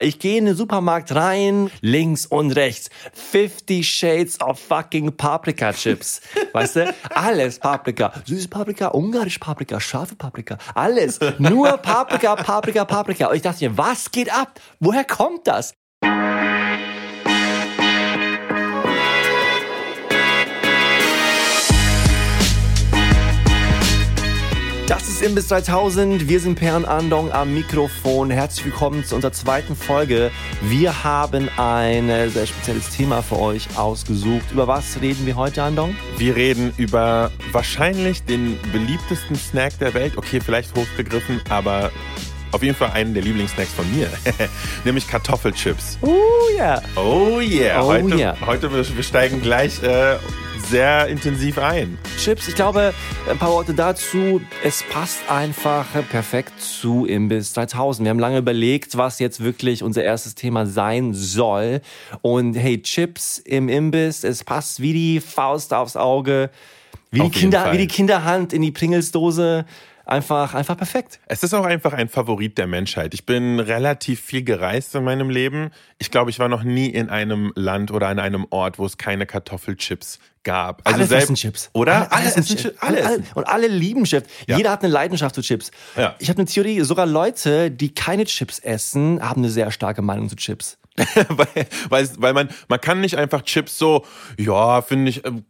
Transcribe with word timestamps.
Ich 0.00 0.20
gehe 0.20 0.38
in 0.38 0.44
den 0.44 0.54
Supermarkt 0.54 1.12
rein, 1.12 1.72
links 1.80 2.24
und 2.24 2.52
rechts. 2.52 2.88
50 3.14 3.88
Shades 3.88 4.40
of 4.40 4.60
fucking 4.60 5.16
Paprika 5.16 5.72
Chips. 5.72 6.20
Weißt 6.52 6.76
du? 6.76 6.94
Alles 7.12 7.58
Paprika. 7.58 8.12
Süße 8.24 8.46
Paprika, 8.46 8.92
ungarische 8.94 9.40
Paprika, 9.40 9.80
scharfe 9.80 10.14
Paprika. 10.14 10.56
Alles. 10.72 11.18
Nur 11.38 11.78
Paprika, 11.78 12.36
Paprika, 12.36 12.84
Paprika. 12.84 13.26
Und 13.26 13.34
ich 13.34 13.42
dachte 13.42 13.68
mir, 13.68 13.76
was 13.76 14.12
geht 14.12 14.32
ab? 14.32 14.60
Woher 14.78 15.02
kommt 15.02 15.48
das? 15.48 15.74
Das 24.88 25.06
ist 25.06 25.20
Imbiss 25.20 25.48
3000. 25.48 26.30
Wir 26.30 26.40
sind 26.40 26.54
Per 26.54 26.74
und 26.74 26.86
Andong 26.86 27.30
am 27.30 27.52
Mikrofon. 27.52 28.30
Herzlich 28.30 28.64
willkommen 28.64 29.04
zu 29.04 29.16
unserer 29.16 29.32
zweiten 29.32 29.76
Folge. 29.76 30.30
Wir 30.62 31.04
haben 31.04 31.50
ein 31.58 32.06
sehr 32.30 32.46
spezielles 32.46 32.88
Thema 32.88 33.22
für 33.22 33.38
euch 33.38 33.68
ausgesucht. 33.76 34.46
Über 34.50 34.66
was 34.66 34.98
reden 35.02 35.26
wir 35.26 35.36
heute, 35.36 35.62
Andong? 35.62 35.94
Wir 36.16 36.34
reden 36.36 36.72
über 36.78 37.30
wahrscheinlich 37.52 38.22
den 38.22 38.58
beliebtesten 38.72 39.36
Snack 39.36 39.78
der 39.78 39.92
Welt. 39.92 40.16
Okay, 40.16 40.40
vielleicht 40.40 40.74
hochgegriffen, 40.74 41.42
aber 41.50 41.90
auf 42.52 42.62
jeden 42.62 42.74
Fall 42.74 42.92
einen 42.92 43.12
der 43.12 43.22
Lieblingssnacks 43.22 43.74
von 43.74 43.84
mir, 43.94 44.08
nämlich 44.86 45.06
Kartoffelchips. 45.06 45.98
Oh 46.00 46.16
yeah. 46.56 46.80
Oh 46.96 47.40
yeah. 47.40 47.82
Oh 47.82 47.88
heute, 47.88 48.16
yeah. 48.16 48.36
heute 48.46 48.72
wir 48.72 49.02
steigen 49.02 49.42
gleich 49.42 49.82
äh, 49.82 50.16
sehr 50.68 51.06
intensiv 51.06 51.58
ein. 51.58 51.96
Chips, 52.18 52.46
ich 52.48 52.54
glaube, 52.54 52.92
ein 53.28 53.38
paar 53.38 53.50
Worte 53.50 53.72
dazu. 53.72 54.40
Es 54.62 54.84
passt 54.90 55.30
einfach 55.30 55.86
perfekt 56.10 56.60
zu 56.60 57.06
Imbiss 57.06 57.54
3000. 57.54 58.04
Wir 58.04 58.10
haben 58.10 58.18
lange 58.18 58.38
überlegt, 58.38 58.98
was 58.98 59.18
jetzt 59.18 59.42
wirklich 59.42 59.82
unser 59.82 60.04
erstes 60.04 60.34
Thema 60.34 60.66
sein 60.66 61.14
soll. 61.14 61.80
Und 62.20 62.54
hey, 62.54 62.82
Chips 62.82 63.38
im 63.38 63.70
Imbiss, 63.70 64.24
es 64.24 64.44
passt 64.44 64.82
wie 64.82 64.92
die 64.92 65.20
Faust 65.20 65.72
aufs 65.72 65.96
Auge. 65.96 66.50
Wie, 67.10 67.20
die, 67.20 67.22
Auf 67.22 67.26
jeden 67.28 67.40
Kinder, 67.40 67.60
Fall. 67.62 67.72
wie 67.72 67.78
die 67.78 67.86
Kinderhand 67.86 68.52
in 68.52 68.60
die 68.60 68.72
Pringelsdose. 68.72 69.64
Einfach, 70.04 70.54
einfach 70.54 70.76
perfekt. 70.76 71.20
Es 71.26 71.42
ist 71.42 71.52
auch 71.52 71.66
einfach 71.66 71.92
ein 71.92 72.08
Favorit 72.08 72.56
der 72.56 72.66
Menschheit. 72.66 73.12
Ich 73.12 73.26
bin 73.26 73.60
relativ 73.60 74.22
viel 74.22 74.42
gereist 74.42 74.94
in 74.94 75.04
meinem 75.04 75.28
Leben. 75.28 75.70
Ich 75.98 76.10
glaube, 76.10 76.30
ich 76.30 76.38
war 76.38 76.48
noch 76.48 76.62
nie 76.62 76.86
in 76.86 77.10
einem 77.10 77.52
Land 77.54 77.90
oder 77.90 78.08
an 78.08 78.18
einem 78.18 78.46
Ort, 78.48 78.78
wo 78.78 78.86
es 78.86 78.96
keine 78.96 79.26
Kartoffelchips 79.26 80.18
gab. 80.44 80.82
Also 80.86 80.96
alle 80.98 81.06
selbst- 81.06 81.24
essen 81.24 81.34
Chips. 81.36 81.70
Oder? 81.72 82.12
Alle, 82.12 82.26
essen 82.26 82.40
essen 82.42 82.56
Chips. 82.56 82.62
Chi- 82.74 82.86
alle 82.86 83.06
Alle. 83.06 83.22
Und 83.34 83.46
alle 83.48 83.66
lieben 83.68 84.04
Chips. 84.04 84.28
Ja. 84.46 84.56
Jeder 84.56 84.70
hat 84.70 84.82
eine 84.82 84.92
Leidenschaft 84.92 85.34
zu 85.34 85.42
Chips. 85.42 85.70
Ja. 85.96 86.14
Ich 86.18 86.28
habe 86.28 86.38
eine 86.38 86.46
Theorie, 86.46 86.80
sogar 86.82 87.06
Leute, 87.06 87.70
die 87.70 87.92
keine 87.94 88.24
Chips 88.24 88.58
essen, 88.58 89.20
haben 89.22 89.42
eine 89.42 89.50
sehr 89.50 89.70
starke 89.70 90.02
Meinung 90.02 90.28
zu 90.28 90.36
Chips. 90.36 90.78
weil, 91.28 91.66
weil, 91.88 92.08
weil 92.18 92.32
man, 92.34 92.48
man 92.68 92.80
kann 92.80 93.00
nicht 93.00 93.16
einfach 93.16 93.42
Chips 93.42 93.78
so, 93.78 94.04
ja, 94.38 94.82
finde 94.82 95.10
ich, 95.10 95.24
ähm, 95.24 95.44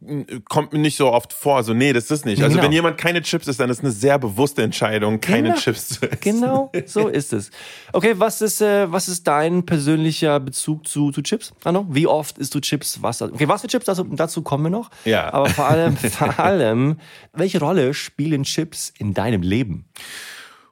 kommt 0.47 0.73
mir 0.73 0.79
nicht 0.79 0.97
so 0.97 1.11
oft 1.11 1.33
vor. 1.33 1.63
So, 1.63 1.73
nee, 1.73 1.93
das 1.93 2.11
ist 2.11 2.25
nicht. 2.25 2.41
Also 2.41 2.55
Genau. 2.55 2.63
wenn 2.65 2.71
jemand 2.71 2.97
keine 2.97 3.21
Chips 3.21 3.47
isst, 3.47 3.59
dann 3.59 3.69
ist 3.69 3.81
eine 3.81 3.91
sehr 3.91 4.19
bewusste 4.19 4.63
Entscheidung, 4.63 5.19
keine 5.21 5.49
Genau. 5.49 5.59
Chips 5.59 5.89
zu 5.89 6.05
essen. 6.05 6.19
Genau, 6.21 6.71
so 6.85 7.07
ist 7.07 7.33
es. 7.33 7.51
Okay, 7.93 8.13
was 8.17 8.41
ist, 8.41 8.61
äh, 8.61 8.91
was 8.91 9.07
ist 9.07 9.27
dein 9.27 9.65
persönlicher 9.65 10.39
Bezug 10.39 10.87
zu, 10.87 11.11
zu 11.11 11.21
Chips, 11.21 11.53
Anno? 11.63 11.85
Wie 11.89 12.07
oft 12.07 12.37
isst 12.37 12.53
du 12.55 12.59
Chips? 12.59 13.01
Was, 13.01 13.21
okay, 13.21 13.47
was 13.47 13.61
für 13.61 13.67
Chips? 13.67 13.85
Dazu, 13.85 14.03
dazu 14.03 14.41
kommen 14.41 14.65
wir 14.65 14.69
noch. 14.71 14.89
Ja. 15.05 15.33
Aber 15.33 15.49
vor 15.49 15.67
allem, 15.67 15.97
vor 15.97 16.39
allem, 16.39 16.97
welche 17.33 17.59
Rolle 17.59 17.93
spielen 17.93 18.43
Chips 18.43 18.93
in 18.97 19.13
deinem 19.13 19.41
Leben? 19.41 19.85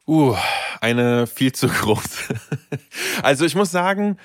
Uh, 0.09 0.35
eine 0.79 1.27
viel 1.27 1.51
zu 1.51 1.67
große. 1.67 2.33
Also 3.23 3.43
ich 3.45 3.55
muss 3.55 3.71
sagen, 3.71 4.17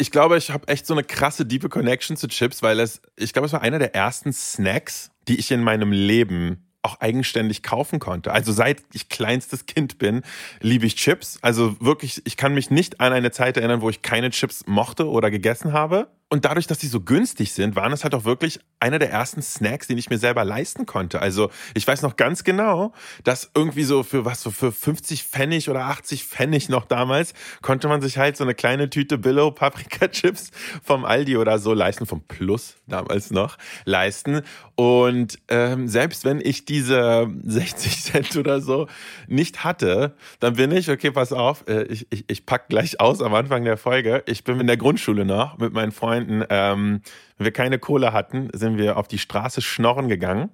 ich 0.00 0.10
glaube, 0.10 0.36
ich 0.38 0.50
habe 0.50 0.68
echt 0.68 0.86
so 0.86 0.94
eine 0.94 1.04
krasse, 1.04 1.44
diepe 1.44 1.68
Connection 1.68 2.16
zu 2.16 2.28
Chips, 2.28 2.62
weil 2.62 2.80
es, 2.80 3.02
ich 3.16 3.32
glaube, 3.32 3.46
es 3.46 3.52
war 3.52 3.62
einer 3.62 3.78
der 3.78 3.94
ersten 3.94 4.32
Snacks, 4.32 5.10
die 5.26 5.38
ich 5.38 5.50
in 5.50 5.62
meinem 5.62 5.92
Leben 5.92 6.64
auch 6.82 7.00
eigenständig 7.00 7.62
kaufen 7.62 7.98
konnte. 7.98 8.32
Also 8.32 8.52
seit 8.52 8.82
ich 8.92 9.08
kleinstes 9.08 9.66
Kind 9.66 9.98
bin, 9.98 10.22
liebe 10.60 10.86
ich 10.86 10.96
Chips. 10.96 11.38
Also 11.42 11.76
wirklich, 11.80 12.22
ich 12.24 12.36
kann 12.36 12.54
mich 12.54 12.70
nicht 12.70 13.00
an 13.00 13.12
eine 13.12 13.30
Zeit 13.30 13.56
erinnern, 13.56 13.80
wo 13.80 13.90
ich 13.90 14.02
keine 14.02 14.30
Chips 14.30 14.64
mochte 14.66 15.08
oder 15.08 15.30
gegessen 15.30 15.72
habe. 15.72 16.08
Und 16.30 16.44
dadurch, 16.44 16.66
dass 16.66 16.80
sie 16.80 16.88
so 16.88 17.00
günstig 17.00 17.54
sind, 17.54 17.74
waren 17.74 17.90
es 17.90 18.04
halt 18.04 18.14
auch 18.14 18.24
wirklich 18.24 18.60
einer 18.80 18.98
der 18.98 19.10
ersten 19.10 19.40
Snacks, 19.40 19.86
den 19.86 19.96
ich 19.96 20.10
mir 20.10 20.18
selber 20.18 20.44
leisten 20.44 20.84
konnte. 20.84 21.22
Also 21.22 21.50
ich 21.72 21.86
weiß 21.86 22.02
noch 22.02 22.16
ganz 22.16 22.44
genau, 22.44 22.92
dass 23.24 23.50
irgendwie 23.54 23.84
so 23.84 24.02
für 24.02 24.26
was 24.26 24.42
so 24.42 24.50
für 24.50 24.70
50 24.70 25.24
Pfennig 25.24 25.70
oder 25.70 25.86
80 25.86 26.24
Pfennig 26.24 26.68
noch 26.68 26.84
damals 26.84 27.32
konnte 27.62 27.88
man 27.88 28.02
sich 28.02 28.18
halt 28.18 28.36
so 28.36 28.44
eine 28.44 28.54
kleine 28.54 28.90
Tüte 28.90 29.16
Billow 29.16 29.50
Paprika 29.52 30.08
Chips 30.10 30.50
vom 30.84 31.06
Aldi 31.06 31.38
oder 31.38 31.58
so 31.58 31.72
leisten, 31.72 32.04
vom 32.04 32.20
Plus 32.20 32.76
damals 32.86 33.30
noch 33.30 33.56
leisten. 33.86 34.42
Und 34.74 35.38
ähm, 35.48 35.88
selbst 35.88 36.26
wenn 36.26 36.40
ich 36.42 36.66
diese 36.66 37.26
60 37.44 38.02
Cent 38.04 38.36
oder 38.36 38.60
so 38.60 38.86
nicht 39.28 39.64
hatte, 39.64 40.14
dann 40.40 40.56
bin 40.56 40.72
ich, 40.72 40.90
okay, 40.90 41.10
pass 41.10 41.32
auf, 41.32 41.64
äh, 41.68 41.84
ich, 41.84 42.06
ich, 42.10 42.26
ich 42.28 42.44
pack 42.44 42.68
gleich 42.68 43.00
aus 43.00 43.22
am 43.22 43.32
Anfang 43.34 43.64
der 43.64 43.78
Folge. 43.78 44.22
Ich 44.26 44.44
bin 44.44 44.60
in 44.60 44.66
der 44.66 44.76
Grundschule 44.76 45.24
noch 45.24 45.56
mit 45.56 45.72
meinen 45.72 45.90
Freunden. 45.90 46.17
Ähm, 46.48 47.02
wenn 47.36 47.44
wir 47.44 47.52
keine 47.52 47.78
Kohle 47.78 48.12
hatten, 48.12 48.48
sind 48.52 48.78
wir 48.78 48.96
auf 48.96 49.08
die 49.08 49.18
Straße 49.18 49.62
schnorren 49.62 50.08
gegangen. 50.08 50.50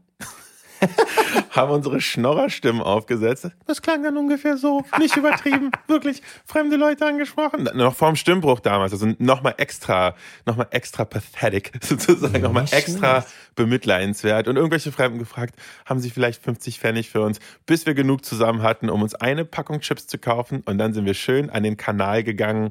haben 1.50 1.70
unsere 1.72 2.00
Schnorrerstimmen 2.00 2.82
aufgesetzt. 2.82 3.50
Das 3.66 3.82
klang 3.82 4.02
dann 4.02 4.16
ungefähr 4.16 4.56
so, 4.56 4.84
nicht 4.98 5.16
übertrieben, 5.16 5.70
wirklich 5.88 6.22
fremde 6.44 6.76
Leute 6.76 7.06
angesprochen. 7.06 7.68
Noch 7.74 7.94
vorm 7.94 8.16
Stimmbruch 8.16 8.60
damals, 8.60 8.92
also 8.92 9.12
nochmal 9.18 9.54
extra, 9.58 10.14
nochmal 10.46 10.68
extra 10.70 11.04
pathetic 11.04 11.72
sozusagen, 11.80 12.42
nochmal 12.42 12.66
extra 12.70 13.22
schlecht. 13.22 13.54
bemitleidenswert. 13.54 14.48
Und 14.48 14.56
irgendwelche 14.56 14.92
Fremden 14.92 15.18
gefragt, 15.18 15.56
haben 15.86 16.00
sie 16.00 16.10
vielleicht 16.10 16.42
50 16.42 16.78
Pfennig 16.78 17.10
für 17.10 17.20
uns, 17.20 17.40
bis 17.66 17.86
wir 17.86 17.94
genug 17.94 18.24
zusammen 18.24 18.62
hatten, 18.62 18.90
um 18.90 19.02
uns 19.02 19.14
eine 19.14 19.44
Packung 19.44 19.80
Chips 19.80 20.06
zu 20.06 20.18
kaufen. 20.18 20.62
Und 20.66 20.78
dann 20.78 20.92
sind 20.92 21.06
wir 21.06 21.14
schön 21.14 21.50
an 21.50 21.62
den 21.62 21.76
Kanal 21.76 22.24
gegangen, 22.24 22.70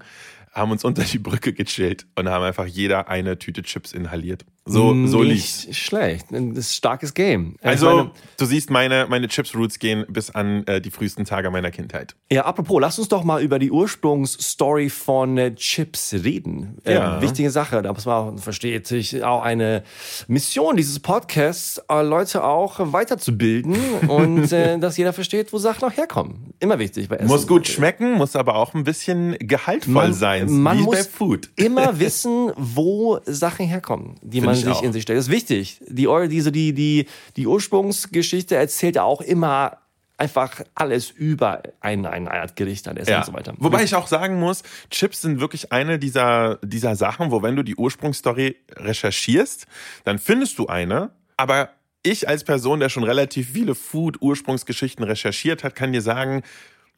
haben 0.53 0.71
uns 0.71 0.83
unter 0.85 1.03
die 1.03 1.19
Brücke 1.19 1.51
gechillt 1.51 2.05
und 2.15 2.29
haben 2.29 2.43
einfach 2.43 2.65
jeder 2.65 3.09
eine 3.09 3.39
Tüte 3.39 3.63
Chips 3.63 3.91
inhaliert. 3.91 4.45
So, 4.65 4.95
so 5.07 5.21
lief's. 5.21 5.67
Nicht 5.67 5.77
schlecht. 5.77 6.27
Das 6.31 6.39
ist 6.39 6.57
ein 6.57 6.63
starkes 6.63 7.13
Game. 7.13 7.55
Ich 7.59 7.67
Also, 7.67 7.85
meine, 7.87 8.11
du 8.37 8.45
siehst, 8.45 8.69
meine, 8.69 9.07
meine 9.09 9.27
Chips-Roots 9.27 9.77
gehen 9.77 10.05
bis 10.07 10.29
an 10.29 10.65
äh, 10.67 10.79
die 10.79 10.89
frühesten 10.89 11.25
Tage 11.25 11.51
meiner 11.51 11.69
Kindheit. 11.69 12.15
Ja, 12.31 12.45
apropos, 12.45 12.79
lass 12.79 12.97
uns 12.97 13.09
doch 13.09 13.25
mal 13.25 13.41
über 13.43 13.59
die 13.59 13.71
Ursprungsstory 13.71 14.89
von 14.89 15.37
äh, 15.37 15.53
Chips 15.55 16.13
reden. 16.13 16.77
Ja. 16.85 17.17
Äh, 17.17 17.21
wichtige 17.21 17.51
Sache, 17.51 17.81
da 17.81 17.91
muss 17.91 18.05
man 18.05 18.15
auch, 18.37 18.39
versteht 18.39 18.87
sich, 18.87 19.21
auch 19.23 19.41
eine 19.43 19.83
Mission 20.27 20.77
dieses 20.77 20.99
Podcasts, 21.01 21.81
äh, 21.89 22.01
Leute 22.01 22.45
auch 22.45 22.79
weiterzubilden 22.93 23.75
und 24.07 24.51
äh, 24.53 24.79
dass 24.79 24.95
jeder 24.95 25.11
versteht, 25.11 25.51
wo 25.51 25.57
Sachen 25.57 25.83
auch 25.89 25.97
herkommen. 25.97 26.53
Immer 26.59 26.79
wichtig 26.79 27.09
bei 27.09 27.17
Essen. 27.17 27.27
Muss 27.27 27.47
gut 27.47 27.67
schmecken, 27.67 28.13
muss 28.13 28.37
aber 28.37 28.55
auch 28.55 28.73
ein 28.73 28.85
bisschen 28.85 29.35
gehaltvoll 29.39 30.13
sein, 30.13 30.49
man 30.49 30.79
wie 30.79 30.83
muss 30.83 30.95
bei 30.95 31.03
Food. 31.03 31.49
immer 31.57 31.99
wissen, 31.99 32.51
wo 32.55 33.19
Sachen 33.25 33.65
herkommen, 33.67 34.15
die 34.21 34.39
man 34.39 34.52
ich 34.59 34.65
sich 34.65 34.73
auch. 34.73 34.83
in 34.83 34.93
sich 34.93 35.03
stellt. 35.03 35.17
Das 35.17 35.25
ist 35.25 35.31
wichtig. 35.31 35.79
Die, 35.87 36.07
diese, 36.29 36.51
die, 36.51 36.73
die, 36.73 37.07
die 37.35 37.47
Ursprungsgeschichte 37.47 38.55
erzählt 38.55 38.95
ja 38.95 39.03
auch 39.03 39.21
immer 39.21 39.77
einfach 40.17 40.61
alles 40.75 41.09
über 41.09 41.63
ein, 41.81 42.05
ein 42.05 42.27
Art 42.27 42.55
Gericht 42.55 42.87
an 42.87 42.97
Essen 42.97 43.15
und 43.15 43.25
so 43.25 43.33
weiter. 43.33 43.53
Wobei 43.57 43.83
ich 43.83 43.95
auch 43.95 44.07
sagen 44.07 44.39
muss, 44.39 44.63
Chips 44.89 45.21
sind 45.21 45.39
wirklich 45.39 45.71
eine 45.71 45.99
dieser, 45.99 46.59
dieser 46.63 46.95
Sachen, 46.95 47.31
wo 47.31 47.41
wenn 47.41 47.55
du 47.55 47.63
die 47.63 47.75
Ursprungsstory 47.75 48.55
recherchierst, 48.75 49.65
dann 50.03 50.19
findest 50.19 50.59
du 50.59 50.67
eine, 50.67 51.11
aber 51.35 51.69
ich 52.03 52.27
als 52.27 52.43
Person, 52.43 52.79
der 52.79 52.89
schon 52.89 53.03
relativ 53.03 53.51
viele 53.51 53.75
Food-Ursprungsgeschichten 53.75 55.03
recherchiert 55.03 55.63
hat, 55.63 55.75
kann 55.75 55.93
dir 55.93 56.01
sagen, 56.01 56.43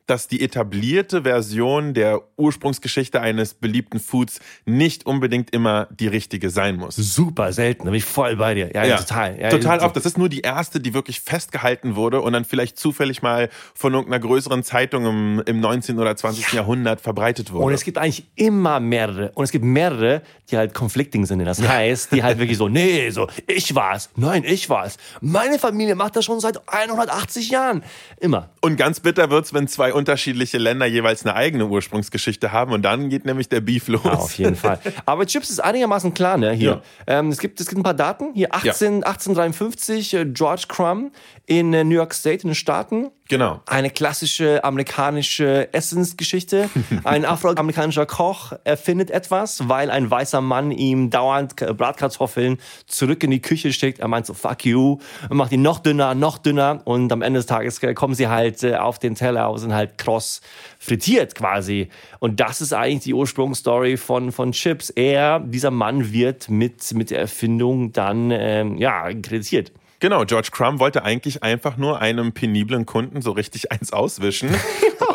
dass 0.05 0.27
die 0.27 0.41
etablierte 0.41 1.23
Version 1.23 1.93
der 1.93 2.21
Ursprungsgeschichte 2.37 3.21
eines 3.21 3.53
beliebten 3.53 3.99
Foods 3.99 4.39
nicht 4.65 5.05
unbedingt 5.05 5.53
immer 5.53 5.87
die 5.91 6.07
richtige 6.07 6.49
sein 6.49 6.75
muss. 6.75 6.95
super 6.95 7.53
selten, 7.53 7.85
da 7.85 7.91
bin 7.91 7.97
ich 7.97 8.05
voll 8.05 8.35
bei 8.35 8.53
dir. 8.53 8.71
Ja, 8.73 8.85
ja, 8.85 8.97
total. 8.97 9.39
Ja, 9.39 9.49
total 9.49 9.79
oft. 9.79 9.95
Das 9.95 10.05
ist 10.05 10.17
nur 10.17 10.29
die 10.29 10.41
erste, 10.41 10.79
die 10.79 10.93
wirklich 10.93 11.21
festgehalten 11.21 11.95
wurde 11.95 12.21
und 12.21 12.33
dann 12.33 12.45
vielleicht 12.45 12.77
zufällig 12.77 13.21
mal 13.21 13.49
von 13.73 13.93
irgendeiner 13.93 14.19
größeren 14.19 14.63
Zeitung 14.63 15.05
im, 15.05 15.43
im 15.45 15.59
19. 15.59 15.99
oder 15.99 16.15
20. 16.15 16.53
Jahrhundert 16.53 17.01
verbreitet 17.01 17.51
wurde. 17.51 17.65
Und 17.65 17.73
es 17.73 17.83
gibt 17.83 17.97
eigentlich 17.97 18.25
immer 18.35 18.79
mehrere. 18.79 19.31
Und 19.33 19.43
es 19.43 19.51
gibt 19.51 19.65
mehrere, 19.65 20.21
die 20.51 20.57
halt 20.57 20.73
conflicting 20.73 21.25
sind. 21.25 21.43
Das 21.45 21.61
heißt, 21.61 22.11
die 22.11 22.23
halt 22.23 22.37
wirklich 22.37 22.57
so, 22.57 22.67
nee, 22.67 23.09
so, 23.09 23.27
ich 23.47 23.73
war's. 23.75 24.09
Nein, 24.15 24.43
ich 24.45 24.69
war's. 24.69 24.97
Meine 25.21 25.59
Familie 25.59 25.95
macht 25.95 26.15
das 26.15 26.25
schon 26.25 26.39
seit 26.39 26.61
180 26.67 27.49
Jahren. 27.49 27.83
Immer. 28.19 28.49
Und 28.61 28.77
ganz 28.77 28.99
bitter 28.99 29.29
wird's, 29.29 29.53
wenn 29.53 29.67
zwei 29.67 29.93
unterschiedliche 29.95 30.57
Länder 30.57 30.85
jeweils 30.85 31.25
eine 31.25 31.35
eigene 31.35 31.65
Ursprungsgeschichte 31.67 32.51
haben 32.51 32.73
und 32.73 32.83
dann 32.83 33.09
geht 33.09 33.25
nämlich 33.25 33.49
der 33.49 33.61
Beef 33.61 33.87
los. 33.87 34.03
Ja, 34.03 34.11
auf 34.13 34.37
jeden 34.37 34.55
Fall. 34.55 34.79
Aber 35.05 35.25
Chips 35.25 35.49
ist 35.49 35.59
einigermaßen 35.59 36.13
klar, 36.13 36.37
ne? 36.37 36.51
Hier. 36.51 36.81
Ja. 37.07 37.19
Ähm, 37.19 37.29
es, 37.29 37.39
gibt, 37.39 37.59
es 37.59 37.67
gibt 37.67 37.79
ein 37.79 37.83
paar 37.83 37.93
Daten. 37.93 38.33
Hier 38.33 38.53
18, 38.53 39.03
1853, 39.03 40.13
äh, 40.13 40.25
George 40.25 40.65
Crumb 40.67 41.13
in 41.45 41.73
äh, 41.73 41.83
New 41.83 41.95
York 41.95 42.13
State 42.13 42.43
in 42.43 42.49
den 42.49 42.55
Staaten. 42.55 43.11
Genau. 43.27 43.61
Eine 43.65 43.89
klassische 43.89 44.63
amerikanische 44.63 45.73
Essensgeschichte. 45.73 46.69
Ein 47.03 47.25
afroamerikanischer 47.25 48.05
Koch 48.05 48.53
erfindet 48.63 49.09
etwas, 49.09 49.67
weil 49.67 49.89
ein 49.89 50.11
weißer 50.11 50.41
Mann 50.41 50.71
ihm 50.71 51.09
dauernd 51.09 51.55
Bratkartoffeln 51.55 52.59
zurück 52.85 53.23
in 53.23 53.31
die 53.31 53.41
Küche 53.41 53.73
schickt. 53.73 53.99
Er 53.99 54.07
meint 54.07 54.27
so, 54.27 54.35
fuck 54.35 54.63
you, 54.65 54.99
und 55.29 55.37
macht 55.37 55.51
die 55.51 55.57
noch 55.57 55.79
dünner, 55.79 56.13
noch 56.13 56.37
dünner. 56.37 56.81
Und 56.85 57.11
am 57.11 57.23
Ende 57.23 57.39
des 57.39 57.47
Tages 57.47 57.81
äh, 57.81 57.95
kommen 57.95 58.13
sie 58.13 58.27
halt 58.27 58.63
auf 58.63 58.99
den 58.99 59.15
Teller 59.15 59.49
und 59.49 59.57
sind 59.57 59.73
halt 59.73 59.84
kross 59.87 60.41
frittiert 60.79 61.35
quasi. 61.35 61.89
Und 62.19 62.39
das 62.39 62.61
ist 62.61 62.73
eigentlich 62.73 63.03
die 63.03 63.13
Ursprungsstory 63.13 63.97
von, 63.97 64.31
von 64.31 64.51
Chips. 64.51 64.89
Er, 64.89 65.39
dieser 65.39 65.71
Mann 65.71 66.11
wird 66.11 66.49
mit, 66.49 66.93
mit 66.93 67.11
der 67.11 67.19
Erfindung 67.19 67.91
dann, 67.91 68.31
ähm, 68.31 68.77
ja, 68.77 69.11
kreditiert. 69.13 69.71
Genau, 69.99 70.25
George 70.25 70.49
Crumb 70.51 70.79
wollte 70.79 71.03
eigentlich 71.03 71.41
einfach 71.41 71.77
nur 71.77 71.99
einem 72.01 72.33
peniblen 72.33 72.85
Kunden 72.85 73.21
so 73.21 73.31
richtig 73.31 73.71
eins 73.71 73.93
auswischen 73.93 74.49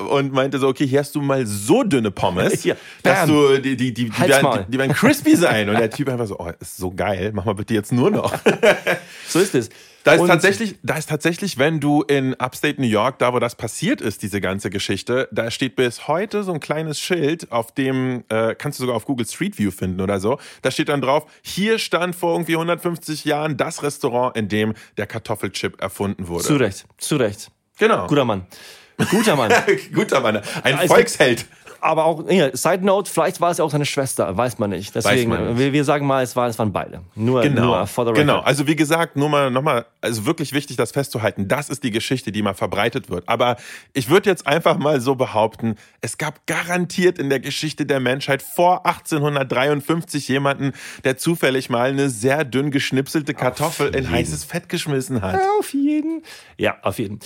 und 0.09 0.33
meinte 0.33 0.59
so, 0.59 0.69
okay, 0.69 0.87
hier 0.87 1.01
hast 1.01 1.15
du 1.15 1.21
mal 1.21 1.47
so 1.47 1.83
dünne 1.83 2.11
Pommes, 2.11 2.65
Ja, 2.65 2.75
dass 3.03 3.27
du, 3.27 3.59
die, 3.59 3.77
die, 3.77 3.93
die, 3.93 4.11
die, 4.11 4.29
werden, 4.29 4.65
die, 4.67 4.73
die 4.73 4.79
werden 4.79 4.93
crispy 4.93 5.37
sein. 5.37 5.69
Und 5.69 5.79
der 5.79 5.91
Typ 5.91 6.09
einfach 6.09 6.27
so, 6.27 6.39
oh, 6.39 6.51
ist 6.59 6.79
so 6.79 6.91
geil, 6.91 7.31
mach 7.35 7.45
mal 7.45 7.55
bitte 7.55 7.75
jetzt 7.75 7.93
nur 7.93 8.11
noch. 8.11 8.35
So 9.29 9.39
ist 9.39 9.55
es. 9.55 9.69
Da 10.05 10.15
ist 10.15 10.21
Und- 10.21 10.29
tatsächlich, 10.29 10.77
da 10.83 10.97
ist 10.97 11.09
tatsächlich, 11.11 11.59
wenn 11.59 11.79
du 11.79 12.03
in 12.03 12.35
Upstate 12.35 12.81
New 12.81 12.87
York, 12.87 13.19
da 13.19 13.33
wo 13.35 13.39
das 13.39 13.55
passiert 13.55 14.01
ist, 14.01 14.23
diese 14.23 14.41
ganze 14.41 14.71
Geschichte, 14.71 15.29
da 15.31 15.51
steht 15.51 15.77
bis 15.77 16.09
heute 16.09 16.43
so 16.43 16.53
ein 16.55 16.61
kleines 16.61 16.99
Schild, 16.99 17.53
auf 17.53 17.73
dem 17.75 18.25
äh, 18.31 18.55
kannst 18.55 18.79
du 18.79 18.83
sogar 18.85 18.97
auf 18.97 19.05
Google 19.05 19.27
Street 19.27 19.59
View 19.59 19.71
finden 19.71 20.01
oder 20.01 20.19
so. 20.19 20.39
Da 20.63 20.71
steht 20.71 20.89
dann 20.89 21.03
drauf: 21.03 21.27
Hier 21.43 21.79
stand 21.79 22.17
vor 22.17 22.33
irgendwie 22.33 22.55
150 22.55 23.25
Jahren 23.27 23.57
das 23.59 23.83
Restaurant, 23.83 24.37
in 24.37 24.49
dem 24.49 24.75
der 24.97 25.07
Kartoffelchip 25.07 25.81
erfunden 25.83 26.29
wurde. 26.29 26.45
Zu 26.45 26.57
Recht, 26.57 26.85
zu 26.97 27.17
Recht. 27.17 27.51
genau. 27.79 28.07
Guter 28.07 28.25
Mann. 28.25 28.47
Guter 29.11 29.35
Mann. 29.37 29.51
Guter 29.95 30.21
Mann, 30.21 30.41
ein 30.63 30.75
Also- 30.75 30.95
Volksheld. 30.95 31.47
Aber 31.81 32.05
auch, 32.05 32.29
ja, 32.29 32.55
Side 32.55 32.85
Note, 32.85 33.11
vielleicht 33.11 33.41
war 33.41 33.51
es 33.51 33.59
ja 33.59 33.65
auch 33.65 33.71
seine 33.71 33.87
Schwester, 33.87 34.37
weiß 34.37 34.59
man 34.59 34.71
nicht. 34.71 34.95
Deswegen, 34.95 35.31
man 35.31 35.49
nicht. 35.49 35.59
Wir, 35.59 35.73
wir 35.73 35.85
sagen 35.85 36.07
mal, 36.07 36.23
es, 36.23 36.37
war, 36.37 36.49
es 36.49 36.59
waren 36.59 36.73
beide. 36.73 37.03
Nur, 37.15 37.45
nur 37.45 37.87
for 37.87 38.05
the 38.05 38.11
record. 38.11 38.27
Genau. 38.27 38.41
Also 38.41 38.67
wie 38.67 38.77
gesagt, 38.77 39.17
nur 39.17 39.29
mal 39.29 39.51
nochmal, 39.51 39.87
also 40.01 40.27
wirklich 40.27 40.53
wichtig, 40.53 40.77
das 40.77 40.93
festzuhalten. 40.93 41.49
Das 41.49 41.69
ist 41.71 41.83
die 41.83 41.91
Geschichte, 41.91 42.33
die 42.33 42.43
mal 42.43 42.55
verbreitet 42.55 43.11
wird. 43.11 43.29
Aber 43.29 43.57
ich 43.93 44.11
würde 44.11 44.29
jetzt 44.29 44.47
einfach 44.47 44.79
mal 44.79 45.01
so 45.01 45.15
behaupten, 45.15 45.77
es 46.01 46.19
gab 46.19 46.47
garantiert 46.47 47.19
in 47.19 47.31
der 47.31 47.41
Geschichte 47.41 47.87
der 47.87 48.01
Menschheit 48.01 48.43
vor 48.43 48.87
1853 48.87 50.29
jemanden, 50.29 50.73
der 51.05 51.17
zufällig 51.17 51.71
mal 51.71 51.91
eine 51.91 52.11
sehr 52.11 52.45
dünn 52.45 52.71
geschnipselte 52.71 53.35
Kartoffel 53.35 53.95
in 53.95 54.11
heißes 54.11 54.45
Fett 54.45 54.69
geschmissen 54.69 55.23
hat. 55.23 55.41
Auf 55.59 55.73
jeden. 55.73 56.23
Ja, 56.59 56.77
auf 56.83 56.99
jeden. 56.99 57.21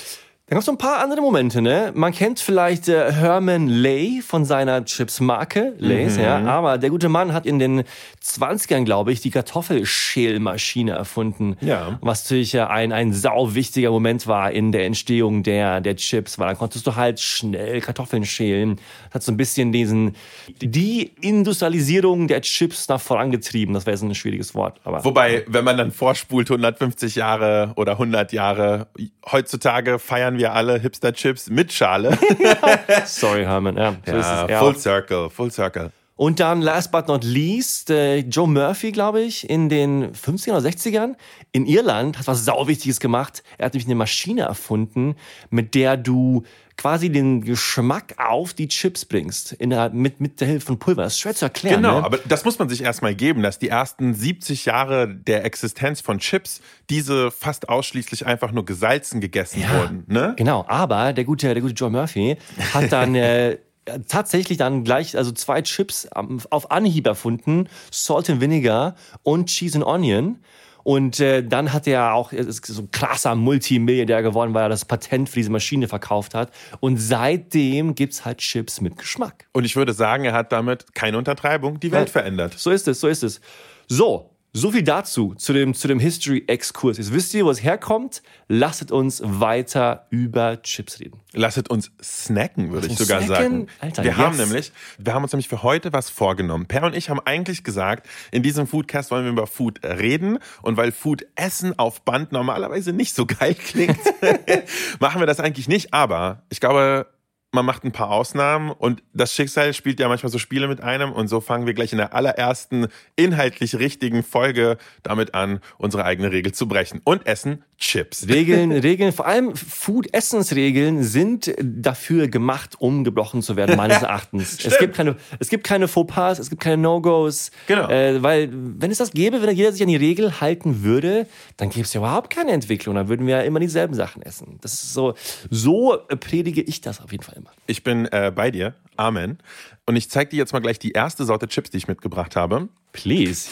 Dann 0.46 0.56
gab 0.56 0.60
es 0.60 0.66
noch 0.66 0.74
ein 0.74 0.78
paar 0.78 1.02
andere 1.02 1.22
Momente, 1.22 1.62
ne? 1.62 1.90
Man 1.94 2.12
kennt 2.12 2.38
vielleicht 2.38 2.86
äh, 2.88 3.10
Herman 3.10 3.66
Lay 3.66 4.20
von 4.20 4.44
seiner 4.44 4.84
Chips-Marke, 4.84 5.72
Lays, 5.78 6.18
ja. 6.18 6.38
Mhm. 6.38 6.48
Aber 6.48 6.76
der 6.76 6.90
gute 6.90 7.08
Mann 7.08 7.32
hat 7.32 7.46
in 7.46 7.58
den 7.58 7.84
20ern, 8.22 8.84
glaube 8.84 9.10
ich, 9.10 9.22
die 9.22 9.30
Kartoffelschälmaschine 9.30 10.92
erfunden. 10.92 11.56
Ja. 11.62 11.98
Was 12.02 12.24
natürlich 12.24 12.52
ja 12.52 12.68
ein, 12.68 12.92
ein 12.92 13.14
sau 13.14 13.54
wichtiger 13.54 13.90
Moment 13.90 14.26
war 14.26 14.52
in 14.52 14.70
der 14.70 14.84
Entstehung 14.84 15.44
der, 15.44 15.80
der 15.80 15.96
Chips, 15.96 16.38
weil 16.38 16.48
dann 16.48 16.58
konntest 16.58 16.86
du 16.86 16.94
halt 16.94 17.20
schnell 17.20 17.80
Kartoffeln 17.80 18.26
schälen. 18.26 18.76
Das 19.06 19.14
hat 19.14 19.22
so 19.22 19.32
ein 19.32 19.38
bisschen 19.38 19.72
diesen, 19.72 20.14
die 20.60 21.10
Industrialisierung 21.22 22.28
der 22.28 22.42
Chips 22.42 22.86
nach 22.88 23.00
vorangetrieben. 23.00 23.72
Das 23.72 23.86
wäre 23.86 23.94
jetzt 23.94 24.02
ein 24.02 24.14
schwieriges 24.14 24.54
Wort, 24.54 24.78
aber. 24.84 25.02
Wobei, 25.06 25.46
wenn 25.46 25.64
man 25.64 25.78
dann 25.78 25.90
vorspult 25.90 26.50
150 26.50 27.14
Jahre 27.14 27.72
oder 27.76 27.92
100 27.92 28.30
Jahre, 28.34 28.88
heutzutage 29.32 29.98
feiern 29.98 30.34
wir 30.38 30.43
alle 30.52 30.78
Hipster-Chips 30.78 31.50
mit 31.50 31.72
Schale. 31.72 32.18
Sorry, 33.06 33.44
Herman, 33.44 33.76
ja. 33.76 33.96
So 34.06 34.12
ist 34.12 34.26
es. 34.26 34.50
Ja. 34.50 34.58
full 34.58 34.76
circle, 34.76 35.30
full 35.30 35.50
circle. 35.50 35.90
Und 36.16 36.38
dann, 36.38 36.62
last 36.62 36.92
but 36.92 37.08
not 37.08 37.24
least, 37.24 37.90
äh, 37.90 38.18
Joe 38.18 38.46
Murphy, 38.46 38.92
glaube 38.92 39.20
ich, 39.20 39.50
in 39.50 39.68
den 39.68 40.12
50ern 40.12 40.52
oder 40.52 40.68
60ern 40.68 41.16
in 41.50 41.66
Irland 41.66 42.18
hat 42.18 42.28
was 42.28 42.44
Sauwichtiges 42.44 43.00
gemacht. 43.00 43.42
Er 43.58 43.66
hat 43.66 43.74
nämlich 43.74 43.86
eine 43.86 43.96
Maschine 43.96 44.42
erfunden, 44.42 45.16
mit 45.50 45.74
der 45.74 45.96
du 45.96 46.44
quasi 46.76 47.10
den 47.10 47.42
Geschmack 47.42 48.14
auf 48.18 48.52
die 48.52 48.68
Chips 48.68 49.04
bringst. 49.04 49.52
In 49.52 49.70
der, 49.70 49.90
mit, 49.90 50.20
mit 50.20 50.40
der 50.40 50.48
Hilfe 50.48 50.66
von 50.66 50.78
Pulver. 50.78 51.02
Das 51.02 51.14
ist 51.14 51.20
schwer 51.20 51.34
zu 51.34 51.44
erklären. 51.44 51.76
Genau, 51.76 52.00
ne? 52.00 52.04
aber 52.04 52.18
das 52.18 52.44
muss 52.44 52.58
man 52.58 52.68
sich 52.68 52.82
erstmal 52.82 53.14
geben, 53.14 53.42
dass 53.42 53.58
die 53.58 53.68
ersten 53.68 54.14
70 54.14 54.64
Jahre 54.64 55.08
der 55.08 55.44
Existenz 55.44 56.00
von 56.00 56.18
Chips, 56.18 56.60
diese 56.90 57.30
fast 57.30 57.68
ausschließlich 57.68 58.26
einfach 58.26 58.52
nur 58.52 58.64
gesalzen 58.64 59.20
gegessen 59.20 59.62
wurden. 59.72 60.04
Ne? 60.06 60.34
Genau, 60.36 60.64
aber 60.68 61.12
der 61.12 61.24
gute, 61.24 61.52
der 61.52 61.62
gute 61.62 61.74
Joe 61.74 61.90
Murphy 61.90 62.36
hat 62.72 62.92
dann 62.92 63.14
äh, 63.14 63.58
tatsächlich 64.08 64.58
dann 64.58 64.84
gleich, 64.84 65.16
also 65.16 65.32
zwei 65.32 65.62
Chips 65.62 66.08
auf 66.12 66.70
Anhieb 66.70 67.06
erfunden, 67.06 67.68
Salt 67.90 68.30
and 68.30 68.40
Vinegar 68.40 68.94
und 69.22 69.46
Cheese 69.46 69.78
and 69.78 69.86
Onion. 69.86 70.38
Und 70.84 71.18
äh, 71.18 71.42
dann 71.42 71.72
hat 71.72 71.86
er 71.86 72.14
auch 72.14 72.32
er 72.32 72.46
ist 72.46 72.64
so 72.64 72.82
ein 72.82 72.90
krasser 72.90 73.34
Multimilliardär 73.34 74.22
geworden, 74.22 74.54
weil 74.54 74.64
er 74.64 74.68
das 74.68 74.84
Patent 74.84 75.28
für 75.28 75.36
diese 75.36 75.50
Maschine 75.50 75.88
verkauft 75.88 76.34
hat. 76.34 76.52
Und 76.80 76.98
seitdem 76.98 77.94
gibt's 77.94 78.24
halt 78.24 78.38
Chips 78.38 78.80
mit 78.80 78.96
Geschmack. 78.96 79.46
Und 79.52 79.64
ich 79.64 79.74
würde 79.76 79.94
sagen, 79.94 80.24
er 80.24 80.34
hat 80.34 80.52
damit 80.52 80.94
keine 80.94 81.18
Untertreibung 81.18 81.80
die 81.80 81.90
Welt 81.90 82.10
verändert. 82.10 82.54
So 82.56 82.70
ist 82.70 82.86
es, 82.86 83.00
so 83.00 83.08
ist 83.08 83.24
es. 83.24 83.40
So, 83.88 84.30
so 84.56 84.70
viel 84.70 84.84
dazu, 84.84 85.34
zu 85.34 85.52
dem, 85.52 85.74
zu 85.74 85.88
dem 85.88 85.98
History-Exkurs. 85.98 86.98
Jetzt 86.98 87.12
wisst 87.12 87.34
ihr, 87.34 87.44
wo 87.44 87.50
es 87.50 87.62
herkommt. 87.62 88.22
Lasset 88.46 88.92
uns 88.92 89.20
weiter 89.24 90.06
über 90.10 90.62
Chips 90.62 91.00
reden. 91.00 91.18
Lasset 91.32 91.68
uns 91.70 91.90
snacken, 92.00 92.70
würde 92.70 92.86
ich 92.86 92.96
sogar 92.96 93.20
snacken? 93.20 93.44
sagen. 93.44 93.66
Alter, 93.80 94.04
wir 94.04 94.10
yes. 94.12 94.18
haben 94.18 94.36
nämlich, 94.36 94.72
wir 94.98 95.12
haben 95.12 95.24
uns 95.24 95.32
nämlich 95.32 95.48
für 95.48 95.64
heute 95.64 95.92
was 95.92 96.08
vorgenommen. 96.08 96.66
Per 96.66 96.84
und 96.84 96.94
ich 96.94 97.10
haben 97.10 97.18
eigentlich 97.24 97.64
gesagt, 97.64 98.08
in 98.30 98.44
diesem 98.44 98.68
Foodcast 98.68 99.10
wollen 99.10 99.24
wir 99.24 99.32
über 99.32 99.48
Food 99.48 99.84
reden 99.84 100.38
und 100.62 100.76
weil 100.76 100.92
Food 100.92 101.26
Essen 101.34 101.76
auf 101.76 102.02
Band 102.02 102.30
normalerweise 102.30 102.92
nicht 102.92 103.16
so 103.16 103.26
geil 103.26 103.56
klingt, 103.56 103.98
machen 105.00 105.20
wir 105.20 105.26
das 105.26 105.40
eigentlich 105.40 105.66
nicht. 105.66 105.92
Aber 105.92 106.42
ich 106.48 106.60
glaube, 106.60 107.06
man 107.54 107.64
macht 107.64 107.84
ein 107.84 107.92
paar 107.92 108.10
Ausnahmen 108.10 108.70
und 108.70 109.02
das 109.12 109.32
Schicksal 109.32 109.72
spielt 109.74 110.00
ja 110.00 110.08
manchmal 110.08 110.30
so 110.30 110.38
Spiele 110.38 110.66
mit 110.66 110.80
einem 110.80 111.12
und 111.12 111.28
so 111.28 111.40
fangen 111.40 111.66
wir 111.66 111.74
gleich 111.74 111.92
in 111.92 111.98
der 111.98 112.12
allerersten 112.12 112.88
inhaltlich 113.16 113.78
richtigen 113.78 114.24
Folge 114.24 114.76
damit 115.04 115.34
an, 115.34 115.60
unsere 115.78 116.04
eigene 116.04 116.32
Regel 116.32 116.52
zu 116.52 116.66
brechen 116.66 117.00
und 117.04 117.26
essen 117.26 117.62
Chips. 117.78 118.28
Regeln, 118.28 118.72
Regeln, 118.72 119.12
vor 119.12 119.26
allem 119.26 119.54
Food-Essensregeln 119.54 121.02
sind 121.02 121.54
dafür 121.60 122.28
gemacht, 122.28 122.76
um 122.78 123.04
gebrochen 123.04 123.42
zu 123.42 123.56
werden, 123.56 123.76
meines 123.76 124.02
Erachtens. 124.02 124.64
es 124.64 124.78
gibt 124.78 124.96
keine, 124.96 125.16
es 125.38 125.48
gibt 125.48 125.64
keine 125.64 125.86
Fauxpas, 125.86 126.38
es 126.38 126.50
gibt 126.50 126.62
keine 126.62 126.78
No-Gos. 126.78 127.50
Genau. 127.66 127.88
Äh, 127.88 128.22
weil, 128.22 128.48
wenn 128.52 128.90
es 128.90 128.98
das 128.98 129.12
gäbe, 129.12 129.42
wenn 129.42 129.54
jeder 129.54 129.72
sich 129.72 129.82
an 129.82 129.88
die 129.88 129.96
Regel 129.96 130.40
halten 130.40 130.82
würde, 130.82 131.26
dann 131.56 131.68
gäbe 131.68 131.82
es 131.82 131.92
ja 131.92 132.00
überhaupt 132.00 132.30
keine 132.30 132.52
Entwicklung. 132.52 132.94
Dann 132.94 133.08
würden 133.08 133.26
wir 133.26 133.38
ja 133.38 133.42
immer 133.42 133.60
dieselben 133.60 133.94
Sachen 133.94 134.22
essen. 134.22 134.58
Das 134.60 134.72
ist 134.74 134.94
so, 134.94 135.14
so 135.50 135.98
predige 136.20 136.62
ich 136.62 136.80
das 136.80 137.00
auf 137.00 137.12
jeden 137.12 137.24
Fall 137.24 137.36
immer. 137.36 137.43
Ich 137.66 137.82
bin 137.84 138.06
äh, 138.06 138.32
bei 138.34 138.50
dir. 138.50 138.74
Amen. 138.96 139.38
Und 139.86 139.96
ich 139.96 140.10
zeige 140.10 140.30
dir 140.30 140.36
jetzt 140.36 140.52
mal 140.52 140.60
gleich 140.60 140.78
die 140.78 140.92
erste 140.92 141.24
Sorte 141.24 141.48
Chips, 141.48 141.70
die 141.70 141.78
ich 141.78 141.88
mitgebracht 141.88 142.36
habe. 142.36 142.68
Please. 142.92 143.48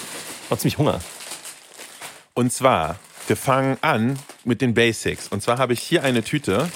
Hab 0.50 0.60
ziemlich 0.60 0.78
Hunger. 0.78 1.00
Und 2.34 2.52
zwar, 2.52 2.98
wir 3.26 3.36
fangen 3.36 3.76
an 3.80 4.18
mit 4.44 4.60
den 4.60 4.74
Basics. 4.74 5.28
Und 5.28 5.42
zwar 5.42 5.58
habe 5.58 5.72
ich 5.72 5.80
hier 5.80 6.02
eine 6.02 6.22
Tüte 6.22 6.70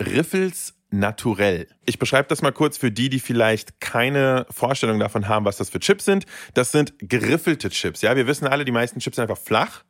Riffels 0.00 0.74
Naturell. 0.94 1.68
Ich 1.86 1.98
beschreibe 1.98 2.28
das 2.28 2.42
mal 2.42 2.52
kurz 2.52 2.76
für 2.76 2.92
die, 2.92 3.08
die 3.08 3.18
vielleicht 3.18 3.80
keine 3.80 4.46
Vorstellung 4.50 4.98
davon 5.00 5.26
haben, 5.26 5.46
was 5.46 5.56
das 5.56 5.70
für 5.70 5.80
Chips 5.80 6.04
sind. 6.04 6.26
Das 6.52 6.70
sind 6.70 6.92
geriffelte 6.98 7.70
Chips. 7.70 8.02
Ja, 8.02 8.14
wir 8.14 8.26
wissen 8.26 8.46
alle, 8.46 8.66
die 8.66 8.72
meisten 8.72 9.00
Chips 9.00 9.16
sind 9.16 9.22
einfach 9.22 9.42
flach. 9.42 9.84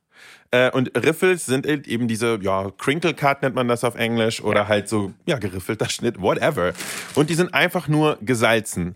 Äh, 0.51 0.71
Und 0.71 0.91
Riffels 0.97 1.47
sind 1.47 1.67
halt 1.67 1.89
eben 1.89 2.09
diese, 2.09 2.39
ja, 2.43 2.71
Crinkle 2.77 3.15
Cut 3.15 3.41
nennt 3.43 3.55
man 3.55 3.69
das 3.69 3.85
auf 3.85 3.95
Englisch 3.95 4.43
oder 4.43 4.69
halt 4.69 4.89
so, 4.89 5.13
ja, 5.25 5.39
geriffelter 5.39 5.89
Schnitt, 5.89 6.21
whatever. 6.21 6.73
Und 7.15 7.31
die 7.31 7.35
sind 7.35 7.55
einfach 7.55 7.89
nur 7.89 8.19
gesalzen. 8.21 8.95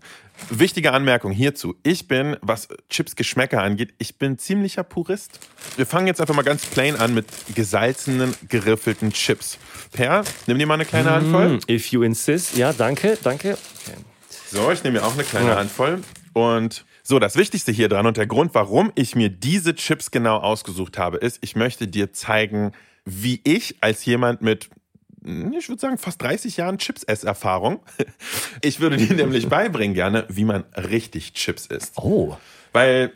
Wichtige 0.51 0.93
Anmerkung 0.93 1.31
hierzu. 1.31 1.73
Ich 1.81 2.07
bin, 2.07 2.37
was 2.41 2.67
Chips 2.91 3.15
Geschmäcker 3.15 3.63
angeht, 3.63 3.95
ich 3.97 4.19
bin 4.19 4.37
ziemlicher 4.37 4.83
Purist. 4.83 5.39
Wir 5.77 5.87
fangen 5.87 6.05
jetzt 6.05 6.21
einfach 6.21 6.35
mal 6.35 6.43
ganz 6.43 6.63
plain 6.67 6.95
an 6.95 7.15
mit 7.15 7.25
gesalzenen, 7.55 8.35
geriffelten 8.47 9.11
Chips. 9.11 9.57
Per, 9.93 10.23
nimm 10.45 10.59
dir 10.59 10.67
mal 10.67 10.75
eine 10.75 10.85
kleine 10.85 11.09
Handvoll. 11.09 11.59
If 11.67 11.87
you 11.87 12.03
insist. 12.03 12.55
Ja, 12.55 12.71
danke, 12.71 13.17
danke. 13.23 13.57
Okay. 13.83 13.97
So, 14.51 14.71
ich 14.71 14.83
nehme 14.83 14.99
mir 14.99 15.05
auch 15.07 15.13
eine 15.15 15.23
kleine 15.23 15.47
Ja. 15.49 15.55
Handvoll. 15.55 16.01
Und 16.33 16.85
so, 17.07 17.19
das 17.19 17.37
Wichtigste 17.37 17.71
hier 17.71 17.87
dran 17.87 18.05
und 18.05 18.17
der 18.17 18.27
Grund, 18.27 18.53
warum 18.53 18.91
ich 18.95 19.15
mir 19.15 19.29
diese 19.29 19.73
Chips 19.75 20.11
genau 20.11 20.39
ausgesucht 20.39 20.97
habe, 20.97 21.15
ist, 21.15 21.37
ich 21.39 21.55
möchte 21.55 21.87
dir 21.87 22.11
zeigen, 22.11 22.73
wie 23.05 23.39
ich 23.45 23.77
als 23.79 24.03
jemand 24.03 24.41
mit 24.41 24.69
ich 25.23 25.67
würde 25.67 25.79
sagen, 25.79 25.97
fast 25.97 26.21
30 26.21 26.57
Jahren 26.57 26.77
Chips-Ess-Erfahrung. 26.77 27.79
Ich 28.61 28.79
würde 28.79 28.97
dir 28.97 29.13
nämlich 29.13 29.47
beibringen 29.49 29.93
gerne, 29.93 30.25
wie 30.29 30.43
man 30.43 30.63
richtig 30.75 31.33
Chips 31.33 31.65
isst. 31.65 31.93
Oh. 31.97 32.35
Weil 32.73 33.13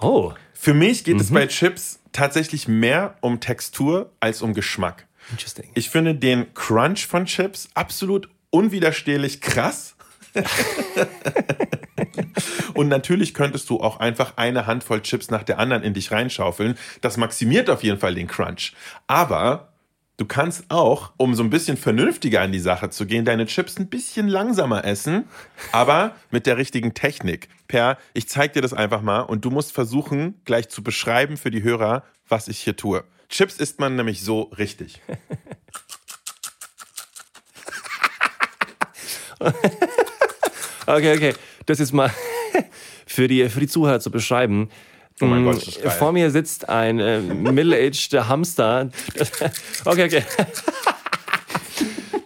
Oh. 0.00 0.32
für 0.52 0.74
mich 0.74 1.04
geht 1.04 1.20
es 1.20 1.30
bei 1.30 1.46
Chips 1.46 2.00
tatsächlich 2.12 2.68
mehr 2.68 3.16
um 3.20 3.40
Textur 3.40 4.12
als 4.20 4.42
um 4.42 4.54
Geschmack. 4.54 5.06
Interesting. 5.30 5.70
Ich 5.74 5.90
finde 5.90 6.14
den 6.14 6.52
Crunch 6.54 7.06
von 7.06 7.26
Chips 7.26 7.68
absolut 7.74 8.28
unwiderstehlich 8.50 9.40
krass. 9.40 9.94
Und 12.74 12.88
natürlich 12.88 13.34
könntest 13.34 13.68
du 13.70 13.80
auch 13.80 13.98
einfach 14.00 14.34
eine 14.36 14.66
Handvoll 14.66 15.02
Chips 15.02 15.30
nach 15.30 15.42
der 15.42 15.58
anderen 15.58 15.82
in 15.82 15.94
dich 15.94 16.12
reinschaufeln. 16.12 16.76
Das 17.00 17.16
maximiert 17.16 17.70
auf 17.70 17.82
jeden 17.82 17.98
Fall 17.98 18.14
den 18.14 18.28
Crunch. 18.28 18.72
Aber 19.06 19.72
du 20.16 20.26
kannst 20.26 20.64
auch, 20.68 21.12
um 21.16 21.34
so 21.34 21.42
ein 21.42 21.50
bisschen 21.50 21.76
vernünftiger 21.76 22.40
an 22.42 22.52
die 22.52 22.58
Sache 22.58 22.90
zu 22.90 23.06
gehen, 23.06 23.24
deine 23.24 23.46
Chips 23.46 23.78
ein 23.78 23.88
bisschen 23.88 24.28
langsamer 24.28 24.84
essen, 24.84 25.24
aber 25.72 26.14
mit 26.30 26.46
der 26.46 26.56
richtigen 26.56 26.94
Technik. 26.94 27.48
Per, 27.66 27.98
ich 28.14 28.28
zeig 28.28 28.52
dir 28.52 28.62
das 28.62 28.72
einfach 28.72 29.02
mal 29.02 29.22
und 29.22 29.44
du 29.44 29.50
musst 29.50 29.72
versuchen, 29.72 30.40
gleich 30.44 30.68
zu 30.68 30.82
beschreiben 30.82 31.36
für 31.36 31.50
die 31.50 31.62
Hörer, 31.62 32.04
was 32.28 32.48
ich 32.48 32.58
hier 32.58 32.76
tue. 32.76 33.04
Chips 33.28 33.56
isst 33.56 33.80
man 33.80 33.96
nämlich 33.96 34.22
so 34.22 34.42
richtig. 34.42 35.02
Okay, 40.88 41.14
okay. 41.14 41.34
Das 41.66 41.80
ist 41.80 41.92
mal 41.92 42.10
für 43.06 43.28
die, 43.28 43.48
für 43.48 43.60
die 43.60 43.68
Zuhörer 43.68 44.00
zu 44.00 44.10
beschreiben. 44.10 44.70
Oh 45.20 45.26
mein 45.26 45.42
Mm, 45.42 45.46
Gott, 45.46 45.56
das 45.56 45.68
ist 45.68 45.82
geil. 45.82 45.90
Vor 45.90 46.12
mir 46.12 46.30
sitzt 46.30 46.68
ein 46.68 46.98
äh, 46.98 47.20
middle-aged 47.20 48.28
Hamster. 48.28 48.90
Okay, 49.84 50.04
okay. 50.06 50.22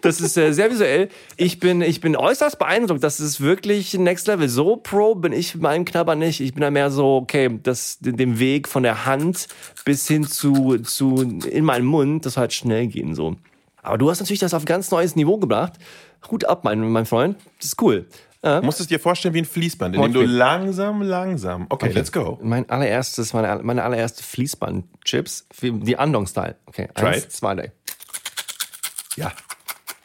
Das 0.03 0.21
ist 0.21 0.37
äh, 0.37 0.53
sehr 0.53 0.71
visuell. 0.71 1.09
Ich 1.37 1.61
bin, 1.61 1.81
ich 1.81 2.01
bin 2.01 2.17
äußerst 2.17 2.59
beeindruckt. 2.59 3.05
Das 3.05 3.21
ist 3.21 3.41
wirklich 3.41 3.95
Next 3.95 4.27
Level. 4.27 4.49
So 4.49 4.77
pro 4.77 5.15
bin 5.15 5.33
ich 5.33 5.55
mit 5.55 5.63
meinem 5.63 5.85
Knabber 5.85 6.17
nicht. 6.17 6.41
Ich 6.41 6.55
bin 6.55 6.61
da 6.61 6.73
mehr 6.73 6.91
so, 6.91 7.17
okay, 7.17 7.61
das, 7.63 7.99
den 8.01 8.41
Weg 8.41 8.67
von 8.67 8.83
der 8.83 9.07
Hand 9.07 9.47
bis 9.85 10.09
hin 10.09 10.27
zu, 10.27 10.79
zu 10.79 11.41
in 11.49 11.65
meinen 11.65 11.87
Mund, 11.87 12.27
das 12.27 12.35
soll 12.35 12.43
halt 12.43 12.53
schnell 12.53 12.89
gehen 12.89 13.15
so. 13.15 13.37
Aber 13.83 13.97
du 13.97 14.11
hast 14.11 14.19
natürlich 14.19 14.41
das 14.41 14.55
auf 14.55 14.63
ein 14.63 14.67
ganz 14.67 14.91
neues 14.91 15.15
Niveau 15.15 15.39
gebracht. 15.39 15.75
Hut 16.31 16.45
ab, 16.47 16.65
mein, 16.65 16.81
mein 16.81 17.07
Freund. 17.07 17.37
Das 17.59 17.67
ist 17.67 17.83
cool. 17.83 18.07
Ja. 18.45 18.59
Du 18.61 18.67
musst 18.67 18.81
es 18.81 18.89
dir 18.89 18.99
vorstellen 18.99 19.35
wie 19.35 19.43
ein 19.43 19.45
Fließband, 19.45 19.95
in 19.95 20.03
dem 20.03 20.13
du 20.13 20.21
Okay. 20.21 20.29
langsam, 20.29 21.03
langsam. 21.03 21.67
Okay, 21.69 21.91
let's 21.93 22.11
go. 22.11 22.39
Mein 22.43 22.69
allererstes, 22.69 23.33
meine, 23.33 23.63
meine 23.63 23.85
allererste 23.85 24.25
Fließband-Chips, 24.25 25.47
die 25.63 25.97
Andong-Style. 25.97 26.57
Okay, 26.67 26.89
Try 26.95 27.07
eins, 27.07 27.25
it. 27.25 27.33
zwei, 27.33 27.55
drei. 27.55 27.73
Ja, 29.17 29.31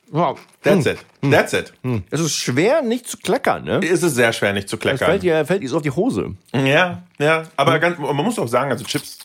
Wow. 0.10 0.40
that's 0.64 0.86
it. 0.86 1.00
That's 1.22 1.52
it. 1.54 1.74
Es 2.12 2.20
ist 2.22 2.34
schwer, 2.36 2.82
nicht 2.82 3.08
zu 3.10 3.18
kleckern, 3.18 3.66
ne? 3.66 3.80
Es 3.84 4.04
ist 4.04 4.16
sehr 4.16 4.32
schwer, 4.32 4.54
nicht 4.54 4.70
zu 4.70 4.78
Es 4.78 4.82
fällt 4.84 4.98
kleckern. 5.00 5.20
dir, 5.20 5.46
fällt 5.46 5.64
dir 5.64 5.70
so 5.70 5.78
auf 5.78 5.84
die 5.84 5.92
Hose. 5.92 6.36
Ja, 6.54 7.04
ja. 7.18 7.44
Aber 7.58 7.80
ganz, 7.80 7.98
man 7.98 8.16
muss 8.16 8.40
auch 8.40 8.48
sagen, 8.48 8.72
also 8.72 8.86
Chips, 8.86 9.18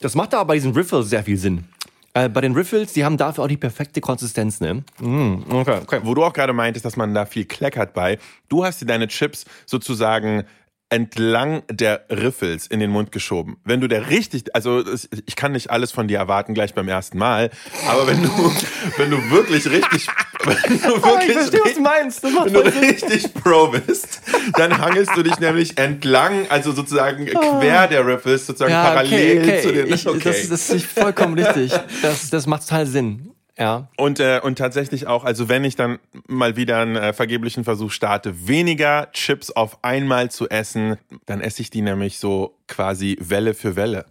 Das 0.00 0.14
macht 0.14 0.32
aber 0.32 0.46
bei 0.46 0.54
diesen 0.54 0.72
Riffles 0.72 1.10
sehr 1.10 1.22
viel 1.24 1.36
Sinn. 1.36 1.64
Äh, 2.12 2.28
bei 2.28 2.40
den 2.40 2.54
Riffles, 2.54 2.92
die 2.92 3.04
haben 3.04 3.16
dafür 3.16 3.44
auch 3.44 3.48
die 3.48 3.56
perfekte 3.56 4.00
Konsistenz, 4.00 4.60
ne? 4.60 4.82
Mm, 4.98 5.42
okay, 5.48 5.78
okay. 5.82 6.00
wo 6.02 6.14
du 6.14 6.24
auch 6.24 6.32
gerade 6.32 6.52
meintest, 6.52 6.84
dass 6.84 6.96
man 6.96 7.14
da 7.14 7.24
viel 7.24 7.44
kleckert 7.44 7.94
bei, 7.94 8.18
du 8.48 8.64
hast 8.64 8.80
dir 8.80 8.86
deine 8.86 9.06
Chips 9.06 9.44
sozusagen 9.66 10.44
entlang 10.88 11.62
der 11.70 12.04
Riffels 12.10 12.66
in 12.66 12.80
den 12.80 12.90
Mund 12.90 13.12
geschoben. 13.12 13.58
Wenn 13.64 13.80
du 13.80 13.86
der 13.86 14.10
richtig, 14.10 14.54
also 14.56 14.82
ich 15.24 15.36
kann 15.36 15.52
nicht 15.52 15.70
alles 15.70 15.92
von 15.92 16.08
dir 16.08 16.18
erwarten 16.18 16.52
gleich 16.52 16.74
beim 16.74 16.88
ersten 16.88 17.16
Mal, 17.16 17.50
aber 17.88 18.08
wenn 18.08 18.20
du, 18.22 18.28
wenn 18.96 19.10
du 19.10 19.30
wirklich 19.30 19.70
richtig, 19.70 20.08
wenn 20.44 20.80
du 20.80 20.94
Oh, 20.96 21.02
wirklich 21.02 21.28
ich 21.28 21.32
verstehe, 21.34 21.60
was 21.64 21.74
du 21.74 21.80
meinst. 21.80 22.22
Wenn 22.22 22.52
du 22.52 22.60
richtig 22.60 23.34
Pro 23.34 23.68
bist, 23.68 24.22
dann 24.56 24.78
hangelst 24.78 25.14
du 25.16 25.22
dich 25.22 25.38
nämlich 25.38 25.76
entlang, 25.78 26.46
also 26.48 26.72
sozusagen 26.72 27.26
quer 27.26 27.86
der 27.88 28.06
Riffles, 28.06 28.46
sozusagen 28.46 28.72
Ja, 28.72 28.84
parallel 28.84 29.38
okay, 29.40 29.48
okay. 29.48 29.62
zu 29.62 29.72
den. 29.72 29.92
Ich, 29.92 30.04
das, 30.04 30.48
das 30.48 30.70
ist 30.70 30.86
vollkommen 30.86 31.38
richtig. 31.38 31.72
Das, 32.02 32.30
das 32.30 32.46
macht 32.46 32.62
total 32.62 32.86
Sinn. 32.86 33.26
Ja. 33.58 33.88
Und, 33.98 34.20
äh, 34.20 34.40
und 34.42 34.56
tatsächlich 34.56 35.06
auch, 35.06 35.24
also 35.24 35.50
wenn 35.50 35.64
ich 35.64 35.76
dann 35.76 35.98
mal 36.26 36.56
wieder 36.56 36.78
einen 36.78 36.96
äh, 36.96 37.12
vergeblichen 37.12 37.62
Versuch 37.64 37.90
starte, 37.90 38.48
weniger 38.48 39.10
Chips 39.12 39.50
auf 39.50 39.84
einmal 39.84 40.30
zu 40.30 40.48
essen, 40.48 40.96
dann 41.26 41.42
esse 41.42 41.60
ich 41.60 41.68
die 41.68 41.82
nämlich 41.82 42.18
so 42.18 42.56
quasi 42.68 43.18
Welle 43.20 43.52
für 43.52 43.76
Welle. 43.76 44.06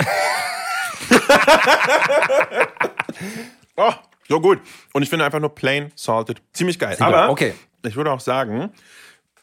oh, 3.76 3.92
so 4.32 4.40
gut. 4.40 4.60
Und 4.94 5.02
ich 5.02 5.10
finde 5.10 5.26
einfach 5.26 5.40
nur 5.40 5.54
plain 5.54 5.92
salted 5.94 6.40
ziemlich 6.54 6.78
geil. 6.78 6.96
geil, 6.96 7.06
Aber 7.06 7.30
okay. 7.30 7.52
ich 7.86 7.96
würde 7.96 8.10
auch 8.10 8.20
sagen, 8.20 8.70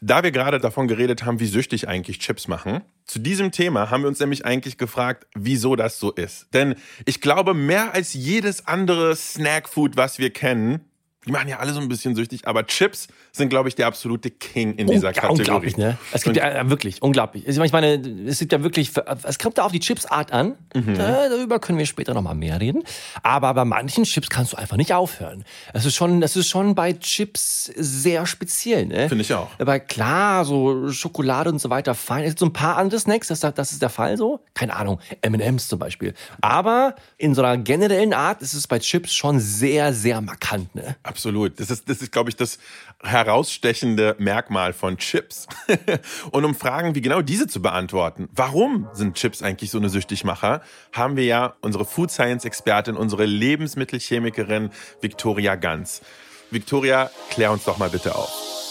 da 0.00 0.22
wir 0.22 0.32
gerade 0.32 0.58
davon 0.58 0.88
geredet 0.88 1.24
haben, 1.24 1.38
wie 1.38 1.46
süchtig 1.46 1.86
eigentlich 1.86 2.18
Chips 2.18 2.48
machen, 2.48 2.80
zu 3.04 3.20
diesem 3.20 3.52
Thema 3.52 3.90
haben 3.90 4.02
wir 4.02 4.08
uns 4.08 4.18
nämlich 4.18 4.44
eigentlich 4.44 4.78
gefragt, 4.78 5.26
wieso 5.34 5.76
das 5.76 6.00
so 6.00 6.10
ist. 6.10 6.52
Denn 6.54 6.74
ich 7.04 7.20
glaube, 7.20 7.54
mehr 7.54 7.94
als 7.94 8.14
jedes 8.14 8.66
andere 8.66 9.14
Snackfood, 9.14 9.96
was 9.96 10.18
wir 10.18 10.32
kennen, 10.32 10.89
die 11.26 11.32
machen 11.32 11.48
ja 11.48 11.58
alle 11.58 11.74
so 11.74 11.80
ein 11.80 11.88
bisschen 11.88 12.14
süchtig, 12.14 12.46
aber 12.46 12.66
Chips 12.66 13.08
sind, 13.30 13.50
glaube 13.50 13.68
ich, 13.68 13.74
der 13.74 13.86
absolute 13.86 14.30
King 14.30 14.74
in 14.76 14.86
dieser 14.86 15.12
Kategorie. 15.12 15.40
Unglaublich, 15.40 15.76
ne? 15.76 15.98
Es 16.12 16.22
gibt 16.22 16.36
ja 16.36 16.48
äh, 16.48 16.70
wirklich, 16.70 17.02
unglaublich. 17.02 17.46
Ich 17.46 17.72
meine, 17.72 18.00
es 18.26 18.38
gibt 18.38 18.52
ja 18.52 18.62
wirklich, 18.62 18.92
es 19.24 19.38
kommt 19.38 19.58
da 19.58 19.64
auf 19.64 19.72
die 19.72 19.80
Chipsart 19.80 20.32
an. 20.32 20.56
Mhm. 20.74 20.96
Da, 20.96 21.28
darüber 21.28 21.58
können 21.58 21.76
wir 21.76 21.84
später 21.84 22.14
nochmal 22.14 22.34
mehr 22.34 22.58
reden. 22.58 22.84
Aber 23.22 23.52
bei 23.52 23.66
manchen 23.66 24.04
Chips 24.04 24.30
kannst 24.30 24.54
du 24.54 24.56
einfach 24.56 24.78
nicht 24.78 24.94
aufhören. 24.94 25.44
Es 25.74 25.84
ist 25.84 25.94
schon, 25.94 26.22
es 26.22 26.36
ist 26.36 26.48
schon 26.48 26.74
bei 26.74 26.94
Chips 26.94 27.66
sehr 27.76 28.24
speziell, 28.24 28.86
ne? 28.86 29.08
Finde 29.10 29.22
ich 29.22 29.34
auch. 29.34 29.50
Aber 29.58 29.78
klar, 29.78 30.46
so 30.46 30.90
Schokolade 30.90 31.50
und 31.50 31.60
so 31.60 31.68
weiter, 31.68 31.94
fein. 31.94 32.24
Es 32.24 32.30
gibt 32.30 32.38
so 32.38 32.46
ein 32.46 32.54
paar 32.54 32.78
andere 32.78 32.98
Snacks, 32.98 33.28
das, 33.28 33.40
das 33.40 33.72
ist 33.72 33.82
der 33.82 33.90
Fall 33.90 34.16
so. 34.16 34.40
Keine 34.54 34.74
Ahnung, 34.74 35.00
M&M's 35.20 35.68
zum 35.68 35.78
Beispiel. 35.78 36.14
Aber 36.40 36.94
in 37.18 37.34
so 37.34 37.42
einer 37.42 37.62
generellen 37.62 38.14
Art 38.14 38.40
ist 38.40 38.54
es 38.54 38.66
bei 38.66 38.78
Chips 38.78 39.12
schon 39.12 39.38
sehr, 39.38 39.92
sehr 39.92 40.22
markant, 40.22 40.74
ne? 40.74 40.96
Absolut. 41.02 41.19
Das 41.60 41.70
ist, 41.70 41.88
das 41.88 42.02
ist, 42.02 42.12
glaube 42.12 42.30
ich, 42.30 42.36
das 42.36 42.58
herausstechende 43.02 44.16
Merkmal 44.18 44.72
von 44.72 44.96
Chips. 44.96 45.46
Und 46.30 46.44
um 46.44 46.54
Fragen 46.54 46.94
wie 46.94 47.00
genau 47.00 47.22
diese 47.22 47.46
zu 47.46 47.62
beantworten, 47.62 48.28
warum 48.32 48.88
sind 48.92 49.16
Chips 49.16 49.42
eigentlich 49.42 49.70
so 49.70 49.78
eine 49.78 49.88
Süchtigmacher, 49.88 50.62
haben 50.92 51.16
wir 51.16 51.24
ja 51.24 51.54
unsere 51.60 51.84
Food 51.84 52.10
Science 52.10 52.44
Expertin, 52.44 52.96
unsere 52.96 53.26
Lebensmittelchemikerin 53.26 54.70
Victoria 55.00 55.56
Ganz. 55.56 56.02
Victoria, 56.50 57.10
klär 57.30 57.52
uns 57.52 57.64
doch 57.64 57.78
mal 57.78 57.90
bitte 57.90 58.14
auf. 58.14 58.69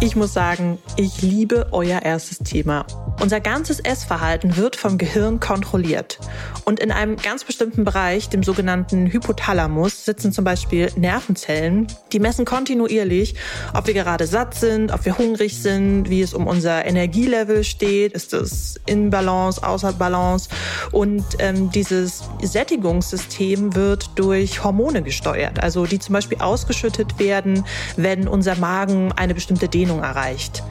Ich 0.00 0.16
muss 0.16 0.32
sagen, 0.32 0.78
ich 0.96 1.22
liebe 1.22 1.68
euer 1.72 2.02
erstes 2.02 2.38
Thema. 2.38 2.86
Unser 3.20 3.40
ganzes 3.40 3.80
Essverhalten 3.80 4.56
wird 4.56 4.76
vom 4.76 4.96
Gehirn 4.96 5.40
kontrolliert. 5.40 6.20
Und 6.64 6.78
in 6.78 6.92
einem 6.92 7.16
ganz 7.16 7.44
bestimmten 7.44 7.84
Bereich, 7.84 8.28
dem 8.28 8.44
sogenannten 8.44 9.06
Hypothalamus, 9.06 10.04
sitzen 10.04 10.32
zum 10.32 10.44
Beispiel 10.44 10.90
Nervenzellen, 10.96 11.88
die 12.12 12.20
messen 12.20 12.44
kontinuierlich, 12.44 13.34
ob 13.74 13.88
wir 13.88 13.94
gerade 13.94 14.26
satt 14.26 14.54
sind, 14.54 14.92
ob 14.92 15.04
wir 15.04 15.18
hungrig 15.18 15.60
sind, 15.60 16.08
wie 16.08 16.22
es 16.22 16.32
um 16.32 16.46
unser 16.46 16.84
Energielevel 16.84 17.64
steht, 17.64 18.12
ist 18.12 18.32
es 18.34 18.78
in 18.86 19.10
Balance, 19.10 19.66
außer 19.66 19.92
Balance. 19.94 20.48
Und 20.92 21.24
ähm, 21.40 21.70
dieses 21.70 22.22
Sättigungssystem 22.40 23.74
wird 23.74 24.10
durch 24.14 24.62
Hormone 24.62 25.02
gesteuert, 25.02 25.60
also 25.60 25.86
die 25.86 25.98
zum 25.98 26.12
Beispiel 26.12 26.38
ausgeschüttet 26.38 27.18
werden, 27.18 27.64
wenn 27.96 28.28
unser 28.28 28.54
Magen 28.56 29.10
eine 29.12 29.34
bestimmte 29.34 29.67
Dehnung 29.68 30.02
erreicht. 30.02 30.62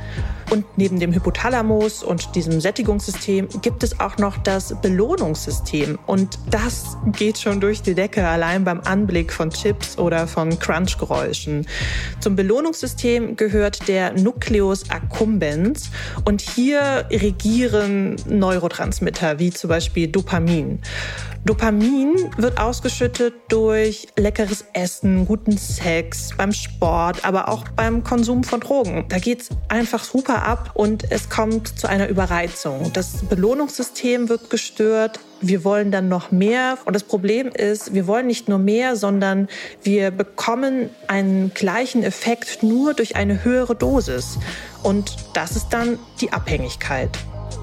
Und 0.50 0.66
neben 0.78 1.00
dem 1.00 1.14
Hypothalamus 1.14 2.04
und 2.04 2.36
diesem 2.36 2.62
Sättigungssystem 2.62 3.50
gibt 3.62 3.84
es 3.84 4.00
auch 4.00 4.18
noch 4.18 4.38
das 4.38 4.74
Belohnungssystem. 4.82 6.00
Und 6.06 6.40
das 6.50 6.98
geht 7.18 7.38
schon 7.38 7.60
durch 7.60 7.82
die 7.82 7.94
Decke 7.94 8.26
allein 8.26 8.64
beim 8.64 8.80
Anblick 8.82 9.34
von 9.34 9.50
Chips 9.50 9.98
oder 9.98 10.26
von 10.28 10.58
Crunchgeräuschen. 10.58 11.68
Zum 12.22 12.36
Belohnungssystem 12.36 13.36
gehört 13.36 13.88
der 13.88 14.14
Nucleus 14.14 14.90
accumbens. 14.90 15.90
Und 16.24 16.42
hier 16.42 17.06
regieren 17.12 18.16
Neurotransmitter 18.28 19.40
wie 19.40 19.52
zum 19.52 19.70
Beispiel 19.70 20.08
Dopamin. 20.08 20.80
Dopamin 21.48 22.30
wird 22.36 22.60
ausgeschüttet 22.60 23.34
durch 23.48 24.08
leckeres 24.18 24.66
Essen, 24.74 25.26
guten 25.26 25.58
Sex, 25.58 26.32
beim 26.36 26.52
Sport, 26.52 27.24
aber 27.24 27.48
auch 27.48 27.64
beim 27.70 28.04
Konsum 28.04 28.44
von 28.44 28.60
Drogen. 28.60 29.06
Da 29.08 29.18
geht's 29.18 29.50
einfach 29.70 30.04
super 30.04 30.37
ab 30.44 30.72
und 30.74 31.12
es 31.12 31.30
kommt 31.30 31.80
zu 31.80 31.88
einer 31.88 32.08
Überreizung. 32.08 32.92
Das 32.94 33.24
Belohnungssystem 33.30 34.30
wird 34.30 34.50
gestört. 34.50 35.20
Wir 35.42 35.64
wollen 35.64 35.92
dann 35.92 36.10
noch 36.10 36.32
mehr. 36.32 36.78
Und 36.86 36.96
das 36.96 37.04
Problem 37.04 37.50
ist, 37.50 37.94
wir 37.94 38.08
wollen 38.08 38.28
nicht 38.28 38.50
nur 38.50 38.60
mehr, 38.60 38.96
sondern 38.96 39.48
wir 39.84 40.12
bekommen 40.12 40.90
einen 41.08 41.54
gleichen 41.54 42.04
Effekt 42.04 42.64
nur 42.64 42.94
durch 42.94 43.16
eine 43.16 43.44
höhere 43.44 43.76
Dosis. 43.76 44.38
Und 44.84 45.16
das 45.34 45.56
ist 45.56 45.70
dann 45.70 46.00
die 46.22 46.34
Abhängigkeit. 46.34 47.10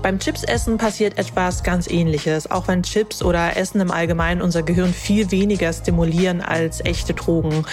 Beim 0.05 0.19
Chipsessen 0.19 0.77
passiert 0.77 1.17
etwas 1.17 1.63
ganz 1.63 1.89
ähnliches, 1.89 2.51
auch 2.51 2.69
wenn 2.69 2.83
Chips 2.83 3.23
oder 3.23 3.57
Essen 3.57 3.81
im 3.81 3.91
Allgemeinen 3.91 4.43
unser 4.43 4.63
Gehirn 4.63 4.93
viel 4.93 5.31
weniger 5.31 5.73
stimulieren 5.73 6.43
als 6.43 6.85
echte 6.85 7.15
Drogen. 7.15 7.65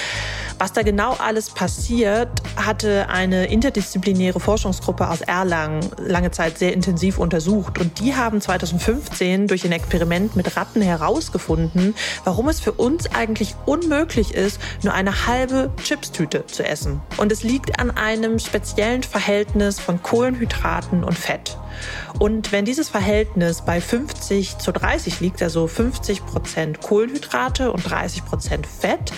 Was 0.58 0.72
da 0.72 0.82
genau 0.82 1.12
alles 1.20 1.50
passiert, 1.50 2.30
hatte 2.56 3.10
eine 3.10 3.48
interdisziplinäre 3.48 4.40
Forschungsgruppe 4.40 5.10
aus 5.10 5.20
Erlangen 5.20 5.82
lange 5.98 6.32
Zeit 6.32 6.58
sehr 6.58 6.72
intensiv 6.72 7.18
untersucht. 7.18 7.78
Und 7.80 8.00
die 8.00 8.16
haben 8.16 8.40
2015 8.40 9.48
durch 9.48 9.66
ein 9.66 9.74
Experiment 9.74 10.38
mit 10.38 10.56
Ratten 10.56 10.82
herausgefunden, 10.82 11.96
warum 12.24 12.48
es 12.48 12.62
für 12.62 12.72
uns 12.72 13.14
eigentlich 13.14 13.56
unmöglich 13.66 14.34
ist, 14.34 14.62
nur 14.84 14.94
eine 14.94 15.28
halbe 15.28 15.70
Chipstüte 15.84 16.46
zu 16.48 16.64
essen. 16.64 17.02
Und 17.18 17.34
es 17.34 17.44
liegt 17.44 17.78
an 17.78 17.92
einem 17.92 18.40
speziellen 18.40 19.04
Verhältnis 19.04 19.82
von 19.82 20.02
Kohlenhydraten 20.02 21.04
und 21.04 21.20
Fett. 21.20 21.58
Und 22.20 22.52
wenn 22.52 22.66
dieses 22.66 22.90
Verhältnis 22.90 23.62
bei 23.62 23.82
50 23.82 24.58
zu 24.58 24.72
30 24.72 25.20
liegt, 25.20 25.42
also 25.42 25.68
50 25.68 26.26
Prozent 26.26 26.82
Kohlenhydrate 26.82 27.72
und 27.72 27.90
30 27.90 28.26
Prozent 28.26 28.68
Fett, 28.68 29.12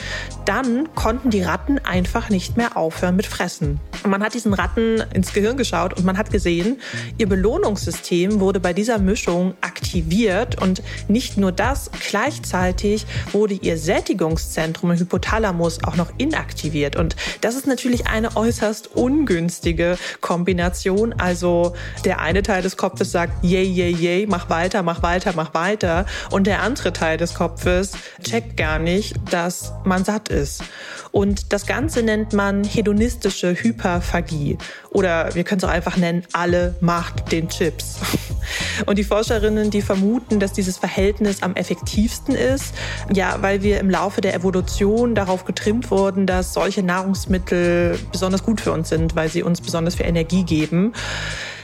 dann 0.46 0.94
konnten 0.96 1.30
die 1.30 1.42
Ratten 1.42 1.80
einfach 1.80 2.30
nicht 2.30 2.58
mehr 2.58 2.78
aufhören 2.78 3.16
mit 3.16 3.26
Fressen. 3.26 3.80
Und 4.04 4.12
man 4.12 4.22
hat 4.22 4.34
diesen 4.34 4.54
Ratten 4.54 5.02
ins 5.14 5.34
Gehirn 5.34 5.56
geschaut 5.56 5.94
und 5.94 6.06
man 6.06 6.18
hat 6.18 6.30
gesehen, 6.30 6.82
ihr 7.18 7.28
Belohnungssystem 7.28 8.40
wurde 8.40 8.60
bei 8.60 8.74
dieser 8.74 9.00
Mischung 9.00 9.54
aktiviert 9.62 10.62
und 10.62 10.84
nicht 11.08 11.38
nur 11.38 11.52
das, 11.52 11.90
gleichzeitig 12.10 13.06
wurde 13.32 13.54
ihr 13.54 13.78
Sättigungszentrum 13.78 14.92
im 14.92 15.00
Hypothalamus 15.00 15.84
auch 15.84 15.96
noch 15.96 16.12
inaktiviert. 16.18 16.96
Und 16.96 17.16
das 17.42 17.56
ist 17.56 17.66
natürlich 17.66 18.08
eine 18.08 18.36
äußerst 18.36 18.96
ungünstige 18.96 19.98
Kombination. 20.20 21.14
Also 21.14 21.74
der 22.04 22.20
eine 22.20 22.43
Teil 22.44 22.62
des 22.62 22.78
Kopfes 22.78 23.12
sagt, 23.12 23.44
yay, 23.44 23.64
yay, 23.64 23.92
yay, 23.92 24.28
mach 24.28 24.50
weiter, 24.50 24.84
mach 24.84 25.02
weiter, 25.02 25.34
mach 25.36 25.54
weiter. 25.54 26.06
Und 26.32 26.48
der 26.48 26.62
andere 26.62 26.94
Teil 26.94 27.18
des 27.18 27.34
Kopfes 27.34 27.94
checkt 28.22 28.58
gar 28.58 28.80
nicht, 28.80 29.16
dass 29.32 29.74
man 29.84 30.04
satt 30.04 30.30
ist. 30.30 30.64
Und 31.12 31.54
das 31.54 31.68
Ganze 31.68 32.02
nennt 32.02 32.34
man 32.34 32.64
hedonistische 32.64 33.54
Hyperphagie. 33.54 34.58
Oder 34.90 35.36
wir 35.36 35.44
können 35.44 35.60
es 35.60 35.64
auch 35.64 35.70
einfach 35.70 35.98
nennen, 35.98 36.24
alle 36.34 36.76
macht 36.82 37.32
den 37.32 37.50
Chips. 37.50 38.00
Und 38.86 38.98
die 38.98 39.04
Forscherinnen, 39.04 39.70
die 39.70 39.82
vermuten, 39.82 40.40
dass 40.40 40.54
dieses 40.54 40.78
Verhältnis 40.78 41.44
am 41.44 41.56
effektivsten 41.56 42.36
ist, 42.36 42.74
ja, 43.14 43.38
weil 43.42 43.62
wir 43.62 43.80
im 43.80 43.90
Laufe 43.90 44.22
der 44.22 44.34
Evolution 44.34 45.16
darauf 45.16 45.46
getrimmt 45.46 45.92
wurden, 45.92 46.26
dass 46.26 46.54
solche 46.54 46.84
Nahrungsmittel 46.84 48.00
besonders 48.12 48.44
gut 48.44 48.62
für 48.62 48.72
uns 48.72 48.90
sind, 48.90 49.16
weil 49.16 49.30
sie 49.30 49.44
uns 49.44 49.62
besonders 49.62 49.96
viel 49.96 50.06
Energie 50.06 50.44
geben. 50.44 50.94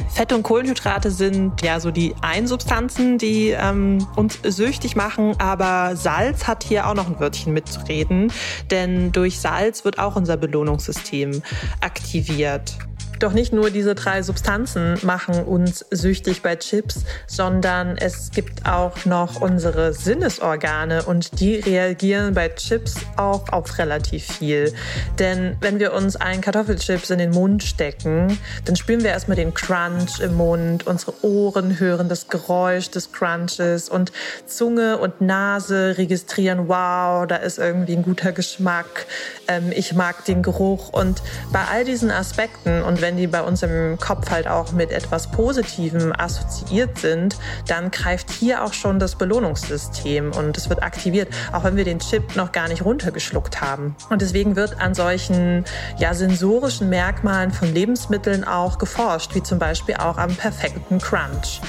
Fette 0.08 0.36
und 0.36 0.44
Kohlenhydrate 0.44 0.69
sind 1.12 1.62
ja 1.62 1.80
so 1.80 1.92
die 1.92 2.16
Einsubstanzen, 2.22 3.18
die 3.18 3.50
ähm, 3.50 4.06
uns 4.16 4.40
süchtig 4.44 4.96
machen, 4.96 5.36
aber 5.40 5.96
Salz 5.96 6.48
hat 6.48 6.64
hier 6.64 6.88
auch 6.88 6.94
noch 6.94 7.08
ein 7.08 7.20
Wörtchen 7.20 7.54
mitzureden, 7.54 8.32
denn 8.72 9.12
durch 9.12 9.40
Salz 9.40 9.86
wird 9.86 10.00
auch 10.00 10.16
unser 10.16 10.38
Belohnungssystem 10.38 11.42
aktiviert. 11.82 12.78
Doch 13.20 13.34
nicht 13.34 13.52
nur 13.52 13.70
diese 13.70 13.96
drei 13.96 14.22
Substanzen 14.22 14.98
machen 15.04 15.44
uns 15.44 15.86
süchtig 15.92 16.42
bei 16.42 16.56
Chips, 16.56 17.04
sondern 17.28 17.98
es 17.98 18.32
gibt 18.32 18.66
auch 18.66 19.06
noch 19.06 19.42
unsere 19.42 19.92
Sinnesorgane 19.92 21.04
und 21.04 21.42
die 21.42 21.56
reagieren 21.56 22.34
bei 22.34 22.48
Chips 22.48 22.96
auch 23.18 23.50
auf 23.50 23.78
relativ 23.78 24.26
viel. 24.26 24.74
Denn 25.20 25.58
wenn 25.60 25.80
wir 25.80 25.94
uns 25.94 26.16
einen 26.16 26.40
Kartoffelchips 26.40 27.10
in 27.10 27.20
den 27.20 27.32
Mund 27.32 27.62
stecken, 27.64 28.40
dann 28.64 28.78
spüren 28.78 29.04
wir 29.04 29.10
erstmal 29.10 29.36
den 29.36 29.54
Crunch 29.54 30.22
im 30.22 30.36
Mund, 30.36 30.88
unsere 30.88 31.14
Ohren 31.22 31.78
hören 31.78 32.08
das 32.08 32.30
Geräusch 32.30 32.90
des 32.90 33.12
Crunches 33.12 33.90
und 33.90 34.14
Zunge 34.46 34.98
und 34.98 35.20
Nase 35.20 35.98
registrieren, 35.98 36.70
wow, 36.70 37.28
da 37.28 37.36
ist 37.36 37.58
irgendwie 37.58 37.98
ein 37.98 38.04
guter 38.04 38.32
Geschmack, 38.32 39.08
ähm, 39.50 39.74
ich 39.76 39.94
mag 39.94 40.24
den 40.24 40.42
Geruch 40.42 40.90
und 40.90 41.22
bei 41.52 41.66
all 41.70 41.84
diesen 41.84 42.12
Aspekten 42.12 42.82
und 42.82 43.02
wenn 43.02 43.09
wenn 43.10 43.18
die 43.18 43.26
bei 43.26 43.42
uns 43.42 43.64
im 43.64 43.98
Kopf 44.00 44.30
halt 44.30 44.48
auch 44.48 44.72
mit 44.72 44.92
etwas 44.92 45.32
Positivem 45.32 46.14
assoziiert 46.16 47.00
sind, 47.00 47.38
dann 47.66 47.90
greift 47.90 48.30
hier 48.30 48.64
auch 48.64 48.74
schon 48.74 49.00
das 49.00 49.16
Belohnungssystem 49.16 50.32
und 50.32 50.56
es 50.56 50.70
wird 50.70 50.84
aktiviert, 50.84 51.28
auch 51.52 51.64
wenn 51.64 51.76
wir 51.76 51.86
den 51.86 51.98
Chip 51.98 52.36
noch 52.36 52.52
gar 52.52 52.68
nicht 52.68 52.86
runtergeschluckt 52.86 53.62
haben. 53.62 53.96
Und 54.12 54.22
deswegen 54.22 54.56
wird 54.56 54.80
an 54.80 54.94
solchen 54.94 55.66
ja, 55.98 56.14
sensorischen 56.14 56.90
Merkmalen 56.90 57.50
von 57.50 57.74
Lebensmitteln 57.74 58.44
auch 58.44 58.78
geforscht, 58.78 59.34
wie 59.34 59.42
zum 59.42 59.58
Beispiel 59.58 59.96
auch 59.96 60.20
am 60.20 60.36
perfekten 60.36 61.00
Crunch. 61.00 61.62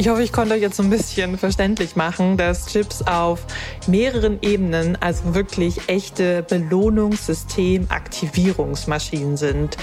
Ich 0.00 0.08
hoffe, 0.08 0.22
ich 0.22 0.32
konnte 0.32 0.54
euch 0.54 0.60
jetzt 0.60 0.76
so 0.76 0.84
ein 0.84 0.90
bisschen 0.90 1.36
verständlich 1.38 1.96
machen, 1.96 2.36
dass 2.36 2.66
Chips 2.66 3.02
auf 3.02 3.44
mehreren 3.88 4.38
Ebenen, 4.42 4.96
also 5.00 5.34
wirklich 5.34 5.88
echte 5.88 6.44
Belohnungssystem-Aktivierungsmaschinen 6.44 9.36
sind. 9.36 9.76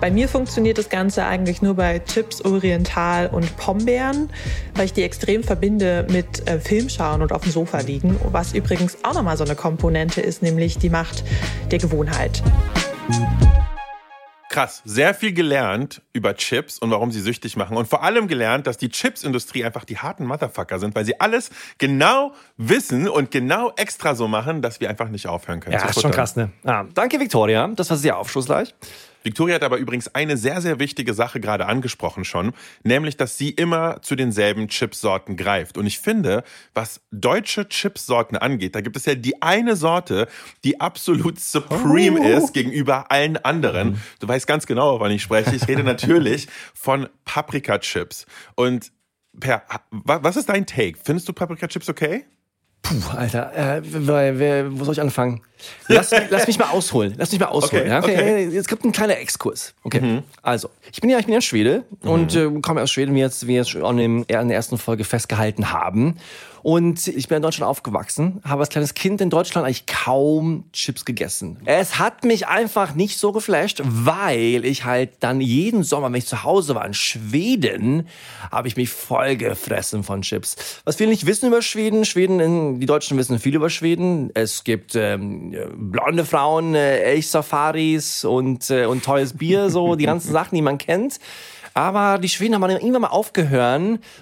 Bei 0.00 0.10
mir 0.12 0.28
funktioniert 0.28 0.78
das 0.78 0.88
Ganze 0.88 1.24
eigentlich 1.24 1.62
nur 1.62 1.74
bei 1.74 1.98
Chips 1.98 2.44
Oriental 2.44 3.28
und 3.28 3.56
Pombeeren, 3.56 4.30
weil 4.74 4.84
ich 4.84 4.92
die 4.92 5.02
extrem 5.02 5.42
verbinde 5.42 6.06
mit 6.10 6.46
äh, 6.48 6.60
Filmschauen 6.60 7.22
und 7.22 7.32
auf 7.32 7.42
dem 7.42 7.52
Sofa 7.52 7.80
liegen, 7.80 8.18
was 8.30 8.52
übrigens 8.52 8.98
auch 9.04 9.14
nochmal 9.14 9.36
so 9.36 9.44
eine 9.44 9.56
Komponente 9.56 10.20
ist, 10.20 10.42
nämlich 10.42 10.78
die 10.78 10.90
Macht 10.90 11.24
der 11.70 11.78
Gewohnheit. 11.78 12.42
Krass, 14.52 14.82
sehr 14.84 15.14
viel 15.14 15.32
gelernt 15.32 16.02
über 16.12 16.36
Chips 16.36 16.78
und 16.78 16.90
warum 16.90 17.10
sie 17.10 17.22
süchtig 17.22 17.56
machen. 17.56 17.74
Und 17.74 17.88
vor 17.88 18.02
allem 18.02 18.28
gelernt, 18.28 18.66
dass 18.66 18.76
die 18.76 18.90
Chipsindustrie 18.90 19.64
einfach 19.64 19.86
die 19.86 19.96
harten 19.96 20.26
Motherfucker 20.26 20.78
sind, 20.78 20.94
weil 20.94 21.06
sie 21.06 21.18
alles 21.20 21.50
genau 21.78 22.34
wissen 22.58 23.08
und 23.08 23.30
genau 23.30 23.72
extra 23.76 24.14
so 24.14 24.28
machen, 24.28 24.60
dass 24.60 24.78
wir 24.78 24.90
einfach 24.90 25.08
nicht 25.08 25.26
aufhören 25.26 25.60
können. 25.60 25.72
Ja, 25.72 25.86
ist 25.86 26.02
schon 26.02 26.10
krass, 26.10 26.36
ne? 26.36 26.50
Ah, 26.64 26.84
danke, 26.92 27.18
Victoria. 27.18 27.66
Das 27.68 27.88
war 27.88 27.96
sehr 27.96 28.18
aufschlussreich. 28.18 28.74
Victoria 29.22 29.56
hat 29.56 29.62
aber 29.62 29.76
übrigens 29.76 30.08
eine 30.14 30.36
sehr, 30.36 30.60
sehr 30.60 30.78
wichtige 30.78 31.14
Sache 31.14 31.40
gerade 31.40 31.66
angesprochen 31.66 32.24
schon, 32.24 32.52
nämlich, 32.82 33.16
dass 33.16 33.38
sie 33.38 33.50
immer 33.50 34.02
zu 34.02 34.16
denselben 34.16 34.68
Chipsorten 34.68 35.36
greift. 35.36 35.78
Und 35.78 35.86
ich 35.86 35.98
finde, 35.98 36.44
was 36.74 37.00
deutsche 37.10 37.68
Chipsorten 37.68 38.36
angeht, 38.36 38.74
da 38.74 38.80
gibt 38.80 38.96
es 38.96 39.06
ja 39.06 39.14
die 39.14 39.40
eine 39.42 39.76
Sorte, 39.76 40.28
die 40.64 40.80
absolut 40.80 41.40
supreme 41.40 42.20
oh. 42.20 42.38
ist 42.38 42.52
gegenüber 42.52 43.10
allen 43.10 43.36
anderen. 43.36 44.00
Du 44.20 44.28
weißt 44.28 44.46
ganz 44.46 44.66
genau, 44.66 44.94
wovon 44.94 45.10
ich 45.10 45.22
spreche. 45.22 45.54
Ich 45.54 45.68
rede 45.68 45.82
natürlich 45.84 46.48
von 46.74 47.08
Paprika-Chips. 47.24 48.26
Und 48.54 48.92
Per, 49.40 49.62
was 49.90 50.36
ist 50.36 50.50
dein 50.50 50.66
Take? 50.66 50.98
Findest 51.02 51.26
du 51.26 51.32
Paprika-Chips 51.32 51.88
okay? 51.88 52.26
Puh, 52.82 53.16
Alter, 53.16 53.52
äh, 53.54 53.82
wo 53.84 54.84
soll 54.84 54.94
ich 54.94 55.00
anfangen? 55.00 55.40
Lass, 55.86 56.10
lass 56.30 56.46
mich 56.48 56.58
mal 56.58 56.70
ausholen. 56.70 57.14
Lass 57.16 57.30
mich 57.30 57.40
mal 57.40 57.46
ausholen. 57.46 57.84
Okay, 57.84 57.90
ja? 57.90 57.98
okay. 57.98 58.14
okay. 58.14 58.48
Jetzt 58.48 58.68
gibt 58.68 58.84
ein 58.84 58.90
kleiner 58.90 59.18
Exkurs. 59.18 59.74
Okay. 59.84 60.00
Mhm. 60.00 60.22
Also, 60.42 60.68
ich 60.92 61.00
bin 61.00 61.08
ja, 61.08 61.18
ich 61.18 61.26
bin 61.26 61.34
ja 61.34 61.40
Schwede 61.40 61.84
mhm. 62.02 62.10
und 62.10 62.34
äh, 62.34 62.50
komme 62.60 62.82
aus 62.82 62.90
Schweden, 62.90 63.14
wie 63.14 63.20
jetzt, 63.20 63.46
wie 63.46 63.54
jetzt 63.54 63.70
schon 63.70 63.98
in 63.98 64.24
der 64.26 64.42
ersten 64.42 64.78
Folge 64.78 65.04
festgehalten 65.04 65.72
haben. 65.72 66.16
Und 66.62 67.08
ich 67.08 67.28
bin 67.28 67.36
in 67.36 67.42
Deutschland 67.42 67.68
aufgewachsen, 67.68 68.40
habe 68.44 68.60
als 68.60 68.68
kleines 68.68 68.94
Kind 68.94 69.20
in 69.20 69.30
Deutschland 69.30 69.66
eigentlich 69.66 69.86
kaum 69.86 70.64
Chips 70.72 71.04
gegessen. 71.04 71.58
Es 71.64 71.98
hat 71.98 72.24
mich 72.24 72.46
einfach 72.46 72.94
nicht 72.94 73.18
so 73.18 73.32
geflasht, 73.32 73.82
weil 73.84 74.64
ich 74.64 74.84
halt 74.84 75.10
dann 75.20 75.40
jeden 75.40 75.82
Sommer, 75.82 76.06
wenn 76.06 76.18
ich 76.18 76.26
zu 76.26 76.44
Hause 76.44 76.74
war 76.74 76.86
in 76.86 76.94
Schweden, 76.94 78.06
habe 78.50 78.68
ich 78.68 78.76
mich 78.76 78.90
voll 78.90 79.36
gefressen 79.36 80.04
von 80.04 80.22
Chips. 80.22 80.80
Was 80.84 80.96
viele 80.96 81.10
nicht 81.10 81.26
wissen 81.26 81.48
über 81.48 81.62
Schweden, 81.62 82.04
Schweden, 82.04 82.78
die 82.78 82.86
Deutschen 82.86 83.18
wissen 83.18 83.38
viel 83.38 83.54
über 83.56 83.70
Schweden. 83.70 84.30
Es 84.34 84.62
gibt 84.64 84.94
ähm, 84.94 85.54
blonde 85.74 86.24
Frauen, 86.24 86.74
äh, 86.74 86.98
Elch-Safaris 87.02 88.24
und, 88.24 88.70
äh, 88.70 88.86
und 88.86 89.04
teures 89.04 89.36
Bier, 89.36 89.70
so 89.70 89.96
die 89.96 90.04
ganzen 90.04 90.32
Sachen, 90.32 90.54
die 90.54 90.62
man 90.62 90.78
kennt. 90.78 91.18
Aber 91.74 92.18
die 92.18 92.28
Schweden 92.28 92.54
haben 92.54 92.70
irgendwann 92.70 93.02
mal 93.02 93.08
aufgehört, 93.08 93.52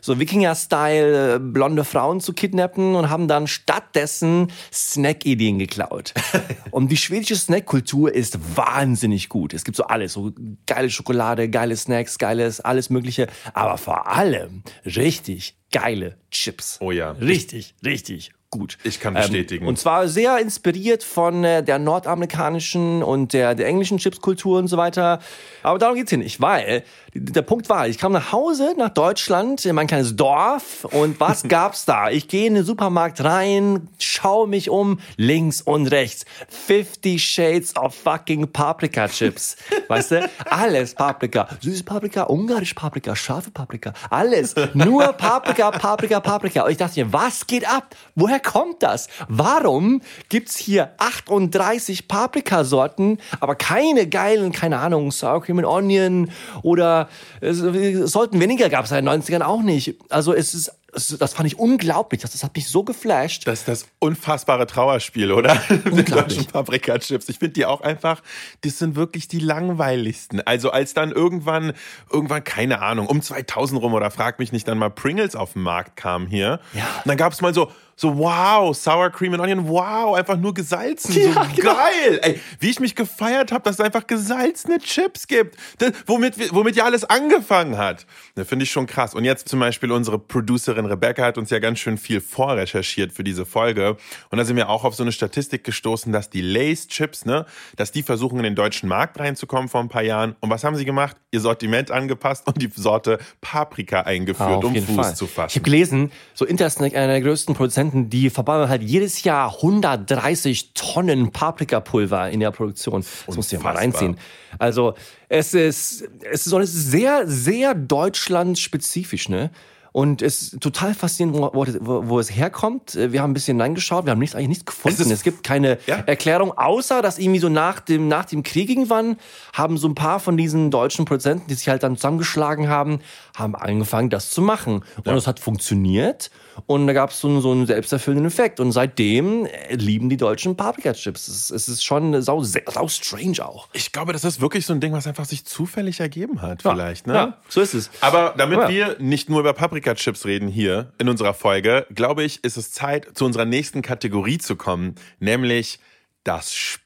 so 0.01 0.19
Wikinger-Style 0.19 1.35
äh, 1.35 1.39
blonde 1.39 1.85
Frauen 1.85 2.21
zu 2.21 2.33
kidnappen 2.33 2.95
und 2.95 3.11
haben 3.11 3.29
dann 3.29 3.47
stattdessen 3.47 4.53
Snack-Ideen 4.73 5.59
geklaut. 5.59 6.15
und 6.71 6.91
die 6.91 6.97
schwedische 6.97 7.37
Snack-Kultur 7.37 8.15
ist 8.15 8.39
wahnsinnig 8.57 9.29
gut. 9.29 9.55
Es 9.55 9.65
gibt 9.65 9.77
so 9.77 9.85
alles, 9.85 10.13
so 10.13 10.33
geile 10.67 10.91
Schokolade, 10.91 11.49
geile 11.49 11.77
Snacks, 11.77 12.19
geiles, 12.19 12.61
alles 12.61 12.91
Mögliche. 12.91 13.27
Aber 13.55 13.79
vor 13.79 14.09
allem 14.09 14.63
richtig 14.85 15.57
geile 15.73 16.17
Chips. 16.31 16.79
Oh 16.81 16.91
ja. 16.91 17.13
Richtig, 17.13 17.75
richtig 17.85 18.33
gut. 18.51 18.79
Ich 18.83 18.99
kann 18.99 19.15
bestätigen. 19.15 19.65
Ähm, 19.65 19.69
und 19.69 19.79
zwar 19.79 20.09
sehr 20.09 20.39
inspiriert 20.39 21.05
von 21.05 21.45
äh, 21.45 21.63
der 21.63 21.79
nordamerikanischen 21.79 23.03
und 23.03 23.33
der, 23.33 23.55
der 23.55 23.69
englischen 23.69 23.99
Chipskultur 23.99 24.59
und 24.59 24.67
so 24.67 24.77
weiter. 24.77 25.21
Aber 25.63 25.79
darum 25.79 25.95
geht's 25.95 26.11
hier 26.11 26.19
nicht, 26.19 26.41
weil 26.41 26.83
der 27.15 27.43
Punkt 27.43 27.69
war, 27.69 27.87
ich 27.87 27.99
kam 27.99 28.13
nach 28.13 28.33
Hause, 28.33 28.75
nach 28.77 28.91
Deutschland, 28.91 29.65
in 29.65 29.75
mein 29.75 29.87
kleines 29.87 30.17
Dorf 30.17 30.85
und 30.85 31.21
was 31.21 31.43
gab's 31.49 31.85
da? 31.85 32.11
Ich 32.11 32.27
gehe 32.27 32.47
in 32.47 32.55
den 32.55 32.65
Supermarkt 32.65 33.23
rein, 33.23 33.89
schaue 33.99 34.49
mich 34.49 34.69
um, 34.69 34.99
links 35.17 35.63
und 35.63 35.87
rechts. 35.87 36.25
50 36.49 37.25
Shades 37.25 37.77
of 37.77 37.95
fucking 37.95 38.49
Paprika 38.53 39.07
Chips. 39.07 39.57
Weißt 39.89 40.11
du? 40.11 40.31
Alles 40.47 40.95
Paprika. 40.95 41.49
Süße 41.61 41.85
Paprika, 41.85 42.25
ungarische 42.25 42.75
Paprika, 42.75 43.15
scharfe 43.15 43.51
Paprika. 43.53 43.93
Alles. 44.11 44.55
Nur 44.75 45.13
Paprika, 45.13 45.71
Paprika, 45.71 46.19
Paprika. 46.19 46.65
Und 46.65 46.73
ich 46.73 46.79
dachte 46.79 47.05
mir, 47.05 47.13
was 47.13 47.47
geht 47.47 47.69
ab? 47.69 47.95
Woher 48.17 48.40
kommt 48.41 48.83
das? 48.83 49.09
Warum 49.29 50.03
gibt's 50.29 50.57
hier 50.57 50.93
38 50.99 52.09
Paprikasorten, 52.09 53.19
aber 53.41 53.55
keine 53.55 54.09
geilen, 54.09 54.53
keine 54.53 54.79
Ahnung, 54.79 55.13
Sour 55.13 55.43
Cream 55.43 55.59
and 55.59 55.67
Onion 55.67 56.31
oder 56.63 57.09
es, 57.41 57.61
es 57.61 58.13
sollten 58.13 58.41
weniger 58.41 58.69
gab 58.69 58.85
es 58.85 58.91
in 58.91 59.05
den 59.05 59.09
90ern 59.09 59.43
auch 59.43 59.63
nicht. 59.63 59.97
Also 60.09 60.35
es 60.35 60.55
ist 60.55 60.73
das 60.93 61.35
fand 61.35 61.47
ich 61.47 61.59
unglaublich. 61.59 62.21
Das, 62.23 62.33
das 62.33 62.43
hat 62.43 62.55
mich 62.55 62.69
so 62.69 62.83
geflasht. 62.83 63.47
Das 63.47 63.61
ist 63.61 63.69
das 63.69 63.87
unfassbare 63.99 64.67
Trauerspiel, 64.67 65.33
oder? 65.33 65.55
Die 65.85 66.05
deutschen 66.05 66.47
Paprika-Chips. 66.47 67.29
Ich 67.29 67.39
finde 67.39 67.55
die 67.55 67.67
auch 67.67 67.81
einfach, 67.81 68.23
das 68.63 68.79
sind 68.79 68.97
wirklich 68.97 69.29
die 69.29 69.39
langweiligsten. 69.39 70.41
Also 70.41 70.71
als 70.71 70.95
dann 70.95 71.13
irgendwann, 71.13 71.73
irgendwann, 72.11 72.45
keine 72.45 72.83
Ahnung, 72.83 73.07
um 73.07 73.23
2000 73.23 73.81
rum 73.81 73.95
oder 73.95 74.11
frag 74.11 74.39
mich 74.39 74.53
nicht, 74.53 74.67
dann 74.67 74.79
mal 74.79 74.91
Pringles 74.91 75.37
auf 75.37 75.53
den 75.53 75.63
Markt 75.63 75.97
kamen 75.97 76.27
hier. 76.27 76.61
Ja. 76.73 76.87
Und 77.05 77.09
dann 77.09 77.17
gab 77.17 77.33
es 77.33 77.41
mal 77.41 77.55
so, 77.55 77.71
so 78.01 78.17
wow, 78.17 78.75
Sour 78.75 79.11
Cream 79.11 79.35
and 79.35 79.43
Onion, 79.43 79.69
wow, 79.69 80.15
einfach 80.17 80.39
nur 80.39 80.55
gesalzen. 80.55 81.13
Ja, 81.15 81.33
so 81.35 81.41
genau. 81.55 81.75
geil. 81.75 82.19
Ey, 82.23 82.41
wie 82.59 82.71
ich 82.71 82.81
mich 82.81 82.95
gefeiert 82.95 83.53
habe, 83.53 83.63
dass 83.65 83.75
es 83.75 83.81
einfach 83.85 84.07
gesalzene 84.07 84.79
Chips 84.79 85.27
gibt. 85.27 85.55
Das, 85.77 85.93
womit, 86.07 86.55
womit 86.55 86.77
ja 86.77 86.85
alles 86.85 87.05
angefangen 87.05 87.77
hat. 87.77 88.07
Das 88.37 88.49
finde 88.49 88.63
ich 88.63 88.71
schon 88.71 88.87
krass. 88.87 89.15
Und 89.15 89.25
jetzt 89.27 89.51
zum 89.51 89.61
Beispiel 89.61 89.93
unsere 89.93 90.19
Producerin 90.19 90.87
Rebecca 90.87 91.23
hat 91.25 91.37
uns 91.37 91.51
ja 91.51 91.59
ganz 91.59 91.79
schön 91.79 91.99
viel 91.99 92.23
vorrecherchiert 92.23 93.13
für 93.13 93.23
diese 93.23 93.45
Folge. 93.45 93.99
Und 94.31 94.39
da 94.39 94.47
sind 94.47 94.57
wir 94.57 94.71
auch 94.71 94.85
auf 94.85 94.95
so 94.95 95.03
eine 95.03 95.13
Statistik 95.13 95.63
gestoßen, 95.65 96.11
dass 96.11 96.31
die 96.31 96.41
Lays 96.41 96.89
Chips, 96.89 97.27
ne, 97.27 97.45
dass 97.77 97.93
die 97.93 98.03
versuchen 98.03 98.39
in 98.39 98.45
den 98.45 98.55
deutschen 98.55 98.89
Markt 98.89 99.21
reinzukommen 99.21 99.69
vor 99.69 99.83
ein 99.83 99.91
paar 99.91 100.05
Jahren. 100.05 100.37
Und 100.41 100.49
was 100.49 100.65
haben 100.65 100.77
sie 100.77 100.87
gemacht? 100.87 101.19
Ihr 101.33 101.41
Sortiment 101.41 101.91
angepasst 101.91 102.47
und 102.47 102.63
die 102.63 102.71
Sorte 102.75 103.19
Paprika 103.43 104.01
eingeführt, 104.01 104.49
Auf 104.49 104.65
um 104.65 104.75
Fuß 104.75 104.97
Fall. 104.97 105.15
zu 105.15 105.27
Ich 105.27 105.31
fassen. 105.33 105.55
habe 105.57 105.65
gelesen, 105.65 106.13
so 106.33 106.47
Intersnack, 106.47 106.95
einer 106.95 107.09
der 107.09 107.21
größten 107.21 107.55
Produzenten, 107.55 107.90
die 107.93 108.31
verbauen 108.31 108.69
halt 108.69 108.83
jedes 108.83 109.25
Jahr 109.25 109.55
130 109.57 110.73
Tonnen 110.75 111.31
Paprikapulver 111.33 112.31
in 112.31 112.41
der 112.41 112.51
Produktion. 112.51 113.05
Das 113.27 113.37
musst 113.37 113.53
du 113.53 113.57
dir 113.57 113.63
mal 113.63 113.71
Unfassbar. 113.71 113.83
reinziehen. 114.03 114.17
Also 114.59 114.95
es 115.29 115.55
ist, 115.55 116.03
es 116.31 116.47
ist, 116.47 116.53
es 116.53 116.75
ist 116.75 116.91
sehr, 116.91 117.23
sehr 117.27 117.75
deutschlandspezifisch, 117.75 119.29
ne? 119.29 119.51
Und 119.93 120.23
es 120.23 120.41
ist 120.43 120.61
total 120.61 120.95
faszinierend, 120.95 121.53
wo, 121.53 121.67
wo, 121.81 122.09
wo 122.09 122.21
es 122.21 122.31
herkommt. 122.31 122.95
Wir 122.95 123.23
haben 123.23 123.33
ein 123.33 123.35
bisschen 123.35 123.61
reingeschaut, 123.61 124.05
wir 124.05 124.13
haben 124.13 124.21
nichts, 124.21 124.37
eigentlich 124.37 124.49
nichts 124.51 124.65
gefunden. 124.67 125.03
Es 125.03 125.11
Es, 125.11 125.23
gibt 125.25 125.43
keine 125.43 125.79
Ja. 125.89 125.97
Erklärung, 126.07 126.57
außer 126.57 127.03
dass 127.03 127.19
irgendwie 127.19 127.41
so 127.41 127.49
nach 127.49 127.81
dem, 127.81 128.07
nach 128.07 128.25
dem 128.25 128.45
Krieg 128.45 128.71
irgendwann 128.71 129.17
haben 129.53 129.79
so 129.79 129.89
ein 129.89 129.97
paar 129.97 130.21
von 130.21 130.37
diesen 130.37 130.71
deutschen 130.71 131.07
Produzenten, 131.07 131.49
die 131.49 131.55
sich 131.55 131.69
halt 131.69 131.83
dann 131.83 131.97
zusammengeschlagen 131.97 132.69
haben, 132.69 133.01
haben 133.37 133.57
angefangen, 133.57 134.11
das 134.11 134.31
zu 134.31 134.43
machen. 134.43 134.85
Und 135.05 135.09
es 135.17 135.27
hat 135.27 135.41
funktioniert. 135.41 136.31
Und 136.67 136.87
da 136.87 136.93
gab 136.93 137.11
es 137.11 137.21
so, 137.21 137.29
einen- 137.29 137.41
so 137.41 137.51
einen 137.53 137.67
selbsterfüllenden 137.67 138.27
Effekt. 138.27 138.61
Und 138.61 138.73
seitdem 138.73 139.47
äh, 139.47 139.75
lieben 139.75 140.09
die 140.11 140.17
Deutschen 140.17 140.57
Paprika-Chips. 140.57 141.29
Es, 141.29 141.37
ist- 141.37 141.51
es 141.51 141.69
ist 141.69 141.85
schon 141.85 142.21
sau, 142.23 142.43
sehr- 142.43 142.63
sau 142.69 142.89
strange 142.89 143.45
auch. 143.45 143.69
Ich 143.73 143.93
glaube, 143.93 144.13
das 144.13 144.25
ist 144.25 144.41
wirklich 144.41 144.67
so 144.67 144.73
ein 144.73 144.81
Ding, 144.81 144.93
was 144.93 145.07
einfach 145.07 145.25
sich 145.25 145.45
zufällig 145.45 146.01
ergeben 146.01 146.43
hat, 146.43 146.63
vielleicht, 146.63 147.07
ne? 147.07 147.15
Ja, 147.15 147.39
so 147.49 147.61
ist 147.61 147.75
es. 147.75 147.91
Aber 148.01 148.35
damit 148.37 148.59
Ja. 148.59 148.69
wir 148.69 148.97
nicht 148.99 149.29
nur 149.31 149.41
über 149.41 149.53
Paprika-Chips 149.53 150.25
reden 150.27 150.49
hier 150.49 150.93
in 150.99 151.09
unserer 151.09 151.35
Folge, 151.35 151.87
glaube 151.95 152.23
ich, 152.25 152.43
ist 152.45 152.57
es 152.57 152.73
Zeit, 152.73 153.09
zu 153.15 153.25
unserer 153.25 153.45
nächsten 153.45 153.83
Kategorie 153.83 154.39
zu 154.39 154.57
kommen, 154.57 154.95
nämlich 155.19 155.79
das 156.25 156.53
Spiel. 156.55 156.80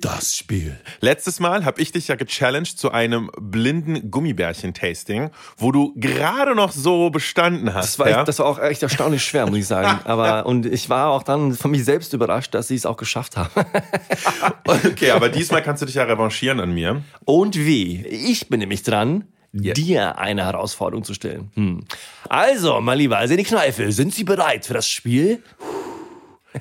Das 0.00 0.34
Spiel. 0.34 0.80
Letztes 1.00 1.38
Mal 1.38 1.64
habe 1.66 1.82
ich 1.82 1.92
dich 1.92 2.08
ja 2.08 2.16
gechallenged 2.16 2.78
zu 2.78 2.92
einem 2.92 3.30
blinden 3.38 4.10
Gummibärchen-Tasting, 4.10 5.30
wo 5.58 5.70
du 5.70 5.92
gerade 5.96 6.54
noch 6.54 6.72
so 6.72 7.10
bestanden 7.10 7.74
hast. 7.74 7.84
Das 7.84 7.98
war, 7.98 8.08
ja? 8.08 8.18
echt, 8.20 8.28
das 8.28 8.38
war 8.38 8.46
auch 8.46 8.58
echt 8.58 8.82
erstaunlich 8.82 9.22
schwer, 9.22 9.46
muss 9.46 9.58
ich 9.58 9.66
sagen. 9.66 10.00
Aber, 10.04 10.46
und 10.46 10.64
ich 10.64 10.88
war 10.88 11.10
auch 11.10 11.22
dann 11.22 11.52
von 11.52 11.70
mich 11.70 11.84
selbst 11.84 12.14
überrascht, 12.14 12.54
dass 12.54 12.68
sie 12.68 12.74
es 12.74 12.86
auch 12.86 12.96
geschafft 12.96 13.36
haben. 13.36 13.50
okay, 14.66 15.10
aber 15.10 15.28
diesmal 15.28 15.62
kannst 15.62 15.82
du 15.82 15.86
dich 15.86 15.96
ja 15.96 16.04
revanchieren 16.04 16.60
an 16.60 16.72
mir. 16.72 17.02
Und 17.24 17.56
wie? 17.56 18.04
Ich 18.06 18.48
bin 18.48 18.60
nämlich 18.60 18.82
dran, 18.82 19.24
dir 19.52 20.18
eine 20.18 20.44
Herausforderung 20.44 21.04
zu 21.04 21.14
stellen. 21.14 21.50
Hm. 21.54 21.84
Also, 22.28 22.80
mein 22.80 22.98
Lieber, 22.98 23.18
also 23.18 23.36
die 23.36 23.42
Kneife, 23.42 23.92
sind 23.92 24.14
Sie 24.14 24.24
bereit 24.24 24.66
für 24.66 24.74
das 24.74 24.88
Spiel? 24.88 25.42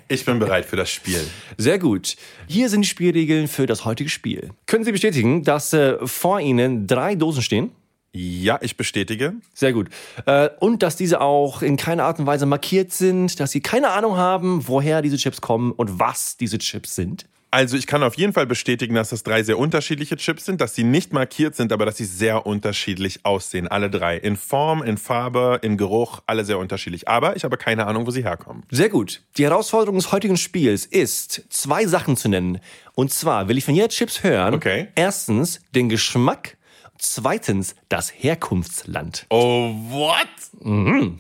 Ich 0.08 0.26
bin 0.26 0.40
bereit 0.40 0.66
für 0.66 0.76
das 0.76 0.90
Spiel. 0.90 1.22
Sehr 1.58 1.80
gut. 1.80 2.16
Hier 2.48 2.70
sind 2.70 2.82
die 2.82 2.88
Spielregeln 2.88 3.48
für 3.48 3.66
das 3.66 3.86
heutige 3.86 4.10
Spiel. 4.10 4.52
Können 4.66 4.84
Sie 4.84 4.92
bestätigen, 4.92 5.44
dass 5.44 5.74
äh, 5.74 5.98
vor 6.06 6.40
Ihnen 6.40 6.88
drei 6.88 7.16
Dosen 7.16 7.42
stehen? 7.42 7.72
Ja, 8.12 8.58
ich 8.62 8.76
bestätige. 8.76 9.34
Sehr 9.54 9.72
gut. 9.72 9.90
Äh, 10.26 10.50
und 10.60 10.82
dass 10.82 10.96
diese 10.96 11.22
auch 11.22 11.62
in 11.62 11.78
keiner 11.78 12.06
Art 12.06 12.20
und 12.20 12.26
Weise 12.26 12.46
markiert 12.46 12.92
sind, 12.92 13.40
dass 13.40 13.52
Sie 13.52 13.62
keine 13.62 13.90
Ahnung 13.90 14.18
haben, 14.18 14.68
woher 14.68 15.02
diese 15.02 15.18
Chips 15.18 15.42
kommen 15.42 15.72
und 15.72 16.00
was 16.00 16.38
diese 16.38 16.58
Chips 16.58 16.96
sind. 16.96 17.26
Also 17.52 17.78
ich 17.78 17.88
kann 17.88 18.04
auf 18.04 18.16
jeden 18.16 18.34
Fall 18.34 18.46
bestätigen, 18.46 18.94
dass 18.94 19.10
das 19.10 19.24
drei 19.24 19.42
sehr 19.42 19.58
unterschiedliche 19.58 20.18
Chips 20.18 20.46
sind, 20.46 20.62
dass 20.62 20.76
sie 20.76 20.84
nicht 20.84 21.14
markiert 21.14 21.56
sind, 21.56 21.72
aber 21.72 21.86
dass 21.86 21.98
sie 21.98 22.06
sehr 22.06 22.46
unterschiedlich 22.46 23.26
aussehen. 23.26 23.68
Alle 23.68 23.90
drei. 23.90 24.18
In 24.18 24.38
Form, 24.38 24.84
in 24.84 24.98
Farbe, 24.98 25.60
in 25.64 25.76
Geruch, 25.76 26.22
alle 26.28 26.46
sehr 26.46 26.60
unterschiedlich. 26.60 27.08
Aber 27.08 27.36
ich 27.36 27.44
habe 27.44 27.58
keine 27.58 27.88
Ahnung, 27.88 28.06
wo 28.06 28.12
sie 28.12 28.24
herkommen. 28.24 28.64
Sehr 28.70 28.90
gut. 28.90 29.24
Die 29.38 29.46
Herausforderung 29.46 29.96
des 29.96 30.12
heutigen 30.12 30.38
Spiels 30.38 30.86
ist, 30.86 31.44
zwei 31.50 31.88
Sachen 31.88 32.18
zu 32.18 32.30
nennen. 32.30 32.60
Und 32.94 33.12
zwar 33.12 33.48
will 33.48 33.58
ich 33.58 33.66
von 33.66 33.74
jeder 33.74 33.90
Chips 33.90 34.24
hören. 34.24 34.54
Okay. 34.54 34.90
Erstens 34.96 35.62
den 35.74 35.90
Geschmack. 35.90 36.58
Zweitens 37.02 37.76
das 37.88 38.10
Herkunftsland. 38.12 39.26
Oh, 39.30 39.72
what? 39.90 40.28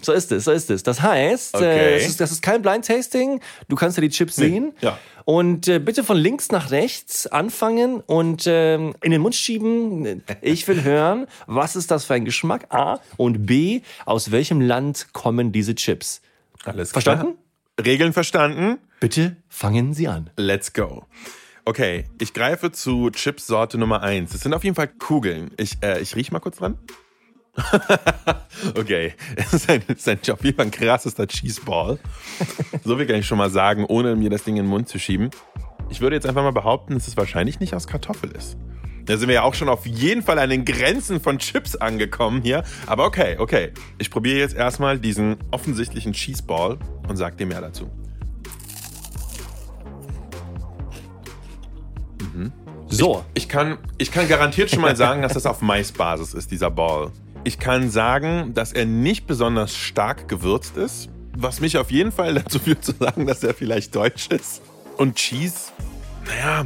So 0.01 0.11
ist 0.11 0.29
es, 0.31 0.43
so 0.43 0.51
ist 0.51 0.69
es. 0.69 0.83
Das 0.83 1.01
heißt, 1.01 1.55
Okay. 1.55 1.65
äh, 1.65 1.95
es 1.95 2.07
ist, 2.09 2.19
das 2.19 2.31
ist 2.31 2.41
kein 2.41 2.61
Blind 2.61 2.85
Tasting. 2.85 3.39
Du 3.69 3.77
kannst 3.77 3.97
ja 3.97 4.01
die 4.01 4.09
Chips 4.09 4.35
sehen. 4.35 4.73
ja. 4.81 4.97
Und 5.23 5.67
äh, 5.67 5.79
bitte 5.79 6.03
von 6.03 6.17
links 6.17 6.49
nach 6.51 6.71
rechts 6.71 7.27
anfangen 7.27 8.01
und 8.01 8.43
ähm, 8.47 8.95
in 9.03 9.11
den 9.11 9.21
Mund 9.21 9.35
schieben. 9.35 10.23
Ich 10.41 10.67
will 10.67 10.83
hören, 10.83 11.27
was 11.45 11.75
ist 11.75 11.91
das 11.91 12.03
für 12.05 12.15
ein 12.15 12.25
Geschmack? 12.25 12.65
A. 12.73 12.99
Und 13.15 13.45
B. 13.45 13.81
Aus 14.05 14.31
welchem 14.31 14.59
Land 14.59 15.09
kommen 15.13 15.51
diese 15.51 15.75
Chips? 15.75 16.21
Alles 16.65 16.91
Verstanden? 16.91 17.35
Klar. 17.77 17.85
Regeln 17.85 18.11
verstanden? 18.11 18.79
Bitte 18.99 19.37
fangen 19.47 19.93
Sie 19.93 20.07
an. 20.09 20.29
Let's 20.35 20.73
go. 20.73 21.05
Okay, 21.69 22.05
ich 22.19 22.33
greife 22.33 22.71
zu 22.71 23.11
Chips-Sorte 23.11 23.77
Nummer 23.77 24.01
eins. 24.01 24.33
Es 24.33 24.41
sind 24.41 24.55
auf 24.55 24.63
jeden 24.63 24.75
Fall 24.75 24.87
Kugeln. 24.87 25.51
Ich, 25.55 25.77
äh, 25.83 25.99
ich 25.99 26.15
riech 26.15 26.31
mal 26.31 26.39
kurz 26.39 26.57
dran. 26.57 26.79
okay, 28.75 29.13
es 29.35 29.53
ist 29.53 29.69
ein, 29.69 29.83
es 29.87 30.07
ein 30.07 30.17
auf 30.31 30.43
jeden 30.43 30.57
Fall 30.57 30.65
ein 30.65 30.71
krassester 30.71 31.27
Cheeseball. 31.27 31.99
So 32.83 32.97
viel 32.97 33.05
kann 33.05 33.17
ich 33.17 33.27
schon 33.27 33.37
mal 33.37 33.51
sagen, 33.51 33.85
ohne 33.85 34.15
mir 34.15 34.31
das 34.31 34.45
Ding 34.45 34.57
in 34.57 34.63
den 34.63 34.67
Mund 34.67 34.89
zu 34.89 34.97
schieben. 34.97 35.29
Ich 35.91 36.01
würde 36.01 36.15
jetzt 36.15 36.25
einfach 36.25 36.41
mal 36.41 36.53
behaupten, 36.53 36.95
dass 36.95 37.07
es 37.07 37.15
wahrscheinlich 37.17 37.59
nicht 37.59 37.75
aus 37.75 37.85
Kartoffel 37.85 38.31
ist. 38.31 38.57
Da 39.05 39.17
sind 39.17 39.27
wir 39.27 39.35
ja 39.35 39.43
auch 39.43 39.53
schon 39.53 39.69
auf 39.69 39.85
jeden 39.85 40.23
Fall 40.23 40.39
an 40.39 40.49
den 40.49 40.65
Grenzen 40.65 41.21
von 41.21 41.37
Chips 41.37 41.75
angekommen 41.75 42.41
hier. 42.41 42.63
Aber 42.87 43.05
okay, 43.05 43.35
okay. 43.37 43.73
Ich 43.99 44.09
probiere 44.09 44.39
jetzt 44.39 44.55
erstmal 44.55 44.97
diesen 44.97 45.37
offensichtlichen 45.51 46.13
Cheeseball 46.13 46.79
und 47.07 47.15
sag 47.15 47.37
dir 47.37 47.45
mehr 47.45 47.61
dazu. 47.61 47.91
So, 52.99 53.23
Ich 53.33 53.47
kann, 53.49 53.77
ich 53.97 54.11
kann 54.11 54.27
garantiert 54.27 54.69
schon 54.69 54.81
mal 54.81 54.95
sagen, 54.95 55.21
dass 55.21 55.33
das 55.33 55.45
auf 55.45 55.61
Maisbasis 55.61 56.33
ist, 56.33 56.51
dieser 56.51 56.69
Ball. 56.69 57.11
Ich 57.43 57.57
kann 57.59 57.89
sagen, 57.89 58.53
dass 58.53 58.73
er 58.73 58.85
nicht 58.85 59.25
besonders 59.25 59.75
stark 59.75 60.27
gewürzt 60.27 60.75
ist, 60.77 61.09
was 61.37 61.61
mich 61.61 61.77
auf 61.77 61.89
jeden 61.91 62.11
Fall 62.11 62.33
dazu 62.35 62.59
führt 62.59 62.83
zu 62.83 62.91
sagen, 62.99 63.25
dass 63.25 63.43
er 63.43 63.53
vielleicht 63.53 63.95
deutsch 63.95 64.27
ist. 64.27 64.61
Und 64.97 65.15
Cheese, 65.15 65.71
naja, 66.25 66.65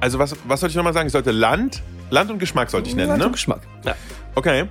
also 0.00 0.18
was, 0.18 0.34
was 0.44 0.60
sollte 0.60 0.70
ich 0.72 0.76
nochmal 0.76 0.94
sagen? 0.94 1.06
Ich 1.06 1.12
sollte 1.12 1.30
Land, 1.32 1.82
Land 2.08 2.30
und 2.30 2.38
Geschmack 2.38 2.70
sollte 2.70 2.88
ich 2.88 2.94
nennen, 2.96 3.08
Land 3.10 3.22
und 3.22 3.28
ne? 3.28 3.32
Geschmack. 3.32 3.60
Ja. 3.84 3.94
Okay. 4.34 4.64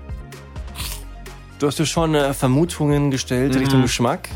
Du 1.59 1.67
hast 1.67 1.77
ja 1.77 1.85
schon 1.85 2.15
äh, 2.15 2.33
Vermutungen 2.33 3.11
gestellt 3.11 3.53
Mhm. 3.53 3.59
Richtung 3.59 3.81
Geschmack. 3.83 4.29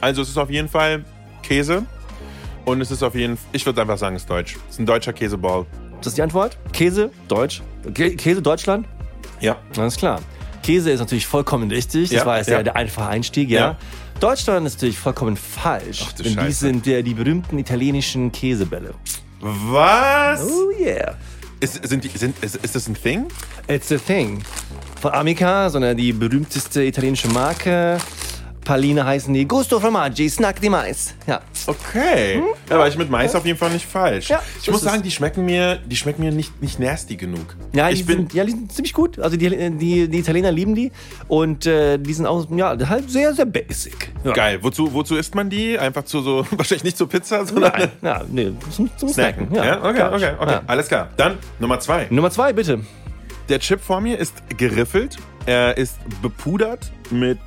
Also 0.00 0.22
es 0.22 0.28
ist 0.28 0.38
auf 0.38 0.50
jeden 0.50 0.68
Fall 0.68 1.04
Käse. 1.42 1.84
Und 2.64 2.80
es 2.80 2.90
ist 2.90 3.02
auf 3.02 3.14
jeden 3.14 3.36
Fall, 3.36 3.46
ich 3.52 3.64
würde 3.66 3.80
einfach 3.82 3.98
sagen, 3.98 4.16
es 4.16 4.22
ist 4.22 4.30
deutsch. 4.30 4.56
Es 4.68 4.74
ist 4.74 4.80
ein 4.80 4.86
deutscher 4.86 5.12
Käseball. 5.12 5.66
Das 5.98 6.08
ist 6.08 6.16
die 6.18 6.22
Antwort? 6.22 6.58
Käse, 6.72 7.10
Deutsch. 7.28 7.62
Kä- 7.86 8.16
Käse, 8.16 8.42
Deutschland? 8.42 8.86
Ja. 9.40 9.56
Alles 9.76 9.96
klar. 9.96 10.20
Käse 10.62 10.90
ist 10.90 11.00
natürlich 11.00 11.26
vollkommen 11.26 11.70
richtig. 11.70 12.08
Das 12.10 12.20
Ja, 12.20 12.26
war 12.26 12.38
jetzt 12.38 12.48
ja. 12.48 12.62
der, 12.62 12.76
einfache 12.76 13.08
Einstieg, 13.08 13.50
ja. 13.50 13.60
Ja. 13.60 13.78
Deutschland 14.20 14.66
ist 14.66 14.74
natürlich 14.76 14.98
vollkommen 14.98 15.36
falsch. 15.36 16.04
Ach 16.08 16.12
denn 16.12 16.26
die 16.26 16.34
Scheiße. 16.34 16.58
sind 16.66 16.86
äh, 16.86 17.02
die 17.02 17.14
berühmten 17.14 17.58
italienischen 17.58 18.32
Käsebälle. 18.32 18.94
Was? 19.40 20.40
Oh 20.42 20.70
yeah. 20.80 21.14
Ist, 21.60 21.86
sind 21.86 22.04
die, 22.04 22.08
sind, 22.08 22.42
ist, 22.42 22.56
ist 22.56 22.74
das 22.74 22.88
ein 22.88 22.94
Thing? 22.94 23.26
It's 23.68 23.90
a 23.92 23.96
thing. 23.98 24.42
Von 25.00 25.12
Amica, 25.12 25.68
sondern 25.70 25.96
die 25.96 26.12
berühmteste 26.12 26.82
italienische 26.84 27.28
Marke. 27.28 27.98
Paline 28.64 29.04
heißen 29.04 29.32
die 29.32 29.46
Gusto 29.46 29.78
Formaggi, 29.78 30.28
Snack 30.28 30.60
di 30.60 30.68
Mais. 30.68 31.14
Ja. 31.26 31.40
Okay. 31.66 32.42
Da 32.68 32.78
war 32.78 32.88
ich 32.88 32.96
mit 32.96 33.10
Mais 33.10 33.34
auf 33.34 33.44
jeden 33.44 33.58
Fall 33.58 33.70
nicht 33.70 33.86
falsch. 33.86 34.28
Ja, 34.28 34.42
ich 34.60 34.70
muss 34.70 34.80
sagen, 34.80 35.02
die 35.02 35.10
schmecken 35.10 35.44
mir, 35.44 35.76
die 35.84 35.96
schmecken 35.96 36.22
mir 36.22 36.32
nicht, 36.32 36.60
nicht 36.62 36.80
nasty 36.80 37.16
genug. 37.16 37.56
Ja, 37.72 37.88
die 37.88 37.94
ich 37.94 38.06
bin, 38.06 38.18
sind, 38.18 38.34
ja, 38.34 38.44
die 38.44 38.52
sind 38.52 38.72
ziemlich 38.72 38.94
gut. 38.94 39.18
Also 39.18 39.36
die, 39.36 39.48
die, 39.48 40.08
die 40.08 40.18
Italiener 40.18 40.50
lieben 40.50 40.74
die. 40.74 40.92
Und 41.28 41.66
äh, 41.66 41.98
die 41.98 42.12
sind 42.14 42.26
auch, 42.26 42.46
ja, 42.50 42.76
halt 42.88 43.10
sehr, 43.10 43.34
sehr 43.34 43.46
basic. 43.46 44.12
Ja. 44.24 44.32
geil. 44.32 44.58
Wozu, 44.62 44.92
wozu 44.92 45.16
isst 45.16 45.34
man 45.34 45.50
die? 45.50 45.78
Einfach 45.78 46.04
zu 46.04 46.20
so, 46.20 46.46
wahrscheinlich 46.50 46.84
nicht 46.84 46.96
zur 46.96 47.08
Pizza, 47.08 47.44
sondern 47.44 47.72
Nein, 47.76 47.90
ja, 48.02 48.22
nee, 48.30 48.52
zum, 48.70 48.90
zum 48.96 49.08
Snacken. 49.08 49.48
snacken. 49.48 49.54
Ja, 49.54 49.78
okay, 49.82 49.94
klar. 49.94 50.12
okay, 50.12 50.32
okay. 50.38 50.52
Ja. 50.52 50.62
Alles 50.66 50.88
klar. 50.88 51.08
Dann 51.16 51.38
Nummer 51.58 51.78
zwei. 51.80 52.06
Nummer 52.10 52.30
zwei, 52.30 52.52
bitte. 52.52 52.80
Der 53.48 53.58
Chip 53.58 53.80
vor 53.80 54.00
mir 54.00 54.18
ist 54.18 54.34
geriffelt. 54.56 55.18
Er 55.46 55.76
ist 55.76 55.98
bepudert 56.22 56.90
mit, 57.10 57.38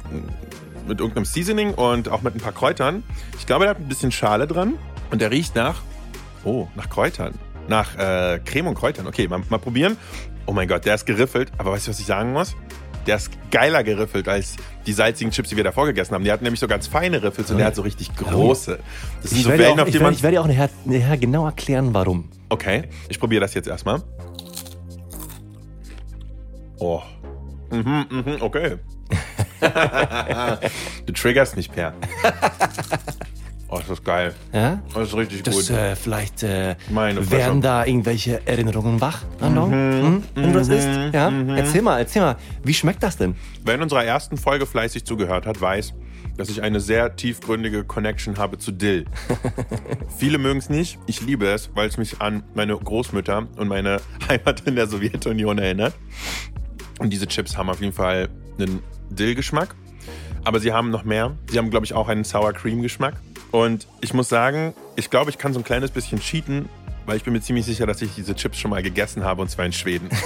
mit 0.87 0.99
irgendeinem 0.99 1.25
Seasoning 1.25 1.73
und 1.73 2.09
auch 2.09 2.21
mit 2.21 2.35
ein 2.35 2.39
paar 2.39 2.51
Kräutern. 2.53 3.03
Ich 3.37 3.45
glaube, 3.45 3.65
der 3.65 3.71
hat 3.71 3.79
ein 3.79 3.87
bisschen 3.87 4.11
Schale 4.11 4.47
dran 4.47 4.75
und 5.11 5.21
der 5.21 5.31
riecht 5.31 5.55
nach, 5.55 5.81
oh, 6.43 6.67
nach 6.75 6.89
Kräutern. 6.89 7.33
Nach 7.67 7.97
äh, 7.97 8.39
Creme 8.45 8.67
und 8.67 8.75
Kräutern. 8.75 9.07
Okay, 9.07 9.27
mal, 9.27 9.41
mal 9.49 9.59
probieren. 9.59 9.97
Oh 10.45 10.53
mein 10.53 10.67
Gott, 10.67 10.85
der 10.85 10.95
ist 10.95 11.05
geriffelt. 11.05 11.51
Aber 11.57 11.71
weißt 11.71 11.87
du, 11.87 11.91
was 11.91 11.99
ich 11.99 12.05
sagen 12.05 12.31
muss? 12.31 12.55
Der 13.05 13.17
ist 13.17 13.31
geiler 13.51 13.83
geriffelt 13.83 14.27
als 14.27 14.55
die 14.85 14.93
salzigen 14.93 15.31
Chips, 15.31 15.49
die 15.49 15.57
wir 15.57 15.63
davor 15.63 15.85
gegessen 15.85 16.13
haben. 16.13 16.23
Die 16.23 16.31
hatten 16.31 16.43
nämlich 16.43 16.59
so 16.59 16.67
ganz 16.67 16.87
feine 16.87 17.21
Riffels 17.23 17.51
und 17.51 17.57
der 17.57 17.67
hat 17.67 17.75
so 17.75 17.81
richtig 17.81 18.15
große. 18.15 18.79
Das 19.21 19.29
sind 19.29 19.39
Ich 19.39 19.43
so 19.43 19.49
werde, 19.49 19.63
Wellen, 19.63 19.79
auch, 19.79 19.83
auf 19.83 19.87
ich, 19.87 19.93
die 19.93 19.99
werde, 19.99 20.03
man... 20.05 20.13
ich 20.13 20.23
werde 20.23 20.35
dir 20.35 20.41
auch 20.41 20.47
nachher, 20.47 20.69
nachher 20.85 21.17
genau 21.17 21.45
erklären, 21.45 21.93
warum. 21.93 22.29
Okay, 22.49 22.89
ich 23.09 23.19
probiere 23.19 23.41
das 23.41 23.53
jetzt 23.53 23.67
erstmal. 23.67 24.01
Oh. 26.79 27.01
Mhm, 27.71 28.05
mhm, 28.09 28.37
okay. 28.41 28.77
du 31.05 31.13
triggerst 31.13 31.55
mich, 31.55 31.71
Per. 31.71 31.93
Oh, 33.69 33.79
das 33.79 33.89
ist 33.89 34.05
geil. 34.05 34.33
Ja? 34.53 34.81
Das 34.93 35.09
ist 35.09 35.15
richtig 35.17 35.43
Das, 35.43 35.53
gut. 35.55 35.69
äh, 35.71 35.95
vielleicht 35.97 36.41
äh, 36.41 36.75
werden 36.89 37.61
da 37.61 37.85
irgendwelche 37.85 38.47
Erinnerungen 38.47 39.01
wach, 39.01 39.23
Andong? 39.41 39.71
Mhm. 39.71 40.23
Wenn 40.35 40.53
du 40.53 40.59
das 40.59 40.69
isst? 40.69 40.87
Ja? 41.11 41.29
Erzähl 41.53 41.81
mal, 41.81 41.99
erzähl 41.99 42.21
mal, 42.21 42.37
wie 42.63 42.73
schmeckt 42.73 43.03
das 43.03 43.17
denn? 43.17 43.35
Wer 43.65 43.75
in 43.75 43.81
unserer 43.81 44.05
ersten 44.05 44.37
Folge 44.37 44.65
fleißig 44.65 45.03
zugehört 45.03 45.45
hat, 45.45 45.59
weiß, 45.59 45.93
dass 46.37 46.47
ich 46.47 46.61
eine 46.61 46.79
sehr 46.79 47.17
tiefgründige 47.17 47.83
Connection 47.83 48.37
habe 48.37 48.57
zu 48.57 48.71
Dill. 48.71 49.03
Viele 50.17 50.37
mögen 50.37 50.59
es 50.59 50.69
nicht. 50.69 50.97
Ich 51.05 51.21
liebe 51.21 51.47
es, 51.47 51.69
weil 51.73 51.89
es 51.89 51.97
mich 51.97 52.21
an 52.21 52.43
meine 52.53 52.77
Großmütter 52.77 53.47
und 53.57 53.67
meine 53.67 53.99
Heimat 54.29 54.61
in 54.61 54.75
der 54.77 54.87
Sowjetunion 54.87 55.57
erinnert. 55.57 55.93
Und 56.99 57.11
diese 57.11 57.27
Chips 57.27 57.57
haben 57.57 57.69
auf 57.69 57.81
jeden 57.81 57.93
Fall 57.93 58.29
einen 58.59 58.81
Dill-Geschmack. 59.09 59.75
Aber 60.43 60.59
sie 60.59 60.71
haben 60.71 60.91
noch 60.91 61.03
mehr. 61.03 61.35
Sie 61.49 61.57
haben, 61.57 61.69
glaube 61.69 61.85
ich, 61.85 61.93
auch 61.93 62.07
einen 62.07 62.23
Sour 62.23 62.53
Cream-Geschmack. 62.53 63.15
Und 63.51 63.87
ich 64.01 64.13
muss 64.13 64.29
sagen, 64.29 64.73
ich 64.95 65.09
glaube, 65.09 65.29
ich 65.29 65.37
kann 65.37 65.53
so 65.53 65.59
ein 65.59 65.63
kleines 65.63 65.91
bisschen 65.91 66.19
cheaten, 66.19 66.69
weil 67.07 67.17
ich 67.17 67.23
bin 67.23 67.33
mir 67.33 67.41
ziemlich 67.41 67.65
sicher, 67.65 67.87
dass 67.87 68.01
ich 68.01 68.13
diese 68.15 68.35
Chips 68.35 68.59
schon 68.59 68.69
mal 68.69 68.83
gegessen 68.83 69.23
habe 69.23 69.41
und 69.41 69.49
zwar 69.49 69.65
in 69.65 69.73
Schweden. 69.73 70.09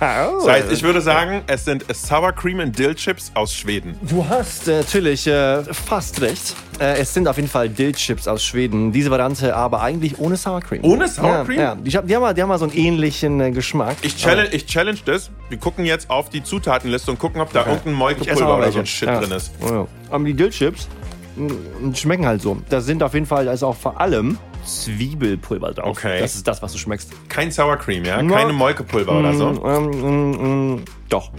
Das 0.00 0.48
heißt, 0.48 0.72
ich 0.72 0.82
würde 0.82 1.00
sagen, 1.00 1.42
es 1.46 1.64
sind 1.64 1.84
Sour 1.94 2.32
Cream 2.32 2.60
and 2.60 2.78
Dill 2.78 2.94
Chips 2.94 3.30
aus 3.32 3.54
Schweden. 3.54 3.96
Du 4.02 4.26
hast 4.28 4.68
äh, 4.68 4.78
natürlich 4.78 5.26
äh, 5.26 5.62
fast 5.64 6.20
recht. 6.20 6.54
Äh, 6.78 6.98
es 7.00 7.14
sind 7.14 7.28
auf 7.28 7.36
jeden 7.36 7.48
Fall 7.48 7.68
Dill-Chips 7.68 8.26
aus 8.26 8.44
Schweden. 8.44 8.92
Diese 8.92 9.10
Variante 9.10 9.54
aber 9.54 9.80
eigentlich 9.80 10.18
ohne 10.18 10.36
Sour 10.36 10.60
Cream. 10.60 10.82
Ohne 10.82 11.08
Sour 11.08 11.28
ja, 11.28 11.44
Cream? 11.44 11.58
Ja, 11.58 11.74
die, 11.76 11.90
hab- 11.92 12.06
die, 12.06 12.14
haben, 12.14 12.22
mal- 12.22 12.34
die 12.34 12.42
haben 12.42 12.48
mal 12.48 12.58
so 12.58 12.64
einen 12.64 12.74
ähnlichen 12.74 13.40
äh, 13.40 13.50
Geschmack. 13.52 13.96
Ich 14.02 14.16
challenge, 14.16 14.48
ich 14.50 14.66
challenge 14.66 14.98
das. 15.04 15.30
Wir 15.48 15.58
gucken 15.58 15.84
jetzt 15.84 16.10
auf 16.10 16.30
die 16.30 16.42
Zutatenliste 16.42 17.10
und 17.10 17.18
gucken, 17.18 17.40
ob 17.40 17.52
da 17.52 17.60
irgendein 17.60 17.78
Ich 18.20 18.28
esse 18.28 18.42
Molkepulver 18.42 18.58
oder 18.58 18.72
so 18.72 18.78
ein 18.80 18.86
Shit 18.86 19.08
ja. 19.08 19.20
drin 19.20 19.30
ist. 19.30 19.52
Oh, 19.60 19.72
ja. 19.72 19.86
Aber 20.10 20.24
die 20.24 20.34
Dill-Chips 20.34 20.88
mm, 21.36 21.94
schmecken 21.94 22.26
halt 22.26 22.42
so. 22.42 22.56
Da 22.68 22.80
sind 22.80 23.02
auf 23.02 23.14
jeden 23.14 23.26
Fall, 23.26 23.44
da 23.44 23.52
ist 23.52 23.62
auch 23.62 23.76
vor 23.76 24.00
allem 24.00 24.38
Zwiebelpulver 24.64 25.72
drauf. 25.72 25.98
Okay. 25.98 26.20
Das 26.20 26.34
ist 26.34 26.46
das, 26.46 26.62
was 26.62 26.72
du 26.72 26.78
schmeckst. 26.78 27.10
Kein 27.28 27.50
Sour 27.50 27.76
Cream, 27.76 28.04
ja? 28.04 28.20
Ja. 28.20 28.28
Keine 28.28 28.52
Molkepulver 28.52 29.18
oder 29.18 29.34
so. 29.34 29.50
Mm, 29.50 29.90
mm, 29.90 30.74
mm, 30.74 30.84
doch. 31.08 31.30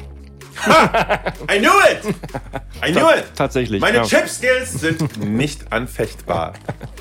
I 0.68 1.60
knew 1.60 1.70
it! 1.92 2.16
I 2.84 2.92
knew 2.92 3.10
it! 3.10 3.26
Tatsächlich. 3.36 3.82
Meine 3.82 3.98
ja. 3.98 4.04
Chip-Skills 4.04 4.72
sind 4.74 5.18
nicht 5.20 5.72
anfechtbar. 5.72 6.54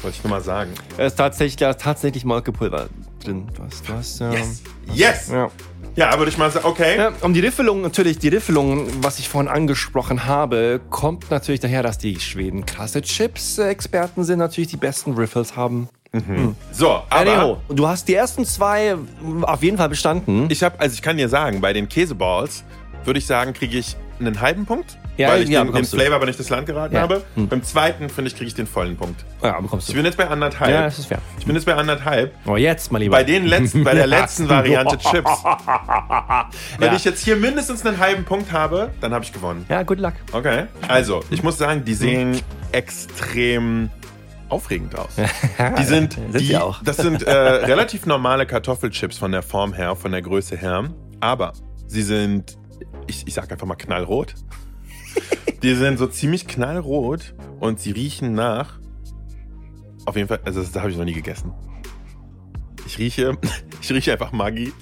Wollte 0.02 0.16
ich 0.16 0.24
nur 0.24 0.30
mal 0.30 0.42
sagen. 0.42 0.72
Es 0.96 1.12
ist 1.12 1.16
tatsächlich, 1.16 1.56
da 1.56 1.70
ist 1.70 1.80
tatsächlich 1.80 2.24
Molkepulver 2.24 2.88
drin. 3.22 3.46
Du 3.56 3.62
hast, 3.62 3.88
du 3.88 3.92
hast, 3.94 4.20
ähm, 4.20 4.32
Yes! 4.32 4.62
Yes! 4.92 5.28
Ja. 5.30 5.50
Ja, 5.96 6.18
würde 6.18 6.28
ich 6.28 6.38
mal 6.38 6.50
sagen, 6.50 6.66
okay. 6.66 6.96
Ja, 6.98 7.12
um 7.20 7.34
die 7.34 7.40
Riffelung, 7.40 7.80
natürlich, 7.80 8.18
die 8.18 8.26
Riffelung, 8.28 8.88
was 9.00 9.20
ich 9.20 9.28
vorhin 9.28 9.48
angesprochen 9.48 10.26
habe, 10.26 10.80
kommt 10.90 11.30
natürlich 11.30 11.60
daher, 11.60 11.84
dass 11.84 11.98
die 11.98 12.18
Schweden 12.18 12.66
krasse 12.66 13.00
Chips-Experten 13.00 14.24
sind, 14.24 14.40
natürlich 14.40 14.68
die 14.68 14.76
besten 14.76 15.12
Riffles 15.12 15.54
haben. 15.54 15.88
So, 16.72 16.90
aber 16.90 17.04
Anyhow, 17.32 17.56
du 17.68 17.86
hast 17.88 18.06
die 18.08 18.14
ersten 18.14 18.44
zwei 18.44 18.96
auf 19.42 19.62
jeden 19.62 19.76
Fall 19.78 19.88
bestanden. 19.88 20.46
ich 20.50 20.62
habe, 20.62 20.78
also 20.80 20.94
ich 20.94 21.02
kann 21.02 21.16
dir 21.16 21.28
sagen, 21.28 21.60
bei 21.60 21.72
den 21.72 21.88
Käseballs 21.88 22.64
würde 23.04 23.18
ich 23.18 23.26
sagen, 23.26 23.52
kriege 23.52 23.76
ich 23.78 23.96
einen 24.20 24.40
halben 24.40 24.64
Punkt, 24.64 24.96
Ja, 25.16 25.30
weil 25.30 25.42
ich 25.42 25.48
ja, 25.48 25.60
den, 25.60 25.66
den 25.66 25.72
bekommst 25.72 25.92
du. 25.92 25.96
Flavor 25.98 26.16
aber 26.16 26.26
nicht 26.26 26.38
das 26.38 26.48
Land 26.48 26.66
geraten 26.66 26.94
Ja. 26.94 27.00
habe. 27.02 27.24
Beim 27.34 27.62
zweiten, 27.64 28.08
finde 28.08 28.28
ich, 28.30 28.36
kriege 28.36 28.46
ich 28.46 28.54
den 28.54 28.66
vollen 28.68 28.96
Punkt. 28.96 29.24
ja, 29.42 29.60
bekommst 29.60 29.88
Ich 29.88 29.92
du. 29.92 29.98
bin 29.98 30.06
jetzt 30.06 30.16
bei 30.16 30.28
anderthalb. 30.28 30.70
Ja, 30.72 30.82
das 30.84 31.00
ist 31.00 31.06
fair. 31.06 31.18
Ich 31.38 31.44
bin 31.44 31.56
jetzt 31.56 31.64
bei 31.66 31.74
anderthalb. 31.74 32.32
Oh, 32.46 32.56
jetzt, 32.56 32.92
mein 32.92 33.02
Lieber. 33.02 33.16
Bei 33.16 33.24
den 33.24 33.44
letzten, 33.44 33.82
bei 33.82 33.94
der 33.94 34.06
letzten 34.06 34.48
Variante 34.48 34.96
Chips. 34.98 35.30
Wenn 36.78 36.94
ich 36.94 37.04
jetzt 37.04 37.24
hier 37.24 37.34
mindestens 37.36 37.84
einen 37.84 37.98
halben 37.98 38.24
Punkt 38.24 38.52
habe, 38.52 38.90
dann 39.00 39.12
habe 39.12 39.24
ich 39.24 39.32
gewonnen. 39.32 39.66
Ja, 39.68 39.82
good 39.82 39.98
luck. 39.98 40.14
Okay. 40.32 40.66
Also, 40.86 41.24
ich 41.30 41.42
muss 41.42 41.58
sagen, 41.58 41.84
die 41.84 41.94
sehen 41.94 42.40
extrem 42.70 43.90
aufregend 44.54 44.96
aus. 44.96 45.10
Die 45.78 45.84
sind, 45.84 46.12
Sind 46.14 46.40
die, 46.40 46.56
auch. 46.56 46.82
das 46.82 46.96
sind 46.98 47.22
äh, 47.22 47.32
relativ 47.32 48.06
normale 48.06 48.46
Kartoffelchips 48.46 49.18
von 49.18 49.32
der 49.32 49.42
Form 49.42 49.72
her, 49.72 49.96
von 49.96 50.12
der 50.12 50.22
Größe 50.22 50.56
her. 50.56 50.88
Aber 51.20 51.52
sie 51.88 52.02
sind, 52.02 52.56
ich, 53.08 53.26
ich 53.26 53.34
sag 53.34 53.50
einfach 53.50 53.66
mal 53.66 53.74
knallrot. 53.74 54.34
Die 55.62 55.74
sind 55.74 55.98
so 55.98 56.06
ziemlich 56.06 56.46
knallrot 56.46 57.34
und 57.58 57.80
sie 57.80 57.90
riechen 57.90 58.32
nach. 58.34 58.78
Auf 60.06 60.16
jeden 60.16 60.28
Fall, 60.28 60.40
also 60.44 60.60
das, 60.60 60.70
das 60.72 60.82
habe 60.82 60.92
ich 60.92 60.96
noch 60.98 61.04
nie 61.04 61.14
gegessen. 61.14 61.52
Ich 62.86 62.98
rieche, 62.98 63.36
ich 63.80 63.90
rieche 63.90 64.12
einfach 64.12 64.30
Maggi. 64.32 64.72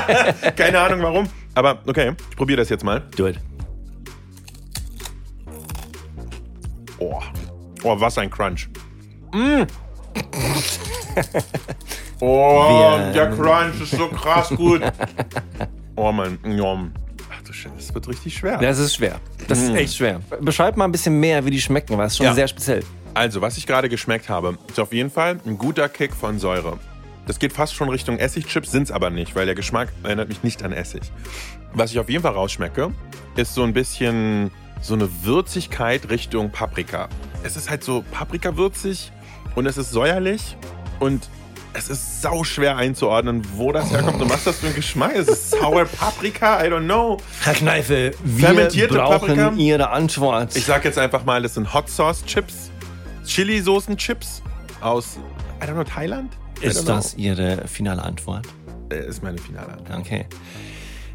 Keine 0.56 0.78
Ahnung 0.80 1.02
warum. 1.02 1.28
Aber 1.54 1.82
okay, 1.86 2.12
ich 2.30 2.36
probiere 2.36 2.58
das 2.58 2.68
jetzt 2.68 2.84
mal. 2.84 3.02
Do 3.16 3.26
it. 3.26 3.40
Oh, 6.98 7.20
oh 7.82 7.98
was 8.00 8.18
ein 8.18 8.30
Crunch. 8.30 8.68
Mm. 9.32 9.62
Oh, 12.20 12.98
Wir- 12.98 13.12
der 13.12 13.30
Crunch 13.30 13.80
ist 13.82 13.90
so 13.92 14.08
krass 14.08 14.48
gut. 14.50 14.82
Oh 15.98 16.12
mein, 16.12 16.38
Njom. 16.44 16.92
Ach 17.32 17.42
du 17.42 17.54
Scheiße, 17.54 17.74
das 17.76 17.94
wird 17.94 18.06
richtig 18.08 18.36
schwer. 18.36 18.58
Das 18.58 18.78
ist 18.78 18.94
schwer. 18.96 19.18
Das 19.48 19.58
ist 19.62 19.74
echt 19.74 19.96
schwer. 19.96 20.20
Beschreib 20.42 20.76
mal 20.76 20.84
ein 20.84 20.92
bisschen 20.92 21.18
mehr, 21.18 21.46
wie 21.46 21.50
die 21.50 21.60
schmecken, 21.60 21.96
weil 21.96 22.06
es 22.08 22.12
ist 22.12 22.16
schon 22.18 22.26
Ja. 22.26 22.34
sehr 22.34 22.48
speziell. 22.48 22.84
Also, 23.14 23.40
was 23.40 23.56
ich 23.56 23.66
gerade 23.66 23.88
geschmeckt 23.88 24.28
habe, 24.28 24.58
ist 24.68 24.78
auf 24.78 24.92
jeden 24.92 25.10
Fall 25.10 25.40
ein 25.46 25.56
guter 25.56 25.88
Kick 25.88 26.12
von 26.14 26.38
Säure. 26.38 26.78
Das 27.26 27.38
geht 27.38 27.54
fast 27.54 27.74
schon 27.74 27.88
Richtung 27.88 28.18
Essigchips, 28.18 28.70
sind 28.70 28.82
es 28.82 28.90
aber 28.92 29.08
nicht, 29.08 29.34
weil 29.34 29.46
der 29.46 29.54
Geschmack 29.54 29.88
erinnert 30.02 30.28
mich 30.28 30.42
nicht 30.42 30.62
an 30.62 30.72
Essig. 30.72 31.00
Was 31.72 31.92
ich 31.92 31.98
auf 31.98 32.10
jeden 32.10 32.22
Fall 32.22 32.32
rausschmecke, 32.34 32.92
ist 33.36 33.54
so 33.54 33.62
ein 33.62 33.72
bisschen 33.72 34.50
so 34.82 34.92
eine 34.92 35.08
Würzigkeit 35.24 36.10
Richtung 36.10 36.50
Paprika. 36.50 37.08
Es 37.42 37.56
ist 37.56 37.70
halt 37.70 37.82
so 37.82 38.04
Paprika-würzig 38.10 39.12
und 39.56 39.66
es 39.66 39.76
ist 39.76 39.90
säuerlich 39.90 40.56
und 41.00 41.28
es 41.72 41.88
ist 41.90 42.22
sau 42.22 42.44
schwer 42.44 42.76
einzuordnen, 42.76 43.42
wo 43.54 43.72
das 43.72 43.90
herkommt 43.90 44.22
und 44.22 44.30
was 44.30 44.44
das 44.44 44.60
für 44.60 44.68
ein 44.68 44.74
Geschmack 44.74 45.14
ist. 45.14 45.28
Es 45.28 45.38
ist 45.38 45.50
Sour 45.50 45.84
Paprika, 45.84 46.64
I 46.64 46.68
don't 46.68 46.84
know. 46.84 47.18
Herr 47.42 47.54
Kneife, 47.54 48.12
wir 48.24 48.46
Fermentierte 48.46 48.94
brauchen 48.94 49.36
Paprika? 49.36 49.52
Ihre 49.56 49.90
Antwort. 49.90 50.56
Ich 50.56 50.64
sag 50.64 50.84
jetzt 50.84 50.98
einfach 50.98 51.24
mal, 51.24 51.42
das 51.42 51.54
sind 51.54 51.74
Hot 51.74 51.88
Sauce 51.90 52.24
Chips, 52.24 52.70
Chili-Soßen-Chips 53.26 54.42
aus, 54.80 55.18
I 55.62 55.66
don't 55.66 55.72
know, 55.74 55.84
Thailand? 55.84 56.32
I 56.58 56.66
don't 56.66 56.68
ist 56.68 56.84
know. 56.84 56.94
das 56.94 57.14
Ihre 57.16 57.66
finale 57.66 58.02
Antwort? 58.02 58.46
Äh, 58.90 59.06
Ist 59.08 59.22
meine 59.22 59.38
finale 59.38 59.72
Antwort. 59.72 59.98
Okay. 60.00 60.26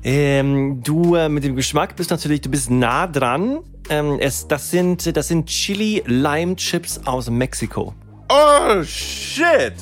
Ähm, 0.03 0.81
du 0.83 1.15
äh, 1.15 1.29
mit 1.29 1.43
dem 1.43 1.55
Geschmack 1.55 1.95
bist 1.95 2.09
natürlich, 2.11 2.41
du 2.41 2.49
bist 2.49 2.69
nah 2.69 3.07
dran. 3.07 3.59
Ähm, 3.89 4.17
es, 4.19 4.47
das 4.47 4.69
sind, 4.69 5.15
das 5.15 5.27
sind 5.27 5.47
Chili-Lime-Chips 5.47 7.01
aus 7.05 7.29
Mexiko. 7.29 7.95
Oh, 8.33 8.81
shit! 8.85 9.73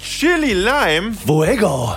Chili 0.00 0.54
Lime? 0.54 1.12
Fuego! 1.12 1.94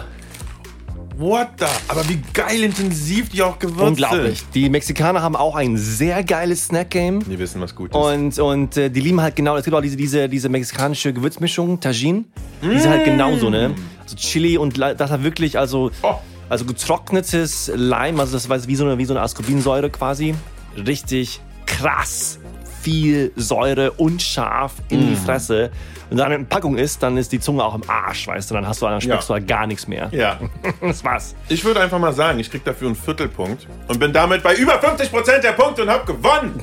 What 1.18 1.48
the? 1.58 1.66
Aber 1.88 2.08
wie 2.08 2.22
geil 2.32 2.62
intensiv 2.64 3.30
die 3.30 3.42
auch 3.42 3.58
gewürzt 3.58 3.82
Unglaublich. 3.82 4.40
sind. 4.42 4.54
Die 4.54 4.70
Mexikaner 4.70 5.24
haben 5.24 5.36
auch 5.36 5.56
ein 5.56 5.76
sehr 5.76 6.24
geiles 6.24 6.66
Snack-Game. 6.66 7.24
Die 7.28 7.40
wissen, 7.40 7.60
was 7.60 7.74
gut 7.74 7.90
ist. 7.90 7.96
Und, 7.96 8.38
und 8.38 8.78
äh, 8.78 8.92
die 8.92 9.00
lieben 9.00 9.20
halt 9.20 9.36
genau, 9.36 9.58
es 9.58 9.66
gibt 9.66 9.76
auch 9.76 9.82
diese, 9.82 9.98
diese, 9.98 10.30
diese 10.30 10.48
mexikanische 10.48 11.12
Gewürzmischung, 11.12 11.80
Tajin. 11.80 12.26
Die 12.62 12.78
sind 12.80 12.92
halt 12.92 13.06
genauso, 13.06 13.50
ne? 13.50 13.74
Also 14.04 14.16
Chili 14.16 14.60
und 14.60 14.78
das 14.78 15.10
hat 15.10 15.24
wirklich, 15.24 15.58
also, 15.58 15.90
Oh. 16.04 16.14
also 16.50 16.66
getrocknetes 16.66 17.72
Leim, 17.74 18.20
also 18.20 18.34
das 18.34 18.48
war 18.48 18.64
wie 18.68 18.76
so 18.76 18.86
eine, 18.86 19.00
wie 19.00 19.06
so 19.06 19.14
eine 19.14 19.22
Ascorbinsäure 19.22 19.90
quasi. 19.90 20.36
Richtig 20.78 21.42
krass 21.66 22.38
viel 22.84 23.32
Säure 23.38 23.92
und 23.94 24.22
scharf 24.22 24.74
in 24.90 25.08
die 25.10 25.16
Fresse. 25.16 25.72
Wenn 26.10 26.18
da 26.18 26.26
eine 26.26 26.40
Packung 26.44 26.78
ist, 26.78 27.02
dann 27.02 27.18
ist 27.18 27.32
die 27.32 27.40
Zunge 27.40 27.64
auch 27.64 27.74
im 27.74 27.82
Arsch, 27.90 28.28
weißt 28.28 28.52
du, 28.52 28.56
dann 28.56 28.68
hast 28.68 28.82
du, 28.82 28.86
dann 28.86 29.00
schmeckst 29.02 29.30
Ja. 29.30 29.36
du 29.36 29.40
halt 29.40 29.48
gar 29.48 29.66
nichts 29.66 29.88
mehr. 29.88 30.10
ja. 30.12 30.38
Das 30.82 31.04
war's. 31.04 31.34
Ich 31.50 31.64
würde 31.64 31.80
einfach 31.80 31.98
mal 31.98 32.14
sagen, 32.14 32.40
ich 32.40 32.52
krieg 32.52 32.64
dafür 32.66 32.88
einen 32.88 32.96
Viertelpunkt 32.96 33.68
und 33.88 34.00
bin 34.00 34.12
damit 34.14 34.44
bei 34.44 34.54
über 34.56 34.74
50% 34.80 35.40
der 35.40 35.54
Punkte 35.54 35.84
und 35.84 35.90
hab 35.90 36.06
gewonnen. 36.06 36.60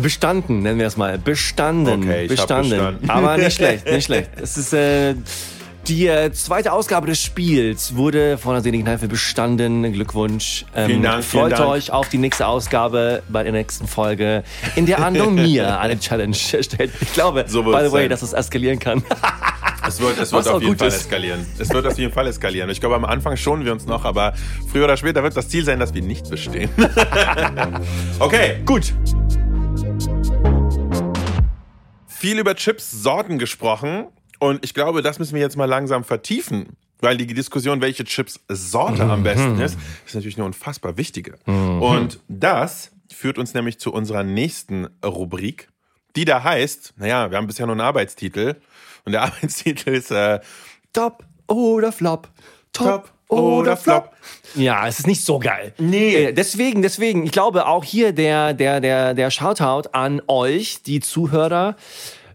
Bestanden, 0.00 0.62
nennen 0.62 0.78
wir 0.78 0.86
es 0.86 0.96
mal. 0.96 1.18
Bestanden. 1.18 2.02
Okay, 2.04 2.22
ich 2.22 2.30
bestanden. 2.30 2.70
bestanden. 2.70 3.10
Aber 3.10 3.36
nicht 3.36 3.54
schlecht, 3.56 3.86
nicht 3.86 4.06
schlecht. 4.06 4.30
Es 4.40 4.56
ist 4.56 4.72
äh, 4.72 5.14
die 5.88 6.06
äh, 6.06 6.30
zweite 6.32 6.72
Ausgabe 6.72 7.06
des 7.06 7.20
Spiels 7.22 7.96
wurde 7.96 8.38
von 8.38 8.52
der 8.54 8.62
Seligen 8.62 8.84
Kneife 8.84 9.08
bestanden. 9.08 9.92
Glückwunsch. 9.92 10.64
Ähm, 10.74 10.86
Vielen 10.86 11.02
Dank, 11.02 11.24
vielen 11.24 11.42
Freut 11.48 11.52
Dank. 11.58 11.70
euch 11.70 11.90
auf 11.90 12.08
die 12.08 12.18
nächste 12.18 12.46
Ausgabe 12.46 13.22
bei 13.28 13.42
der 13.42 13.52
nächsten 13.52 13.86
Folge, 13.86 14.44
in 14.76 14.86
der 14.86 15.00
Arno 15.00 15.30
mir 15.30 15.80
eine 15.80 15.98
Challenge 15.98 16.34
stellt. 16.34 16.92
Ich 17.00 17.12
glaube, 17.12 17.44
So 17.48 17.62
by 17.62 17.70
the 17.70 17.92
way, 17.92 18.02
sein. 18.02 18.10
dass 18.10 18.22
es 18.22 18.32
eskalieren 18.32 18.78
kann. 18.78 19.02
Es 19.82 19.98
wird, 19.98 20.18
es 20.18 20.30
wird 20.30 20.46
auf 20.46 20.62
jeden 20.62 20.76
Fall 20.76 20.88
ist. 20.88 20.96
eskalieren. 20.96 21.46
Es 21.58 21.70
wird 21.70 21.86
auf 21.86 21.98
jeden 21.98 22.12
Fall 22.12 22.26
eskalieren. 22.26 22.68
Ich 22.68 22.80
glaube, 22.80 22.96
am 22.96 23.04
Anfang 23.06 23.36
schonen 23.38 23.64
wir 23.64 23.72
uns 23.72 23.86
noch, 23.86 24.04
aber 24.04 24.34
früher 24.70 24.84
oder 24.84 24.96
später 24.98 25.22
wird 25.22 25.34
das 25.36 25.48
Ziel 25.48 25.64
sein, 25.64 25.80
dass 25.80 25.94
wir 25.94 26.02
nicht 26.02 26.28
bestehen. 26.28 26.68
okay, 28.18 28.60
gut. 28.66 28.92
Viel 32.06 32.38
über 32.38 32.54
Chips-Sorten 32.54 33.38
gesprochen 33.38 34.06
und 34.40 34.64
ich 34.64 34.74
glaube, 34.74 35.02
das 35.02 35.18
müssen 35.20 35.34
wir 35.34 35.40
jetzt 35.40 35.56
mal 35.56 35.66
langsam 35.66 36.02
vertiefen. 36.02 36.76
Weil 37.02 37.16
die 37.16 37.26
Diskussion, 37.26 37.80
welche 37.80 38.04
Chips-Sorte 38.04 39.04
am 39.04 39.22
besten 39.22 39.58
ist, 39.58 39.78
ist 40.06 40.14
natürlich 40.14 40.36
eine 40.36 40.44
unfassbar 40.44 40.98
wichtige. 40.98 41.38
Und 41.46 42.20
das 42.28 42.90
führt 43.10 43.38
uns 43.38 43.54
nämlich 43.54 43.78
zu 43.78 43.90
unserer 43.92 44.22
nächsten 44.22 44.86
Rubrik, 45.02 45.68
die 46.16 46.26
da 46.26 46.44
heißt, 46.44 46.94
naja, 46.96 47.30
wir 47.30 47.38
haben 47.38 47.46
bisher 47.46 47.66
nur 47.66 47.74
einen 47.74 47.80
Arbeitstitel. 47.80 48.56
Und 49.04 49.12
der 49.12 49.22
Arbeitstitel 49.22 49.90
ist 49.90 50.10
äh, 50.10 50.40
Top 50.92 51.24
oder 51.46 51.92
Flop? 51.92 52.28
Top 52.72 53.10
oder 53.28 53.76
Flop. 53.76 54.12
Ja, 54.54 54.86
es 54.86 55.00
ist 55.00 55.06
nicht 55.06 55.24
so 55.24 55.38
geil. 55.38 55.72
Nee. 55.78 56.14
Äh, 56.14 56.32
deswegen, 56.32 56.82
deswegen, 56.82 57.24
ich 57.24 57.32
glaube 57.32 57.66
auch 57.66 57.84
hier 57.84 58.12
der, 58.12 58.52
der, 58.54 58.80
der, 58.80 59.14
der 59.14 59.30
Shoutout 59.30 59.88
an 59.92 60.20
euch, 60.26 60.82
die 60.82 61.00
Zuhörer. 61.00 61.76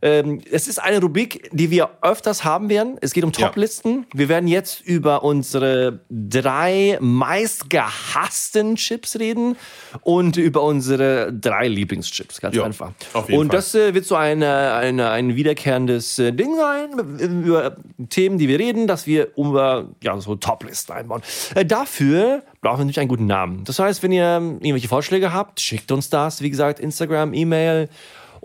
Ähm, 0.01 0.41
es 0.51 0.67
ist 0.67 0.79
eine 0.81 0.99
Rubrik, 1.01 1.49
die 1.51 1.69
wir 1.71 1.89
öfters 2.01 2.43
haben 2.43 2.69
werden. 2.69 2.97
Es 3.01 3.13
geht 3.13 3.23
um 3.23 3.31
Ja. 3.37 3.47
Top-Listen. 3.47 4.05
Wir 4.13 4.29
werden 4.29 4.47
jetzt 4.47 4.81
über 4.81 5.23
unsere 5.23 6.01
drei 6.09 6.97
meistgehassten 7.01 8.75
Chips 8.75 9.17
reden 9.19 9.55
und 10.01 10.37
über 10.37 10.63
unsere 10.63 11.31
drei 11.33 11.67
Lieblingschips. 11.67 12.41
Ganz 12.41 12.55
Ja, 12.55 12.63
einfach. 12.63 12.91
auf 13.13 13.29
jeden 13.29 13.41
und 13.41 13.47
Fall. 13.47 13.57
das 13.57 13.75
äh, 13.75 13.93
wird 13.93 14.05
so 14.05 14.15
eine, 14.15 14.73
eine, 14.73 15.09
ein 15.09 15.35
wiederkehrendes 15.35 16.19
äh, 16.19 16.31
Ding 16.31 16.55
sein, 16.55 17.19
über 17.19 17.75
Themen, 18.09 18.37
die 18.37 18.47
wir 18.47 18.59
reden, 18.59 18.87
dass 18.87 19.07
wir 19.07 19.29
über 19.37 19.89
ja, 20.03 20.19
so 20.19 20.35
Top-Listen 20.35 20.93
einbauen. 20.93 21.21
Äh, 21.55 21.65
dafür 21.65 22.43
brauchen 22.61 22.79
wir 22.79 22.85
natürlich 22.85 22.99
einen 22.99 23.09
guten 23.09 23.27
Namen. 23.27 23.63
Das 23.65 23.79
heißt, 23.79 24.03
wenn 24.03 24.11
ihr 24.11 24.23
ähm, 24.25 24.55
irgendwelche 24.61 24.87
Vorschläge 24.87 25.33
habt, 25.33 25.59
schickt 25.61 25.91
uns 25.91 26.09
das. 26.09 26.41
Wie 26.41 26.49
gesagt, 26.49 26.79
Instagram, 26.79 27.33
E-Mail. 27.33 27.89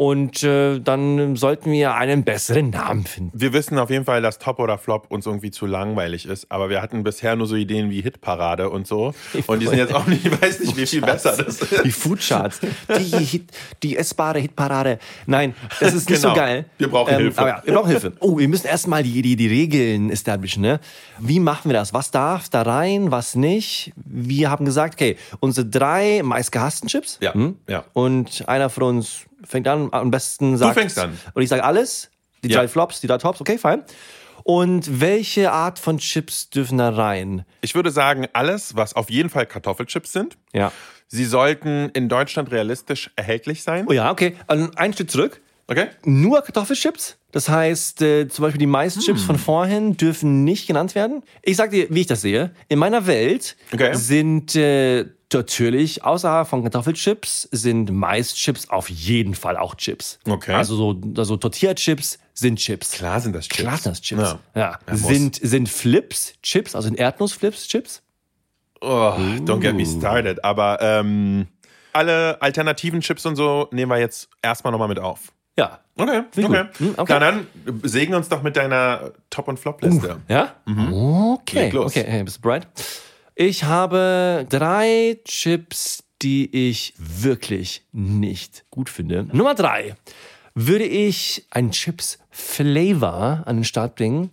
Und 0.00 0.42
äh, 0.44 0.78
dann 0.80 1.36
sollten 1.36 1.70
wir 1.72 1.92
einen 1.94 2.24
besseren 2.24 2.70
Namen 2.70 3.04
finden. 3.04 3.38
Wir 3.38 3.52
wissen 3.52 3.78
auf 3.78 3.90
jeden 3.90 4.06
Fall, 4.06 4.22
dass 4.22 4.38
Top 4.38 4.58
oder 4.58 4.78
Flop 4.78 5.04
uns 5.10 5.26
irgendwie 5.26 5.50
zu 5.50 5.66
langweilig 5.66 6.24
ist, 6.24 6.50
aber 6.50 6.70
wir 6.70 6.80
hatten 6.80 7.02
bisher 7.02 7.36
nur 7.36 7.46
so 7.46 7.54
Ideen 7.54 7.90
wie 7.90 8.00
Hitparade 8.00 8.70
und 8.70 8.86
so. 8.86 9.12
Und 9.46 9.60
die 9.60 9.66
sind 9.66 9.76
jetzt 9.76 9.92
auch 9.94 10.06
nicht, 10.06 10.24
ich 10.24 10.40
weiß 10.40 10.60
nicht, 10.60 10.74
wie 10.78 10.86
viel 10.86 11.02
besser 11.02 11.36
das 11.36 11.60
ist. 11.60 11.84
Die 11.84 11.92
Foodcharts, 11.92 12.60
die, 12.98 13.24
Hit, 13.26 13.50
die 13.82 13.98
essbare 13.98 14.38
Hitparade. 14.38 14.98
Nein, 15.26 15.54
das 15.80 15.92
ist 15.92 16.08
nicht 16.08 16.22
Genau. 16.22 16.34
so 16.34 16.40
geil. 16.40 16.64
Wir 16.78 16.88
brauchen 16.88 17.16
Hilfe. 17.16 17.38
Aber 17.38 17.48
ja, 17.50 17.62
wir 17.62 17.74
brauchen 17.74 17.90
Hilfe. 17.90 18.12
Oh, 18.20 18.38
wir 18.38 18.48
müssen 18.48 18.68
erstmal 18.68 19.02
die, 19.02 19.20
die, 19.20 19.36
die 19.36 19.48
Regeln 19.48 20.08
establishen. 20.08 20.62
Ne? 20.62 20.80
Wie 21.18 21.40
machen 21.40 21.68
wir 21.70 21.74
das? 21.74 21.92
Was 21.92 22.10
darf 22.10 22.48
da 22.48 22.62
rein, 22.62 23.10
was 23.10 23.34
nicht? 23.34 23.92
Wir 23.96 24.48
haben 24.50 24.64
gesagt, 24.64 24.94
okay, 24.94 25.18
unsere 25.40 25.66
drei 25.66 26.22
meistgehassten 26.24 26.88
Chips. 26.88 27.18
Ja, 27.20 27.34
Hm? 27.34 27.56
ja. 27.68 27.84
Und 27.92 28.48
einer 28.48 28.70
von 28.70 28.82
uns 28.84 29.26
fängt 29.44 29.66
an, 29.68 29.88
am 29.92 30.10
besten 30.10 30.56
sagt. 30.56 30.74
fängst 30.78 30.98
an. 30.98 31.18
Und 31.34 31.42
ich 31.42 31.48
sage 31.48 31.64
alles. 31.64 32.10
Die 32.42 32.48
Ja. 32.48 32.58
drei 32.60 32.68
Flops, 32.68 33.00
die 33.00 33.06
drei 33.06 33.18
Tops, 33.18 33.40
okay, 33.40 33.58
fein. 33.58 33.82
Und 34.44 35.00
welche 35.00 35.52
Art 35.52 35.78
von 35.78 35.98
Chips 35.98 36.48
dürfen 36.48 36.78
da 36.78 36.88
rein? 36.88 37.44
Ich 37.60 37.74
würde 37.74 37.90
sagen, 37.90 38.26
alles, 38.32 38.74
was 38.76 38.94
auf 38.94 39.10
jeden 39.10 39.28
Fall 39.28 39.44
Kartoffelchips 39.46 40.12
sind, 40.12 40.38
Ja. 40.54 40.72
sie 41.06 41.26
sollten 41.26 41.90
in 41.90 42.08
Deutschland 42.08 42.50
realistisch 42.50 43.10
erhältlich 43.16 43.62
sein. 43.62 43.84
Oh 43.88 43.92
ja, 43.92 44.10
okay. 44.10 44.36
Also 44.46 44.68
ein 44.76 44.94
Schritt 44.94 45.10
zurück. 45.10 45.40
Okay? 45.68 45.86
nur 46.04 46.40
Kartoffelchips. 46.42 47.16
Das 47.30 47.48
heißt, 47.48 48.02
äh, 48.02 48.26
zum 48.26 48.42
Beispiel 48.42 48.58
die 48.58 48.66
Maischips 48.66 49.22
von 49.22 49.38
vorhin 49.38 49.96
dürfen 49.96 50.42
nicht 50.42 50.66
genannt 50.66 50.96
werden. 50.96 51.22
Ich 51.42 51.56
sag 51.58 51.70
dir, 51.70 51.86
wie 51.90 52.00
ich 52.00 52.06
das 52.08 52.22
sehe. 52.22 52.50
In 52.68 52.80
meiner 52.80 53.06
Welt 53.06 53.56
Okay. 53.72 53.94
sind 53.94 54.56
äh, 54.56 55.04
natürlich, 55.34 56.04
außer 56.04 56.44
von 56.44 56.62
Kartoffelchips, 56.62 57.48
sind 57.52 57.90
Maischips 57.90 58.68
auf 58.70 58.88
jeden 58.90 59.34
Fall 59.34 59.56
auch 59.56 59.74
Chips. 59.74 60.18
Okay. 60.28 60.54
Also 60.54 60.76
so 60.76 61.00
also 61.16 61.36
Tortilla-Chips 61.36 62.18
sind 62.34 62.56
Chips. 62.56 62.92
Klar 62.92 63.20
sind 63.20 63.34
das 63.34 63.46
Chips. 63.48 63.58
Klar 63.58 63.76
sind 63.78 63.92
das 63.92 64.00
Chips. 64.00 64.22
Ja. 64.22 64.38
Ja. 64.54 64.78
Ja, 64.86 64.96
sind, 64.96 65.36
sind 65.42 65.68
Flips 65.68 66.34
Chips, 66.42 66.74
also 66.74 66.86
sind 66.88 66.98
Erdnussflips 66.98 67.68
Chips? 67.68 68.02
Oh, 68.80 69.14
don't 69.44 69.60
get 69.60 69.74
me 69.74 69.84
started. 69.84 70.42
Aber 70.42 70.78
ähm, 70.80 71.48
alle 71.92 72.40
alternativen 72.40 73.00
Chips 73.00 73.26
und 73.26 73.36
so 73.36 73.68
nehmen 73.72 73.90
wir 73.90 73.98
jetzt 73.98 74.28
erstmal 74.42 74.72
nochmal 74.72 74.88
mit 74.88 74.98
auf. 74.98 75.32
Ja. 75.58 75.80
Okay, 75.96 76.22
okay. 76.38 76.64
Hm, 76.78 76.94
okay. 76.96 77.12
Na 77.12 77.18
dann 77.18 77.46
segne 77.82 78.16
uns 78.16 78.30
doch 78.30 78.42
mit 78.42 78.56
deiner 78.56 79.12
Top- 79.28 79.48
und 79.48 79.58
Flop-Liste. 79.58 80.16
Ja? 80.28 80.54
Okay. 80.66 81.64
Leg 81.64 81.72
los. 81.74 81.94
Okay, 81.94 82.04
hey, 82.08 82.24
bist 82.24 82.38
du 82.38 82.40
bereit? 82.40 82.66
Ich 83.42 83.64
habe 83.64 84.46
drei 84.50 85.18
Chips, 85.24 86.04
die 86.20 86.68
ich 86.68 86.92
wirklich 86.98 87.86
nicht 87.90 88.66
gut 88.70 88.90
finde. 88.90 89.28
Nummer 89.32 89.54
drei 89.54 89.94
würde 90.54 90.84
ich 90.84 91.46
einen 91.50 91.70
Chips 91.70 92.18
Flavor 92.28 93.44
an 93.46 93.56
den 93.56 93.64
Start 93.64 93.94
bringen, 93.94 94.30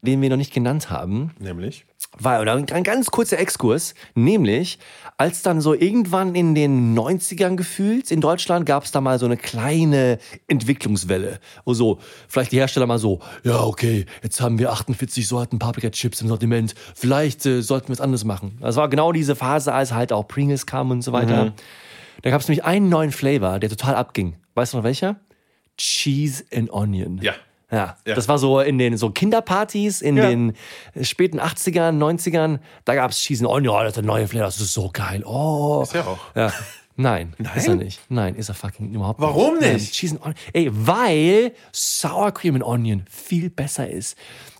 den 0.00 0.22
wir 0.22 0.30
noch 0.30 0.36
nicht 0.36 0.54
genannt 0.54 0.90
haben. 0.90 1.32
Nämlich? 1.40 1.86
Weil, 2.18 2.40
oder 2.40 2.54
ein 2.54 2.84
ganz 2.84 3.10
kurzer 3.10 3.38
Exkurs, 3.38 3.94
nämlich 4.14 4.78
als 5.18 5.42
dann 5.42 5.60
so 5.60 5.74
irgendwann 5.74 6.34
in 6.34 6.54
den 6.54 6.96
90ern 6.96 7.56
gefühlt 7.56 8.10
in 8.10 8.20
Deutschland 8.20 8.66
gab 8.66 8.84
es 8.84 8.90
da 8.90 9.00
mal 9.00 9.18
so 9.18 9.26
eine 9.26 9.36
kleine 9.36 10.18
Entwicklungswelle, 10.46 11.40
wo 11.64 11.74
so 11.74 11.98
vielleicht 12.28 12.52
die 12.52 12.58
Hersteller 12.58 12.86
mal 12.86 12.98
so, 12.98 13.20
ja 13.44 13.60
okay, 13.60 14.06
jetzt 14.22 14.40
haben 14.40 14.58
wir 14.58 14.72
48 14.72 15.26
Sorten 15.26 15.58
Paprika-Chips 15.58 16.20
im 16.20 16.28
Sortiment, 16.28 16.74
vielleicht 16.94 17.44
äh, 17.46 17.60
sollten 17.62 17.88
wir 17.88 17.94
es 17.94 18.00
anders 18.00 18.24
machen. 18.24 18.58
Das 18.60 18.76
war 18.76 18.88
genau 18.88 19.12
diese 19.12 19.36
Phase, 19.36 19.72
als 19.72 19.92
halt 19.92 20.12
auch 20.12 20.26
Pringles 20.26 20.66
kam 20.66 20.90
und 20.90 21.02
so 21.02 21.12
weiter. 21.12 21.52
Da 22.22 22.30
gab 22.30 22.40
es 22.40 22.48
nämlich 22.48 22.64
einen 22.64 22.88
neuen 22.88 23.12
Flavor, 23.12 23.58
der 23.58 23.68
total 23.68 23.94
abging. 23.94 24.36
Weißt 24.54 24.72
du 24.72 24.78
noch 24.78 24.84
welcher? 24.84 25.16
Cheese 25.76 26.44
and 26.52 26.70
Onion. 26.70 27.18
Ja. 27.22 27.34
Ja, 27.76 27.96
Ja. 28.06 28.14
das 28.14 28.26
war 28.28 28.38
so 28.38 28.60
in 28.60 28.78
den 28.78 28.96
so 28.96 29.10
Kinderpartys 29.10 30.00
in 30.00 30.16
Ja. 30.16 30.28
den 30.28 30.54
späten 31.02 31.38
80ern, 31.38 31.98
90ern. 31.98 32.58
Da 32.84 32.94
gab 32.94 33.10
es 33.10 33.18
Cheese 33.20 33.44
and 33.44 33.52
Onion, 33.52 33.74
oh, 33.74 33.78
das 33.80 33.88
ist 33.88 33.96
der 33.96 34.04
neue 34.04 34.26
Flavor, 34.28 34.46
das 34.46 34.60
ist 34.60 34.72
so 34.72 34.88
geil. 34.92 35.22
Oh. 35.24 35.80
Ist 35.82 35.92
ja 35.94 36.06
auch. 36.06 36.18
Ja. 36.34 36.52
Nein, 36.98 37.34
ist 37.54 37.68
er 37.68 37.74
nicht. 37.74 38.00
Nein, 38.08 38.34
ist 38.36 38.48
er 38.48 38.54
fucking 38.54 38.92
überhaupt 38.94 39.20
Warum 39.20 39.54
nicht. 39.54 39.62
Nein, 39.62 39.74
nicht? 39.74 39.92
Cheese 39.92 40.14
and 40.14 40.22
Onion. 40.24 40.38
Ey, 40.54 40.70
weil 40.72 41.52
Sour 41.72 42.32
Cream 42.32 42.54
and 42.54 42.64
Onion 42.64 43.04
viel 43.10 43.50
besser 43.50 43.88
ist. 43.90 44.16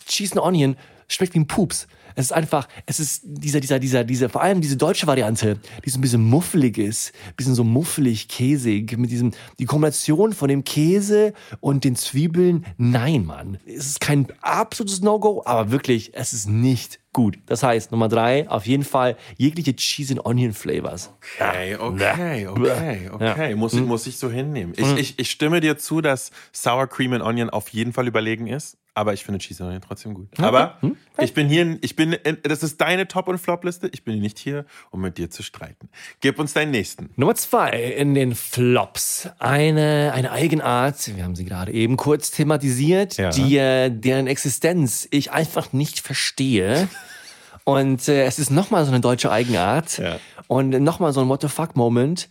Cheese 0.06 0.34
and 0.36 0.42
Onion 0.44 0.76
schmeckt 1.08 1.32
wie 1.34 1.38
ein 1.38 1.46
Pups. 1.46 1.86
Es 2.16 2.26
ist 2.26 2.32
einfach, 2.32 2.66
es 2.86 2.98
ist 2.98 3.22
dieser, 3.24 3.60
dieser, 3.60 3.78
dieser, 3.78 4.02
dieser, 4.02 4.28
vor 4.30 4.42
allem 4.42 4.62
diese 4.62 4.76
deutsche 4.76 5.06
Variante, 5.06 5.58
die 5.84 5.90
so 5.90 5.98
ein 5.98 6.00
bisschen 6.00 6.24
muffelig 6.24 6.78
ist, 6.78 7.12
bisschen 7.36 7.54
so 7.54 7.62
muffelig, 7.62 8.28
käsig, 8.28 8.96
mit 8.96 9.10
diesem, 9.10 9.32
die 9.58 9.66
Kombination 9.66 10.32
von 10.32 10.48
dem 10.48 10.64
Käse 10.64 11.34
und 11.60 11.84
den 11.84 11.94
Zwiebeln, 11.94 12.64
nein, 12.78 13.26
Mann. 13.26 13.58
Es 13.66 13.86
ist 13.86 14.00
kein 14.00 14.26
absolutes 14.40 15.02
No-Go, 15.02 15.42
aber 15.44 15.70
wirklich, 15.70 16.12
es 16.14 16.32
ist 16.32 16.48
nicht 16.48 16.98
gut. 17.16 17.38
Das 17.46 17.62
heißt, 17.62 17.92
Nummer 17.92 18.08
drei, 18.08 18.46
auf 18.50 18.66
jeden 18.66 18.84
Fall 18.84 19.16
jegliche 19.38 19.74
Cheese 19.74 20.12
and 20.12 20.26
Onion 20.26 20.52
Flavors. 20.52 21.10
Okay, 21.40 21.74
okay, 21.76 22.46
okay, 22.46 23.10
okay. 23.10 23.54
Muss, 23.54 23.72
Hm. 23.72 23.78
ich, 23.80 23.86
muss 23.86 24.06
ich 24.06 24.18
so 24.18 24.30
hinnehmen. 24.30 24.74
Ich, 24.76 24.96
ich, 24.98 25.18
ich 25.18 25.30
stimme 25.30 25.60
dir 25.62 25.78
zu, 25.78 26.02
dass 26.02 26.30
Sour 26.52 26.86
Cream 26.88 27.14
and 27.14 27.22
Onion 27.22 27.48
auf 27.48 27.70
jeden 27.70 27.94
Fall 27.94 28.06
überlegen 28.06 28.46
ist. 28.46 28.76
Aber 28.92 29.12
ich 29.12 29.24
finde 29.24 29.38
Cheese 29.40 29.62
and 29.62 29.68
Onion 29.68 29.82
trotzdem 29.86 30.14
gut. 30.14 30.28
Aber 30.38 30.76
Hm. 30.80 30.96
ich 31.18 31.32
bin 31.34 31.48
hier, 31.48 31.78
ich 31.82 31.96
bin, 31.96 32.12
in, 32.14 32.38
das 32.42 32.62
ist 32.62 32.80
deine 32.80 33.06
Top- 33.08 33.28
und 33.28 33.38
Flop-Liste. 33.38 33.88
Ich 33.92 34.04
bin 34.04 34.18
nicht 34.20 34.38
hier, 34.38 34.64
um 34.90 35.00
mit 35.02 35.16
dir 35.18 35.28
zu 35.30 35.42
streiten. 35.42 35.88
Gib 36.20 36.38
uns 36.38 36.52
deinen 36.54 36.70
nächsten. 36.70 37.10
Nummer 37.16 37.34
zwei 37.34 37.70
in 37.70 38.14
den 38.14 38.34
Flops. 38.34 39.28
Eine, 39.38 40.12
eine 40.14 40.32
Eigenart, 40.32 41.14
wir 41.14 41.24
haben 41.24 41.36
sie 41.36 41.44
gerade 41.44 41.72
eben 41.72 41.96
kurz 41.98 42.30
thematisiert, 42.30 43.16
Ja. 43.18 43.28
die, 43.30 43.56
äh, 43.58 43.90
deren 43.90 44.26
Existenz 44.26 45.06
ich 45.10 45.30
einfach 45.30 45.72
nicht 45.74 46.00
verstehe. 46.00 46.88
Und 47.68 48.06
äh, 48.06 48.26
es 48.26 48.38
ist 48.38 48.52
nochmal 48.52 48.84
so 48.84 48.92
eine 48.92 49.00
deutsche 49.00 49.30
Eigenart. 49.30 49.98
Ja. 49.98 50.20
Und 50.46 50.70
nochmal 50.70 51.12
so 51.12 51.20
ein 51.20 51.28
What 51.28 51.42
the 51.42 51.48
fuck 51.48 51.74
Moment. 51.74 52.28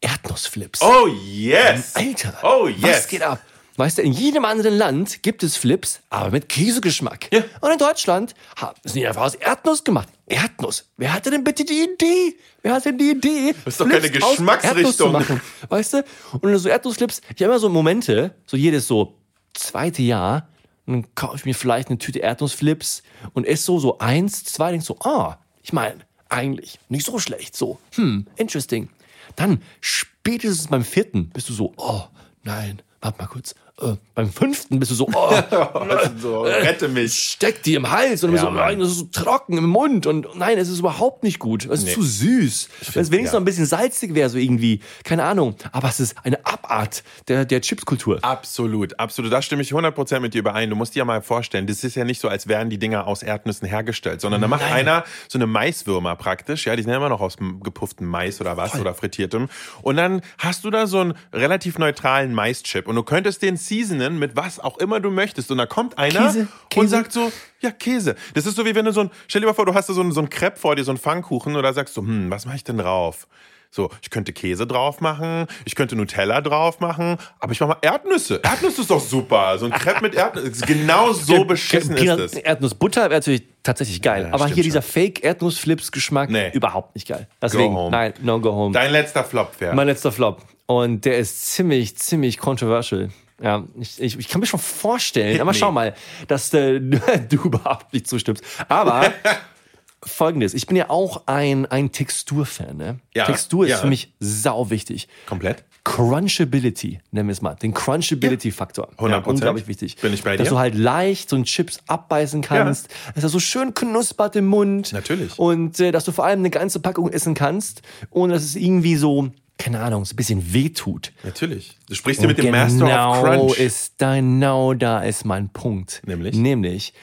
Erdnussflips. 0.00 0.80
Oh, 0.80 1.06
yes! 1.06 1.94
Alter. 1.94 2.38
Oh, 2.42 2.68
yes. 2.68 2.80
Was 2.82 3.08
geht 3.08 3.22
ab? 3.22 3.38
Weißt 3.76 3.98
du, 3.98 4.02
in 4.02 4.12
jedem 4.12 4.46
anderen 4.46 4.78
Land 4.78 5.22
gibt 5.22 5.42
es 5.42 5.58
Flips, 5.58 6.00
aber 6.08 6.30
mit 6.30 6.48
Käsegeschmack. 6.48 7.28
Ja. 7.30 7.44
Und 7.60 7.70
in 7.70 7.78
Deutschland 7.78 8.34
sind 8.82 8.96
die 8.96 9.06
einfach 9.06 9.22
aus 9.22 9.34
Erdnuss 9.34 9.84
gemacht. 9.84 10.08
Erdnuss. 10.26 10.86
Wer 10.96 11.12
hatte 11.12 11.30
denn 11.30 11.44
bitte 11.44 11.66
die 11.66 11.84
Idee? 11.84 12.36
Wer 12.62 12.72
hatte 12.72 12.88
denn 12.88 12.98
die 12.98 13.10
Idee? 13.10 13.54
Das 13.66 13.74
ist 13.74 13.80
doch 13.80 13.88
keine 13.88 14.08
Flips 14.08 14.24
aus 14.24 14.36
Geschmacksrichtung. 14.36 15.12
Machen? 15.12 15.40
Weißt 15.68 15.92
du? 15.92 16.04
Und 16.40 16.56
so 16.56 16.68
Erdnussflips, 16.70 17.20
ich 17.28 17.42
habe 17.42 17.52
immer 17.52 17.58
so 17.58 17.68
Momente, 17.68 18.34
so 18.46 18.56
jedes 18.56 18.88
so 18.88 19.18
zweite 19.52 20.02
Jahr, 20.02 20.48
dann 20.92 21.14
kaufe 21.14 21.36
ich 21.36 21.44
mir 21.44 21.54
vielleicht 21.54 21.88
eine 21.88 21.98
Tüte 21.98 22.20
Erdnussflips 22.20 23.02
und 23.32 23.46
esse 23.46 23.64
so, 23.64 23.78
so 23.78 23.98
eins, 23.98 24.44
zwei, 24.44 24.70
denk 24.70 24.82
so, 24.82 24.98
ah, 25.00 25.38
ich 25.62 25.72
meine, 25.72 25.98
eigentlich 26.28 26.78
nicht 26.88 27.06
so 27.06 27.18
schlecht, 27.18 27.56
so, 27.56 27.78
hm, 27.94 28.26
interesting. 28.36 28.88
Dann 29.36 29.62
spätestens 29.80 30.68
beim 30.68 30.84
vierten 30.84 31.30
bist 31.30 31.48
du 31.48 31.52
so, 31.52 31.72
oh, 31.76 32.04
nein, 32.42 32.82
warte 33.00 33.18
mal 33.18 33.28
kurz. 33.28 33.54
Äh, 33.80 33.94
beim 34.14 34.32
fünften 34.32 34.80
bist 34.80 34.90
du 34.90 34.96
so, 34.96 35.08
oh, 35.14 35.32
so, 36.20 36.42
rette 36.42 36.88
mich. 36.88 37.14
steckt 37.14 37.64
die 37.64 37.74
im 37.74 37.88
Hals 37.90 38.24
und 38.24 38.32
Ja, 38.32 38.38
so, 38.40 38.46
Mann. 38.46 38.56
nein, 38.56 38.80
das 38.80 38.88
ist 38.88 38.98
so 38.98 39.04
trocken 39.12 39.56
im 39.56 39.66
Mund 39.68 40.06
und 40.06 40.26
nein, 40.36 40.58
es 40.58 40.68
ist 40.68 40.80
überhaupt 40.80 41.22
nicht 41.22 41.38
gut. 41.38 41.64
Es 41.66 41.80
ist 41.80 41.86
Nee. 41.86 41.92
zu 41.94 42.02
süß. 42.02 42.68
Wenn 42.94 43.02
es 43.02 43.10
wenigstens 43.12 43.26
ja. 43.26 43.32
noch 43.34 43.42
ein 43.42 43.44
bisschen 43.44 43.66
salzig 43.66 44.14
wäre, 44.16 44.28
so 44.30 44.38
irgendwie, 44.38 44.80
keine 45.04 45.22
Ahnung. 45.22 45.54
Aber 45.70 45.88
es 45.88 46.00
ist 46.00 46.16
eine 46.24 46.44
Abart 46.44 47.04
der, 47.28 47.44
der 47.44 47.60
Chipskultur. 47.60 48.18
Absolut, 48.22 48.98
absolut. 48.98 49.32
Da 49.32 49.42
stimme 49.42 49.62
ich 49.62 49.72
100% 49.72 50.18
mit 50.18 50.34
dir 50.34 50.38
überein. 50.40 50.70
Du 50.70 50.74
musst 50.76 50.96
dir 50.96 51.00
ja 51.00 51.04
mal 51.04 51.22
vorstellen, 51.22 51.68
das 51.68 51.84
ist 51.84 51.94
ja 51.94 52.02
nicht 52.04 52.20
so, 52.20 52.26
als 52.28 52.48
wären 52.48 52.70
die 52.70 52.78
Dinger 52.78 53.06
aus 53.06 53.22
Erdnüssen 53.22 53.68
hergestellt, 53.68 54.20
sondern 54.20 54.40
da 54.40 54.48
macht 54.48 54.64
einer 54.64 55.04
so 55.28 55.38
eine 55.38 55.46
Maiswürmer 55.46 56.16
praktisch. 56.16 56.66
Ja, 56.66 56.74
die 56.74 56.82
sind 56.82 56.90
ja 56.90 56.96
immer 56.96 57.08
noch 57.10 57.20
aus 57.20 57.36
gepufften 57.62 58.06
Mais 58.08 58.40
oder 58.40 58.56
was 58.56 58.74
oder 58.74 58.92
frittiertem. 58.94 59.48
Und 59.82 59.96
dann 59.96 60.22
hast 60.38 60.64
du 60.64 60.70
da 60.70 60.88
so 60.88 60.98
einen 60.98 61.14
relativ 61.32 61.78
neutralen 61.78 62.34
Maischip 62.34 62.88
und 62.88 62.96
du 62.96 63.04
könntest 63.04 63.42
den 63.42 63.56
seasonen 63.68 64.18
mit 64.18 64.34
was 64.36 64.58
auch 64.60 64.78
immer 64.78 65.00
du 65.00 65.10
möchtest. 65.10 65.50
Und 65.50 65.58
da 65.58 65.66
kommt 65.66 65.98
einer 65.98 66.26
Käse, 66.26 66.40
und 66.40 66.48
Käse. 66.70 66.88
sagt 66.88 67.12
so, 67.12 67.30
ja, 67.60 67.70
Käse. 67.70 68.16
Das 68.34 68.46
ist 68.46 68.56
so 68.56 68.64
wie 68.64 68.74
wenn 68.74 68.84
du 68.84 68.92
so 68.92 69.00
ein, 69.02 69.10
stell 69.28 69.40
dir 69.40 69.46
mal 69.46 69.54
vor, 69.54 69.66
du 69.66 69.74
hast 69.74 69.88
da 69.88 69.92
so 69.94 70.00
ein, 70.02 70.12
so 70.12 70.20
ein 70.20 70.30
Crepe 70.30 70.58
vor 70.58 70.74
dir, 70.76 70.84
so 70.84 70.90
ein 70.92 70.98
Pfannkuchen 70.98 71.56
oder 71.56 71.72
sagst 71.72 71.96
du, 71.96 72.00
hm, 72.02 72.30
was 72.30 72.46
mache 72.46 72.56
ich 72.56 72.64
denn 72.64 72.78
drauf? 72.78 73.26
So, 73.70 73.90
ich 74.00 74.08
könnte 74.08 74.32
Käse 74.32 74.66
drauf 74.66 75.02
machen, 75.02 75.46
ich 75.66 75.74
könnte 75.74 75.94
Nutella 75.94 76.40
drauf 76.40 76.80
machen, 76.80 77.18
aber 77.38 77.52
ich 77.52 77.60
mache 77.60 77.68
mal 77.68 77.78
Erdnüsse. 77.82 78.40
Erdnüsse 78.42 78.80
ist 78.80 78.90
doch 78.90 78.98
super. 79.00 79.58
So 79.58 79.66
ein 79.66 79.72
Crepe 79.72 80.00
mit 80.00 80.14
Erdnüsse. 80.14 80.64
Genau 80.64 81.12
so 81.12 81.44
beschissen 81.44 81.94
ist 81.94 82.18
es. 82.18 82.32
Erdnussbutter 82.32 83.02
wäre 83.02 83.20
natürlich 83.20 83.42
tatsächlich 83.62 84.00
geil. 84.00 84.22
Ja, 84.28 84.32
aber 84.32 84.46
hier 84.46 84.62
dieser 84.62 84.80
schon. 84.80 84.90
Fake-Erdnuss-Flips-Geschmack, 84.92 86.30
Nee. 86.30 86.50
überhaupt 86.54 86.94
nicht 86.94 87.08
geil. 87.08 87.28
Deswegen, 87.42 87.74
home. 87.74 87.90
nein, 87.90 88.14
no 88.22 88.40
go 88.40 88.52
home. 88.52 88.72
Dein 88.72 88.90
letzter 88.90 89.22
Flop 89.22 89.52
wäre. 89.60 89.74
Mein 89.74 89.86
letzter 89.86 90.12
Flop. 90.12 90.42
Und 90.64 91.04
der 91.04 91.18
ist 91.18 91.46
ziemlich, 91.52 91.96
ziemlich 91.98 92.38
controversial. 92.38 93.10
Ja, 93.40 93.64
ich, 93.78 94.00
ich, 94.00 94.18
ich 94.18 94.28
kann 94.28 94.40
mir 94.40 94.46
schon 94.46 94.60
vorstellen, 94.60 95.40
aber 95.40 95.50
me. 95.52 95.58
schau 95.58 95.72
mal, 95.72 95.94
dass 96.26 96.52
äh, 96.54 96.80
du 97.28 97.36
überhaupt 97.44 97.92
nicht 97.92 98.08
zustimmst. 98.08 98.42
Aber 98.68 99.12
folgendes, 100.02 100.54
ich 100.54 100.66
bin 100.66 100.76
ja 100.76 100.90
auch 100.90 101.22
ein, 101.26 101.66
ein 101.66 101.92
Texturfan. 101.92 102.76
Ne? 102.76 102.98
Ja, 103.14 103.26
Textur 103.26 103.64
ist 103.64 103.70
ja. 103.70 103.78
für 103.78 103.86
mich 103.86 104.12
sau 104.20 104.70
wichtig. 104.70 105.08
Komplett? 105.26 105.64
Crunchability, 105.84 107.00
nennen 107.12 107.28
wir 107.28 107.32
es 107.32 107.40
mal. 107.40 107.54
Den 107.54 107.72
Crunchability-Faktor. 107.72 108.90
100%. 108.98 109.24
unglaublich 109.24 109.68
wichtig. 109.68 109.96
Bin 109.96 110.12
ich 110.12 110.22
bei 110.22 110.36
Dass 110.36 110.46
dir. 110.46 110.50
du 110.50 110.58
halt 110.58 110.74
leicht 110.74 111.30
so 111.30 111.36
einen 111.36 111.46
Chips 111.46 111.78
abbeißen 111.86 112.42
kannst, 112.42 112.88
dass 113.14 113.24
er 113.24 113.30
so 113.30 113.40
schön 113.40 113.72
knuspert 113.72 114.36
im 114.36 114.46
Mund. 114.46 114.92
Natürlich. 114.92 115.38
Und 115.38 115.80
äh, 115.80 115.90
dass 115.90 116.04
du 116.04 116.12
vor 116.12 116.26
allem 116.26 116.40
eine 116.40 116.50
ganze 116.50 116.80
Packung 116.80 117.10
essen 117.10 117.32
kannst, 117.32 117.80
ohne 118.10 118.34
dass 118.34 118.42
es 118.42 118.54
irgendwie 118.54 118.96
so, 118.96 119.30
keine 119.58 119.80
Ahnung, 119.80 120.04
so 120.04 120.14
ein 120.14 120.16
bisschen 120.16 120.52
wehtut. 120.54 121.12
Natürlich. 121.24 121.76
Du 121.88 121.94
sprichst 121.94 122.20
hier 122.20 122.28
mit 122.28 122.38
dem 122.38 122.52
Master 122.52 122.84
of 122.84 122.90
genau 122.90 123.22
Crunch. 123.48 123.58
ist 123.58 123.98
genau 123.98 124.72
da 124.74 125.02
ist 125.02 125.24
mein 125.24 125.48
Punkt. 125.50 126.00
Nämlich? 126.06 126.34
Nämlich 126.36 126.94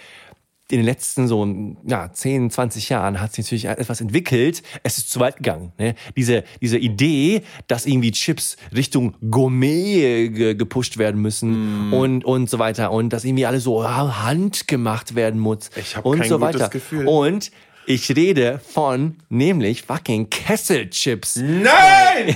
in 0.71 0.77
den 0.77 0.85
letzten 0.85 1.27
so 1.27 1.45
ja, 1.85 2.11
10, 2.11 2.49
20 2.49 2.89
Jahren 2.89 3.21
hat 3.21 3.33
sich 3.35 3.45
natürlich 3.45 3.65
etwas 3.65 4.01
entwickelt. 4.01 4.63
Es 4.81 4.97
ist 4.97 5.11
zu 5.11 5.19
weit 5.19 5.37
gegangen. 5.37 5.73
Ne? 5.77 5.93
Diese, 6.17 6.43
diese 6.59 6.79
Idee, 6.79 7.43
dass 7.67 7.85
irgendwie 7.85 8.09
Chips 8.11 8.57
Richtung 8.75 9.13
Gourmet 9.29 10.29
ge 10.29 10.55
gepusht 10.55 10.97
werden 10.97 11.21
müssen 11.21 11.89
Mm. 11.89 11.93
und, 11.93 12.25
und 12.25 12.49
so 12.49 12.57
weiter. 12.57 12.91
Und 12.91 13.09
dass 13.13 13.25
irgendwie 13.25 13.45
alles 13.45 13.63
so 13.63 13.87
handgemacht 13.87 15.13
werden 15.13 15.39
muss. 15.39 15.69
Ich 15.75 15.95
hab 15.97 16.03
und 16.05 16.17
kein 16.19 16.29
so 16.29 16.39
gutes 16.39 16.55
weiter. 16.55 16.69
Gefühl. 16.69 17.05
Und 17.07 17.51
ich 17.85 18.15
rede 18.15 18.59
von 18.59 19.17
nämlich 19.29 19.83
fucking 19.83 20.29
Kesselchips. 20.29 21.37
Nein! 21.37 22.35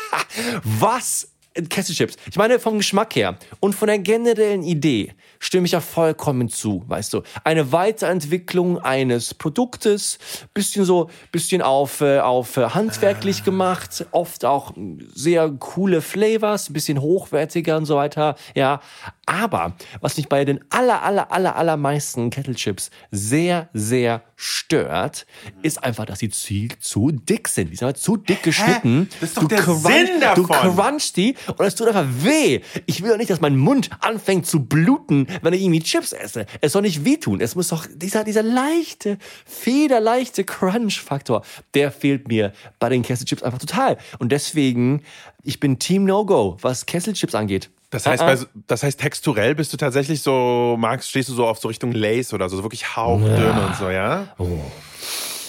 Was? 0.64 1.28
Kesselchips. 1.68 2.16
Ich 2.30 2.36
meine, 2.36 2.60
vom 2.60 2.78
Geschmack 2.78 3.16
her 3.16 3.36
und 3.58 3.74
von 3.74 3.88
der 3.88 3.98
generellen 3.98 4.62
Idee 4.62 5.14
stimme 5.40 5.66
ich 5.66 5.72
ja 5.72 5.80
vollkommen 5.80 6.48
zu, 6.48 6.84
weißt 6.86 7.12
du. 7.14 7.22
Eine 7.42 7.72
Weiterentwicklung 7.72 8.78
eines 8.78 9.34
Produktes, 9.34 10.18
bisschen 10.54 10.84
so, 10.84 11.10
bisschen 11.32 11.62
auf, 11.62 12.00
äh, 12.00 12.20
auf 12.20 12.56
äh, 12.56 12.70
handwerklich 12.70 13.44
gemacht, 13.44 14.06
oft 14.12 14.44
auch 14.44 14.72
sehr 15.14 15.50
coole 15.50 16.00
Flavors, 16.00 16.72
bisschen 16.72 17.00
hochwertiger 17.00 17.76
und 17.76 17.86
so 17.86 17.96
weiter, 17.96 18.36
ja. 18.54 18.80
Aber 19.28 19.76
was 20.00 20.16
mich 20.16 20.26
bei 20.28 20.46
den 20.46 20.58
aller, 20.70 21.02
aller, 21.02 21.30
aller, 21.30 21.54
allermeisten 21.56 22.30
Kettlechips 22.30 22.90
sehr, 23.10 23.68
sehr 23.74 24.22
stört, 24.36 25.26
ist 25.62 25.84
einfach, 25.84 26.06
dass 26.06 26.20
sie 26.20 26.30
zu, 26.30 26.68
zu 26.80 27.10
dick 27.10 27.48
sind. 27.48 27.70
Die 27.70 27.76
sind 27.76 27.84
halt 27.86 27.98
zu 27.98 28.16
dick 28.16 28.42
geschnitten. 28.42 29.08
Das 29.20 29.30
ist 29.30 29.36
doch 29.36 29.42
Du 29.42 29.48
der 29.48 29.60
crunch- 29.60 29.82
Sinn 29.82 30.20
Du 30.34 30.46
davon. 30.46 30.76
crunchst 30.76 31.16
die 31.18 31.34
und 31.56 31.60
es 31.66 31.74
tut 31.74 31.88
einfach 31.88 32.06
weh. 32.22 32.60
Ich 32.86 33.02
will 33.02 33.10
doch 33.10 33.18
nicht, 33.18 33.28
dass 33.28 33.42
mein 33.42 33.56
Mund 33.58 33.90
anfängt 34.00 34.46
zu 34.46 34.64
bluten, 34.64 35.26
wenn 35.42 35.52
ich 35.52 35.60
irgendwie 35.60 35.80
Chips 35.80 36.12
esse. 36.12 36.46
Es 36.62 36.72
soll 36.72 36.82
nicht 36.82 37.04
wehtun. 37.04 37.40
Es 37.42 37.54
muss 37.54 37.68
doch 37.68 37.86
dieser, 37.94 38.24
dieser 38.24 38.42
leichte, 38.42 39.18
federleichte 39.44 40.44
Crunch-Faktor, 40.44 41.42
der 41.74 41.92
fehlt 41.92 42.28
mir 42.28 42.52
bei 42.78 42.88
den 42.88 43.02
Kesselchips 43.02 43.42
einfach 43.42 43.58
total. 43.58 43.98
Und 44.18 44.32
deswegen, 44.32 45.02
ich 45.42 45.60
bin 45.60 45.78
Team 45.78 46.04
No-Go, 46.04 46.56
was 46.62 46.86
Kesselchips 46.86 47.34
angeht. 47.34 47.68
Das 47.90 48.04
heißt, 48.06 48.22
Ah, 48.22 48.36
so- 48.36 48.46
das 48.66 48.82
heißt, 48.82 49.00
texturell 49.00 49.54
bist 49.54 49.72
du 49.72 49.76
tatsächlich 49.78 50.20
so, 50.22 50.76
magst, 50.78 51.08
stehst 51.08 51.28
du 51.30 51.34
so 51.34 51.46
auf 51.46 51.58
so 51.58 51.68
Richtung 51.68 51.92
Lace 51.92 52.34
oder 52.34 52.48
so, 52.48 52.56
so 52.58 52.62
wirklich 52.62 52.96
hauchdünn 52.96 53.56
und 53.58 53.76
so, 53.76 53.88
ja? 53.88 54.28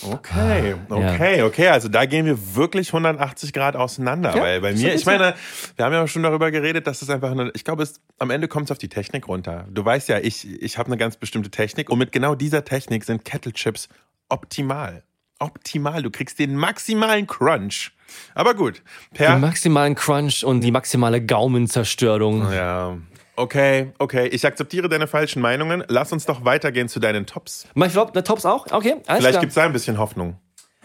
Okay, 0.02 0.76
okay, 0.90 1.42
okay. 1.44 1.68
Also 1.68 1.90
da 1.90 2.06
gehen 2.06 2.26
wir 2.26 2.56
wirklich 2.56 2.88
180 2.94 3.52
Grad 3.52 3.76
auseinander. 3.76 4.34
Ja, 4.34 4.42
weil 4.42 4.62
bei 4.62 4.72
mir, 4.74 4.94
ich 4.96 5.06
meine, 5.06 5.36
wir 5.76 5.84
haben 5.84 5.92
ja 5.92 6.08
schon 6.08 6.24
darüber 6.24 6.52
geredet, 6.52 6.88
dass 6.88 7.02
es 7.02 7.10
einfach 7.10 7.32
eine, 7.32 7.52
ich 7.54 7.66
glaube, 7.66 7.84
es, 7.84 8.00
am 8.18 8.30
Ende 8.30 8.48
kommt 8.48 8.66
es 8.68 8.72
auf 8.72 8.78
die 8.78 8.88
Technik 8.88 9.28
runter. 9.28 9.66
Du 9.70 9.84
weißt 9.84 10.08
ja, 10.08 10.20
ich, 10.20 10.48
ich 10.62 10.78
habe 10.78 10.88
eine 10.88 10.96
ganz 10.96 11.18
bestimmte 11.18 11.50
Technik 11.52 11.90
und 11.90 12.00
mit 12.00 12.14
genau 12.14 12.34
dieser 12.36 12.64
Technik 12.64 13.04
sind 13.04 13.26
Kettle 13.26 13.52
Chips 13.52 13.90
optimal. 14.30 15.04
Optimal. 15.40 16.02
Du 16.02 16.12
kriegst 16.12 16.40
den 16.40 16.56
maximalen 16.56 17.28
Crunch. 17.28 17.92
Aber 18.36 18.54
gut. 18.54 18.82
Per, 19.14 19.32
Den 19.34 19.42
maximalen 19.42 19.96
Crunch 19.96 20.44
und 20.44 20.62
die 20.62 20.72
maximale 20.72 21.22
Gaumenzerstörung. 21.26 22.52
Ja. 22.52 22.98
Okay, 23.36 23.94
okay. 24.00 24.28
Ich 24.28 24.46
akzeptiere 24.46 24.90
deine 24.90 25.08
falschen 25.08 25.42
Meinungen. 25.42 25.84
Lass 25.88 26.12
uns 26.12 26.26
doch 26.26 26.44
weitergehen 26.44 26.90
zu 26.90 27.00
deinen 27.00 27.26
Tops. 27.26 27.66
Mein 27.74 27.90
Flop, 27.90 28.12
der 28.14 28.24
Tops 28.24 28.46
auch? 28.46 28.66
Okay, 28.72 28.96
alles 29.08 29.20
Vielleicht 29.22 29.30
klar. 29.32 29.42
gibt's 29.42 29.56
da 29.56 29.64
ein 29.66 29.72
bisschen 29.74 29.98
Hoffnung. 29.98 30.38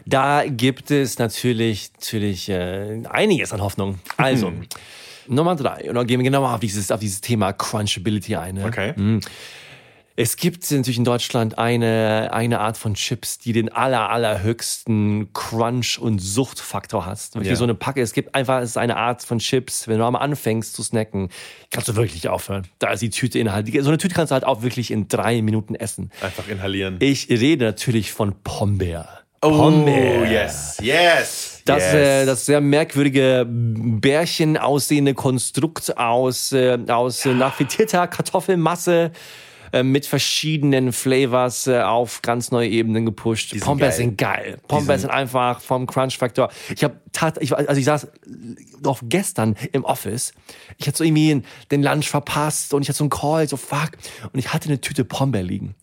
Da 0.06 0.44
gibt 0.46 0.90
es 0.90 1.18
natürlich, 1.18 1.90
natürlich 1.94 2.48
äh, 2.50 3.02
einiges 3.08 3.52
an 3.52 3.60
Hoffnung. 3.62 3.98
Also, 4.18 4.50
Mhm. 4.50 4.66
Nummer 5.26 5.56
drei. 5.56 5.88
Und 5.88 5.94
dann 5.94 6.06
gehen 6.06 6.20
wir 6.20 6.24
genauer 6.24 6.52
auf 6.52 6.60
dieses, 6.60 6.92
auf 6.92 7.00
dieses 7.00 7.22
Thema 7.22 7.54
Crunchability 7.54 8.36
ein. 8.36 8.56
Ne? 8.56 8.66
Okay. 8.66 8.92
Es 10.16 10.36
gibt 10.36 10.70
natürlich 10.70 10.98
in 10.98 11.04
Deutschland 11.04 11.58
eine, 11.58 12.30
eine 12.32 12.60
Art 12.60 12.76
von 12.76 12.94
Chips, 12.94 13.38
die 13.38 13.52
den 13.52 13.68
aller, 13.72 14.10
allerhöchsten 14.10 15.32
Crunch- 15.32 15.98
und 15.98 16.20
Suchtfaktor 16.20 17.04
hat. 17.04 17.18
Wirklich 17.34 17.48
Ja. 17.50 17.56
so 17.56 17.64
eine 17.64 17.74
Packe. 17.74 18.00
Es 18.00 18.12
gibt 18.12 18.32
einfach, 18.32 18.60
es 18.60 18.70
ist 18.70 18.76
eine 18.78 18.96
Art 18.96 19.24
von 19.24 19.40
Chips, 19.40 19.88
wenn 19.88 19.98
du 19.98 20.06
einmal 20.06 20.22
anfängst 20.22 20.72
zu 20.74 20.84
snacken, 20.84 21.30
kannst 21.72 21.88
du 21.88 21.96
wirklich 21.96 22.28
aufhören. 22.28 22.64
Da 22.78 22.92
ist 22.92 23.00
die 23.00 23.10
Tüte 23.10 23.40
inhalt. 23.40 23.66
So 23.82 23.88
eine 23.88 23.98
Tüte 23.98 24.14
kannst 24.14 24.30
du 24.30 24.34
halt 24.34 24.44
auch 24.44 24.62
wirklich 24.62 24.92
in 24.92 25.08
drei 25.08 25.42
Minuten 25.42 25.74
essen. 25.74 26.12
Einfach 26.20 26.46
inhalieren. 26.46 26.96
Ich 27.00 27.28
rede 27.28 27.64
natürlich 27.64 28.12
von 28.12 28.36
Pombeer. 28.44 29.08
oh, 29.42 29.50
Pombeer. 29.50 30.30
yes, 30.30 30.78
yes. 30.80 31.62
Das, 31.64 31.82
yes. 31.82 31.92
äh, 31.94 32.26
das 32.26 32.46
sehr 32.46 32.60
merkwürdige 32.60 33.46
Bärchen 33.48 34.58
aussehende 34.58 35.14
Konstrukt 35.14 35.96
aus, 35.98 36.52
äh, 36.52 36.78
aus 36.88 37.26
äh, 37.26 37.34
nach 37.34 37.54
frittierter 37.54 38.06
Kartoffelmasse 38.06 39.10
äh, 39.74 39.82
mit 39.82 40.06
verschiedenen 40.06 40.92
Flavors 40.92 41.66
äh, 41.66 41.80
auf 41.82 42.22
ganz 42.22 42.50
neue 42.50 42.68
Ebenen 42.68 43.04
gepusht. 43.04 43.50
sind 43.50 43.60
Pombeers 43.62 43.96
geil. 43.96 43.96
sind 44.06 44.18
geil. 44.18 44.58
Pombeers 44.68 45.00
sind 45.02 45.10
einfach 45.10 45.60
vom 45.60 45.86
Crunch-Faktor. 45.86 46.50
Ich 46.74 46.84
habe 46.84 47.00
tat, 47.12 47.38
ich, 47.42 47.50
war- 47.50 47.58
also 47.58 47.74
ich 47.78 47.84
saß 47.84 48.06
noch 48.82 49.00
gestern 49.02 49.56
im 49.72 49.84
Office. 49.84 50.32
Ich 50.78 50.86
hatte 50.86 50.98
so 50.98 51.04
irgendwie 51.04 51.42
den 51.70 51.82
Lunch 51.82 52.08
verpasst 52.08 52.72
und 52.74 52.82
ich 52.82 52.88
hatte 52.88 52.98
so 52.98 53.04
einen 53.04 53.10
Call, 53.10 53.48
so 53.48 53.56
fuck. 53.56 53.92
Und 54.32 54.38
ich 54.38 54.52
hatte 54.52 54.68
eine 54.68 54.80
Tüte 54.80 55.04
Pombeer 55.04 55.42
liegen. 55.42 55.74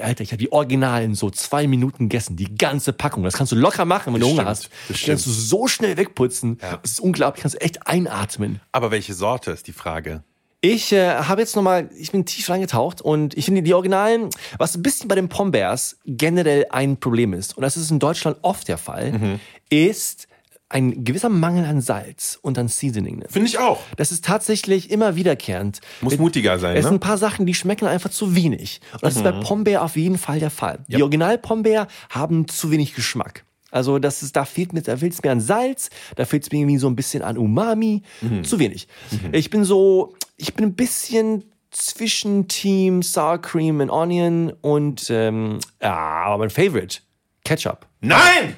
Alter, 0.00 0.22
ich 0.22 0.30
habe 0.32 0.38
die 0.38 0.52
Original 0.52 1.02
in 1.02 1.14
so 1.14 1.30
zwei 1.30 1.66
Minuten 1.66 2.08
gegessen. 2.08 2.36
Die 2.36 2.54
ganze 2.56 2.92
Packung. 2.92 3.22
Das 3.24 3.34
kannst 3.34 3.52
du 3.52 3.56
locker 3.56 3.84
machen, 3.84 4.12
wenn 4.14 4.20
du 4.20 4.28
Hunger 4.28 4.44
hast. 4.46 4.70
bestimmt. 4.88 5.08
Kannst 5.10 5.26
du 5.26 5.30
so 5.30 5.66
schnell 5.68 5.96
wegputzen. 5.96 6.58
Das 6.60 6.92
ist 6.92 7.00
unglaublich. 7.00 7.42
Kannst 7.42 7.56
du 7.56 7.60
echt 7.60 7.86
einatmen. 7.86 8.60
Aber 8.72 8.90
welche 8.90 9.14
Sorte 9.14 9.50
ist 9.50 9.66
die 9.66 9.72
Frage? 9.72 10.22
Ich 10.64 10.92
äh, 10.92 11.10
habe 11.16 11.42
jetzt 11.42 11.56
nochmal, 11.56 11.90
ich 11.94 12.10
bin 12.10 12.24
tief 12.24 12.48
reingetaucht 12.48 13.02
und 13.02 13.36
ich 13.36 13.44
finde 13.44 13.62
die 13.62 13.74
Originalen, 13.74 14.30
was 14.56 14.74
ein 14.74 14.82
bisschen 14.82 15.08
bei 15.08 15.14
den 15.14 15.28
Pombeers 15.28 15.98
generell 16.06 16.64
ein 16.70 16.96
Problem 16.96 17.34
ist, 17.34 17.54
und 17.56 17.62
das 17.62 17.76
ist 17.76 17.90
in 17.90 17.98
Deutschland 17.98 18.38
oft 18.40 18.66
der 18.68 18.78
Fall, 18.78 19.12
Mhm. 19.12 19.40
ist 19.68 20.26
ein 20.70 21.04
gewisser 21.04 21.28
Mangel 21.28 21.66
an 21.66 21.82
Salz 21.82 22.38
und 22.40 22.58
an 22.58 22.68
Seasoning. 22.68 23.24
Finde 23.28 23.46
ich 23.46 23.58
auch. 23.58 23.78
Das 23.98 24.10
ist 24.10 24.24
tatsächlich 24.24 24.90
immer 24.90 25.16
wiederkehrend. 25.16 25.80
Muss 26.00 26.16
mutiger 26.16 26.58
sein, 26.58 26.76
Es 26.76 26.84
sind 26.84 26.92
ne? 26.92 26.96
ein 26.96 27.00
paar 27.00 27.18
Sachen, 27.18 27.44
die 27.44 27.52
schmecken 27.52 27.86
einfach 27.86 28.10
zu 28.10 28.34
wenig. 28.34 28.80
Und 28.94 29.02
das 29.02 29.16
ist 29.16 29.22
bei 29.22 29.32
Pombeer 29.32 29.82
auf 29.84 29.96
jeden 29.96 30.16
Fall 30.16 30.40
der 30.40 30.50
Fall. 30.50 30.78
Die 30.88 31.02
Original 31.02 31.36
Pombeer 31.36 31.86
haben 32.08 32.48
zu 32.48 32.70
wenig 32.70 32.94
Geschmack. 32.94 33.44
Also 33.70 33.98
das 33.98 34.22
ist, 34.22 34.34
da 34.36 34.44
fehlt 34.46 34.72
mir, 34.72 34.80
da 34.82 34.96
fehlt 34.96 35.12
es 35.12 35.22
mir 35.22 35.32
an 35.32 35.40
Salz, 35.40 35.90
da 36.16 36.24
fehlt 36.24 36.44
es 36.44 36.50
mir 36.52 36.60
irgendwie 36.60 36.78
so 36.78 36.86
ein 36.86 36.96
bisschen 36.96 37.22
an 37.22 37.36
Umami, 37.36 38.02
zu 38.44 38.58
wenig. 38.58 38.88
Ich 39.32 39.50
bin 39.50 39.64
so, 39.64 40.14
ich 40.36 40.54
bin 40.54 40.66
ein 40.66 40.74
bisschen 40.74 41.44
zwischen 41.70 42.48
Team 42.48 43.02
Sour 43.02 43.40
Cream 43.40 43.80
and 43.80 43.90
Onion 43.90 44.52
und 44.60 45.10
ähm, 45.10 45.58
ja, 45.82 45.94
aber 45.94 46.38
mein 46.38 46.50
Favorite 46.50 47.00
Ketchup. 47.44 47.86
Nein! 48.00 48.56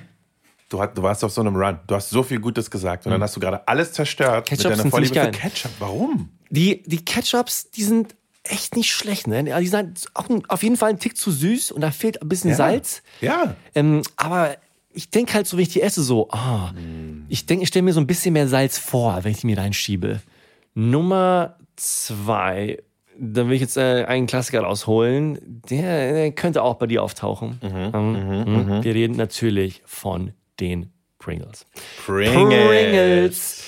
Du, 0.68 0.80
hat, 0.80 0.98
du 0.98 1.02
warst 1.02 1.22
auf 1.22 1.32
so 1.32 1.40
einem 1.40 1.56
Run. 1.56 1.78
Du 1.86 1.94
hast 1.94 2.10
so 2.10 2.22
viel 2.22 2.40
Gutes 2.40 2.70
gesagt 2.70 3.06
und 3.06 3.12
dann 3.12 3.22
hast 3.22 3.36
du 3.36 3.40
gerade 3.40 3.66
alles 3.68 3.92
zerstört 3.92 4.48
Ketchups 4.48 4.64
mit 4.64 4.72
deiner 4.72 4.82
sind 4.82 4.90
Vorliebe 4.90 5.14
für. 5.14 5.30
Ketchup. 5.30 5.70
Warum? 5.78 6.30
Die, 6.50 6.82
die 6.82 7.04
Ketchups, 7.04 7.70
die 7.70 7.84
sind 7.84 8.16
echt 8.42 8.76
nicht 8.76 8.92
schlecht. 8.92 9.28
Ne? 9.28 9.44
Die 9.44 9.66
sind 9.68 10.06
auch 10.14 10.28
ein, 10.28 10.44
auf 10.48 10.62
jeden 10.62 10.76
Fall 10.76 10.90
ein 10.90 10.98
Tick 10.98 11.16
zu 11.16 11.30
süß 11.30 11.70
und 11.72 11.80
da 11.80 11.90
fehlt 11.90 12.20
ein 12.20 12.28
bisschen 12.28 12.54
Salz. 12.54 13.02
Ja. 13.20 13.54
Ähm, 13.74 14.02
aber 14.16 14.56
ich 14.92 15.10
denke 15.10 15.34
halt 15.34 15.46
so, 15.46 15.56
wenn 15.56 15.62
ich 15.62 15.68
die 15.68 15.82
esse, 15.82 16.02
so, 16.02 16.28
ah, 16.30 16.72
ich 17.28 17.46
denke, 17.46 17.62
ich 17.62 17.68
stelle 17.68 17.84
mir 17.84 17.92
so 17.92 18.00
ein 18.00 18.06
bisschen 18.06 18.32
mehr 18.32 18.48
Salz 18.48 18.78
vor, 18.78 19.22
wenn 19.22 19.32
ich 19.32 19.40
die 19.40 19.46
mir 19.46 19.58
reinschiebe. 19.58 20.20
Nummer 20.74 21.56
zwei, 21.76 22.82
da 23.18 23.46
will 23.46 23.54
ich 23.54 23.60
jetzt 23.60 23.76
äh, 23.76 24.04
einen 24.04 24.26
Klassiker 24.26 24.60
rausholen, 24.60 25.38
der, 25.70 26.12
der 26.12 26.32
könnte 26.32 26.62
auch 26.62 26.74
bei 26.74 26.86
dir 26.86 27.02
auftauchen. 27.02 27.60
Ähm, 27.62 28.68
mhm. 28.68 28.84
Wir 28.84 28.94
reden 28.94 29.16
natürlich 29.16 29.82
von 29.86 30.32
den 30.60 30.92
Pringles. 31.18 31.66
Pringles. 32.04 33.64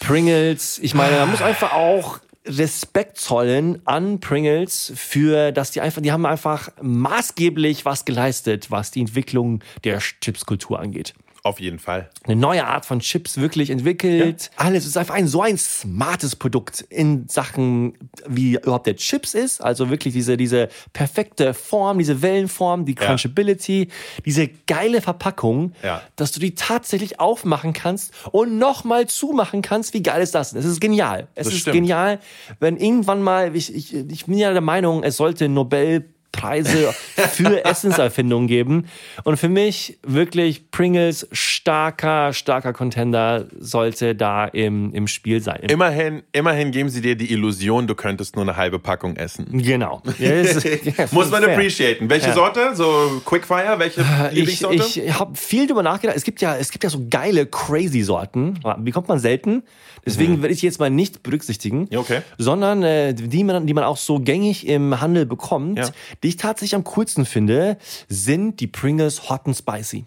Pringles. 0.00 0.78
Ich 0.78 0.94
meine, 0.94 1.16
man 1.16 1.30
muss 1.30 1.42
einfach 1.42 1.72
auch 1.72 2.20
Respekt 2.44 3.18
zollen 3.18 3.86
an 3.86 4.18
Pringles 4.18 4.92
für, 4.96 5.52
dass 5.52 5.70
die 5.70 5.80
einfach, 5.80 6.02
die 6.02 6.10
haben 6.10 6.26
einfach 6.26 6.70
maßgeblich 6.80 7.84
was 7.84 8.04
geleistet, 8.04 8.70
was 8.70 8.90
die 8.90 9.00
Entwicklung 9.00 9.62
der 9.84 9.98
Chipskultur 9.98 10.80
angeht. 10.80 11.14
Auf 11.44 11.58
jeden 11.58 11.80
Fall. 11.80 12.08
Eine 12.22 12.36
neue 12.36 12.64
Art 12.64 12.86
von 12.86 13.00
Chips 13.00 13.36
wirklich 13.36 13.70
entwickelt. 13.70 14.50
Alles 14.54 14.86
ist 14.86 14.96
einfach 14.96 15.14
ein 15.16 15.26
so 15.26 15.42
ein 15.42 15.58
smartes 15.58 16.36
Produkt 16.36 16.82
in 16.88 17.26
Sachen, 17.26 17.94
wie 18.28 18.54
überhaupt 18.54 18.86
der 18.86 18.94
Chips 18.94 19.34
ist. 19.34 19.60
Also 19.60 19.90
wirklich 19.90 20.14
diese, 20.14 20.36
diese 20.36 20.68
perfekte 20.92 21.52
Form, 21.52 21.98
diese 21.98 22.22
Wellenform, 22.22 22.84
die 22.84 22.94
Crunchability, 22.94 23.88
diese 24.24 24.46
geile 24.68 25.00
Verpackung, 25.00 25.72
Ja. 25.82 26.02
dass 26.14 26.30
du 26.30 26.38
die 26.38 26.54
tatsächlich 26.54 27.18
aufmachen 27.18 27.72
kannst 27.72 28.12
und 28.30 28.56
nochmal 28.58 29.08
zumachen 29.08 29.62
kannst. 29.62 29.94
Wie 29.94 30.02
geil 30.04 30.22
ist 30.22 30.36
das? 30.36 30.52
Es 30.52 30.64
ist 30.64 30.80
genial. 30.80 31.26
Es 31.34 31.46
Das 31.46 31.54
ist 31.54 31.60
stimmt. 31.62 31.74
genial, 31.74 32.20
wenn 32.60 32.76
irgendwann 32.76 33.20
mal, 33.20 33.56
ich, 33.56 33.74
ich, 33.74 33.92
ich 33.92 34.26
bin 34.26 34.38
ja 34.38 34.52
der 34.52 34.60
Meinung, 34.60 35.02
es 35.02 35.16
sollte 35.16 35.48
Nobel 35.48 36.08
Preise 36.32 36.94
für 37.32 37.64
Essenserfindungen 37.64 38.48
geben. 38.48 38.86
Und 39.24 39.36
für 39.36 39.48
mich 39.48 39.98
wirklich 40.02 40.70
Pringles 40.70 41.28
starker, 41.30 42.32
starker 42.32 42.72
Contender 42.72 43.46
sollte 43.58 44.14
da 44.14 44.46
im, 44.46 44.92
im 44.94 45.06
Spiel 45.06 45.40
sein. 45.42 45.60
Immerhin, 45.68 46.22
immerhin 46.32 46.72
geben 46.72 46.88
sie 46.88 47.00
dir 47.00 47.14
die 47.16 47.30
Illusion, 47.32 47.86
du 47.86 47.94
könntest 47.94 48.34
nur 48.36 48.44
eine 48.44 48.56
halbe 48.56 48.78
Packung 48.78 49.16
essen. 49.16 49.46
Genau. 49.62 50.02
Ja, 50.18 50.30
Muss 51.12 51.30
man 51.30 51.42
fair. 51.42 51.52
appreciaten. 51.52 52.08
Welche 52.10 52.28
Ja. 52.28 52.34
Sorte? 52.34 52.74
So 52.74 53.20
Quickfire? 53.24 53.78
Welche 53.78 54.00
Ich, 54.30 54.34
Lieblingssorte? 54.34 54.76
ich 55.00 55.18
habe 55.18 55.36
viel 55.36 55.66
drüber 55.66 55.82
nachgedacht. 55.82 56.16
Es 56.16 56.24
gibt 56.24 56.40
ja, 56.40 56.56
es 56.56 56.70
gibt 56.70 56.82
ja 56.84 56.90
so 56.90 57.06
geile 57.10 57.46
crazy 57.46 58.02
Sorten. 58.02 58.58
Die 58.78 58.90
kommt 58.90 59.08
man 59.08 59.18
selten. 59.18 59.62
Deswegen 60.04 60.42
werde 60.42 60.54
ich 60.54 60.62
jetzt 60.62 60.80
mal 60.80 60.90
nicht 60.90 61.22
berücksichtigen. 61.22 61.88
Mhm. 61.90 61.98
Okay. 61.98 62.22
Sondern 62.38 62.82
äh, 62.82 63.14
die, 63.14 63.44
man, 63.44 63.66
die 63.66 63.74
man 63.74 63.84
auch 63.84 63.96
so 63.96 64.18
gängig 64.18 64.66
im 64.66 65.00
Handel 65.00 65.26
bekommt. 65.26 65.78
Ja. 65.78 65.88
Die 66.22 66.28
ich 66.28 66.36
tatsächlich 66.36 66.74
am 66.74 66.84
coolsten 66.84 67.24
finde, 67.24 67.78
sind 68.08 68.60
die 68.60 68.66
Pringles 68.66 69.28
Hot 69.30 69.42
and 69.46 69.56
Spicy. 69.56 70.04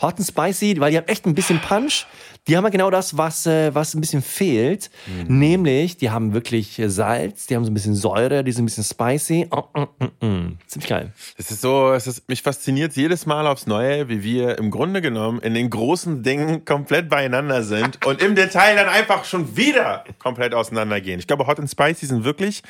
Hot 0.00 0.18
and 0.18 0.26
Spicy, 0.26 0.80
weil 0.80 0.90
die 0.90 0.96
haben 0.96 1.08
echt 1.08 1.26
ein 1.26 1.34
bisschen 1.34 1.60
Punch. 1.60 2.06
Die 2.48 2.56
haben 2.56 2.64
ja 2.64 2.70
genau 2.70 2.90
das, 2.90 3.16
was, 3.16 3.46
äh, 3.46 3.72
was 3.72 3.94
ein 3.94 4.00
bisschen 4.00 4.20
fehlt. 4.20 4.90
Mhm. 5.06 5.38
Nämlich, 5.38 5.96
die 5.96 6.10
haben 6.10 6.34
wirklich 6.34 6.78
äh, 6.78 6.90
Salz, 6.90 7.46
die 7.46 7.54
haben 7.54 7.64
so 7.64 7.70
ein 7.70 7.74
bisschen 7.74 7.94
Säure, 7.94 8.42
die 8.42 8.50
sind 8.50 8.64
ein 8.64 8.66
bisschen 8.66 8.82
spicy. 8.84 9.46
Oh, 9.50 9.62
mm, 9.78 10.26
mm. 10.26 10.58
Ziemlich 10.66 10.88
geil. 10.88 11.12
Es 11.36 11.52
ist 11.52 11.60
so, 11.60 11.92
es 11.92 12.08
ist, 12.08 12.28
mich 12.28 12.42
fasziniert 12.42 12.94
jedes 12.96 13.26
Mal 13.26 13.46
aufs 13.46 13.66
Neue, 13.68 14.08
wie 14.08 14.24
wir 14.24 14.58
im 14.58 14.72
Grunde 14.72 15.00
genommen 15.00 15.40
in 15.40 15.54
den 15.54 15.70
großen 15.70 16.24
Dingen 16.24 16.64
komplett 16.64 17.08
beieinander 17.08 17.62
sind 17.62 18.04
und 18.04 18.20
im 18.20 18.34
Detail 18.34 18.74
dann 18.74 18.88
einfach 18.88 19.24
schon 19.24 19.56
wieder 19.56 20.04
komplett 20.18 20.52
auseinandergehen. 20.52 21.20
Ich 21.20 21.28
glaube, 21.28 21.46
Hot 21.46 21.60
and 21.60 21.70
Spicy 21.70 22.06
sind 22.06 22.24
wirklich 22.24 22.62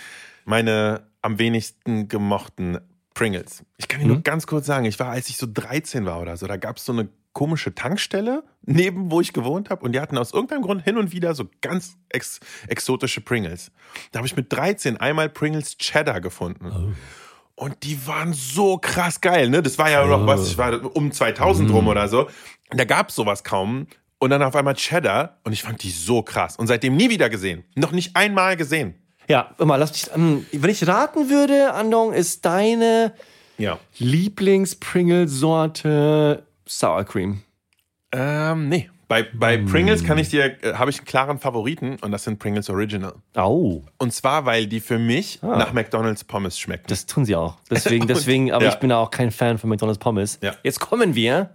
meine 0.45 1.03
am 1.23 1.39
wenigsten 1.39 2.09
gemochten 2.09 2.79
Pringles. 3.15 3.65
Ich 3.77 3.89
kann 3.89 4.01
Ihnen 4.01 4.11
nur 4.11 4.23
ganz 4.23 4.47
kurz 4.47 4.67
sagen, 4.67 4.85
ich 4.85 4.99
war, 4.99 5.09
als 5.09 5.29
ich 5.29 5.37
so 5.37 5.47
13 5.53 6.05
war 6.07 6.21
oder 6.21 6.37
so, 6.37 6.47
da 6.47 6.57
gab 6.57 6.77
es 6.77 6.85
so 6.85 6.93
eine 6.93 7.09
komische 7.33 7.75
Tankstelle 7.75 8.45
neben, 8.63 9.11
wo 9.11 9.21
ich 9.21 9.33
gewohnt 9.33 9.71
habe 9.71 9.85
und 9.85 9.93
die 9.93 10.01
hatten 10.01 10.19
aus 10.19 10.33
irgendeinem 10.33 10.63
Grund 10.63 10.85
hin 10.85 10.99
und 10.99 11.13
wieder 11.13 11.35
so 11.35 11.49
ganz 11.61 11.97
ex 12.11 12.41
exotische 12.69 13.21
Pringles. 13.21 13.73
Da 14.13 14.19
habe 14.19 14.27
ich 14.27 14.37
mit 14.37 14.53
13 14.53 14.99
einmal 14.99 15.29
Pringles 15.29 15.79
Cheddar 15.79 16.21
gefunden. 16.21 16.95
Und 17.55 17.83
die 17.83 18.07
waren 18.07 18.33
so 18.33 18.79
krass 18.79 19.21
geil, 19.21 19.49
ne? 19.49 19.63
Das 19.63 19.79
war 19.79 19.91
ja 19.91 20.05
noch 20.07 20.27
was, 20.27 20.49
ich 20.49 20.59
war 20.59 20.95
um 20.97 21.13
2000 21.13 21.71
rum 21.71 21.89
oder 21.89 22.09
so. 22.09 22.29
Da 22.71 22.85
gab's 22.85 23.15
sowas 23.15 23.45
kaum. 23.45 23.87
Und 24.19 24.31
dann 24.31 24.43
auf 24.43 24.55
einmal 24.55 24.75
Cheddar 24.75 25.41
und 25.43 25.53
ich 25.53 25.65
fand 25.65 25.83
die 25.83 25.91
so 25.91 26.23
krass. 26.23 26.57
Und 26.57 26.69
seitdem 26.69 26.97
nie 26.97 27.11
wieder 27.11 27.29
gesehen. 27.29 27.65
Noch 27.75 27.91
nicht 27.91 28.15
einmal 28.15 28.57
gesehen. 28.57 28.95
Ja, 29.29 29.51
immer, 29.59 29.79
lass 29.79 29.93
mich, 29.93 30.07
ähm, 30.15 30.47
wenn 30.53 30.71
ich 30.71 30.87
raten 30.87 31.29
würde, 31.31 31.73
Andong, 31.75 32.13
ist 32.13 32.45
deine 32.45 33.13
Ja. 33.59 33.79
Lieblings-Pringles-Sorte 33.99 36.43
Sour 36.67 37.05
Cream. 37.05 37.43
Ähm, 38.13 38.69
nee. 38.69 38.89
Bei, 39.09 39.25
bei 39.35 39.59
Pringles 39.59 40.05
kann 40.05 40.17
ich 40.17 40.31
dir, 40.31 40.57
äh, 40.65 40.73
habe 40.75 40.91
ich 40.91 40.99
einen 40.99 41.05
klaren 41.07 41.39
Favoriten 41.39 41.99
und 42.01 42.13
das 42.13 42.25
sind 42.25 42.39
Pringles 42.39 42.71
Original. 42.71 43.13
Oh, 43.37 43.83
Und 43.99 44.15
zwar, 44.15 44.47
weil 44.47 44.67
die 44.67 44.81
für 44.81 44.99
mich 44.99 45.41
nach 45.43 45.75
McDonalds 45.75 46.25
Pommes 46.25 46.59
schmecken. 46.59 46.85
das 46.89 47.05
tun 47.05 47.27
sie 47.27 47.37
auch. 47.37 47.57
Deswegen, 47.71 48.07
deswegen, 48.09 48.53
aber 48.53 48.65
Ja. 48.65 48.71
ich 48.71 48.77
bin 48.77 48.91
auch 48.91 49.11
kein 49.11 49.31
Fan 49.31 49.59
von 49.59 49.69
McDonald's 49.69 49.99
Pommes. 49.99 50.39
Ja. 50.43 50.55
Jetzt 50.63 50.81
kommen 50.81 51.15
wir 51.15 51.51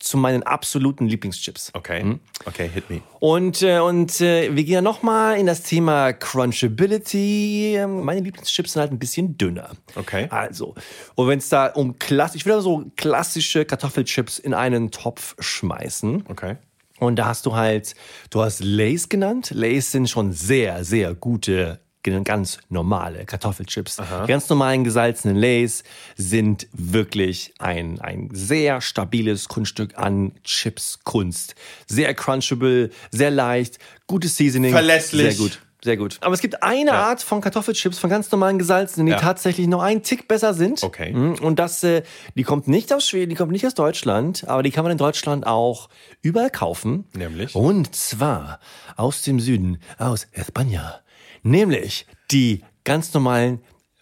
zu 0.00 0.16
meinen 0.16 0.42
absoluten 0.42 1.06
Lieblingschips. 1.06 1.72
okay. 1.74 2.18
Okay, 2.46 2.68
hit 2.72 2.88
me. 2.90 3.02
Und, 3.20 3.62
äh, 3.62 3.78
und 3.78 4.20
äh, 4.20 4.54
wir 4.56 4.64
gehen 4.64 4.74
ja 4.74 4.80
nochmal 4.82 5.38
in 5.38 5.46
das 5.46 5.62
Thema 5.62 6.12
Crunchability. 6.12 7.76
Ähm, 7.76 8.04
Meine 8.04 8.20
Lieblingschips 8.20 8.72
sind 8.72 8.80
halt 8.80 8.92
ein 8.92 8.98
bisschen 8.98 9.36
dünner. 9.36 9.70
Okay. 9.94 10.26
Also, 10.30 10.74
und 11.14 11.28
wenn 11.28 11.38
es 11.38 11.50
da 11.50 11.66
um 11.66 11.98
klassisch, 11.98 12.40
ich 12.40 12.46
würde 12.46 12.62
so 12.62 12.90
klassische 12.96 13.64
Kartoffelchips 13.64 14.38
in 14.38 14.54
einen 14.54 14.90
Topf 14.90 15.36
schmeißen. 15.38 16.24
Okay. 16.28 16.56
Und 16.98 17.16
da 17.16 17.26
hast 17.26 17.46
du 17.46 17.54
halt, 17.54 17.94
du 18.30 18.42
hast 18.42 18.62
Lays 18.62 19.08
genannt. 19.08 19.50
Lays 19.54 19.92
sind 19.92 20.08
schon 20.08 20.32
sehr, 20.32 20.84
sehr 20.84 21.14
gute 21.14 21.80
ganz 22.02 22.58
normale 22.68 23.24
Kartoffelchips. 23.24 23.96
Die 23.96 24.26
ganz 24.26 24.48
normalen 24.48 24.84
gesalzenen 24.84 25.36
Lays 25.36 25.82
sind 26.16 26.66
wirklich 26.72 27.54
ein, 27.58 28.00
ein 28.00 28.30
sehr 28.32 28.80
stabiles 28.80 29.48
Kunststück 29.48 29.98
an 29.98 30.32
Chips-Kunst. 30.44 31.54
Sehr 31.86 32.14
crunchable, 32.14 32.90
sehr 33.10 33.30
leicht, 33.30 33.78
gutes 34.06 34.36
Seasoning. 34.36 34.72
Verlässlich. 34.72 35.36
Sehr 35.36 35.46
gut. 35.46 35.60
Sehr 35.82 35.96
gut. 35.96 36.18
Aber 36.20 36.34
es 36.34 36.42
gibt 36.42 36.62
eine 36.62 36.92
Art 36.92 37.22
von 37.22 37.40
Kartoffelchips, 37.40 37.98
von 37.98 38.10
ganz 38.10 38.30
normalen 38.30 38.58
gesalzenen, 38.58 39.06
die 39.06 39.12
Ja. 39.12 39.18
tatsächlich 39.18 39.66
noch 39.66 39.80
einen 39.82 40.02
Tick 40.02 40.28
besser 40.28 40.52
sind. 40.52 40.82
Okay. 40.82 41.10
Mhm. 41.12 41.36
Und 41.36 41.58
das, 41.58 41.82
äh, 41.82 42.02
die 42.34 42.42
kommt 42.42 42.68
nicht 42.68 42.92
aus 42.92 43.08
Schweden, 43.08 43.30
die 43.30 43.34
kommt 43.36 43.50
nicht 43.50 43.64
aus 43.66 43.72
Deutschland, 43.72 44.46
aber 44.46 44.62
die 44.62 44.72
kann 44.72 44.84
man 44.84 44.92
in 44.92 44.98
Deutschland 44.98 45.46
auch 45.46 45.88
überall 46.20 46.50
kaufen. 46.50 47.06
Nämlich? 47.14 47.54
Und 47.54 47.94
zwar 47.96 48.60
aus 48.96 49.22
dem 49.22 49.40
Süden, 49.40 49.78
aus 49.96 50.26
España. 50.34 50.96
Nämlich 51.42 52.06
die 52.30 52.62
ganz 52.84 53.12
normalen 53.14 53.60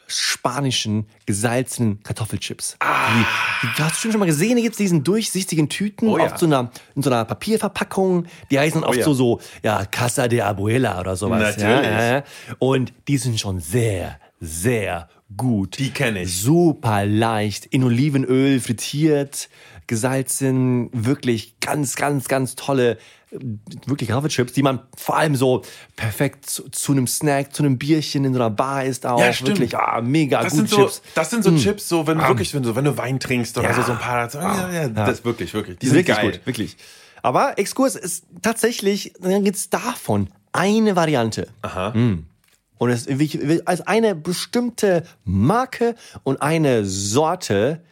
spanischen 0.09 1.07
gesalzenen 1.27 2.03
Kartoffelchips. 2.03 2.79
Die, 2.81 3.67
die 3.67 3.83
hast 3.83 4.03
du 4.03 4.11
schon 4.11 4.19
mal 4.19 4.27
gesehen, 4.27 4.57
da 4.57 4.63
gibt's 4.63 4.79
diesen 4.79 5.05
durchsichtigen 5.05 5.69
Tüten, 5.69 6.09
Oh 6.09 6.19
ja. 6.19 6.37
so 6.37 6.47
einer, 6.47 6.71
in 6.95 7.03
so 7.03 7.11
einer 7.11 7.25
Papierverpackung. 7.27 8.27
Die 8.51 8.59
heißen 8.59 8.83
oft 8.83 8.99
ja. 8.99 9.05
so, 9.05 9.13
so, 9.13 9.41
ja, 9.63 9.85
Casa 9.85 10.27
de 10.27 10.41
Abuela 10.41 10.99
oder 11.01 11.15
sowas. 11.15 11.57
Natürlich. 11.57 11.91
Ja. 11.91 12.25
Und 12.59 12.93
die 13.07 13.19
sind 13.19 13.39
schon 13.39 13.61
sehr, 13.61 14.19
sehr 14.41 15.09
gut. 15.37 15.79
Die 15.79 15.91
kenn 15.91 16.17
ich. 16.17 16.41
Super 16.41 17.05
leicht, 17.05 17.67
in 17.67 17.85
Olivenöl 17.85 18.61
frittiert, 18.61 19.51
gesalzen, 19.87 20.89
wirklich 20.93 21.61
ganz, 21.61 21.97
ganz, 21.97 22.29
ganz 22.29 22.55
tolle, 22.55 22.99
wirklich 23.31 24.09
Kartoffelchips, 24.09 24.53
die 24.53 24.63
man 24.63 24.81
vor 24.97 25.17
allem 25.17 25.37
so 25.37 25.63
perfekt 25.97 26.49
zu, 26.49 26.69
zu 26.71 26.93
einem 26.93 27.07
Snack, 27.07 27.55
zu 27.55 27.63
einem 27.63 27.79
Bierchen 27.79 28.25
in 28.25 28.33
so 28.33 28.41
einer 28.41 28.51
Bar 28.51 28.85
ist 28.85 29.05
auch. 29.07 29.21
Ja, 29.21 29.33
stimmt. 29.33 29.59
Wirklich, 29.59 29.77
ah, 29.77 30.01
mega 30.01 30.43
Das 30.43 30.55
sind, 30.55 30.69
so, 30.69 30.77
Chips. 30.77 31.03
das 31.15 31.31
sind 31.31 31.45
so 31.45 31.55
Chips, 31.57 31.89
so 31.89 32.07
wenn 32.07 32.19
du 32.19 32.27
wirklich, 32.29 32.55
wenn 32.55 32.63
du, 32.63 32.75
wenn 32.75 32.85
du 32.85 32.97
Wein 32.97 33.21
trinkst 33.21 33.57
oder 33.59 33.69
Ja. 33.69 33.75
so, 33.75 33.83
so 33.83 33.93
ein 33.93 33.99
paar. 33.99 34.29
So, 34.31 34.39
ja, 34.39 34.71
ja, 34.73 34.89
Das 34.89 35.25
wirklich, 35.25 35.53
wirklich. 35.55 35.79
Die, 35.79 35.87
Die 35.87 35.87
sind 35.87 35.97
sind 35.99 36.07
wirklich 36.09 36.17
geil. 36.17 36.31
gut, 36.39 36.47
wirklich. 36.47 36.77
Aber 37.23 37.59
Exkurs 37.59 37.97
ist 37.97 38.25
tatsächlich, 38.43 39.13
dann 39.21 39.45
gibt's 39.45 39.69
davon 39.71 40.31
eine 40.53 40.97
Variante. 40.97 41.49
Aha. 41.63 41.91
Und 41.91 42.91
es 42.91 43.07
ist 43.07 43.67
als 43.69 43.81
eine 43.87 44.15
bestimmte 44.15 45.03
Marke 45.25 45.97
und 46.23 46.41
eine 46.41 46.85
Sorte, 46.85 47.83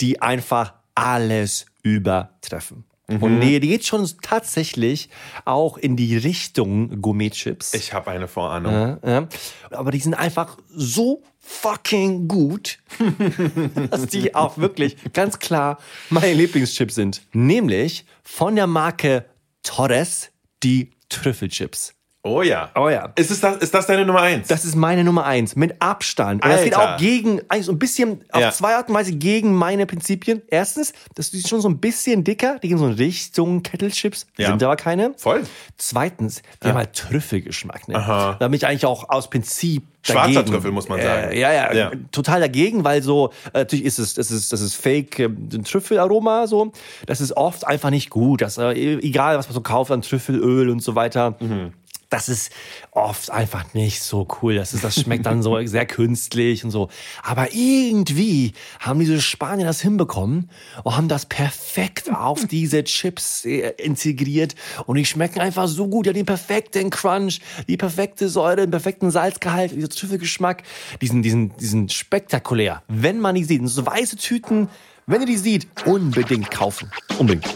die 0.00 0.22
einfach 0.22 0.74
alles 0.94 1.66
übertreffen. 1.82 2.84
Mhm. 3.10 3.22
Und 3.22 3.38
nee, 3.38 3.60
die 3.60 3.68
geht 3.68 3.84
schon 3.84 4.08
tatsächlich 4.22 5.08
auch 5.44 5.76
in 5.76 5.96
die 5.96 6.16
Richtung 6.16 7.00
Gourmet-Chips. 7.00 7.74
Ich 7.74 7.92
habe 7.92 8.10
eine 8.10 8.28
Vorahnung. 8.28 8.72
Ja, 8.72 8.98
ja. 9.04 9.28
Aber 9.70 9.90
die 9.90 9.98
sind 9.98 10.14
einfach 10.14 10.58
so 10.68 11.22
fucking 11.38 12.28
gut, 12.28 12.78
dass 13.90 14.06
die 14.06 14.34
auch 14.34 14.58
wirklich 14.58 14.96
ganz 15.12 15.38
klar 15.38 15.78
meine 16.08 16.34
Lieblingschips 16.34 16.94
sind. 16.94 17.22
Nämlich 17.32 18.04
von 18.22 18.54
der 18.54 18.66
Marke 18.66 19.26
Torres 19.62 20.30
die 20.62 20.90
Trüffelchips. 21.08 21.94
Oh 22.22 22.42
ja. 22.42 22.70
Oh 22.74 22.90
ja. 22.90 23.12
Ist, 23.16 23.30
es 23.30 23.40
das, 23.40 23.56
ist 23.58 23.72
das 23.72 23.86
deine 23.86 24.04
Nummer 24.04 24.20
eins? 24.20 24.48
Das 24.48 24.66
ist 24.66 24.74
meine 24.74 25.04
Nummer 25.04 25.24
eins, 25.24 25.56
mit 25.56 25.80
Abstand. 25.80 26.44
Und 26.44 26.50
das 26.50 26.64
geht 26.64 26.74
Alter. 26.76 26.94
auch 26.94 26.98
gegen, 26.98 27.40
eigentlich 27.48 27.64
so 27.64 27.72
ein 27.72 27.78
bisschen, 27.78 28.20
auf 28.30 28.42
Ja. 28.42 28.50
zwei 28.52 28.74
Arten 28.74 28.92
und 28.92 28.98
Weise 28.98 29.12
gegen 29.12 29.54
meine 29.54 29.86
Prinzipien. 29.86 30.42
Erstens, 30.48 30.92
das 31.14 31.30
ist 31.30 31.48
schon 31.48 31.62
so 31.62 31.68
ein 31.70 31.78
bisschen 31.78 32.22
dicker, 32.22 32.58
die 32.62 32.68
gehen 32.68 32.76
so 32.76 32.86
in 32.86 32.92
Richtung 32.92 33.62
Kettlechips, 33.62 34.26
Ja. 34.36 34.48
sind 34.48 34.62
aber 34.62 34.76
keine. 34.76 35.14
Voll. 35.16 35.44
Zweitens, 35.78 36.42
die 36.62 36.68
haben 36.68 36.76
halt 36.76 36.92
Trüffelgeschmack. 36.92 37.88
Ne? 37.88 37.94
Aha. 37.96 38.36
Da 38.38 38.48
bin 38.48 38.54
ich 38.54 38.66
eigentlich 38.66 38.84
auch 38.84 39.08
aus 39.08 39.30
Prinzip 39.30 39.84
Schwarzer 40.02 40.32
dagegen. 40.32 40.52
Trüffel, 40.52 40.72
muss 40.72 40.88
man 40.88 41.00
sagen. 41.00 41.30
Äh, 41.32 41.38
ja, 41.40 41.52
ja, 41.52 41.72
Ja. 41.74 41.90
total 42.10 42.40
dagegen, 42.40 42.84
weil 42.84 43.02
so, 43.02 43.30
äh, 43.52 43.58
natürlich 43.60 43.84
ist 43.84 43.98
es, 43.98 44.14
das 44.14 44.30
ist, 44.30 44.50
das 44.52 44.60
ist 44.62 44.74
Fake, 44.74 45.18
äh, 45.18 45.24
ein 45.26 45.64
Trüffelaroma, 45.64 46.46
so. 46.46 46.72
Das 47.06 47.20
ist 47.20 47.36
oft 47.36 47.66
einfach 47.66 47.90
nicht 47.90 48.08
gut. 48.10 48.40
Das, 48.40 48.56
äh, 48.58 48.72
egal, 48.72 49.36
was 49.38 49.46
man 49.48 49.54
so 49.54 49.60
kauft 49.60 49.90
an 49.90 50.00
Trüffelöl 50.02 50.70
und 50.70 50.82
so 50.82 50.94
weiter. 50.94 51.36
Mhm. 51.40 51.72
Das 52.10 52.28
ist 52.28 52.52
oft 52.90 53.30
einfach 53.30 53.72
nicht 53.72 54.02
so 54.02 54.26
cool. 54.42 54.56
Das, 54.56 54.74
ist, 54.74 54.82
das 54.82 55.00
schmeckt 55.00 55.26
dann 55.26 55.42
so 55.42 55.58
sehr 55.64 55.86
künstlich 55.86 56.64
und 56.64 56.72
so. 56.72 56.88
Aber 57.22 57.54
irgendwie 57.54 58.52
haben 58.80 58.98
diese 58.98 59.20
Spanier 59.20 59.64
das 59.64 59.80
hinbekommen 59.80 60.50
und 60.82 60.96
haben 60.96 61.08
das 61.08 61.26
perfekt 61.26 62.10
auf 62.12 62.46
diese 62.46 62.82
Chips 62.84 63.44
äh, 63.44 63.72
integriert. 63.78 64.56
Und 64.86 64.96
die 64.96 65.06
schmecken 65.06 65.40
einfach 65.40 65.68
so 65.68 65.88
gut. 65.88 66.06
Ja, 66.06 66.12
den 66.12 66.26
perfekten 66.26 66.90
Crunch, 66.90 67.40
die 67.68 67.76
perfekte 67.76 68.28
Säure, 68.28 68.56
den 68.56 68.70
perfekten 68.70 69.10
Salzgehalt, 69.10 69.70
dieser 69.70 69.88
Trüffelgeschmack. 69.88 70.64
Diesen, 71.00 71.22
diesen, 71.22 71.56
diesen 71.56 71.88
spektakulär. 71.88 72.82
Wenn 72.88 73.20
man 73.20 73.36
die 73.36 73.44
sieht, 73.44 73.66
so 73.68 73.86
weiße 73.86 74.16
Tüten, 74.16 74.68
wenn 75.06 75.20
ihr 75.20 75.26
die 75.26 75.36
sieht, 75.36 75.68
unbedingt 75.86 76.50
kaufen. 76.50 76.90
Unbedingt. 77.18 77.46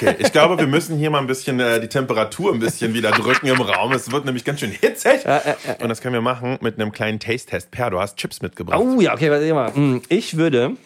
Okay, 0.00 0.14
ich 0.18 0.30
glaube, 0.32 0.58
wir 0.58 0.66
müssen 0.68 0.96
hier 0.96 1.10
mal 1.10 1.18
ein 1.18 1.26
bisschen 1.26 1.58
äh, 1.58 1.80
die 1.80 1.88
Temperatur 1.88 2.52
ein 2.52 2.60
bisschen 2.60 2.94
wieder 2.94 3.10
drücken 3.10 3.48
im 3.48 3.60
Raum. 3.60 3.92
Es 3.92 4.12
wird 4.12 4.24
nämlich 4.24 4.44
ganz 4.44 4.60
schön 4.60 4.70
hitzig. 4.70 5.24
Und 5.80 5.88
das 5.88 6.00
können 6.00 6.14
wir 6.14 6.20
machen 6.20 6.58
mit 6.60 6.76
einem 6.80 6.92
kleinen 6.92 7.18
Taste-Test. 7.18 7.70
Per, 7.70 7.90
du 7.90 7.98
hast 8.00 8.16
Chips 8.16 8.40
mitgebracht. 8.40 8.80
Oh 8.80 9.00
ja, 9.00 9.14
okay, 9.14 9.30
warte 9.30 9.52
mal. 9.52 9.74
Hm, 9.74 10.02
Ich 10.08 10.36
würde 10.36 10.76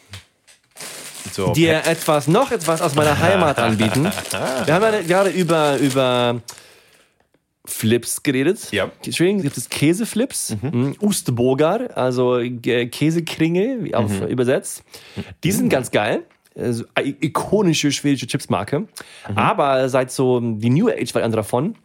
So, 1.30 1.52
dir 1.52 1.82
etwas, 1.86 2.26
noch 2.26 2.52
etwas 2.52 2.80
aus 2.80 2.94
meiner 2.94 3.18
Heimat 3.18 3.58
anbieten. 3.58 4.04
Wir 4.66 4.74
haben 4.74 4.82
ja 4.82 5.02
gerade 5.02 5.30
über, 5.30 5.76
über 5.78 6.40
Flips 7.64 8.22
geredet. 8.22 8.72
Ja. 8.72 8.90
Entschuldigung, 9.04 9.42
gibt 9.42 9.56
es 9.56 9.68
Käseflips, 9.68 10.56
mhm. 10.60 10.96
Ustbogar, 11.00 11.96
also 11.96 12.38
äh, 12.38 12.86
Käsekringel, 12.86 13.84
wie 13.84 13.94
auf 13.94 14.20
übersetzt. 14.22 14.82
Die 15.44 15.52
sind 15.52 15.68
ganz 15.68 15.90
geil. 15.90 16.24
Also, 16.59 16.84
i- 16.98 17.16
ikonische 17.20 17.90
schwedische 17.92 18.26
Chipsmarke. 18.26 18.86
Aber 19.34 19.88
seit 19.88 20.11
so 20.12 20.40
die 20.40 20.70
New 20.70 20.88
Age 20.88 21.14
Variante 21.14 21.36
davon 21.36 21.76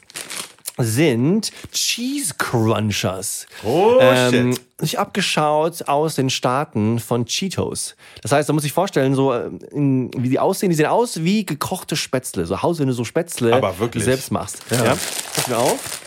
sind 0.79 1.51
Cheese 1.71 2.35
Crunchers. 2.37 3.47
Oh, 3.63 3.99
shit. 4.29 4.61
Sich 4.79 4.99
abgeschaut 4.99 5.87
aus 5.87 6.13
den 6.15 6.29
Staaten 6.29 6.99
von 6.99 7.25
Cheetos. 7.25 7.95
Das 8.21 8.31
heißt, 8.31 8.47
da 8.47 8.53
muss 8.53 8.63
ich 8.63 8.73
vorstellen, 8.73 9.15
so 9.15 9.33
äh, 9.33 9.49
in, 9.71 10.11
wie 10.15 10.29
die 10.29 10.37
aussehen. 10.37 10.69
Die 10.69 10.75
sehen 10.75 10.85
aus 10.85 11.23
wie 11.23 11.43
gekochte 11.47 11.95
Spätzle. 11.95 12.45
So 12.45 12.61
Haus, 12.61 12.77
wenn 12.77 12.85
du 12.87 12.93
so 12.93 13.03
Spätzle 13.05 13.53
Aber 13.55 13.79
wirklich? 13.79 14.03
selbst 14.03 14.31
machst. 14.31 14.59
Ja. 14.69 14.95
Pass 15.35 15.47
mir 15.47 15.57
auf. 15.57 16.01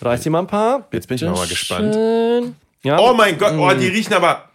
Reiß 0.00 0.22
dir 0.22 0.30
mal 0.30 0.38
ein 0.40 0.46
paar. 0.46 0.86
Jetzt 0.90 1.06
bin 1.08 1.16
ich 1.16 1.22
mal 1.22 1.46
gespannt. 1.46 1.94
Ja. 2.84 2.98
Oh 2.98 3.12
mein 3.12 3.36
Gott, 3.36 3.52
oh, 3.58 3.70
die 3.78 3.86
riechen 3.88 4.14
aber. 4.14 4.48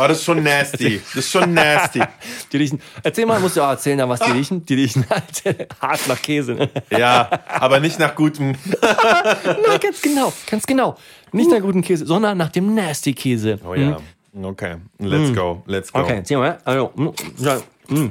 Oh, 0.00 0.06
das 0.06 0.18
ist 0.18 0.24
schon 0.24 0.42
nasty. 0.44 1.00
Das 1.06 1.24
ist 1.24 1.30
schon 1.32 1.52
nasty. 1.52 2.00
Die 2.52 2.56
riechen. 2.56 2.80
Erzähl 3.02 3.26
mal, 3.26 3.40
musst 3.40 3.56
du 3.56 3.62
auch 3.62 3.70
erzählen, 3.70 4.08
was 4.08 4.20
die 4.20 4.30
riechen. 4.30 4.64
Die 4.64 4.74
riechen 4.74 5.04
halt 5.10 5.68
hart 5.82 6.06
nach 6.06 6.22
Käse. 6.22 6.54
Ne? 6.54 6.70
Ja, 6.90 7.28
aber 7.48 7.80
nicht 7.80 7.98
nach 7.98 8.14
gutem. 8.14 8.52
Nein, 8.82 9.80
ganz 9.80 10.00
genau, 10.00 10.32
ganz 10.48 10.64
genau. 10.66 10.96
Nicht 11.32 11.50
nach 11.50 11.60
guten 11.60 11.82
Käse, 11.82 12.06
sondern 12.06 12.38
nach 12.38 12.50
dem 12.50 12.74
Nasty 12.74 13.12
Käse. 13.12 13.58
Oh 13.66 13.74
ja. 13.74 13.98
Okay, 14.40 14.76
let's 14.98 15.34
go, 15.34 15.64
let's 15.66 15.92
go. 15.92 15.98
Okay, 16.00 16.22
zieh 16.22 16.36
mal. 16.36 16.58
Also, 16.64 16.92
mm. 16.94 18.08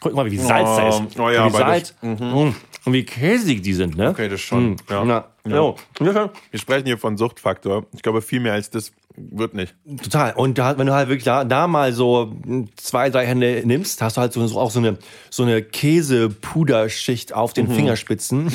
Guck 0.00 0.12
mal, 0.12 0.28
wie 0.28 0.38
Salz 0.38 0.76
da 0.76 0.88
ist. 0.88 1.20
Oh, 1.20 1.30
ja, 1.30 1.46
wie 1.46 1.56
Salz. 1.56 1.94
Mm. 2.02 2.54
Und 2.84 2.92
wie 2.92 3.04
käsig 3.04 3.62
die 3.62 3.74
sind, 3.74 3.96
ne? 3.96 4.10
Okay, 4.10 4.28
das 4.28 4.40
schon. 4.40 4.76
Ja. 4.90 5.04
Na. 5.04 5.24
Ja. 5.44 5.74
Wir 5.98 6.58
sprechen 6.58 6.86
hier 6.86 6.98
von 6.98 7.16
Suchtfaktor. 7.16 7.86
Ich 7.92 8.02
glaube, 8.02 8.22
viel 8.22 8.40
mehr 8.40 8.54
als 8.54 8.70
das 8.70 8.92
wird 9.16 9.54
nicht. 9.54 9.74
Total. 10.02 10.32
Und 10.34 10.58
da, 10.58 10.78
wenn 10.78 10.86
du 10.86 10.92
halt 10.92 11.08
wirklich 11.08 11.24
da, 11.24 11.44
da 11.44 11.66
mal 11.66 11.92
so 11.92 12.34
zwei, 12.76 13.10
drei 13.10 13.26
Hände 13.26 13.62
nimmst, 13.64 14.02
hast 14.02 14.16
du 14.16 14.20
halt 14.20 14.32
so, 14.32 14.46
so 14.46 14.58
auch 14.58 14.70
so 14.70 14.78
eine, 14.78 14.98
so 15.30 15.42
eine 15.42 15.62
Käsepuderschicht 15.62 17.32
auf 17.32 17.52
den 17.52 17.70
Fingerspitzen, 17.70 18.50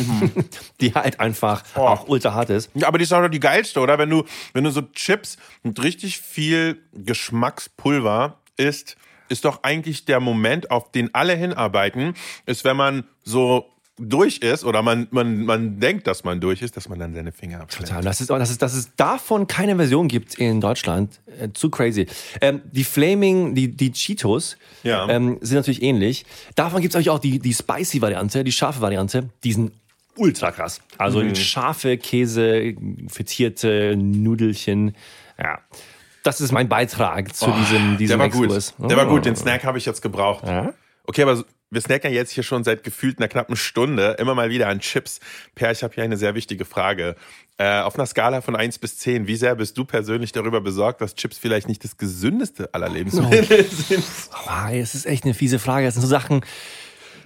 die 0.81 0.93
halt 0.93 1.19
einfach 1.19 1.63
auch 1.75 2.07
ultra 2.07 2.33
hart 2.33 2.49
ist. 2.49 2.69
Ja, 2.73 2.87
aber 2.87 2.97
die 2.97 3.03
ist 3.03 3.13
auch 3.13 3.21
noch 3.21 3.29
die 3.29 3.39
geilste, 3.39 3.79
oder? 3.79 3.97
Wenn 3.97 4.09
du, 4.09 4.23
wenn 4.53 4.63
du 4.63 4.71
so 4.71 4.81
Chips 4.81 5.37
mit 5.63 5.81
richtig 5.83 6.19
viel 6.19 6.81
Geschmackspulver 6.93 8.37
isst, 8.57 8.97
ist 9.29 9.45
doch 9.45 9.63
eigentlich 9.63 10.05
der 10.05 10.19
Moment, 10.19 10.71
auf 10.71 10.91
den 10.91 11.13
alle 11.15 11.35
hinarbeiten, 11.35 12.13
ist, 12.45 12.65
wenn 12.65 12.75
man 12.75 13.05
so 13.23 13.65
durch 13.97 14.37
ist 14.39 14.63
oder 14.63 14.81
man, 14.81 15.07
man, 15.11 15.45
man 15.45 15.79
denkt, 15.79 16.07
dass 16.07 16.23
man 16.23 16.39
durch 16.39 16.61
ist, 16.61 16.75
dass 16.77 16.89
man 16.89 16.97
dann 16.97 17.13
seine 17.13 17.31
Finger 17.31 17.61
abschlägt. 17.61 17.89
Total. 17.89 18.03
Das 18.03 18.19
ist, 18.21 18.29
dass, 18.29 18.49
es, 18.49 18.57
dass 18.57 18.73
es 18.73 18.95
davon 18.95 19.45
keine 19.47 19.75
Version 19.75 20.07
gibt 20.07 20.35
in 20.35 20.59
Deutschland. 20.61 21.19
Äh, 21.39 21.49
zu 21.53 21.69
crazy. 21.69 22.07
Ähm, 22.39 22.61
die 22.71 22.83
Flaming, 22.83 23.53
die, 23.53 23.67
die 23.75 23.91
Cheetos 23.91 24.57
Ja. 24.83 25.07
ähm, 25.09 25.37
sind 25.41 25.57
natürlich 25.57 25.83
ähnlich. 25.83 26.25
Davon 26.55 26.81
gibt 26.81 26.91
es 26.91 26.95
natürlich 26.95 27.09
auch 27.11 27.19
die, 27.19 27.39
die 27.39 27.53
Spicy-Variante, 27.53 28.43
die 28.43 28.51
scharfe 28.51 28.81
Variante. 28.81 29.29
Die 29.43 29.53
sind 29.53 29.71
ultra 30.15 30.51
krass. 30.51 30.81
Also 30.97 31.23
scharfe 31.35 31.97
Käse, 31.97 32.73
frittierte 33.07 33.95
Nudelchen. 33.97 34.95
Ja. 35.37 35.59
Das 36.23 36.39
ist 36.41 36.51
mein 36.51 36.69
Beitrag 36.69 37.35
zu 37.35 37.51
diesem, 37.51 37.97
diesem 37.97 38.17
Der 38.17 38.19
war 38.19 38.25
Exkurs. 38.27 38.73
gut. 38.77 38.89
Der 38.91 38.97
war 38.97 39.05
gut. 39.07 39.25
Den 39.25 39.33
Oh. 39.33 39.37
Snack 39.37 39.63
habe 39.63 39.77
ich 39.77 39.85
jetzt 39.85 40.01
gebraucht. 40.01 40.43
Ja? 40.45 40.73
Okay, 41.07 41.23
aber 41.23 41.43
wir 41.71 41.79
snacken 41.79 42.13
jetzt 42.13 42.31
hier 42.31 42.43
schon 42.43 42.65
seit 42.65 42.83
gefühlt 42.83 43.17
einer 43.17 43.29
knappen 43.29 43.55
Stunde 43.55 44.17
immer 44.19 44.35
mal 44.35 44.49
wieder 44.49 44.67
an 44.67 44.81
Chips. 44.81 45.21
Per, 45.55 45.71
ich 45.71 45.83
habe 45.83 45.93
hier 45.95 46.03
eine 46.03 46.17
sehr 46.17 46.35
wichtige 46.35 46.65
Frage. 46.65 47.15
Äh, 47.57 47.79
auf 47.79 47.95
einer 47.95 48.05
Skala 48.05 48.41
von 48.41 48.57
1 48.57 48.79
bis 48.79 48.97
10, 48.97 49.25
wie 49.25 49.37
sehr 49.37 49.55
bist 49.55 49.77
du 49.77 49.85
persönlich 49.85 50.33
darüber 50.33 50.59
besorgt, 50.59 50.99
dass 50.99 51.15
Chips 51.15 51.37
vielleicht 51.37 51.69
nicht 51.69 51.83
das 51.83 51.95
gesündeste 51.97 52.73
aller 52.73 52.89
Lebensmittel 52.89 53.65
sind? 53.65 54.03
Ah, 54.47 54.69
es 54.73 54.95
ist 54.95 55.05
echt 55.05 55.23
eine 55.23 55.33
fiese 55.33 55.59
Frage. 55.59 55.85
Das 55.85 55.93
sind 55.93 56.01
so 56.01 56.09
Sachen, 56.09 56.41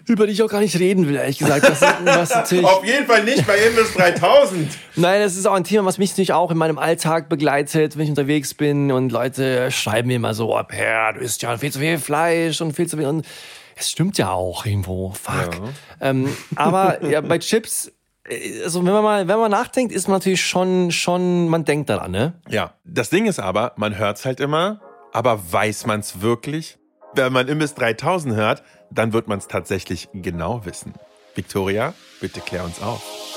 über 0.06 0.28
die 0.28 0.34
ich 0.34 0.44
auch 0.44 0.50
gar 0.50 0.62
nicht 0.62 0.78
reden 0.78 1.08
will, 1.08 1.16
ehrlich 1.16 1.40
gesagt. 1.40 1.64
Das 1.64 1.82
ist 1.82 2.06
was 2.06 2.30
natürlich, 2.30 2.66
Auf 2.66 2.86
jeden 2.86 3.08
Fall 3.08 3.24
nicht 3.24 3.48
bei 3.48 3.58
Imbiss 3.58 3.94
3000. 3.96 4.70
nein, 4.96 5.22
das 5.22 5.36
ist 5.36 5.48
auch 5.48 5.56
ein 5.56 5.64
Thema, 5.64 5.86
was 5.86 5.98
mich 5.98 6.12
natürlich 6.12 6.34
auch 6.34 6.52
in 6.52 6.58
meinem 6.58 6.78
Alltag 6.78 7.30
begleitet, 7.30 7.98
wenn 7.98 8.04
ich 8.04 8.10
unterwegs 8.10 8.54
bin 8.54 8.92
und 8.92 9.12
Leute 9.12 9.72
schreiben 9.72 10.10
mir 10.10 10.18
immer 10.18 10.36
so, 10.36 10.56
oh, 10.56 10.62
Per, 10.62 11.14
du 11.14 11.22
isst 11.22 11.42
ja 11.42 11.58
viel 11.58 11.72
zu 11.72 11.80
viel 11.80 11.98
Fleisch 11.98 12.62
und 12.62 12.76
viel 12.76 12.86
zu 12.86 12.98
viel 12.98 13.08
und 13.08 13.26
es 13.76 13.92
stimmt 13.92 14.18
ja 14.18 14.32
auch 14.32 14.66
irgendwo. 14.66 15.12
Fuck. 15.12 15.62
Ähm, 16.00 16.36
aber 16.56 17.04
ja, 17.10 17.22
bei 17.22 17.40
Chips, 17.40 17.92
äh, 18.28 18.64
also 18.64 18.86
wenn 18.86 18.94
man 18.94 19.04
mal, 19.04 19.28
wenn 19.28 19.40
man 19.40 19.52
nachdenkt, 19.52 19.94
ist 19.94 20.08
man 20.08 20.16
natürlich 20.16 20.44
schon, 20.44 20.92
schon, 20.92 21.50
man 21.50 21.66
denkt 21.66 21.90
daran, 21.90 22.12
ne? 22.12 22.34
Ja, 22.48 22.74
das 22.84 23.10
Ding 23.10 23.26
ist 23.26 23.40
aber, 23.40 23.74
man 23.76 23.98
hört's 23.98 24.26
halt 24.26 24.40
immer, 24.40 24.80
aber 25.12 25.52
weiß 25.52 25.86
man's 25.86 26.22
wirklich? 26.22 26.78
Wenn 27.14 27.32
man 27.32 27.48
Imbiss 27.48 27.76
3000 27.76 28.36
hört, 28.36 28.64
dann 28.92 29.14
wird 29.14 29.28
man's 29.28 29.48
tatsächlich 29.48 30.10
genau 30.14 30.66
wissen. 30.66 30.94
Victoria, 31.36 31.94
bitte 32.22 32.40
klär 32.40 32.64
uns 32.64 32.82
auf. 32.82 33.35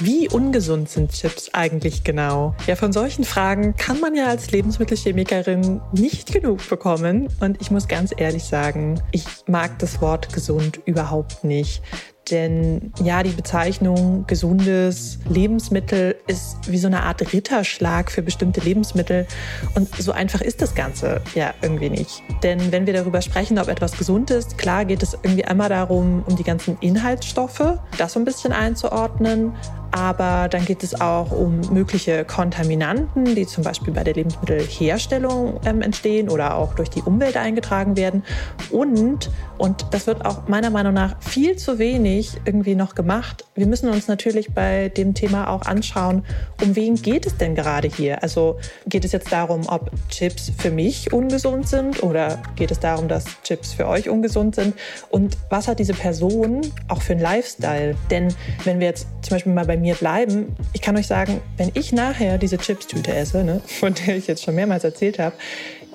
Wie 0.00 0.28
ungesund 0.28 0.88
sind 0.88 1.12
Chips 1.12 1.50
eigentlich 1.52 2.02
genau? 2.02 2.54
Ja, 2.66 2.74
von 2.74 2.92
solchen 2.92 3.24
Fragen 3.24 3.76
kann 3.76 4.00
man 4.00 4.14
ja 4.14 4.26
als 4.26 4.50
Lebensmittelchemikerin 4.50 5.80
nicht 5.92 6.32
genug 6.32 6.68
bekommen. 6.68 7.28
Und 7.40 7.60
ich 7.60 7.70
muss 7.70 7.86
ganz 7.86 8.12
ehrlich 8.16 8.44
sagen, 8.44 9.00
ich 9.12 9.24
mag 9.46 9.78
das 9.78 10.00
Wort 10.00 10.32
gesund 10.32 10.80
überhaupt 10.84 11.44
nicht. 11.44 11.82
Denn 12.30 12.92
ja, 13.02 13.22
die 13.22 13.30
Bezeichnung 13.30 14.24
gesundes 14.26 15.18
Lebensmittel 15.28 16.16
ist 16.26 16.56
wie 16.70 16.78
so 16.78 16.86
eine 16.86 17.02
Art 17.02 17.32
Ritterschlag 17.32 18.10
für 18.10 18.22
bestimmte 18.22 18.60
Lebensmittel. 18.60 19.26
Und 19.74 19.94
so 19.96 20.12
einfach 20.12 20.40
ist 20.40 20.62
das 20.62 20.74
Ganze 20.74 21.20
ja 21.34 21.52
irgendwie 21.60 21.90
nicht. 21.90 22.22
Denn 22.42 22.72
wenn 22.72 22.86
wir 22.86 22.94
darüber 22.94 23.20
sprechen, 23.20 23.58
ob 23.58 23.68
etwas 23.68 23.98
gesund 23.98 24.30
ist, 24.30 24.56
klar 24.56 24.84
geht 24.84 25.02
es 25.02 25.14
irgendwie 25.22 25.44
einmal 25.44 25.68
darum, 25.68 26.24
um 26.26 26.36
die 26.36 26.44
ganzen 26.44 26.78
Inhaltsstoffe, 26.80 27.78
das 27.98 28.14
so 28.14 28.20
ein 28.20 28.24
bisschen 28.24 28.52
einzuordnen. 28.52 29.52
Aber 29.90 30.48
dann 30.48 30.64
geht 30.64 30.82
es 30.82 31.00
auch 31.00 31.30
um 31.30 31.60
mögliche 31.72 32.24
Kontaminanten, 32.24 33.36
die 33.36 33.46
zum 33.46 33.62
Beispiel 33.62 33.94
bei 33.94 34.02
der 34.02 34.14
Lebensmittelherstellung 34.14 35.60
ähm, 35.64 35.82
entstehen 35.82 36.28
oder 36.28 36.56
auch 36.56 36.74
durch 36.74 36.90
die 36.90 37.00
Umwelt 37.00 37.36
eingetragen 37.36 37.96
werden. 37.96 38.24
Und, 38.70 39.30
und 39.56 39.86
das 39.92 40.08
wird 40.08 40.26
auch 40.26 40.48
meiner 40.48 40.70
Meinung 40.70 40.94
nach 40.94 41.14
viel 41.20 41.54
zu 41.54 41.78
wenig 41.78 42.13
irgendwie 42.44 42.74
noch 42.74 42.94
gemacht. 42.94 43.44
Wir 43.54 43.66
müssen 43.66 43.88
uns 43.88 44.08
natürlich 44.08 44.52
bei 44.52 44.88
dem 44.88 45.14
Thema 45.14 45.48
auch 45.48 45.62
anschauen, 45.62 46.24
um 46.62 46.76
wen 46.76 46.94
geht 46.94 47.26
es 47.26 47.36
denn 47.36 47.54
gerade 47.54 47.88
hier? 47.88 48.22
Also 48.22 48.58
geht 48.86 49.04
es 49.04 49.12
jetzt 49.12 49.32
darum, 49.32 49.62
ob 49.68 49.90
Chips 50.08 50.52
für 50.56 50.70
mich 50.70 51.12
ungesund 51.12 51.68
sind 51.68 52.02
oder 52.02 52.42
geht 52.56 52.70
es 52.70 52.80
darum, 52.80 53.08
dass 53.08 53.24
Chips 53.42 53.72
für 53.72 53.88
euch 53.88 54.08
ungesund 54.08 54.54
sind? 54.54 54.74
Und 55.10 55.36
was 55.50 55.68
hat 55.68 55.78
diese 55.78 55.94
Person 55.94 56.60
auch 56.88 57.02
für 57.02 57.14
einen 57.14 57.22
Lifestyle? 57.22 57.94
Denn 58.10 58.34
wenn 58.64 58.80
wir 58.80 58.86
jetzt 58.86 59.06
zum 59.22 59.36
Beispiel 59.36 59.52
mal 59.52 59.66
bei 59.66 59.76
mir 59.76 59.94
bleiben, 59.94 60.54
ich 60.72 60.82
kann 60.82 60.96
euch 60.96 61.06
sagen, 61.06 61.40
wenn 61.56 61.70
ich 61.74 61.92
nachher 61.92 62.38
diese 62.38 62.58
Chips-Tüte 62.58 63.14
esse, 63.14 63.44
ne, 63.44 63.60
von 63.66 63.94
der 63.94 64.16
ich 64.16 64.26
jetzt 64.26 64.44
schon 64.44 64.54
mehrmals 64.54 64.84
erzählt 64.84 65.18
habe, 65.18 65.34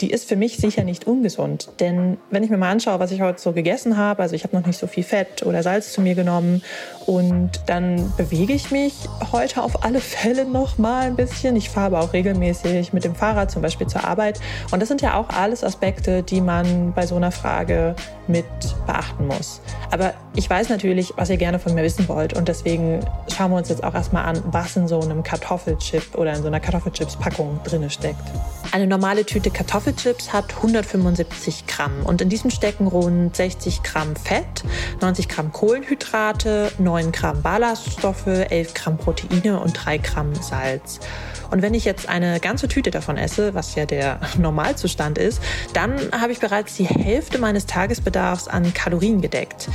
die 0.02 0.12
ist 0.12 0.28
für 0.28 0.36
mich 0.36 0.58
sicher 0.58 0.84
nicht 0.84 1.08
ungesund. 1.08 1.70
Denn 1.80 2.18
wenn 2.30 2.44
ich 2.44 2.50
mir 2.50 2.58
mal 2.58 2.72
anschaue, 2.72 3.00
was 3.00 3.12
ich 3.12 3.22
heute 3.22 3.40
so 3.40 3.52
gegessen 3.52 3.98
habe, 3.98 4.22
also 4.22 4.36
ich 4.36 4.44
habe 4.44 4.56
noch 4.56 4.66
nicht 4.66 4.80
so 4.80 4.88
viel 4.88 5.04
Fett 5.04 5.44
oder 5.44 5.64
Salz 5.64 5.94
zu 5.94 6.02
mir 6.02 6.16
genommen 6.16 6.62
und 7.10 7.62
dann 7.66 8.14
bewege 8.18 8.54
ich 8.54 8.70
mich 8.70 9.10
heute 9.32 9.64
auf 9.64 9.84
alle 9.84 10.00
Fälle 10.00 10.46
noch 10.46 10.78
mal 10.78 11.08
ein 11.08 11.16
bisschen. 11.16 11.56
Ich 11.56 11.72
fahre 11.72 11.88
aber 11.88 12.02
auch 12.02 12.14
regelmäßig 12.14 12.94
mit 12.94 13.04
dem 13.04 13.16
Fahrrad 13.16 13.50
zum 13.50 13.64
Beispiel 13.64 13.88
zur 13.88 14.04
Arbeit. 14.04 14.40
Und 14.70 14.80
das 14.80 14.90
sind 14.90 15.02
ja 15.02 15.16
auch 15.16 15.30
alles 15.30 15.64
Aspekte, 15.64 16.22
die 16.22 16.40
man 16.40 16.94
bei 16.94 17.08
so 17.08 17.16
einer 17.16 17.32
Frage 17.32 17.96
mit 18.28 18.46
beachten 18.86 19.26
muss. 19.26 19.60
Aber 19.90 20.14
ich 20.36 20.48
weiß 20.48 20.70
natürlich, 20.70 21.14
was 21.16 21.32
ihr 21.32 21.38
gerne 21.38 21.58
von 21.58 21.74
mir 21.74 21.82
wissen 21.82 22.08
wollt. 22.08 22.38
Und 22.38 22.48
deswegen 22.48 23.00
schauen 23.36 23.50
wir 23.50 23.58
uns 23.58 23.70
jetzt 23.70 23.84
auch 23.84 23.96
erstmal 23.96 24.26
an, 24.26 24.44
was 24.52 24.76
in 24.76 24.88
so 24.88 25.02
einem 25.02 25.24
Kartoffelchip 25.24 26.16
oder 26.16 26.36
in 26.36 26.44
so 26.44 26.48
einer 26.48 26.60
Kartoffelchips-Packung 26.60 27.60
drin 27.64 27.90
steckt. 27.90 28.22
Eine 28.72 28.86
normale 28.86 29.26
Tüte 29.26 29.50
Kartoffelchips 29.50 30.32
hat 30.32 30.56
175 30.58 31.66
Gramm 31.66 32.06
und 32.06 32.22
in 32.22 32.30
diesem 32.30 32.52
stecken 32.52 32.86
rund 32.86 33.36
60 33.36 33.82
Gramm 33.82 34.16
Fett, 34.16 34.64
90 35.02 35.28
Gramm 35.28 35.52
Kohlenhydrate, 35.52 36.72
9 36.78 36.99
Gramm 37.12 37.42
Ballaststoffe, 37.42 38.28
11 38.28 38.74
Gramm 38.74 38.98
Proteine 38.98 39.60
und 39.60 39.74
3 39.74 39.98
Gramm 39.98 40.36
Salz. 40.36 41.00
Und 41.52 41.64
wenn 41.64 41.74
ich 41.74 41.84
jetzt 41.84 42.08
eine 42.08 42.40
ganze 42.40 42.68
Tüte 42.68 42.92
davon 42.92 43.18
esse, 43.18 43.56
was 43.56 43.74
ja 43.74 43.86
der 43.86 44.20
Normalzustand 44.38 45.18
ist, 45.18 45.42
dann 45.74 45.96
habe 46.12 46.32
ich 46.32 46.40
bereits 46.40 46.76
die 46.76 46.86
Hälfte 46.86 47.40
meines 47.40 47.66
Tagesbedarfs 47.66 48.48
an 48.48 48.74
Kalorien 48.74 49.22
gedeckt. 49.22 49.70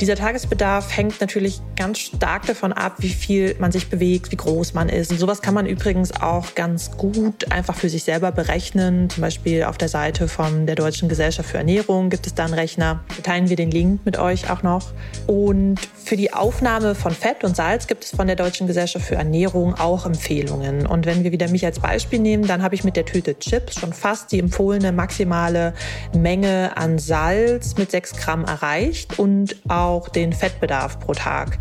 Dieser 0.00 0.16
Tagesbedarf 0.16 0.96
hängt 0.96 1.20
natürlich 1.20 1.60
ganz 1.76 1.98
stark 1.98 2.46
davon 2.46 2.72
ab, 2.72 2.94
wie 2.98 3.10
viel 3.10 3.56
man 3.58 3.72
sich 3.72 3.90
bewegt, 3.90 4.32
wie 4.32 4.36
groß 4.36 4.72
man 4.72 4.88
ist. 4.88 5.10
Und 5.10 5.18
sowas 5.18 5.42
kann 5.42 5.54
man 5.54 5.66
übrigens 5.66 6.12
auch 6.12 6.54
ganz 6.54 6.92
gut 6.96 7.50
einfach 7.52 7.74
für 7.74 7.88
sich 7.88 8.04
selber 8.04 8.32
berechnen. 8.32 9.10
Zum 9.10 9.20
Beispiel 9.20 9.64
auf 9.64 9.76
der 9.76 9.88
Seite 9.88 10.28
von 10.28 10.66
der 10.66 10.76
Deutschen 10.76 11.08
Gesellschaft 11.08 11.50
für 11.50 11.58
Ernährung 11.58 12.10
gibt 12.10 12.26
es 12.26 12.34
da 12.34 12.44
einen 12.44 12.54
Rechner. 12.54 13.00
Da 13.16 13.22
teilen 13.22 13.48
wir 13.48 13.56
den 13.56 13.70
Link 13.70 14.06
mit 14.06 14.18
euch 14.18 14.50
auch 14.50 14.62
noch. 14.62 14.92
Und 15.26 15.78
für 16.04 16.16
die 16.16 16.32
Aufnahme 16.32 16.67
von 16.68 17.12
Fett 17.12 17.44
und 17.44 17.56
Salz 17.56 17.86
gibt 17.86 18.04
es 18.04 18.10
von 18.10 18.26
der 18.26 18.36
Deutschen 18.36 18.66
Gesellschaft 18.66 19.06
für 19.06 19.14
Ernährung 19.14 19.74
auch 19.76 20.04
Empfehlungen. 20.04 20.86
Und 20.86 21.06
wenn 21.06 21.24
wir 21.24 21.32
wieder 21.32 21.48
mich 21.48 21.64
als 21.64 21.80
Beispiel 21.80 22.18
nehmen, 22.18 22.46
dann 22.46 22.62
habe 22.62 22.74
ich 22.74 22.84
mit 22.84 22.94
der 22.94 23.06
Tüte 23.06 23.38
Chips 23.38 23.80
schon 23.80 23.94
fast 23.94 24.32
die 24.32 24.38
empfohlene 24.38 24.92
maximale 24.92 25.72
Menge 26.14 26.76
an 26.76 26.98
Salz 26.98 27.78
mit 27.78 27.90
6 27.90 28.18
Gramm 28.18 28.44
erreicht 28.44 29.18
und 29.18 29.56
auch 29.68 30.10
den 30.10 30.34
Fettbedarf 30.34 31.00
pro 31.00 31.14
Tag. 31.14 31.58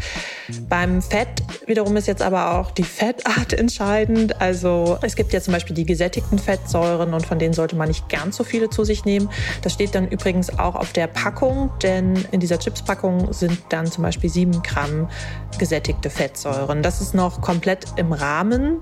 Beim 0.67 1.01
Fett 1.01 1.29
wiederum 1.65 1.95
ist 1.95 2.07
jetzt 2.07 2.21
aber 2.21 2.59
auch 2.59 2.71
die 2.71 2.83
Fettart 2.83 3.53
entscheidend. 3.57 4.41
Also 4.41 4.99
es 5.03 5.15
gibt 5.15 5.31
ja 5.31 5.39
zum 5.39 5.53
Beispiel 5.53 5.73
die 5.73 5.85
gesättigten 5.85 6.37
Fettsäuren 6.37 7.13
und 7.13 7.25
von 7.25 7.39
denen 7.39 7.53
sollte 7.53 7.77
man 7.77 7.87
nicht 7.87 8.09
ganz 8.09 8.35
so 8.35 8.43
viele 8.43 8.69
zu 8.69 8.83
sich 8.83 9.05
nehmen. 9.05 9.29
Das 9.61 9.71
steht 9.71 9.95
dann 9.95 10.09
übrigens 10.09 10.59
auch 10.59 10.75
auf 10.75 10.91
der 10.91 11.07
Packung, 11.07 11.71
denn 11.81 12.25
in 12.31 12.41
dieser 12.41 12.59
Chips-Packung 12.59 13.31
sind 13.31 13.57
dann 13.69 13.87
zum 13.87 14.03
Beispiel 14.03 14.29
7 14.29 14.61
Gramm 14.63 14.86
gesättigte 15.57 16.09
Fettsäuren. 16.09 16.83
Das 16.83 17.01
ist 17.01 17.13
noch 17.13 17.41
komplett 17.41 17.85
im 17.95 18.13
Rahmen. 18.13 18.79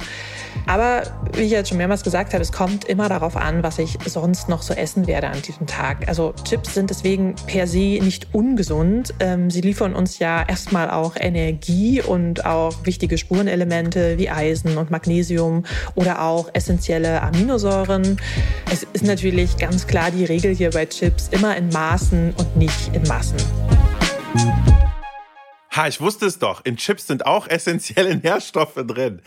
Aber 0.68 1.03
wie 1.34 1.41
ich 1.41 1.51
jetzt 1.51 1.70
schon 1.70 1.78
mehrmals 1.78 2.03
gesagt 2.03 2.34
habe, 2.34 2.41
es 2.41 2.51
kommt 2.51 2.86
immer 2.86 3.10
darauf 3.10 3.36
an, 3.36 3.64
was 3.64 3.80
ich 3.80 3.97
sonst 4.06 4.49
noch 4.49 4.62
so 4.62 4.74
essen 4.74 5.08
werde 5.08 5.28
an 5.28 5.41
diesem 5.41 5.68
Tag. 5.68 6.08
Also 6.08 6.34
Chips 6.43 6.74
sind 6.74 6.89
deswegen 6.89 7.36
per 7.47 7.68
se 7.68 7.99
nicht 8.01 8.34
ungesund. 8.34 9.14
Ähm, 9.20 9.49
sie 9.49 9.62
liefern 9.62 9.93
uns 9.93 10.20
ja 10.20 10.43
erstmal 10.47 10.89
auch 10.89 11.16
Energie 11.18 12.01
und 12.01 12.45
auch 12.45 12.74
wichtige 12.84 13.18
Spurenelemente 13.18 14.18
wie 14.18 14.30
Eisen 14.30 14.78
und 14.78 14.91
Magnesium 14.91 15.64
oder 15.95 16.22
auch 16.22 16.49
essentielle 16.53 17.22
Aminosäuren. 17.22 18.18
Es 18.72 18.84
ist 18.93 19.03
natürlich 19.03 19.58
ganz 19.58 19.88
klar 19.88 20.12
die 20.12 20.26
Regel 20.26 20.56
hier 20.56 20.72
bei 20.72 20.86
Chips 20.86 21.30
immer 21.30 21.56
in 21.56 21.70
Maßen 21.70 22.34
und 22.38 22.58
nicht 22.58 22.93
in 22.93 23.03
Massen. 23.03 23.38
Ha, 25.76 25.88
ich 25.88 26.00
wusste 26.00 26.26
es 26.26 26.40
doch. 26.40 26.64
In 26.64 26.78
Chips 26.78 27.08
sind 27.08 27.26
auch 27.26 27.48
essentielle 27.48 28.16
Nährstoffe 28.24 28.76
drin. 28.76 29.22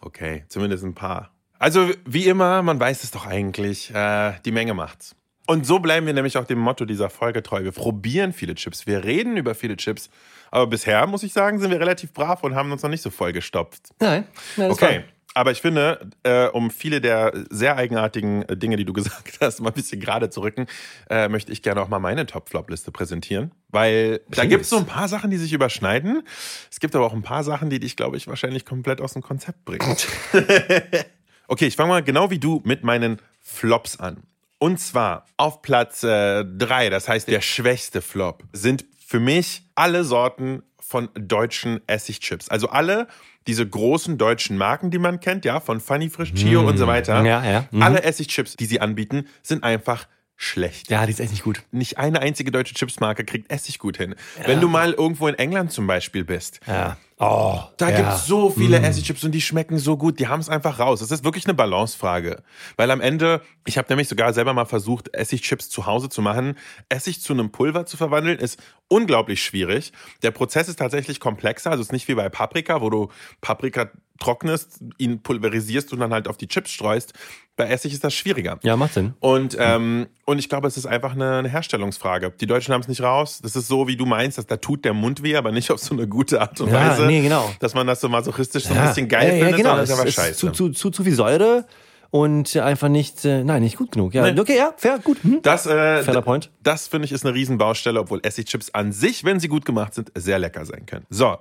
Okay, 0.00 0.44
zumindest 0.48 0.84
ein 0.84 0.94
paar. 0.94 1.30
Also 1.58 1.90
wie 2.04 2.26
immer, 2.26 2.62
man 2.62 2.78
weiß 2.78 3.04
es 3.04 3.10
doch 3.10 3.26
eigentlich, 3.26 3.90
äh, 3.94 4.34
die 4.44 4.52
Menge 4.52 4.74
macht's. 4.74 5.16
Und 5.46 5.66
so 5.66 5.78
bleiben 5.78 6.06
wir 6.06 6.14
nämlich 6.14 6.36
auch 6.38 6.44
dem 6.44 6.58
Motto 6.58 6.84
dieser 6.84 7.10
Folge 7.10 7.42
treu. 7.42 7.64
Wir 7.64 7.72
probieren 7.72 8.32
viele 8.32 8.54
Chips, 8.54 8.86
wir 8.86 9.04
reden 9.04 9.36
über 9.36 9.54
viele 9.54 9.76
Chips, 9.76 10.08
aber 10.50 10.66
bisher, 10.66 11.06
muss 11.06 11.22
ich 11.22 11.32
sagen, 11.32 11.58
sind 11.58 11.70
wir 11.70 11.80
relativ 11.80 12.12
brav 12.12 12.42
und 12.42 12.54
haben 12.54 12.72
uns 12.72 12.82
noch 12.82 12.90
nicht 12.90 13.02
so 13.02 13.10
vollgestopft. 13.10 13.90
Nein, 14.00 14.26
nein 14.56 14.70
Okay. 14.70 15.04
Aber 15.34 15.50
ich 15.50 15.60
finde, 15.60 16.10
äh, 16.22 16.46
um 16.46 16.70
viele 16.70 17.00
der 17.00 17.32
sehr 17.50 17.76
eigenartigen 17.76 18.42
äh, 18.42 18.56
Dinge, 18.56 18.76
die 18.76 18.84
du 18.84 18.92
gesagt 18.94 19.38
hast, 19.40 19.60
mal 19.60 19.70
ein 19.70 19.74
bisschen 19.74 20.00
gerade 20.00 20.30
zu 20.30 20.40
rücken, 20.40 20.66
äh, 21.10 21.28
möchte 21.28 21.52
ich 21.52 21.62
gerne 21.62 21.82
auch 21.82 21.88
mal 21.88 21.98
meine 21.98 22.24
Top-Flop-Liste 22.24 22.92
präsentieren. 22.92 23.50
Weil 23.68 24.18
da 24.28 24.42
Please. 24.42 24.48
gibt 24.48 24.62
es 24.62 24.70
so 24.70 24.78
ein 24.78 24.86
paar 24.86 25.08
Sachen, 25.08 25.30
die 25.30 25.36
sich 25.36 25.52
überschneiden. 25.52 26.22
Es 26.70 26.78
gibt 26.78 26.94
aber 26.94 27.04
auch 27.04 27.12
ein 27.12 27.22
paar 27.22 27.42
Sachen, 27.42 27.68
die 27.68 27.80
dich, 27.80 27.96
glaube 27.96 28.16
ich, 28.16 28.28
wahrscheinlich 28.28 28.64
komplett 28.64 29.00
aus 29.00 29.14
dem 29.14 29.22
Konzept 29.22 29.64
bringen. 29.64 29.96
okay, 31.48 31.66
ich 31.66 31.74
fange 31.74 31.88
mal 31.88 32.02
genau 32.04 32.30
wie 32.30 32.38
du 32.38 32.62
mit 32.64 32.84
meinen 32.84 33.20
Flops 33.40 33.98
an. 33.98 34.22
Und 34.58 34.78
zwar 34.78 35.26
auf 35.36 35.60
Platz 35.62 36.00
3, 36.00 36.88
das 36.88 37.08
heißt 37.08 37.28
der 37.28 37.40
schwächste 37.40 38.00
Flop, 38.00 38.44
sind 38.52 38.86
für 39.04 39.20
mich 39.20 39.62
alle 39.74 40.04
Sorten 40.04 40.62
von 40.94 41.08
deutschen 41.18 41.80
Essigchips. 41.88 42.48
Also 42.48 42.68
alle 42.68 43.08
diese 43.48 43.68
großen 43.68 44.16
deutschen 44.16 44.56
Marken, 44.56 44.92
die 44.92 44.98
man 44.98 45.18
kennt, 45.18 45.44
ja, 45.44 45.58
von 45.58 45.80
Funny 45.80 46.08
Frisch, 46.08 46.32
Chio 46.34 46.60
und 46.60 46.78
so 46.78 46.86
weiter. 46.86 47.24
Ja, 47.24 47.44
ja. 47.44 47.68
Mhm. 47.72 47.82
Alle 47.82 48.04
Essigchips, 48.04 48.54
die 48.54 48.66
sie 48.66 48.80
anbieten, 48.80 49.26
sind 49.42 49.64
einfach 49.64 50.06
schlecht. 50.36 50.90
Ja, 50.90 51.06
die 51.06 51.12
ist 51.12 51.20
echt 51.20 51.30
nicht 51.30 51.44
gut. 51.44 51.62
Nicht 51.70 51.98
eine 51.98 52.20
einzige 52.20 52.50
deutsche 52.50 52.74
Chipsmarke 52.74 53.24
kriegt 53.24 53.50
Essiggut 53.50 53.96
hin. 53.96 54.14
Wenn 54.44 54.60
du 54.60 54.68
mal 54.68 54.92
irgendwo 54.92 55.28
in 55.28 55.34
England 55.36 55.72
zum 55.72 55.86
Beispiel 55.86 56.24
bist, 56.24 56.60
Ja. 56.66 56.96
Oh, 57.16 57.60
da 57.76 57.90
ja. 57.90 57.96
gibt's 57.96 58.26
so 58.26 58.50
viele 58.50 58.80
Essigchips 58.80 59.22
und 59.22 59.30
die 59.30 59.40
schmecken 59.40 59.78
so 59.78 59.96
gut. 59.96 60.18
Die 60.18 60.26
haben 60.26 60.40
es 60.40 60.48
einfach 60.48 60.80
raus. 60.80 60.98
Das 60.98 61.12
ist 61.12 61.22
wirklich 61.22 61.46
eine 61.46 61.54
Balancefrage. 61.54 62.42
Weil 62.76 62.90
am 62.90 63.00
Ende, 63.00 63.40
ich 63.64 63.78
habe 63.78 63.86
nämlich 63.88 64.08
sogar 64.08 64.32
selber 64.32 64.52
mal 64.52 64.64
versucht, 64.64 65.14
Essigchips 65.14 65.68
zu 65.70 65.86
Hause 65.86 66.08
zu 66.08 66.22
machen. 66.22 66.58
Essig 66.88 67.20
zu 67.20 67.32
einem 67.32 67.52
Pulver 67.52 67.86
zu 67.86 67.96
verwandeln, 67.96 68.40
ist 68.40 68.60
unglaublich 68.88 69.42
schwierig. 69.44 69.92
Der 70.24 70.32
Prozess 70.32 70.68
ist 70.68 70.80
tatsächlich 70.80 71.20
komplexer. 71.20 71.70
Also 71.70 71.82
es 71.82 71.88
ist 71.88 71.92
nicht 71.92 72.08
wie 72.08 72.14
bei 72.16 72.28
Paprika, 72.28 72.80
wo 72.80 72.90
du 72.90 73.10
Paprika 73.40 73.90
trocknest, 74.18 74.80
ihn 74.98 75.22
pulverisierst 75.22 75.92
und 75.92 76.00
dann 76.00 76.12
halt 76.12 76.26
auf 76.26 76.36
die 76.36 76.48
Chips 76.48 76.72
streust. 76.72 77.14
Bei 77.56 77.68
Essig 77.68 77.92
ist 77.92 78.02
das 78.02 78.12
schwieriger. 78.14 78.58
Ja, 78.62 78.76
macht 78.76 78.94
Sinn. 78.94 79.14
Und, 79.20 79.56
ähm, 79.60 80.08
und 80.24 80.38
ich 80.40 80.48
glaube, 80.48 80.66
es 80.66 80.76
ist 80.76 80.86
einfach 80.86 81.12
eine, 81.12 81.36
eine 81.38 81.48
Herstellungsfrage. 81.48 82.32
Die 82.40 82.46
Deutschen 82.46 82.74
haben 82.74 82.80
es 82.80 82.88
nicht 82.88 83.00
raus. 83.00 83.38
Das 83.42 83.54
ist 83.54 83.68
so, 83.68 83.86
wie 83.86 83.96
du 83.96 84.06
meinst, 84.06 84.38
dass 84.38 84.46
da 84.46 84.56
tut 84.56 84.84
der 84.84 84.92
Mund 84.92 85.22
weh, 85.22 85.36
aber 85.36 85.52
nicht 85.52 85.70
auf 85.70 85.78
so 85.78 85.94
eine 85.94 86.08
gute 86.08 86.40
Art 86.40 86.60
und 86.60 86.70
Ja, 86.72 86.90
Weise. 86.90 87.06
nee, 87.06 87.22
genau. 87.22 87.48
Dass 87.60 87.74
man 87.74 87.86
das 87.86 88.00
so 88.00 88.08
masochistisch 88.08 88.64
so 88.64 88.74
ja. 88.74 88.82
ein 88.82 88.88
bisschen 88.88 89.08
geil 89.08 89.28
ja, 89.28 89.44
findet, 89.46 89.50
ja, 89.50 89.56
genau. 89.56 89.68
sondern 89.70 89.86
das 89.86 89.90
ist 89.90 89.98
aber 90.00 90.08
Es 90.08 90.14
scheiße. 90.14 90.36
Zu, 90.38 90.50
zu, 90.50 90.68
zu, 90.70 90.90
zu 90.90 91.04
viel 91.04 91.14
Säure 91.14 91.64
und 92.10 92.56
einfach 92.56 92.88
nicht, 92.88 93.24
äh, 93.24 93.44
nein, 93.44 93.62
nicht 93.62 93.76
gut 93.76 93.92
genug. 93.92 94.14
Ja, 94.14 94.28
Nee. 94.30 94.40
okay, 94.40 94.56
ja, 94.56 94.72
fair, 94.76 94.98
gut. 94.98 95.18
Hm. 95.22 95.40
das, 95.42 95.66
äh, 95.66 96.02
Fairer 96.02 96.22
Point. 96.22 96.50
das 96.62 96.88
finde 96.88 97.06
ich 97.06 97.12
ist 97.12 97.24
eine 97.24 97.34
Riesenbaustelle, 97.34 98.00
obwohl 98.00 98.20
Essigchips 98.24 98.70
an 98.70 98.90
sich, 98.92 99.22
wenn 99.24 99.38
sie 99.38 99.48
gut 99.48 99.64
gemacht 99.64 99.94
sind, 99.94 100.10
sehr 100.16 100.38
lecker 100.40 100.64
sein 100.64 100.86
können. 100.86 101.06
So, 101.10 101.36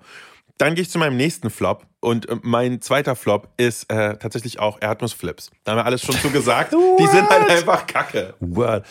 dann 0.57 0.75
gehe 0.75 0.83
ich 0.83 0.89
zu 0.89 0.99
meinem 0.99 1.17
nächsten 1.17 1.49
Flop 1.49 1.85
und 1.99 2.29
äh, 2.29 2.37
mein 2.41 2.81
zweiter 2.81 3.15
Flop 3.15 3.49
ist 3.57 3.91
äh, 3.91 4.17
tatsächlich 4.17 4.59
auch 4.59 4.81
Erdnussflips. 4.81 5.51
Da 5.63 5.71
haben 5.71 5.79
wir 5.79 5.85
alles 5.85 6.01
schon 6.01 6.15
zu 6.15 6.29
gesagt. 6.29 6.73
Die 6.99 7.07
sind 7.07 7.29
halt 7.29 7.49
einfach 7.49 7.87
kacke. 7.87 8.35
Word. 8.39 8.85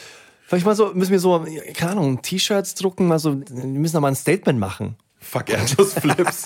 Vielleicht 0.46 0.66
mal 0.66 0.74
so, 0.74 0.92
müssen 0.92 1.12
wir 1.12 1.20
so, 1.20 1.46
keine 1.74 1.92
Ahnung, 1.92 2.20
T-Shirts 2.20 2.74
drucken, 2.74 3.06
mal 3.06 3.18
so, 3.18 3.40
wir 3.40 3.64
müssen 3.64 3.94
da 3.94 4.00
mal 4.00 4.08
ein 4.08 4.16
Statement 4.16 4.58
machen. 4.58 4.96
Fuck 5.18 5.48
Erdnussflips. 5.48 6.44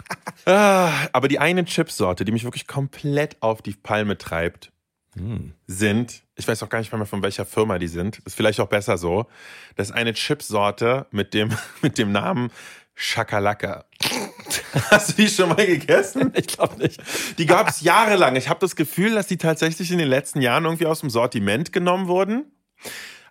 ah, 0.46 0.92
aber 1.12 1.28
die 1.28 1.38
eine 1.38 1.64
Chipsorte, 1.64 2.24
die 2.24 2.30
mich 2.30 2.44
wirklich 2.44 2.66
komplett 2.66 3.36
auf 3.40 3.62
die 3.62 3.72
Palme 3.72 4.16
treibt, 4.16 4.70
sind, 5.66 6.22
ich 6.36 6.46
weiß 6.46 6.62
auch 6.62 6.68
gar 6.68 6.78
nicht 6.78 6.92
mehr 6.92 7.06
von 7.06 7.22
welcher 7.22 7.44
Firma 7.44 7.78
die 7.78 7.88
sind, 7.88 8.18
ist 8.24 8.36
vielleicht 8.36 8.60
auch 8.60 8.68
besser 8.68 8.98
so. 8.98 9.26
Das 9.76 9.88
ist 9.88 9.94
eine 9.94 10.12
Chipsorte 10.12 11.06
mit 11.10 11.34
dem, 11.34 11.50
mit 11.82 11.98
dem 11.98 12.12
Namen 12.12 12.50
Shakalaka. 12.94 13.84
Hast 14.90 15.10
du 15.10 15.12
die 15.22 15.28
schon 15.28 15.48
mal 15.50 15.66
gegessen? 15.66 16.32
Ich 16.36 16.46
glaube 16.48 16.78
nicht. 16.78 17.00
Die 17.38 17.46
gab 17.46 17.68
es 17.68 17.80
jahrelang. 17.80 18.36
Ich 18.36 18.48
habe 18.48 18.60
das 18.60 18.76
Gefühl, 18.76 19.14
dass 19.14 19.26
die 19.26 19.36
tatsächlich 19.36 19.90
in 19.90 19.98
den 19.98 20.08
letzten 20.08 20.40
Jahren 20.40 20.64
irgendwie 20.64 20.86
aus 20.86 21.00
dem 21.00 21.10
Sortiment 21.10 21.72
genommen 21.72 22.08
wurden. 22.08 22.44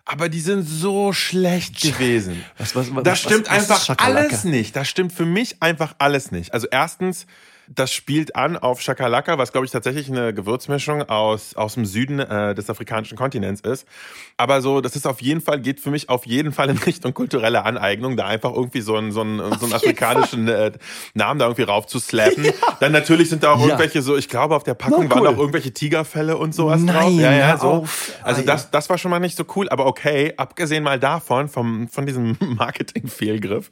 Aber 0.05 0.29
die 0.29 0.39
sind 0.39 0.63
so 0.63 1.11
schlecht 1.11 1.81
gewesen. 1.81 2.43
Was- 2.57 2.75
was- 2.75 2.95
was- 2.95 3.03
da 3.03 3.11
was- 3.11 3.19
stimmt 3.19 3.49
einfach 3.49 3.85
alles 3.97 4.43
nicht. 4.45 4.75
Da 4.75 4.85
stimmt 4.85 5.11
für 5.11 5.25
mich 5.25 5.61
einfach 5.61 5.95
alles 5.99 6.31
nicht. 6.31 6.53
Also 6.53 6.67
erstens, 6.71 7.25
das 7.69 7.93
spielt 7.93 8.35
an 8.35 8.57
auf 8.57 8.81
Shakalaka, 8.81 9.37
was 9.37 9.51
glaube 9.51 9.65
ich 9.65 9.71
tatsächlich 9.71 10.09
eine 10.09 10.33
Gewürzmischung 10.33 11.03
aus, 11.09 11.55
aus 11.55 11.73
dem 11.73 11.85
Süden 11.85 12.19
äh, 12.19 12.55
des 12.55 12.69
afrikanischen 12.69 13.17
Kontinents 13.17 13.61
ist. 13.61 13.85
Aber 14.37 14.61
so, 14.61 14.81
das 14.81 14.95
ist 14.95 15.05
auf 15.07 15.21
jeden 15.21 15.41
Fall, 15.41 15.59
geht 15.59 15.79
für 15.79 15.91
mich 15.91 16.09
auf 16.09 16.25
jeden 16.25 16.51
Fall 16.51 16.69
in 16.69 16.77
Richtung 16.85 17.13
kulturelle 17.13 17.65
Aneignung, 17.65 18.15
da 18.17 18.25
einfach 18.27 18.53
irgendwie 18.53 18.81
so 18.81 18.95
einen, 18.95 19.11
so 19.11 19.21
einen, 19.21 19.37
so 19.59 19.65
einen 19.65 19.73
afrikanischen 19.73 20.47
äh, 20.47 20.71
Namen 21.13 21.39
da 21.39 21.45
irgendwie 21.45 21.63
raufzuslappen. 21.63 22.45
Dann 22.79 22.91
natürlich 22.91 23.29
sind 23.29 23.43
da 23.43 23.53
auch 23.53 23.59
Ja. 23.59 23.65
irgendwelche 23.67 24.01
so, 24.01 24.15
ich 24.15 24.29
glaube 24.29 24.55
auf 24.55 24.63
der 24.63 24.73
Packung 24.75 25.07
Na, 25.09 25.15
cool. 25.15 25.25
waren 25.25 25.35
auch 25.35 25.39
irgendwelche 25.39 25.73
Tigerfälle 25.73 26.37
und 26.37 26.53
sowas 26.55 26.81
Nein, 26.81 26.95
drauf. 26.95 27.19
Ja, 27.19 27.31
ja, 27.33 27.57
so. 27.57 27.67
auf. 27.67 28.11
Also 28.23 28.41
das, 28.43 28.71
das 28.71 28.89
war 28.89 28.97
schon 28.97 29.11
mal 29.11 29.19
nicht 29.19 29.35
so 29.37 29.43
cool, 29.55 29.67
aber 29.69 29.85
okay, 29.87 30.33
abgesehen 30.37 30.83
mal 30.83 30.99
davon, 30.99 31.49
vom, 31.49 31.87
von 31.89 32.05
diesem 32.05 32.37
Marketing-Fehlgriff. 32.57 33.69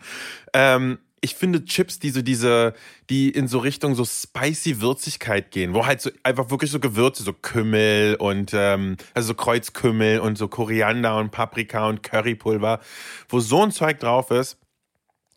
Ähm, 0.54 1.00
ich 1.22 1.36
finde 1.36 1.66
Chips, 1.66 2.00
die 2.00 2.10
so 2.12 2.22
diese, 2.22 2.74
die 3.10 3.30
in 3.30 3.48
so 3.48 3.60
Richtung 3.60 3.96
so 3.96 4.06
spicy 4.06 4.82
Würzigkeit 4.82 5.52
gehen, 5.52 5.74
wo 5.74 5.86
halt 5.86 6.02
so 6.02 6.12
einfach 6.24 6.50
wirklich 6.50 6.72
so 6.72 6.80
Gewürze, 6.80 7.24
so 7.24 7.34
Kümmel 7.34 8.16
und 8.16 8.52
ähm, 8.54 8.98
also 9.14 9.30
so 9.30 9.34
Kreuzkümmel 9.34 10.20
und 10.20 10.38
so 10.38 10.48
Koriander 10.48 11.18
und 11.18 11.32
Paprika 11.32 11.88
und 11.88 12.04
Currypulver, 12.04 12.80
wo 13.30 13.40
so 13.40 13.64
ein 13.64 13.72
Zeug 13.72 14.00
drauf 14.00 14.30
ist, 14.32 14.58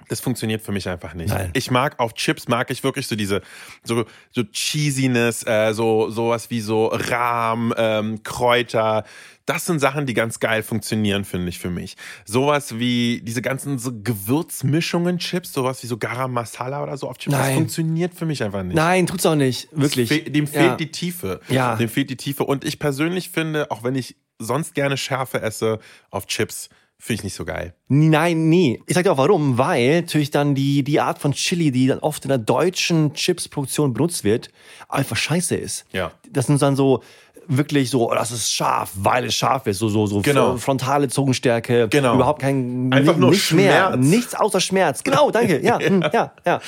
das 0.09 0.20
funktioniert 0.20 0.62
für 0.62 0.72
mich 0.72 0.88
einfach 0.88 1.14
nicht. 1.14 1.28
Nein. 1.28 1.50
Ich 1.54 1.70
mag 1.70 1.98
auf 2.00 2.14
Chips 2.14 2.48
mag 2.48 2.70
ich 2.70 2.82
wirklich 2.82 3.06
so 3.06 3.16
diese 3.16 3.42
so 3.84 4.04
so 4.30 4.42
Cheesiness, 4.44 5.46
äh, 5.46 5.72
so 5.72 6.11
sowas 6.11 6.50
wie 6.50 6.61
so 6.61 6.86
Rahm, 6.86 7.74
ähm, 7.76 8.22
Kräuter. 8.22 9.04
Das 9.46 9.64
sind 9.64 9.78
Sachen, 9.78 10.04
die 10.04 10.12
ganz 10.12 10.40
geil 10.40 10.62
funktionieren, 10.62 11.24
finde 11.24 11.48
ich 11.48 11.59
für 11.59 11.70
mich. 11.70 11.96
Sowas 12.26 12.78
wie 12.78 13.22
diese 13.22 13.40
ganzen 13.40 13.78
so 13.78 13.92
Gewürzmischungen 13.94 15.18
Chips, 15.18 15.54
sowas 15.54 15.82
wie 15.82 15.86
so 15.86 15.96
Garam 15.96 16.32
Masala 16.32 16.82
oder 16.82 16.98
so 16.98 17.09
auf 17.09 17.16
Chips, 17.16 17.34
das 17.34 17.46
Nein. 17.46 17.54
funktioniert 17.54 18.14
für 18.14 18.26
mich 18.26 18.42
einfach 18.42 18.62
nicht. 18.62 18.76
Nein, 18.76 19.06
tut's 19.06 19.24
auch 19.24 19.36
nicht. 19.36 19.68
Wirklich. 19.72 20.09
Fe 20.09 20.20
dem 20.22 20.46
fehlt 20.46 20.64
ja. 20.64 20.76
die 20.76 20.90
Tiefe. 20.90 21.40
Ja. 21.48 21.76
Dem 21.76 21.88
fehlt 21.88 22.11
die 22.11 22.16
Tiefe. 22.16 22.44
Und 22.44 22.64
ich 22.64 22.78
persönlich 22.78 23.30
finde, 23.30 23.70
auch 23.70 23.84
wenn 23.84 23.94
ich 23.94 24.16
sonst 24.38 24.74
gerne 24.74 24.96
Schärfe 24.96 25.40
esse 25.40 25.78
auf 26.11 26.26
Chips, 26.26 26.68
finde 27.01 27.14
ich 27.20 27.24
nicht 27.24 27.34
so 27.34 27.44
geil. 27.44 27.74
Nein, 27.88 28.49
nie. 28.49 28.82
Ich 28.86 28.94
sag 28.94 29.05
dir 29.05 29.12
auch 29.12 29.18
warum, 29.18 29.57
weil 29.59 30.01
natürlich 30.03 30.30
dann 30.30 30.55
die, 30.55 30.82
die 30.82 31.01
Art 31.01 31.18
von 31.18 31.32
Chili, 31.32 31.70
die 31.70 31.86
dann 31.86 32.01
oft 32.01 32.24
in 32.24 32.28
der 32.28 32.38
deutschen 32.38 33.14
Chipsproduktion 33.14 33.92
benutzt 33.92 34.24
wird, 34.24 34.51
einfach 34.88 35.16
scheiße 35.16 35.55
ist. 35.57 35.84
Ja. 35.92 36.11
Das 36.30 36.46
sind 36.46 36.61
dann 36.61 36.74
so 36.76 37.03
wirklich 37.46 37.88
so, 37.88 38.11
oh, 38.11 38.14
das 38.14 38.30
ist 38.30 38.53
scharf, 38.53 38.90
weil 38.94 39.24
es 39.24 39.34
scharf 39.34 39.66
ist, 39.66 39.78
so 39.78 39.88
so 39.88 40.07
so 40.07 40.20
Genau. 40.20 40.55
fr- 40.55 40.59
frontale 40.59 41.09
Zungenstärke, 41.09 41.88
Genau. 41.88 42.16
überhaupt 42.16 42.42
kein 42.42 42.92
Einfach 42.92 43.16
nur 43.16 43.30
nicht 43.30 43.53
mehr, 43.53 43.86
Schmerz. 43.92 44.05
nichts 44.05 44.34
außer 44.34 44.61
Schmerz. 44.61 45.03
Genau, 45.03 45.30
danke. 45.30 45.61
Ja, 45.64 45.78
hm, 45.80 46.03
ja, 46.12 46.32
ja. 46.44 46.61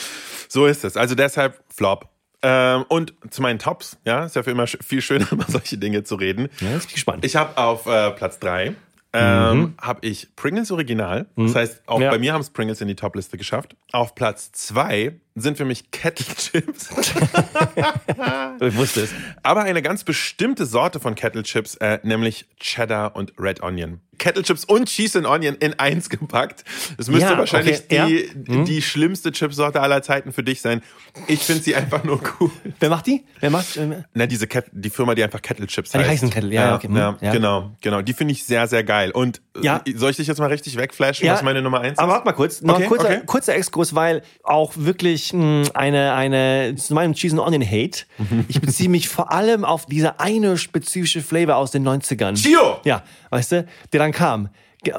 So 0.48 0.64
ist 0.66 0.84
es. 0.84 0.96
Also 0.96 1.14
deshalb 1.14 1.60
Flop. 1.68 2.08
Ähm, 2.42 2.86
und 2.88 3.12
zu 3.28 3.42
meinen 3.42 3.58
Tops, 3.58 3.98
ja, 4.06 4.24
ist 4.24 4.34
ja 4.36 4.42
für 4.42 4.52
immer 4.52 4.66
viel 4.66 5.02
schöner, 5.02 5.26
über 5.32 5.44
solche 5.46 5.76
Dinge 5.76 6.04
zu 6.04 6.14
reden. 6.14 6.48
Ja, 6.60 6.68
jetzt 6.70 6.78
bin 6.78 6.88
ich 6.88 6.94
gespannt. 6.94 7.24
Ich 7.26 7.36
habe 7.36 7.58
auf 7.58 7.84
äh, 7.84 8.12
Platz 8.12 8.38
drei 8.38 8.72
ähm, 9.12 9.74
habe 9.80 10.06
ich 10.06 10.34
Pringles 10.36 10.70
Original. 10.70 11.26
Das 11.36 11.54
heißt, 11.54 11.82
auch 11.86 12.00
Ja. 12.00 12.10
bei 12.10 12.18
mir 12.18 12.32
haben 12.32 12.40
es 12.40 12.50
Pringles 12.50 12.80
in 12.80 12.88
die 12.88 12.94
Topliste 12.96 13.36
geschafft. 13.38 13.76
Auf 13.92 14.14
Platz 14.14 14.52
zwei 14.52 15.18
sind 15.34 15.56
für 15.56 15.64
mich 15.64 15.90
Kettle 15.90 16.26
Chips. 16.36 16.88
ich 18.60 18.76
wusste 18.76 19.02
es. 19.02 19.10
Aber 19.42 19.62
eine 19.62 19.82
ganz 19.82 20.04
bestimmte 20.04 20.66
Sorte 20.66 21.00
von 21.00 21.14
Kettle 21.14 21.42
Chips, 21.42 21.76
äh, 21.76 21.98
nämlich 22.02 22.46
Cheddar 22.58 23.16
und 23.16 23.32
Red 23.38 23.62
Onion. 23.62 24.00
Kettle 24.18 24.42
Chips 24.42 24.66
und 24.66 24.86
Cheese 24.86 25.16
and 25.18 25.26
Onion 25.26 25.54
in 25.54 25.78
eins 25.78 26.10
gepackt. 26.10 26.62
Das 26.98 27.08
müsste 27.08 27.30
Ja, 27.30 27.38
wahrscheinlich 27.38 27.84
okay, 27.84 28.28
die, 28.34 28.50
ja. 28.52 28.58
Hm. 28.58 28.64
die 28.66 28.82
schlimmste 28.82 29.32
Chipsorte 29.32 29.80
aller 29.80 30.02
Zeiten 30.02 30.32
für 30.32 30.42
dich 30.42 30.60
sein. 30.60 30.82
Ich 31.26 31.40
finde 31.40 31.62
sie 31.62 31.74
einfach 31.74 32.04
nur 32.04 32.20
cool. 32.38 32.50
Wer 32.80 32.90
macht 32.90 33.06
die? 33.06 33.24
Wer 33.40 33.48
macht? 33.48 33.78
Ähm, 33.78 34.04
Na, 34.12 34.26
diese 34.26 34.46
Ket 34.46 34.66
die 34.72 34.90
Firma, 34.90 35.14
die 35.14 35.24
einfach 35.24 35.40
Kettle 35.40 35.66
Chips 35.66 35.94
Ah, 35.94 35.98
die 35.98 36.04
heißt. 36.04 36.12
heißen 36.16 36.28
Kettle, 36.30 36.52
ja, 36.52 36.74
okay, 36.74 36.88
hm, 36.88 36.96
ja, 36.96 37.16
ja. 37.22 37.32
Genau, 37.32 37.70
genau. 37.80 38.02
Die 38.02 38.12
finde 38.12 38.32
ich 38.32 38.44
sehr, 38.44 38.66
sehr 38.66 38.84
geil. 38.84 39.10
Und 39.10 39.40
äh, 39.56 39.64
Ja. 39.64 39.82
soll 39.94 40.10
ich 40.10 40.16
dich 40.18 40.26
jetzt 40.26 40.38
mal 40.38 40.48
richtig 40.48 40.76
wegflashen, 40.76 41.26
was 41.26 41.42
meine 41.42 41.62
Nummer 41.62 41.80
eins 41.80 41.98
Aber 41.98 42.08
ist? 42.08 42.12
warte 42.16 42.26
mal 42.26 42.32
kurz, 42.34 42.60
noch 42.60 42.74
Okay, 42.74 42.82
ein 42.82 42.88
kurzer, 42.90 43.04
okay. 43.06 43.22
kurzer 43.24 43.54
Exkurs, 43.54 43.94
weil 43.94 44.20
auch 44.42 44.72
wirklich 44.76 45.19
mh, 45.32 45.70
eine, 45.74 46.14
eine, 46.14 46.74
zu 46.76 46.94
meinem 46.94 47.14
Cheese 47.14 47.36
and 47.36 47.46
Onion 47.46 47.62
Hate. 47.62 48.04
Ich 48.48 48.60
beziehe 48.60 48.88
mich 48.88 49.08
vor 49.08 49.32
allem 49.32 49.64
auf 49.64 49.86
diese 49.86 50.20
eine 50.20 50.56
spezifische 50.56 51.22
Flavor 51.22 51.56
aus 51.56 51.70
den 51.70 51.86
90ern. 51.86 52.34
Chio! 52.34 52.78
Ja, 52.84 53.02
weißt 53.30 53.52
du, 53.52 53.66
der 53.92 54.00
dann 54.00 54.12
kam. 54.12 54.48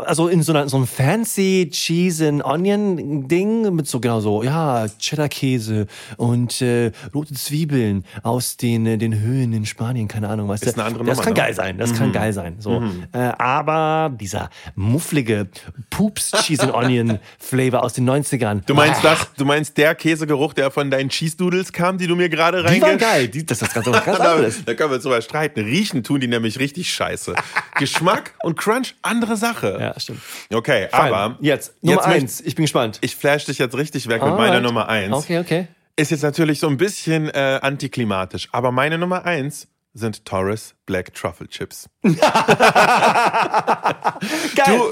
Also 0.06 0.28
in 0.28 0.44
so, 0.44 0.54
einer, 0.54 0.70
so 0.70 0.78
einem 0.78 0.86
fancy 0.86 1.68
Cheese 1.72 2.28
and 2.28 2.46
Onion 2.46 3.28
Ding 3.28 3.74
mit 3.74 3.88
so 3.88 4.00
genau 4.00 4.20
so, 4.20 4.44
ja, 4.44 4.88
Cheddar-Käse 4.88 5.88
und 6.18 6.62
äh, 6.62 6.92
rote 7.16 7.34
Zwiebeln 7.34 8.06
aus 8.22 8.58
den, 8.58 8.86
äh, 8.86 8.98
den 9.00 9.20
Höhen 9.20 9.54
in 9.54 9.66
Spanien, 9.66 10.08
keine 10.08 10.30
Ahnung, 10.30 10.48
weißt 10.50 10.64
Ist 10.64 10.78
du. 10.78 10.82
eine 10.82 10.88
andere 10.88 11.04
das 11.06 11.18
Nummer, 11.18 11.24
kann 11.24 11.34
ne? 11.34 11.40
geil 11.40 11.54
sein, 11.56 11.78
das 11.80 11.94
kann 11.96 12.12
geil 12.12 12.32
sein. 12.32 12.58
So. 12.60 12.84
Äh, 13.12 13.18
aber 13.40 14.12
dieser 14.20 14.52
mufflige 14.76 15.48
Poops 15.90 16.32
Cheese 16.44 16.64
and 16.64 16.74
Onion 16.74 17.20
Flavor 17.40 17.84
aus 17.84 17.94
den 17.94 18.08
90ern. 18.08 18.62
Du 18.66 18.76
meinst 18.76 19.04
das? 19.04 19.30
Du 19.36 19.46
meinst 19.46 19.78
der 19.78 19.96
Käsegeruch, 19.96 20.54
der 20.54 20.70
von 20.70 20.92
deinen 20.92 21.10
Cheese 21.10 21.38
Doodles 21.38 21.74
kam, 21.74 21.98
die 21.98 22.06
du 22.06 22.16
mir 22.16 22.30
gerade 22.30 22.64
Die 22.64 22.82
waren 22.82 23.00
geil, 23.00 23.28
die, 23.28 23.46
das 23.46 23.62
ist 23.62 23.74
ganz, 23.74 23.86
ganz 23.86 24.06
Da, 24.06 24.38
da 24.66 24.74
können 24.76 24.92
wir 24.92 24.96
uns 24.96 25.04
drüber 25.04 25.22
streiten. 25.22 25.62
Riechen 25.62 26.04
tun 26.04 26.20
die 26.20 26.28
nämlich 26.28 26.60
richtig 26.60 26.94
scheiße. 26.94 27.34
Geschmack 27.80 28.34
und 28.44 28.58
Crunch, 28.58 28.96
andere 29.02 29.38
Sache. 29.38 29.71
Ja, 29.80 30.00
stimmt. 30.00 30.22
Okay, 30.54 30.88
Fein. 30.90 31.14
aber 31.14 31.38
jetzt 31.42 31.74
Nummer 31.84 31.98
jetzt 32.02 32.08
eins. 32.08 32.42
Ich 32.42 32.56
bin 32.56 32.64
gespannt. 32.64 32.98
Ich 33.02 33.16
flash 33.16 33.46
dich 33.46 33.58
jetzt 33.60 33.76
richtig 33.76 34.08
weg 34.08 34.22
mit 34.22 34.32
Alright. 34.32 34.50
meiner 34.50 34.62
Nummer 34.62 34.88
eins. 34.90 35.14
Okay, 35.16 35.40
okay. 35.40 35.68
Ist 35.96 36.12
jetzt 36.12 36.24
natürlich 36.24 36.60
so 36.60 36.68
ein 36.68 36.78
bisschen 36.78 37.30
äh, 37.30 37.60
antiklimatisch, 37.62 38.48
aber 38.52 38.72
meine 38.72 38.98
Nummer 38.98 39.26
eins 39.26 39.68
sind 39.94 40.24
Taurus 40.26 40.74
Black 40.86 41.14
Truffle 41.14 41.48
Chips. 41.50 41.90
Geil, 42.02 42.16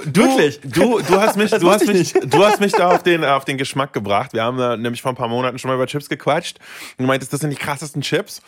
Du, 0.06 0.24
wirklich. 0.24 0.60
Du, 0.62 1.00
du 1.00 1.20
hast 1.22 1.38
mich, 1.38 1.50
Das 1.52 1.62
du 1.62 1.72
hast 1.72 1.88
mich, 1.88 2.14
du 2.14 2.44
hast 2.46 2.60
mich 2.60 2.72
da 2.74 2.90
auf 2.92 3.04
den, 3.04 3.24
auf 3.24 3.46
den 3.46 3.58
Geschmack 3.58 3.94
gebracht. 3.94 4.34
Wir 4.34 4.44
haben 4.44 4.58
da 4.58 4.76
nämlich 4.78 5.02
vor 5.02 5.12
ein 5.14 5.16
paar 5.16 5.28
Monaten 5.30 5.58
schon 5.58 5.70
mal 5.70 5.76
über 5.76 5.88
Chips 5.88 6.10
gequatscht. 6.10 6.58
Und 6.98 7.04
du 7.04 7.08
meintest, 7.08 7.32
das 7.34 7.40
sind 7.40 7.50
die 7.52 7.56
krassesten 7.56 8.02
Chips. 8.02 8.42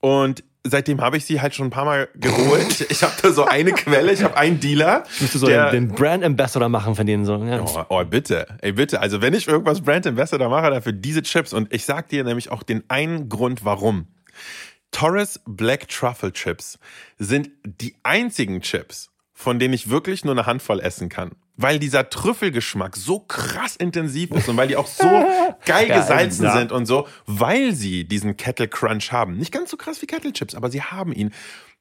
Und 0.00 0.44
seitdem 0.66 1.00
habe 1.00 1.16
ich 1.16 1.24
sie 1.26 1.40
halt 1.40 1.54
schon 1.54 1.66
ein 1.66 1.70
paar 1.70 1.84
Mal 1.84 2.08
geholt. 2.14 2.86
Ich 2.90 3.02
habe 3.02 3.12
da 3.22 3.30
so 3.32 3.44
eine 3.44 3.72
Quelle, 3.72 4.12
ich 4.12 4.22
habe 4.22 4.36
einen 4.36 4.60
Dealer. 4.60 5.04
Musst 5.20 5.34
du 5.34 5.38
so 5.38 5.46
der- 5.46 5.70
den, 5.70 5.88
den 5.88 5.94
Brand 5.96 6.24
Ambassador 6.24 6.68
machen 6.68 6.94
von 6.94 7.06
denen 7.06 7.24
so. 7.24 7.36
Ja. 7.44 7.60
Oh, 7.62 7.84
oh, 7.88 8.04
bitte. 8.04 8.46
Ey, 8.62 8.72
bitte. 8.72 9.00
Also, 9.00 9.20
wenn 9.20 9.34
ich 9.34 9.46
irgendwas 9.48 9.80
Brand 9.82 10.06
Ambassador 10.06 10.48
mache, 10.48 10.70
dann 10.70 10.82
für 10.82 10.92
diese 10.94 11.22
Chips. 11.22 11.52
Und 11.52 11.72
ich 11.72 11.84
sag 11.84 12.08
dir 12.08 12.24
nämlich 12.24 12.50
auch 12.50 12.62
den 12.62 12.82
einen 12.88 13.28
Grund, 13.28 13.64
warum. 13.64 14.06
Torres 14.90 15.40
Black 15.46 15.88
Truffle 15.88 16.32
Chips 16.32 16.78
sind 17.18 17.50
die 17.64 17.96
einzigen 18.02 18.60
Chips, 18.60 19.10
von 19.32 19.58
denen 19.58 19.74
ich 19.74 19.90
wirklich 19.90 20.24
nur 20.24 20.34
eine 20.34 20.46
Handvoll 20.46 20.80
essen 20.80 21.08
kann. 21.08 21.32
Weil 21.56 21.78
dieser 21.78 22.10
Trüffelgeschmack 22.10 22.96
so 22.96 23.20
krass 23.20 23.76
intensiv 23.76 24.32
ist 24.32 24.48
und 24.48 24.56
weil 24.56 24.68
die 24.68 24.76
auch 24.76 24.88
so 24.88 25.04
geil 25.64 25.86
gesalzen 25.86 26.44
ja. 26.44 26.56
sind 26.56 26.72
und 26.72 26.86
so, 26.86 27.06
weil 27.26 27.72
sie 27.74 28.04
diesen 28.04 28.36
Kettle 28.36 28.68
Crunch 28.68 29.12
haben. 29.12 29.36
Nicht 29.36 29.52
ganz 29.52 29.70
so 29.70 29.76
krass 29.76 30.02
wie 30.02 30.06
Kettle 30.06 30.32
Chips, 30.32 30.54
aber 30.54 30.70
sie 30.70 30.82
haben 30.82 31.12
ihn. 31.12 31.32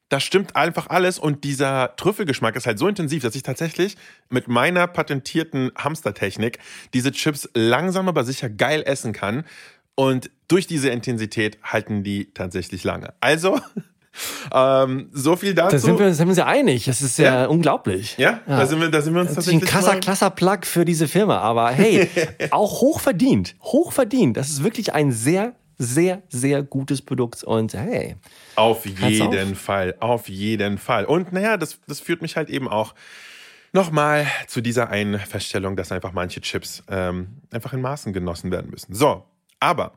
Da 0.09 0.19
stimmt 0.19 0.55
einfach 0.55 0.87
alles 0.87 1.17
und 1.17 1.43
dieser 1.43 1.95
Trüffelgeschmack 1.95 2.55
ist 2.55 2.67
halt 2.67 2.77
so 2.77 2.87
intensiv, 2.87 3.23
dass 3.23 3.33
ich 3.33 3.41
tatsächlich 3.41 3.97
mit 4.29 4.47
meiner 4.47 4.85
patentierten 4.85 5.71
Hamstertechnik 5.75 6.59
diese 6.93 7.11
Chips 7.11 7.49
langsam 7.55 8.07
aber 8.07 8.23
sicher 8.23 8.49
geil 8.49 8.83
essen 8.85 9.11
kann. 9.11 9.43
Und 9.95 10.29
durch 10.47 10.67
diese 10.67 10.89
Intensität 10.89 11.57
halten 11.63 12.03
die 12.03 12.31
tatsächlich 12.33 12.83
lange. 12.83 13.13
Also, 13.21 13.59
ähm, 14.53 15.09
so 15.11 15.35
viel 15.35 15.53
dazu. 15.53 15.71
Da 15.75 15.79
sind 15.79 15.99
wir, 15.99 16.13
sind 16.13 16.27
wir 16.27 16.31
uns 16.31 16.37
ja 16.37 16.45
einig. 16.45 16.85
Das 16.85 17.01
ist 17.01 17.17
ja, 17.17 17.41
Ja. 17.43 17.45
unglaublich. 17.47 18.17
ja, 18.17 18.41
Da, 18.45 18.65
sind 18.65 18.79
wir, 18.81 18.89
da 18.89 19.01
sind 19.01 19.13
wir 19.13 19.21
uns 19.21 19.33
Das 19.33 19.47
ist 19.47 19.53
ein 19.53 19.59
tatsächlich 19.59 19.85
krasser, 19.85 19.99
krasser 19.99 20.29
Plug 20.29 20.59
für 20.63 20.85
diese 20.85 21.07
Firma. 21.07 21.39
Aber 21.39 21.69
hey, 21.71 22.09
auch 22.51 22.81
hochverdient. 22.81 23.55
Hochverdient. 23.61 24.37
Das 24.37 24.49
ist 24.49 24.63
wirklich 24.63 24.93
ein 24.93 25.11
sehr, 25.11 25.53
sehr, 25.77 26.21
sehr 26.29 26.63
gutes 26.63 27.01
Produkt. 27.01 27.43
Und 27.43 27.73
hey, 27.73 28.15
Auf 28.55 28.85
jeden 28.85 29.55
Fall, 29.55 29.95
auf 29.99 30.29
jeden 30.29 30.77
Fall. 30.77 31.05
Und 31.05 31.33
naja, 31.33 31.57
das, 31.57 31.79
das 31.87 31.99
führt 31.99 32.21
mich 32.21 32.35
halt 32.35 32.49
eben 32.49 32.67
auch 32.67 32.93
nochmal 33.71 34.27
zu 34.47 34.61
dieser 34.61 34.89
einen 34.89 35.19
Feststellung, 35.19 35.75
dass 35.75 35.91
einfach 35.91 36.13
manche 36.13 36.41
Chips 36.41 36.83
ähm, 36.89 37.37
einfach 37.51 37.73
in 37.73 37.81
Maßen 37.81 38.13
genossen 38.13 38.51
werden 38.51 38.69
müssen. 38.69 38.93
So, 38.93 39.23
aber 39.59 39.93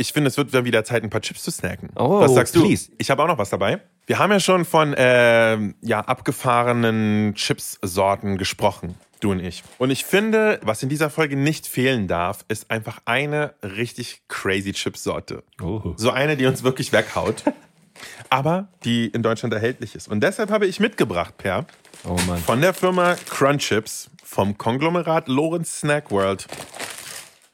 ich 0.00 0.12
finde, 0.12 0.28
es 0.28 0.36
wird 0.36 0.52
dann 0.54 0.64
wieder 0.64 0.82
Zeit, 0.82 1.02
ein 1.04 1.10
paar 1.10 1.20
Chips 1.20 1.42
zu 1.42 1.50
snacken. 1.50 1.90
Oh, 1.94 2.20
was 2.20 2.34
sagst 2.34 2.56
du? 2.56 2.62
please. 2.62 2.90
Ich 2.98 3.10
habe 3.10 3.22
auch 3.22 3.28
noch 3.28 3.38
was 3.38 3.50
dabei. 3.50 3.80
Wir 4.06 4.18
haben 4.18 4.32
ja 4.32 4.40
schon 4.40 4.64
von 4.64 4.94
ähm, 4.96 5.74
ja, 5.82 6.00
abgefahrenen 6.00 7.34
Chips-Sorten 7.34 8.38
gesprochen. 8.38 8.96
Du 9.20 9.32
und 9.32 9.40
ich. 9.40 9.62
Und 9.78 9.90
ich 9.90 10.06
finde, 10.06 10.58
was 10.62 10.82
in 10.82 10.88
dieser 10.88 11.10
Folge 11.10 11.36
nicht 11.36 11.66
fehlen 11.66 12.08
darf, 12.08 12.44
ist 12.48 12.70
einfach 12.70 13.00
eine 13.04 13.52
richtig 13.62 14.22
crazy 14.28 14.72
Chips-Sorte. 14.72 15.44
Oh. 15.62 15.92
So 15.96 16.10
eine, 16.10 16.38
die 16.38 16.46
uns 16.46 16.62
wirklich 16.62 16.92
weghaut. 16.92 17.44
aber 18.30 18.68
die 18.84 19.08
in 19.08 19.22
Deutschland 19.22 19.52
erhältlich 19.52 19.94
ist. 19.94 20.08
Und 20.08 20.22
deshalb 20.22 20.50
habe 20.50 20.66
ich 20.66 20.80
mitgebracht, 20.80 21.36
Per, 21.36 21.66
oh 22.04 22.16
von 22.46 22.62
der 22.62 22.72
Firma 22.72 23.16
Crunchips 23.28 24.10
vom 24.24 24.56
Konglomerat 24.56 25.28
Lorenz 25.28 25.80
Snack 25.80 26.10
World. 26.10 26.46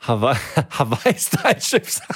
Hawaii, 0.07 0.37
Hawaii-Style-Chips. 0.79 2.01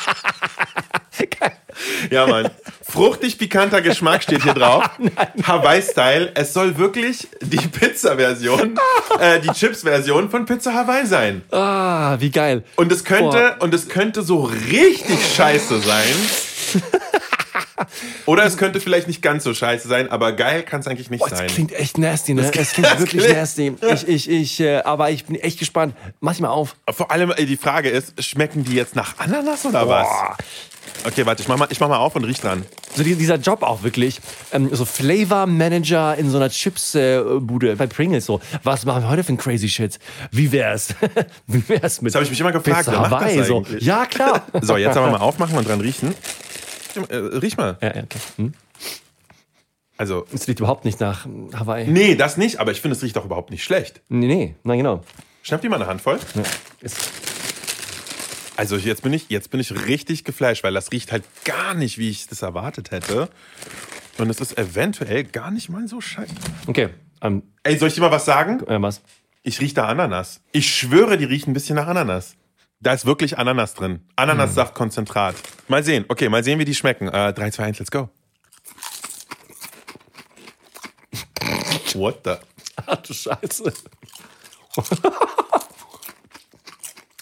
Ja, 2.11 2.27
Mann. 2.27 2.51
Fruchtig 2.83 3.39
pikanter 3.39 3.81
Geschmack 3.81 4.23
steht 4.23 4.43
hier 4.43 4.53
drauf. 4.55 4.85
Hawaii-Style. 5.47 6.33
Es 6.35 6.53
soll 6.53 6.77
wirklich 6.77 7.29
die 7.41 7.57
Pizza-Version, 7.57 8.79
äh, 9.19 9.41
die 9.41 9.49
Chips-Version 9.49 10.31
von 10.31 10.45
Pizza 10.45 10.75
Hawaii 10.75 11.07
sein. 11.07 11.43
Ah, 11.51 12.17
wie 12.19 12.31
geil. 12.31 12.65
Und 12.77 12.93
es 12.93 13.05
könnte, 13.05 13.57
und 13.61 13.73
es 13.73 13.89
könnte 13.89 14.23
so 14.23 14.43
richtig 14.45 15.19
scheiße 15.37 15.81
sein. 15.81 16.15
Oder 18.27 18.45
es 18.45 18.57
könnte 18.57 18.81
vielleicht 18.81 19.07
nicht 19.09 19.23
ganz 19.23 19.45
so 19.45 19.55
scheiße 19.55 19.89
sein, 19.89 20.11
aber 20.11 20.33
geil 20.33 20.63
kann 20.63 20.81
es 20.81 20.87
eigentlich 20.87 21.11
nicht 21.11 21.21
Boah, 21.21 21.31
das 21.31 21.39
sein. 21.39 21.49
klingt 21.49 21.73
echt 21.73 21.99
nasty, 21.99 22.35
ne? 22.35 22.43
Das 22.43 22.51
Das, 22.53 22.71
klingt- 22.73 22.91
das 22.91 22.99
wirklich 22.99 23.23
klingt- 23.25 23.39
nasty. 23.39 23.75
Ich, 23.93 24.09
ich, 24.09 24.31
ich, 24.31 24.61
äh, 24.61 24.79
aber 24.79 25.11
ich 25.11 25.25
bin 25.25 25.37
echt 25.37 25.59
gespannt. 25.59 25.95
Mach 26.21 26.33
ich 26.33 26.41
mal 26.41 26.49
auf. 26.49 26.77
Vor 26.91 27.11
allem 27.11 27.33
äh, 27.37 27.45
die 27.47 27.57
Frage 27.57 27.89
ist, 27.91 28.23
schmecken 28.23 28.65
die 28.65 28.75
jetzt 28.75 28.95
nach 28.97 29.19
Ananas 29.19 29.65
oder 29.67 29.89
was? 29.89 30.07
Boah. 30.07 30.37
Okay, 31.07 31.25
warte, 31.25 31.43
ich 31.43 31.49
mach 31.49 31.57
mal, 31.57 31.69
ich 31.71 31.79
mach 31.81 31.89
mal 31.89 31.99
auf 31.99 32.17
und 32.17 32.25
riech 32.25 32.41
dran. 32.41 32.65
So 32.95 33.03
die, 33.03 33.15
dieser 33.15 33.37
Job 33.37 33.63
auch 33.63 33.83
wirklich. 33.83 34.21
Ähm, 34.53 34.69
so 34.73 34.85
Flavor 34.85 35.47
Manager 35.47 36.17
in 36.17 36.29
so 36.31 36.37
einer 36.39 36.51
Chips-Bude 36.51 37.77
bei 37.77 37.87
Pringles. 37.87 38.27
So, 38.27 38.41
was 38.65 38.85
machen 38.85 39.05
wir 39.05 39.09
heute 39.09 39.23
für 39.25 39.33
ein 39.33 39.37
crazy 39.39 39.69
Shit? 39.69 39.99
Wie 40.31 40.51
wär's? 40.53 40.89
Wie 41.47 41.67
wär's 41.69 42.03
mit 42.03 42.11
Das 42.11 42.17
habe 42.17 42.25
ich 42.25 42.31
mich 42.31 42.41
immer 42.41 42.53
gefragt. 42.53 42.87
Pizza 42.87 42.91
das 42.93 43.11
Hawaii? 43.11 43.43
So. 43.45 43.65
Ja, 43.79 44.05
klar. 44.07 44.43
So, 44.63 44.77
jetzt 44.77 44.97
aber 44.97 45.11
mal 45.11 45.19
aufmachen 45.21 45.57
und 45.57 45.67
dran 45.69 45.81
riechen. 45.81 46.15
Äh, 47.09 47.17
riech 47.17 47.57
mal. 47.57 47.79
ja, 47.81 47.95
ja, 47.97 48.03
okay. 48.05 48.19
Hm? 48.37 48.53
Also, 49.97 50.25
Es 50.33 50.49
riecht 50.49 50.61
überhaupt 50.61 50.85
nicht 50.87 50.99
nach 51.01 51.27
Hawaii. 51.53 51.87
nee, 51.87 52.15
das 52.15 52.37
nicht, 52.39 52.59
aber 52.59 52.73
ich 52.73 52.81
finde, 52.81 52.97
es 52.97 53.03
riecht 53.03 53.19
auch 53.19 53.25
überhaupt 53.27 53.51
nicht 53.51 53.63
schlecht. 53.65 54.01
Nee, 54.09 54.27
nee, 54.27 54.55
nein, 54.65 54.79
genau. 54.79 55.03
Schnapp 55.43 55.61
dir 55.61 55.69
mal 55.69 55.77
eine 55.77 55.87
Handvoll. 55.87 56.19
Ja. 56.35 56.43
Ist, 56.81 56.97
Also 58.57 58.77
jetzt 58.77 59.03
bin 59.03 59.13
ich, 59.13 59.29
jetzt 59.29 59.51
bin 59.51 59.61
ich 59.61 59.73
richtig 59.87 60.25
geflasht, 60.25 60.65
weil 60.65 60.73
das 60.75 60.91
riecht 60.93 61.13
halt 61.13 61.25
gar 61.45 61.75
nicht, 61.75 61.99
wie 61.99 62.09
ich 62.11 62.27
das 62.29 62.43
erwartet 62.43 62.91
hätte. 62.91 63.29
Und 64.19 64.29
es 64.31 64.41
ist 64.41 64.57
eventuell 64.59 65.25
gar 65.25 65.51
nicht 65.51 65.69
mal 65.71 65.87
so 65.89 66.01
scheiße. 66.01 66.33
okay, 66.67 66.89
ähm, 67.23 67.43
Ey, 67.63 67.77
soll 67.79 67.89
ich 67.89 67.95
dir 67.95 68.01
mal 68.01 68.11
was 68.11 68.25
sagen? 68.25 68.61
äh, 68.67 68.81
was? 68.81 69.03
Ich 69.43 69.61
rieche 69.61 69.75
da 69.75 69.87
Ananas. 69.87 70.41
Ich 70.53 70.75
schwöre, 70.75 71.17
die 71.19 71.25
riechen 71.25 71.51
ein 71.51 71.55
bisschen 71.55 71.77
nach 71.77 71.87
Ananas. 71.87 72.37
Da 72.83 72.95
ist 72.95 73.05
wirklich 73.05 73.37
Ananas 73.37 73.75
drin. 73.75 74.01
Ananassaftkonzentrat. 74.17 75.35
Mal 75.69 75.85
sehen. 75.85 76.07
Okay, 76.09 76.31
mal 76.31 76.43
sehen, 76.43 76.59
wie 76.59 76.65
die 76.65 76.75
schmecken. 76.75 77.09
Äh, 77.09 77.35
3, 77.35 77.51
2, 77.51 77.65
1, 77.65 77.79
let's 77.79 77.91
go. 77.91 78.09
What 81.95 82.21
the? 82.25 82.37
Ach 82.87 82.97
du 82.97 83.13
Scheiße. 83.13 83.73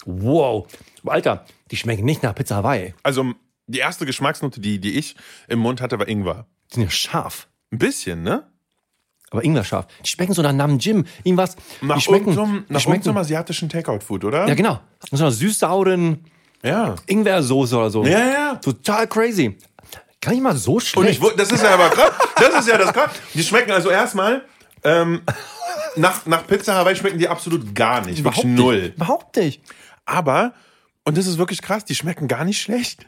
wow. 0.05 0.65
Alter, 1.05 1.45
die 1.71 1.75
schmecken 1.77 2.05
nicht 2.05 2.23
nach 2.23 2.35
Pizza 2.35 2.57
Hawaii. 2.57 2.93
Also, 3.03 3.33
die 3.67 3.79
erste 3.79 4.05
Geschmacksnote, 4.05 4.61
die, 4.61 4.79
die 4.79 4.97
ich 4.97 5.15
im 5.49 5.59
Mund 5.59 5.81
hatte, 5.81 5.99
war 5.99 6.07
Ingwer. 6.07 6.47
Die 6.71 6.75
sind 6.75 6.83
ja 6.83 6.89
scharf. 6.89 7.49
Ein 7.71 7.79
bisschen, 7.79 8.23
ne? 8.23 8.49
Aber 9.31 9.43
Ingwer 9.43 9.63
scharf. 9.63 9.85
Die 10.03 10.09
schmecken 10.09 10.33
so 10.33 10.41
nach 10.41 10.53
Nam 10.53 10.79
Jim. 10.79 11.05
Irgendwas. 11.23 11.55
Nach 11.81 11.95
die 11.95 12.01
schmecken. 12.01 12.29
irgendeinem 12.29 12.65
die 12.67 12.73
nach 12.73 12.79
schmecken 12.81 13.01
irgendeinem 13.01 13.17
asiatischen 13.17 13.69
Takeout-Food, 13.69 14.25
oder? 14.25 14.47
ja, 14.47 14.53
genau. 14.55 14.79
So 15.11 15.23
einer 15.23 15.31
süß-sauren 15.31 16.25
Ja. 16.63 16.95
Ingwersoße 17.05 17.77
oder 17.77 17.89
so. 17.89 18.03
Ja, 18.05 18.19
ja. 18.27 18.55
Total 18.55 19.07
crazy. 19.07 19.57
Kann 20.21 20.33
ich 20.33 20.41
mal 20.41 20.55
so 20.55 20.73
Und 20.73 20.81
schlecht? 20.83 21.09
ich, 21.11 21.21
wu- 21.21 21.31
das 21.37 21.51
ist 21.51 21.63
ja 21.63 21.73
aber 21.75 21.89
krass. 21.89 22.11
Das 22.35 22.59
ist 22.59 22.67
ja 22.67 22.77
das 22.77 22.91
krass. 22.91 23.11
Die 23.33 23.43
schmecken 23.43 23.71
also 23.71 23.89
erstmal, 23.89 24.43
ähm, 24.83 25.21
nach, 25.95 26.25
nach 26.25 26.45
Pizza 26.45 26.73
Hawaii 26.75 26.95
schmecken 26.95 27.19
die 27.19 27.27
absolut 27.29 27.73
gar 27.75 28.05
nicht. 28.05 28.23
Wirklich 28.23 28.43
null. 28.45 28.81
Nicht. 28.81 28.95
Überhaupt 28.95 29.35
nicht. 29.37 29.61
Aber, 30.05 30.53
und 31.05 31.17
das 31.17 31.27
ist 31.27 31.37
wirklich 31.37 31.61
krass, 31.61 31.85
die 31.85 31.95
schmecken 31.95 32.27
gar 32.27 32.43
nicht 32.43 32.61
schlecht. 32.61 33.05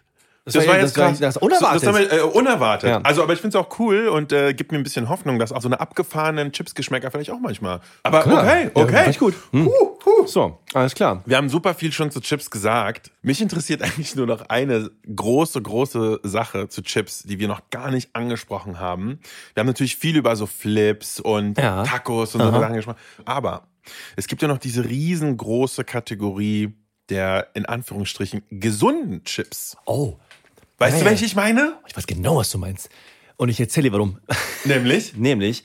Das, 0.54 0.68
war 0.68 0.76
ja- 0.76 0.82
das 0.82 0.98
war- 0.98 1.12
das 1.14 1.36
ist 1.36 1.42
unerwartet. 1.42 1.88
Das, 1.88 1.96
das 2.10 2.20
äh, 2.20 2.22
unerwartet. 2.22 2.90
Ja. 2.90 3.02
Also, 3.02 3.24
aber 3.24 3.34
ich 3.34 3.40
finde 3.42 3.58
es 3.58 3.64
auch 3.66 3.80
cool 3.80 4.08
und 4.08 4.32
äh, 4.32 4.54
gibt 4.54 4.72
mir 4.72 4.78
ein 4.78 4.84
bisschen 4.84 5.10
Hoffnung, 5.10 5.40
dass 5.40 5.52
auch 5.52 5.62
so 5.62 5.68
eine 5.68 5.80
abgefahrenen 5.80 6.52
Chips-Geschmäcker 6.52 7.12
vielleicht 7.12 7.32
auch 7.32 7.40
manchmal. 7.40 7.80
Aber 8.04 8.22
Klar. 8.24 8.44
okay, 8.44 8.72
Ja, 8.76 8.84
okay. 8.84 8.96
richtig 8.98 9.20
gut. 9.20 9.34
Hm. 9.52 9.66
Huh, 9.66 10.00
huh. 10.06 10.26
So, 10.28 10.60
alles 10.74 10.96
klar. 10.96 11.22
Wir 11.26 11.38
haben 11.38 11.50
super 11.50 11.74
viel 11.74 11.92
schon 11.92 12.12
zu 12.12 12.20
Chips 12.22 12.50
gesagt. 12.50 13.12
Mich 13.22 13.42
interessiert 13.42 13.82
eigentlich 13.84 14.16
nur 14.16 14.28
noch 14.28 14.42
eine 14.50 14.92
große, 15.16 15.62
große 15.62 16.20
Sache 16.24 16.70
zu 16.70 16.82
Chips, 16.82 17.24
die 17.24 17.40
wir 17.40 17.48
noch 17.48 17.70
gar 17.70 17.92
nicht 17.92 18.16
angesprochen 18.16 18.80
haben. 18.80 19.20
Wir 19.54 19.62
haben 19.62 19.68
natürlich 19.68 19.96
viel 19.96 20.16
über 20.18 20.36
so 20.36 20.46
Flips 20.46 21.20
und 21.20 21.58
Ja. 21.58 21.84
Tacos 21.84 22.36
und 22.36 22.42
so 22.42 22.52
Sachen 22.52 22.74
gesprochen. 22.76 22.98
Aber 23.26 23.68
es 24.16 24.28
gibt 24.28 24.42
ja 24.42 24.48
noch 24.48 24.60
diese 24.60 24.84
riesengroße 24.86 25.84
Kategorie 25.84 26.74
der 27.10 27.48
in 27.56 27.66
Anführungsstrichen 27.66 28.44
gesunden 28.52 29.24
Chips. 29.26 29.76
Oh, 29.86 30.18
Weißt 30.82 30.98
Ja, 30.98 31.04
du, 31.04 31.10
welche 31.12 31.26
ich 31.26 31.36
meine? 31.36 31.76
ich 31.88 31.96
weiß 31.96 32.08
genau, 32.08 32.38
was 32.38 32.50
du 32.50 32.58
meinst. 32.58 32.90
Und 33.38 33.50
ich 33.50 33.60
erzähle 33.60 33.90
dir 33.90 33.94
warum. 33.94 34.18
Nämlich? 34.66 35.14
Nämlich, 35.16 35.64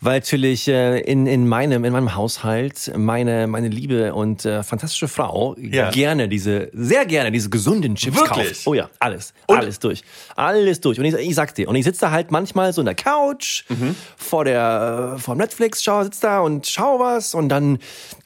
weil 0.00 0.14
natürlich 0.20 0.66
äh, 0.68 1.00
in, 1.00 1.26
in, 1.26 1.46
meinem, 1.46 1.84
in 1.84 1.92
meinem 1.92 2.14
Haushalt 2.14 2.90
meine, 2.96 3.46
meine 3.46 3.68
liebe 3.68 4.14
und 4.14 4.44
äh, 4.44 4.62
fantastische 4.62 5.08
Frau 5.08 5.56
Ja. 5.60 5.90
gerne 5.90 6.28
diese, 6.28 6.70
sehr 6.72 7.04
gerne 7.06 7.30
diese 7.30 7.50
gesunden 7.50 7.94
Chips 7.96 8.16
Wirklich? 8.16 8.48
kauft. 8.48 8.66
Oh 8.66 8.74
ja, 8.74 8.88
alles. 8.98 9.34
Und- 9.46 9.58
alles 9.58 9.78
durch. 9.78 10.02
Alles 10.36 10.80
durch. 10.80 10.98
Und 10.98 11.04
ich, 11.04 11.14
ich 11.14 11.34
sag's 11.34 11.54
dir, 11.54 11.68
und 11.68 11.76
ich 11.76 11.84
sitze 11.84 12.00
da 12.02 12.10
halt 12.10 12.30
manchmal 12.30 12.72
so 12.72 12.80
in 12.80 12.86
der 12.86 12.94
Couch 12.94 13.64
Mhm. 13.68 13.94
vor 14.16 14.44
der 14.44 15.14
äh, 15.16 15.18
vor 15.20 15.34
Netflix, 15.36 15.82
schau, 15.82 16.02
sitz 16.04 16.20
da 16.20 16.40
und 16.40 16.66
schau 16.66 16.98
was 16.98 17.34
und 17.34 17.48
dann 17.48 17.78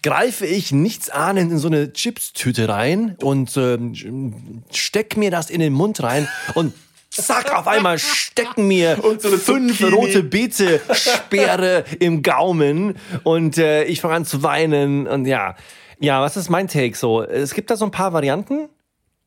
greife 0.02 0.46
ich 0.46 0.70
nichts 0.72 1.10
ahnend 1.10 1.50
in 1.52 1.58
so 1.58 1.68
eine 1.68 1.92
Chipstüte 1.92 2.68
rein 2.68 3.16
und 3.22 3.56
ähm, 3.56 4.62
steck 4.72 5.16
mir 5.16 5.30
das 5.30 5.50
in 5.50 5.60
den 5.60 5.72
Mund 5.72 6.02
rein 6.02 6.28
und 6.54 6.72
zack, 7.14 7.54
auf 7.54 7.66
einmal 7.66 7.98
stecken 7.98 8.66
mir 8.68 8.96
so 9.18 9.30
fünf 9.36 9.78
Zucchini. 9.78 9.90
rote 9.96 10.22
Beete 10.22 10.80
Speere 10.92 11.84
im 12.00 12.22
Gaumen 12.22 12.94
und 13.22 13.58
äh, 13.58 13.84
ich 13.84 14.00
fange 14.00 14.14
an 14.14 14.24
zu 14.24 14.42
weinen 14.42 15.06
und 15.06 15.26
ja. 15.26 15.56
Ja, 16.00 16.20
was 16.20 16.36
ist 16.36 16.50
mein 16.50 16.68
Take 16.68 16.96
so? 16.96 17.22
Es 17.22 17.54
gibt 17.54 17.70
da 17.70 17.76
so 17.76 17.84
ein 17.84 17.90
paar 17.90 18.12
Varianten, 18.12 18.68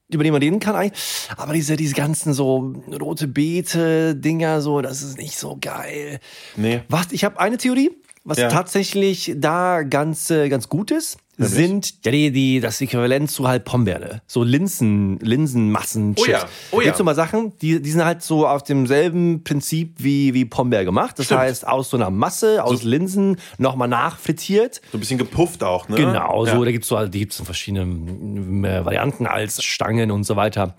über 0.09 0.23
die 0.23 0.31
man 0.31 0.41
reden 0.41 0.59
kann 0.59 0.75
eigentlich, 0.75 1.01
aber 1.37 1.53
diese, 1.53 1.75
diese 1.77 1.95
ganzen 1.95 2.33
so 2.33 2.73
rote 3.01 3.27
Beete 3.27 4.15
Dinger 4.15 4.61
so, 4.61 4.81
das 4.81 5.01
ist 5.01 5.17
nicht 5.17 5.37
so 5.37 5.57
geil. 5.59 6.19
Nee. 6.55 6.81
Was, 6.89 7.07
ich 7.11 7.23
habe 7.23 7.39
eine 7.39 7.57
Theorie, 7.57 7.91
was 8.25 8.37
Ja. 8.37 8.49
tatsächlich 8.49 9.33
da 9.37 9.83
ganz, 9.83 10.29
äh, 10.29 10.49
ganz 10.49 10.67
gut 10.69 10.91
ist, 10.91 11.17
sind 11.37 12.05
ja, 12.05 12.11
die, 12.11 12.31
die, 12.31 12.59
das 12.59 12.81
Äquivalent 12.81 13.29
zu 13.29 13.47
halt 13.47 13.63
Pombeere. 13.63 14.21
So 14.25 14.43
Linsen, 14.43 15.19
Linsenmassen. 15.19 16.15
Oh 16.17 16.25
ja, 16.25 16.45
oh 16.71 16.79
ja. 16.79 16.85
Gibt 16.85 16.97
so 16.97 17.03
mal 17.03 17.15
Sachen, 17.15 17.53
die, 17.59 17.81
die 17.81 17.91
sind 17.91 18.03
halt 18.03 18.23
so 18.23 18.47
auf 18.47 18.63
demselben 18.63 19.43
Prinzip 19.43 19.95
wie, 19.97 20.33
wie 20.33 20.45
Pombeer 20.45 20.83
gemacht. 20.83 21.19
Das 21.19 21.27
Stimmt. 21.27 21.41
heißt, 21.41 21.67
aus 21.67 21.89
so 21.91 21.97
einer 21.97 22.09
Masse, 22.09 22.63
aus 22.63 22.83
Linsen, 22.83 23.37
nochmal 23.57 23.87
nachfrittiert. 23.87 24.81
So 24.91 24.97
ein 24.97 24.99
bisschen 24.99 25.19
gepufft 25.19 25.63
auch, 25.63 25.87
ne? 25.89 25.95
Genau, 25.95 26.45
ja. 26.45 26.55
so, 26.55 26.63
da 26.63 26.71
gibt's 26.71 26.87
so, 26.87 27.05
die 27.05 27.19
gibt's 27.19 27.39
in 27.39 27.45
verschiedenen 27.45 28.63
äh, 28.65 28.83
Varianten 28.83 29.27
als 29.27 29.63
Stangen 29.63 30.11
und 30.11 30.23
so 30.23 30.35
weiter. 30.35 30.75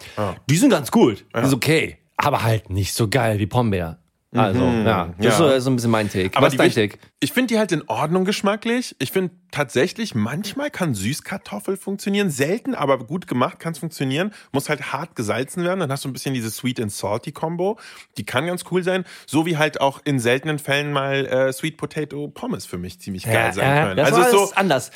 Die 0.51 0.57
sind 0.57 0.71
ganz 0.71 0.91
gut, 0.91 1.25
die 1.37 1.47
ist 1.47 1.55
okay, 1.55 1.99
aber 2.17 2.43
halt 2.43 2.71
nicht 2.71 2.95
so 2.95 3.09
geil 3.09 3.39
wie 3.39 3.47
Pombeer. 3.47 3.99
Also, 4.37 4.61
ja, 4.61 5.15
das 5.17 5.25
ja. 5.25 5.31
ist 5.31 5.39
so, 5.39 5.49
ist 5.49 5.65
so 5.65 5.71
ein 5.71 5.77
bisschen 5.77 5.91
mein 5.91 6.11
Take. 6.11 6.37
Aber 6.37 6.47
Was 6.47 6.53
ist 6.53 6.61
dein 6.61 6.71
Take? 6.71 6.99
Ich 7.19 7.33
finde 7.33 7.55
die 7.55 7.59
halt 7.59 7.73
in 7.73 7.83
Ordnung 7.89 8.27
geschmacklich. 8.27 8.95
Ich 8.99 9.11
finde 9.11 9.31
tatsächlich, 9.51 10.15
manchmal 10.15 10.71
kann 10.71 10.95
Süßkartoffel 10.95 11.79
funktionieren. 11.79 12.29
Selten, 12.31 12.75
aber 12.75 12.99
gut 12.99 13.27
gemacht 13.27 13.59
kann 13.59 13.73
es 13.73 13.79
funktionieren. 13.79 14.35
Muss 14.53 14.69
halt 14.69 14.93
hart 14.93 15.17
gesalzen 15.17 15.65
werden. 15.65 15.81
Dann 15.81 15.91
hast 15.91 16.05
du 16.05 16.11
ein 16.11 16.13
bisschen 16.13 16.35
diese 16.35 16.51
Sweet 16.51 16.79
and 16.79 16.93
Salty 16.93 17.33
Combo. 17.33 17.79
Die 18.19 18.25
kann 18.25 18.47
ganz 18.47 18.65
cool 18.71 18.85
sein. 18.85 19.05
So 19.27 19.47
wie 19.47 19.57
halt 19.57 19.81
auch 19.81 20.01
in 20.05 20.19
seltenen 20.21 20.59
Fällen 20.59 20.93
mal 20.93 21.25
äh, 21.25 21.53
Sweet 21.53 21.79
Potato 21.79 22.29
Pommes 22.29 22.67
für 22.67 22.77
mich 22.77 23.01
ziemlich 23.01 23.25
geil 23.25 23.55
sein 23.55 23.85
können. 23.85 23.97
Das 23.97 24.13
also 24.13 24.21
war 24.21 24.31
so 24.31 24.39
alles 24.41 24.57
anders. 24.59 24.91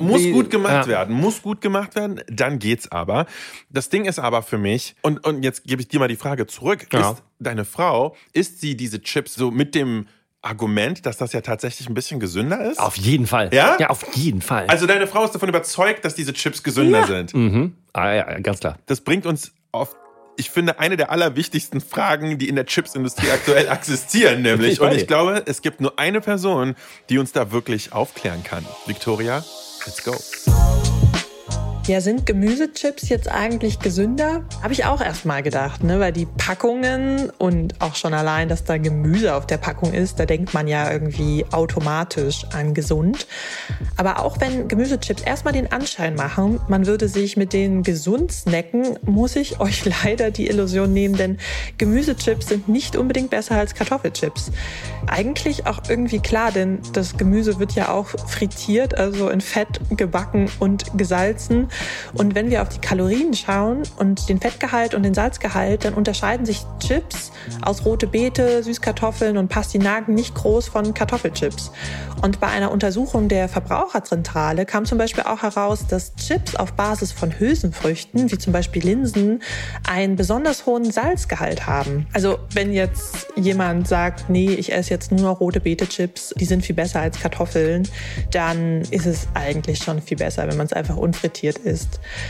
Muss 0.00 0.20
Die- 0.22 0.32
gut 0.32 0.50
gemacht 0.50 0.86
ja. 0.86 0.86
werden, 0.86 1.14
muss 1.14 1.42
gut 1.42 1.60
gemacht 1.60 1.94
werden, 1.94 2.20
dann 2.30 2.58
geht's 2.58 2.90
aber. 2.90 3.26
Das 3.70 3.88
Ding 3.88 4.04
ist 4.04 4.18
aber 4.18 4.42
für 4.42 4.58
mich, 4.58 4.94
und, 5.02 5.24
und 5.26 5.42
jetzt 5.42 5.64
gebe 5.64 5.80
ich 5.82 5.88
dir 5.88 5.98
mal 6.00 6.08
die 6.08 6.16
Frage 6.16 6.46
zurück, 6.46 6.86
Ja. 6.92 7.10
ist 7.12 7.22
deine 7.38 7.64
Frau, 7.64 8.16
isst 8.32 8.60
sie 8.60 8.76
diese 8.76 9.00
Chips 9.00 9.34
so 9.34 9.50
mit 9.50 9.74
dem 9.74 10.06
Argument, 10.40 11.04
dass 11.04 11.16
das 11.16 11.32
ja 11.32 11.40
tatsächlich 11.40 11.88
ein 11.88 11.94
bisschen 11.94 12.20
gesünder 12.20 12.70
ist? 12.70 12.78
Auf 12.78 12.96
jeden 12.96 13.26
Fall. 13.26 13.50
Ja? 13.52 13.76
Ja, 13.80 13.90
auf 13.90 14.04
jeden 14.16 14.40
Fall. 14.40 14.66
Also 14.68 14.86
deine 14.86 15.06
Frau 15.08 15.24
ist 15.24 15.34
davon 15.34 15.48
überzeugt, 15.48 16.04
dass 16.04 16.14
diese 16.14 16.32
Chips 16.32 16.62
gesünder 16.62 17.06
sind. 17.06 17.34
mhm. 17.34 17.74
ah, 17.92 18.12
ja, 18.12 18.38
ganz 18.40 18.60
klar. 18.60 18.78
Das 18.86 19.00
bringt 19.00 19.26
uns 19.26 19.52
auf, 19.72 19.96
ich 20.36 20.50
finde, 20.50 20.78
eine 20.78 20.96
der 20.96 21.10
allerwichtigsten 21.10 21.80
Fragen, 21.80 22.38
die 22.38 22.48
in 22.48 22.54
der 22.54 22.66
Chipsindustrie 22.66 23.28
aktuell 23.32 23.66
existieren, 23.72 24.42
nämlich. 24.42 24.80
Und 24.80 24.92
ich 24.94 25.08
glaube, 25.08 25.42
es 25.46 25.60
gibt 25.60 25.80
nur 25.80 25.98
eine 25.98 26.20
Person, 26.20 26.76
die 27.10 27.18
uns 27.18 27.32
da 27.32 27.50
wirklich 27.50 27.92
aufklären 27.92 28.44
kann. 28.44 28.64
Victoria, 28.86 29.44
let's 29.86 30.00
go. 30.00 30.67
Ja, 31.88 32.02
sind 32.02 32.26
Gemüsechips 32.26 33.08
jetzt 33.08 33.30
eigentlich 33.30 33.78
gesünder? 33.78 34.44
Habe 34.62 34.74
ich 34.74 34.84
auch 34.84 35.00
erst 35.00 35.24
mal 35.24 35.42
gedacht, 35.42 35.82
ne? 35.82 35.98
weil 35.98 36.12
die 36.12 36.26
Packungen 36.26 37.30
und 37.38 37.80
auch 37.80 37.94
schon 37.94 38.12
allein, 38.12 38.50
dass 38.50 38.62
da 38.64 38.76
Gemüse 38.76 39.34
auf 39.34 39.46
der 39.46 39.56
Packung 39.56 39.94
ist, 39.94 40.20
da 40.20 40.26
denkt 40.26 40.52
man 40.52 40.68
ja 40.68 40.92
irgendwie 40.92 41.46
automatisch 41.50 42.44
an 42.52 42.74
gesund. 42.74 43.26
Aber 43.96 44.22
auch 44.22 44.38
wenn 44.38 44.68
Gemüsechips 44.68 45.22
erstmal 45.22 45.54
den 45.54 45.72
Anschein 45.72 46.14
machen, 46.14 46.60
man 46.68 46.84
würde 46.84 47.08
sich 47.08 47.38
mit 47.38 47.54
denen 47.54 47.82
gesund 47.82 48.32
snacken, 48.32 48.98
muss 49.06 49.34
ich 49.34 49.58
euch 49.62 49.82
leider 49.86 50.30
die 50.30 50.48
Illusion 50.48 50.92
nehmen, 50.92 51.16
denn 51.16 51.38
Gemüsechips 51.78 52.48
sind 52.48 52.68
nicht 52.68 52.96
unbedingt 52.96 53.30
besser 53.30 53.54
als 53.54 53.74
Kartoffelchips. 53.74 54.52
Eigentlich 55.06 55.66
auch 55.66 55.80
irgendwie 55.88 56.18
klar, 56.18 56.52
denn 56.52 56.80
das 56.92 57.16
Gemüse 57.16 57.58
wird 57.58 57.72
ja 57.72 57.92
auch 57.92 58.08
frittiert, 58.08 58.98
also 58.98 59.30
in 59.30 59.40
Fett 59.40 59.80
gebacken 59.96 60.50
und 60.58 60.98
gesalzen. 60.98 61.68
Und 62.14 62.34
wenn 62.34 62.50
wir 62.50 62.62
auf 62.62 62.68
die 62.68 62.80
Kalorien 62.80 63.34
schauen 63.34 63.82
und 63.98 64.28
den 64.28 64.40
Fettgehalt 64.40 64.94
und 64.94 65.02
den 65.02 65.14
Salzgehalt, 65.14 65.84
dann 65.84 65.94
unterscheiden 65.94 66.46
sich 66.46 66.62
Chips 66.80 67.32
aus 67.62 67.84
rote 67.84 68.06
Beete, 68.06 68.62
Süßkartoffeln 68.62 69.36
und 69.36 69.48
Pastinaken 69.48 70.14
nicht 70.14 70.34
groß 70.34 70.68
von 70.68 70.94
Kartoffelchips. 70.94 71.70
Und 72.22 72.40
bei 72.40 72.48
einer 72.48 72.72
Untersuchung 72.72 73.28
der 73.28 73.48
Verbraucherzentrale 73.48 74.66
kam 74.66 74.84
zum 74.84 74.98
Beispiel 74.98 75.24
auch 75.24 75.42
heraus, 75.42 75.86
dass 75.86 76.14
Chips 76.16 76.56
auf 76.56 76.72
Basis 76.72 77.12
von 77.12 77.38
Hülsenfrüchten, 77.38 78.30
wie 78.30 78.38
zum 78.38 78.52
Beispiel 78.52 78.82
Linsen, 78.82 79.42
einen 79.88 80.16
besonders 80.16 80.66
hohen 80.66 80.90
Salzgehalt 80.90 81.66
haben. 81.66 82.06
Also 82.12 82.38
wenn 82.52 82.72
jetzt 82.72 83.28
jemand 83.36 83.86
sagt, 83.86 84.28
nee, 84.30 84.50
ich 84.50 84.72
esse 84.72 84.90
jetzt 84.90 85.12
nur 85.12 85.30
rote 85.30 85.60
Beete-Chips, 85.60 86.34
die 86.36 86.44
sind 86.44 86.64
viel 86.64 86.74
besser 86.74 87.00
als 87.00 87.20
Kartoffeln, 87.20 87.88
dann 88.30 88.82
ist 88.90 89.06
es 89.06 89.28
eigentlich 89.34 89.78
schon 89.78 90.02
viel 90.02 90.16
besser, 90.16 90.48
wenn 90.48 90.56
man 90.56 90.66
es 90.66 90.72
einfach 90.72 90.96
unfrittiert 90.96 91.58
isst. 91.58 91.67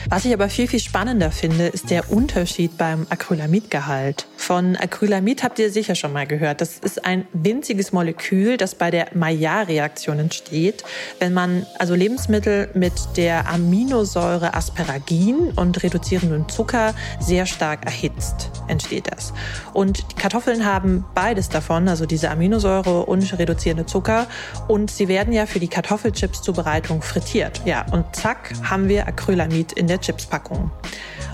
Was 0.08 0.24
ich 0.24 0.32
aber 0.32 0.48
viel, 0.48 0.68
viel 0.68 0.80
spannender 0.80 1.30
finde, 1.30 1.66
ist 1.66 1.90
der 1.90 2.10
Unterschied 2.10 2.76
beim 2.78 3.06
Acrylamidgehalt. 3.10 4.26
Von 4.36 4.76
Acrylamid 4.76 5.42
habt 5.42 5.58
ihr 5.58 5.70
sicher 5.70 5.94
schon 5.94 6.12
mal 6.12 6.26
gehört. 6.26 6.60
Das 6.60 6.78
ist 6.78 7.04
ein 7.04 7.26
winziges 7.32 7.92
Molekül, 7.92 8.56
das 8.56 8.74
bei 8.74 8.90
der 8.90 9.08
Maillard-Reaktion 9.14 10.18
entsteht, 10.18 10.84
wenn 11.18 11.34
man 11.34 11.66
also 11.78 11.94
Lebensmittel 11.94 12.70
mit 12.74 12.92
der 13.16 13.48
Aminosäure 13.48 14.54
Asparagin 14.54 15.52
und 15.56 15.82
reduzierendem 15.82 16.48
Zucker 16.48 16.94
sehr 17.20 17.46
stark 17.46 17.84
erhitzt, 17.84 18.50
entsteht 18.68 19.10
das. 19.12 19.32
Und 19.72 20.12
die 20.12 20.16
Kartoffeln 20.16 20.64
haben 20.64 21.04
beides 21.14 21.48
davon, 21.48 21.88
also 21.88 22.06
diese 22.06 22.30
Aminosäure 22.30 23.06
und 23.06 23.38
reduzierende 23.38 23.86
Zucker. 23.86 24.26
Und 24.68 24.90
sie 24.90 25.08
werden 25.08 25.32
ja 25.32 25.46
für 25.46 25.60
die 25.60 25.68
Kartoffelchips-Zubereitung 25.68 27.02
frittiert. 27.02 27.62
Ja, 27.64 27.86
und 27.90 28.04
zack, 28.14 28.52
haben 28.62 28.88
wir 28.88 29.06
Acrylamid 29.18 29.72
in 29.72 29.88
der 29.88 30.00
Chipspackung. 30.00 30.70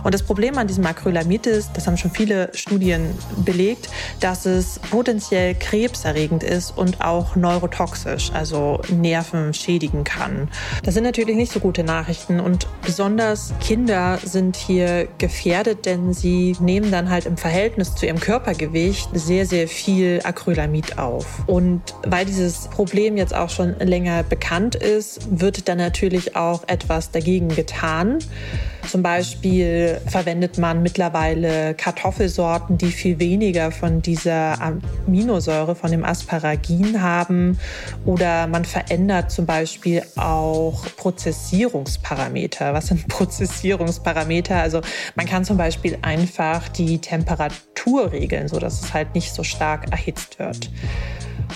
Und 0.04 0.14
das 0.14 0.22
Problem 0.22 0.58
an 0.58 0.68
diesem 0.68 0.86
Acrylamid 0.86 1.46
ist, 1.46 1.70
das 1.74 1.86
haben 1.86 1.96
schon 1.96 2.10
viele 2.10 2.50
Studien 2.54 3.10
belegt, 3.44 3.88
dass 4.20 4.46
es 4.46 4.78
potenziell 4.90 5.54
krebserregend 5.54 6.42
ist 6.42 6.76
und 6.76 7.00
auch 7.00 7.34
neurotoxisch, 7.36 8.30
also 8.32 8.80
Nerven 8.90 9.54
schädigen 9.54 10.04
kann. 10.04 10.48
Das 10.84 10.94
sind 10.94 11.04
natürlich 11.04 11.36
nicht 11.36 11.52
so 11.52 11.58
gute 11.58 11.82
Nachrichten 11.82 12.38
und 12.38 12.68
besonders 12.82 13.54
Kinder 13.60 14.18
sind 14.22 14.56
hier 14.56 15.08
gefährdet, 15.18 15.86
denn 15.86 16.12
sie 16.12 16.54
nehmen 16.60 16.90
dann 16.90 17.08
halt 17.08 17.24
im 17.24 17.38
Verhältnis 17.38 17.94
zu 17.94 18.06
ihrem 18.06 18.20
Körpergewicht 18.20 19.08
sehr, 19.14 19.46
sehr 19.46 19.68
viel 19.68 20.20
Acrylamid 20.22 20.98
auf. 20.98 21.42
Und 21.46 21.80
weil 22.06 22.26
dieses 22.26 22.68
Problem 22.68 23.16
jetzt 23.16 23.34
auch 23.34 23.48
schon 23.48 23.78
länger 23.78 24.22
bekannt 24.22 24.74
ist, 24.74 25.40
wird 25.40 25.66
dann 25.68 25.78
natürlich 25.78 26.36
auch 26.36 26.64
etwas 26.68 27.10
dagegen 27.10 27.48
getan. 27.48 28.18
Zum 28.88 29.02
Beispiel 29.02 30.00
verwendet 30.06 30.58
man 30.58 30.82
mittlerweile 30.82 31.74
Kartoffelsorten, 31.74 32.78
die 32.78 32.90
viel 32.90 33.18
weniger 33.18 33.70
von 33.70 34.02
dieser 34.02 34.56
Aminosäure, 34.60 35.74
von 35.74 35.90
dem 35.90 36.04
Asparagin 36.04 37.02
haben. 37.02 37.58
Oder 38.04 38.46
man 38.46 38.64
verändert 38.64 39.30
zum 39.30 39.46
Beispiel 39.46 40.02
auch 40.16 40.84
Prozessierungsparameter. 40.96 42.74
Was 42.74 42.88
sind 42.88 43.08
Prozessierungsparameter? 43.08 44.56
Also 44.56 44.80
man 45.14 45.26
kann 45.26 45.44
zum 45.44 45.56
Beispiel 45.56 45.98
einfach 46.02 46.68
die 46.68 46.98
Temperatur 46.98 48.12
regeln, 48.12 48.48
sodass 48.48 48.82
es 48.82 48.94
halt 48.94 49.14
nicht 49.14 49.32
so 49.34 49.42
stark 49.42 49.90
erhitzt 49.90 50.38
wird. 50.38 50.70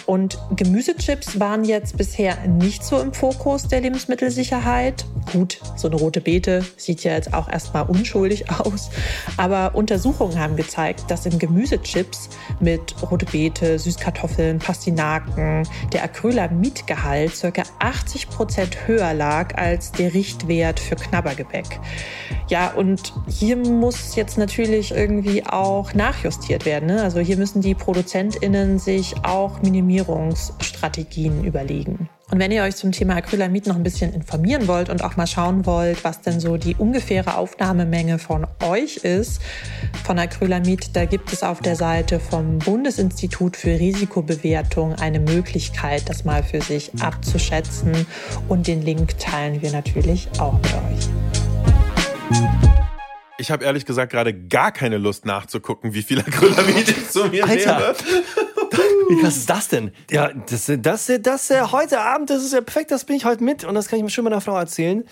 Und 0.07 0.39
Gemüsechips 0.57 1.39
waren 1.39 1.65
jetzt 1.65 1.97
bisher 1.97 2.47
nicht 2.47 2.85
so 2.85 2.99
im 3.01 3.13
Fokus 3.13 3.69
der 3.69 3.81
Lebensmittelsicherheit. 3.81 5.05
Gut, 5.33 5.61
so 5.77 5.89
eine 5.89 5.97
rote 5.97 6.21
Beete 6.21 6.65
sieht 6.77 7.05
ja 7.05 7.13
jetzt 7.13 7.35
auch 7.35 7.49
erstmal 7.49 7.85
unschuldig 7.85 8.51
aus. 8.61 8.91
Aber 9.37 9.75
Untersuchungen 9.75 10.39
haben 10.39 10.57
gezeigt, 10.57 11.11
dass 11.11 11.27
in 11.27 11.39
Gemüsechips 11.39 12.31
mit 12.61 12.95
rote 13.11 13.27
Beete, 13.27 13.79
Süßkartoffeln, 13.79 14.59
Pastinaken 14.59 15.69
der 15.93 16.05
Acrylamidgehalt 16.05 17.33
ca. 17.41 17.63
80 17.79 18.31
Prozent 18.31 18.87
höher 18.87 19.15
lag 19.15 19.57
als 19.57 19.93
der 19.93 20.15
Richtwert 20.15 20.81
für 20.81 20.97
Knabbergebäck. 20.97 21.81
Ja, 22.49 22.73
und 22.73 23.13
hier 23.29 23.57
muss 23.57 24.17
jetzt 24.17 24.39
natürlich 24.39 24.93
irgendwie 24.93 25.45
auch 25.45 25.95
nachjustiert 25.95 26.65
werden. 26.65 26.87
Ne? 26.87 27.03
Also 27.03 27.21
hier 27.21 27.37
müssen 27.37 27.61
die 27.61 27.75
ProduzentInnen 27.75 28.79
sich 28.79 29.15
auch 29.25 29.61
Minimierungsstrategien 29.89 31.45
überlegen. 31.45 32.09
Und 32.31 32.39
wenn 32.39 32.53
ihr 32.53 32.63
euch 32.63 32.77
zum 32.77 32.93
Thema 32.93 33.17
Acrylamid 33.17 33.67
noch 33.67 33.77
ein 33.77 33.83
bisschen 33.83 34.13
informieren 34.13 34.69
wollt 34.69 34.91
und 34.91 35.03
auch 35.03 35.17
mal 35.17 35.27
schauen 35.27 35.65
wollt, 35.65 36.05
was 36.05 36.21
denn 36.21 36.41
so 36.41 36.59
die 36.59 36.77
ungefähre 36.77 37.37
Aufnahmemenge 37.37 38.19
von 38.19 38.47
euch 38.63 38.99
ist, 38.99 39.41
von 40.05 40.19
Acrylamid, 40.19 40.95
da 40.95 41.07
gibt 41.07 41.33
es 41.33 41.43
auf 41.43 41.61
der 41.61 41.75
Seite 41.75 42.21
vom 42.21 42.59
Bundesinstitut 42.59 43.57
für 43.57 43.71
Risikobewertung 43.71 44.95
eine 44.95 45.21
Möglichkeit, 45.21 46.11
das 46.11 46.27
mal 46.27 46.43
für 46.43 46.61
sich 46.61 46.93
abzuschätzen. 47.01 48.07
Und 48.47 48.67
den 48.67 48.83
Link 48.83 49.19
teilen 49.19 49.63
wir 49.63 49.73
natürlich 49.73 50.29
auch 50.39 50.53
mit 50.55 50.75
euch. 50.75 51.09
ich 53.39 53.51
habe 53.51 53.65
ehrlich 53.65 53.87
gesagt 53.87 54.13
gerade 54.13 54.35
gar 54.35 54.73
keine 54.73 54.99
Lust 54.99 55.25
nachzugucken, 55.25 55.95
wie 55.95 56.03
viel 56.03 56.21
Acrylamid 56.21 56.91
ich 56.91 57.09
zu 57.11 57.25
mir 57.29 57.49
Alter. 57.49 57.79
nehme. 57.79 57.95
Wie 59.09 59.21
krass 59.21 59.37
ist 59.37 59.51
das 59.51 59.69
denn? 59.69 59.93
Ja, 60.11 60.31
das, 60.33 60.71
das, 60.81 61.07
das, 61.07 61.23
das 61.23 61.73
heute 61.73 62.01
Abend, 62.01 62.31
das 62.31 62.45
ist 62.45 62.53
ja 62.53 62.61
perfekt, 62.61 62.91
das 62.91 63.05
bin 63.05 63.17
ich 63.17 63.25
heute 63.25 63.43
mit 63.43 63.65
und 63.65 63.75
das 63.75 63.89
kann 63.89 63.99
ich 63.99 64.03
mir 64.03 64.11
schon 64.11 64.25
meiner 64.25 64.41
Frau 64.41 64.57
erzählen, 64.57 65.05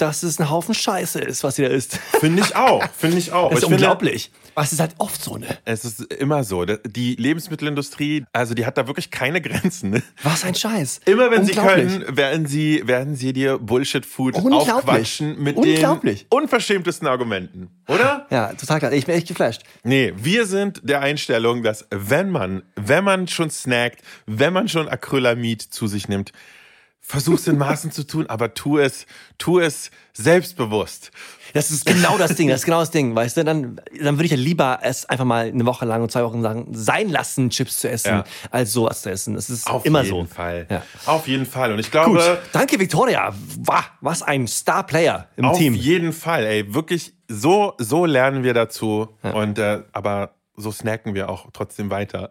dass 0.00 0.22
es 0.22 0.38
ein 0.38 0.50
Haufen 0.50 0.74
Scheiße 0.74 1.20
ist, 1.20 1.44
was 1.44 1.56
sie 1.56 1.62
da 1.62 1.68
isst. 1.68 1.96
Finde 2.20 2.42
ich 2.42 2.56
auch, 2.56 2.82
finde 2.96 3.18
ich 3.18 3.32
auch. 3.32 3.50
Das 3.50 3.58
ist 3.58 3.64
ich 3.64 3.68
finde, 3.68 3.84
unglaublich. 3.84 4.30
Aber 4.54 4.64
es 4.64 4.72
ist 4.72 4.80
halt 4.80 4.94
oft 4.98 5.22
so, 5.22 5.36
ne? 5.36 5.46
Es 5.64 5.84
ist 5.84 6.00
immer 6.14 6.42
so. 6.44 6.64
Die 6.64 7.14
Lebensmittelindustrie, 7.14 8.24
also 8.32 8.54
die 8.54 8.66
hat 8.66 8.76
da 8.78 8.86
wirklich 8.86 9.10
keine 9.10 9.40
Grenzen. 9.40 9.90
Ne? 9.90 10.02
Was 10.22 10.44
ein 10.44 10.54
Scheiß. 10.54 11.02
Immer 11.04 11.30
wenn 11.30 11.44
sie 11.44 11.52
können, 11.52 12.04
werden 12.16 12.46
sie, 12.46 12.86
werden 12.86 13.14
sie 13.14 13.32
dir 13.32 13.58
Bullshit-Food 13.58 14.36
aufquatschen 14.36 15.40
mit 15.42 15.56
Unglaublich. 15.56 16.26
den 16.28 16.38
unverschämtesten 16.38 17.06
Argumenten. 17.06 17.70
Oder? 17.88 18.26
Ja, 18.30 18.52
total 18.54 18.80
krass. 18.80 18.92
Ich 18.92 19.06
bin 19.06 19.14
echt 19.14 19.28
geflasht. 19.28 19.62
Nee, 19.84 20.12
wir 20.16 20.46
sind 20.46 20.80
der 20.82 21.00
Einstellung, 21.00 21.62
dass 21.62 21.86
wenn 21.90 22.30
man, 22.30 22.62
wenn 22.76 23.04
man 23.04 23.28
schon 23.28 23.50
snackt, 23.50 24.02
wenn 24.26 24.52
man 24.52 24.68
schon 24.68 24.88
Acrylamid 24.88 25.62
zu 25.62 25.86
sich 25.86 26.08
nimmt, 26.08 26.32
versuch's 27.10 27.46
in 27.46 27.58
Maßen 27.58 27.90
zu 27.92 28.06
tun, 28.06 28.26
aber 28.28 28.54
tu 28.54 28.78
es, 28.78 29.06
tu 29.38 29.58
es 29.58 29.90
selbstbewusst. 30.14 31.10
Das 31.52 31.70
ist 31.72 31.84
genau 31.84 32.16
das 32.16 32.36
Ding, 32.36 32.48
das 32.48 32.60
ist 32.60 32.64
genau 32.64 32.78
das 32.80 32.92
Ding, 32.92 33.14
weißt 33.14 33.36
du? 33.38 33.44
Dann, 33.44 33.80
dann 34.00 34.14
würde 34.16 34.24
ich 34.24 34.30
ja 34.30 34.36
lieber 34.36 34.78
es 34.82 35.04
einfach 35.06 35.24
mal 35.24 35.46
eine 35.46 35.66
Woche 35.66 35.84
lang 35.84 36.00
und 36.02 36.12
zwei 36.12 36.22
Wochen 36.22 36.40
lang 36.40 36.68
sein 36.70 37.08
lassen, 37.08 37.50
Chips 37.50 37.78
zu 37.80 37.90
essen, 37.90 38.08
Ja. 38.08 38.24
als 38.52 38.72
sowas 38.72 39.02
zu 39.02 39.10
essen. 39.10 39.34
Das 39.34 39.50
ist 39.50 39.66
Auf 39.68 39.84
immer 39.84 40.02
jeden 40.02 40.28
so. 40.28 40.32
Fall. 40.32 40.66
Ja. 40.70 40.82
Auf 41.06 41.26
jeden 41.26 41.46
Fall. 41.46 41.72
Und 41.72 41.80
ich 41.80 41.86
Gut. 41.86 41.92
glaube, 41.92 42.38
Danke, 42.52 42.78
Victoria. 42.78 43.34
Wah, 43.58 43.84
was 44.00 44.22
ein 44.22 44.46
Star-Player 44.46 45.26
im 45.36 45.44
auf 45.46 45.58
Team. 45.58 45.74
jeden 45.74 46.12
Fall, 46.12 46.44
ey, 46.44 46.72
wirklich 46.72 47.14
so, 47.26 47.74
so 47.78 48.06
lernen 48.06 48.44
wir 48.44 48.54
dazu. 48.54 49.08
Und, 49.22 49.58
äh, 49.58 49.82
aber 49.92 50.34
so 50.56 50.70
snacken 50.70 51.14
wir 51.14 51.28
auch 51.30 51.48
trotzdem 51.52 51.90
weiter. 51.90 52.30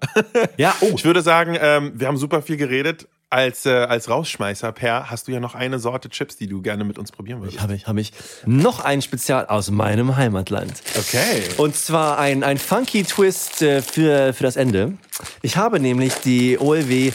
Ja, 0.58 0.74
oh. 0.80 0.92
Ich 0.96 1.04
würde 1.04 1.22
sagen, 1.22 1.58
ähm, 1.60 1.92
wir 1.96 2.08
haben 2.08 2.18
super 2.18 2.42
viel 2.42 2.56
geredet. 2.58 3.08
Als, 3.32 3.68
äh, 3.68 3.70
als 3.70 4.10
Rausschmeißer, 4.10 4.72
Per, 4.72 5.12
hast 5.12 5.28
du 5.28 5.32
ja 5.32 5.40
noch 5.40 5.54
eine 5.54 5.78
Sorte 5.78 6.10
Chips, 6.10 6.36
die 6.36 6.48
du 6.48 6.64
gerne 6.64 6.84
mit 6.84 6.98
uns 6.98 7.12
probieren 7.12 7.42
würdest. 7.42 7.62
Habe 7.62 7.76
ich, 7.76 7.86
habe 7.86 8.02
ich. 8.02 8.12
Noch 8.48 8.80
ein 8.80 9.04
Spezial 9.04 9.46
aus 9.46 9.70
meinem 9.70 10.16
Heimatland. 10.16 10.74
Okay. 10.98 11.44
Und 11.58 11.76
zwar 11.76 12.18
ein, 12.18 12.44
ein 12.44 12.58
funky 12.58 13.04
Twist 13.04 13.62
äh, 13.62 13.84
für, 13.84 14.34
für 14.34 14.44
das 14.44 14.56
Ende. 14.56 14.94
Ich 15.44 15.58
habe 15.58 15.80
nämlich 15.80 16.16
die 16.16 16.58
OLW 16.58 17.12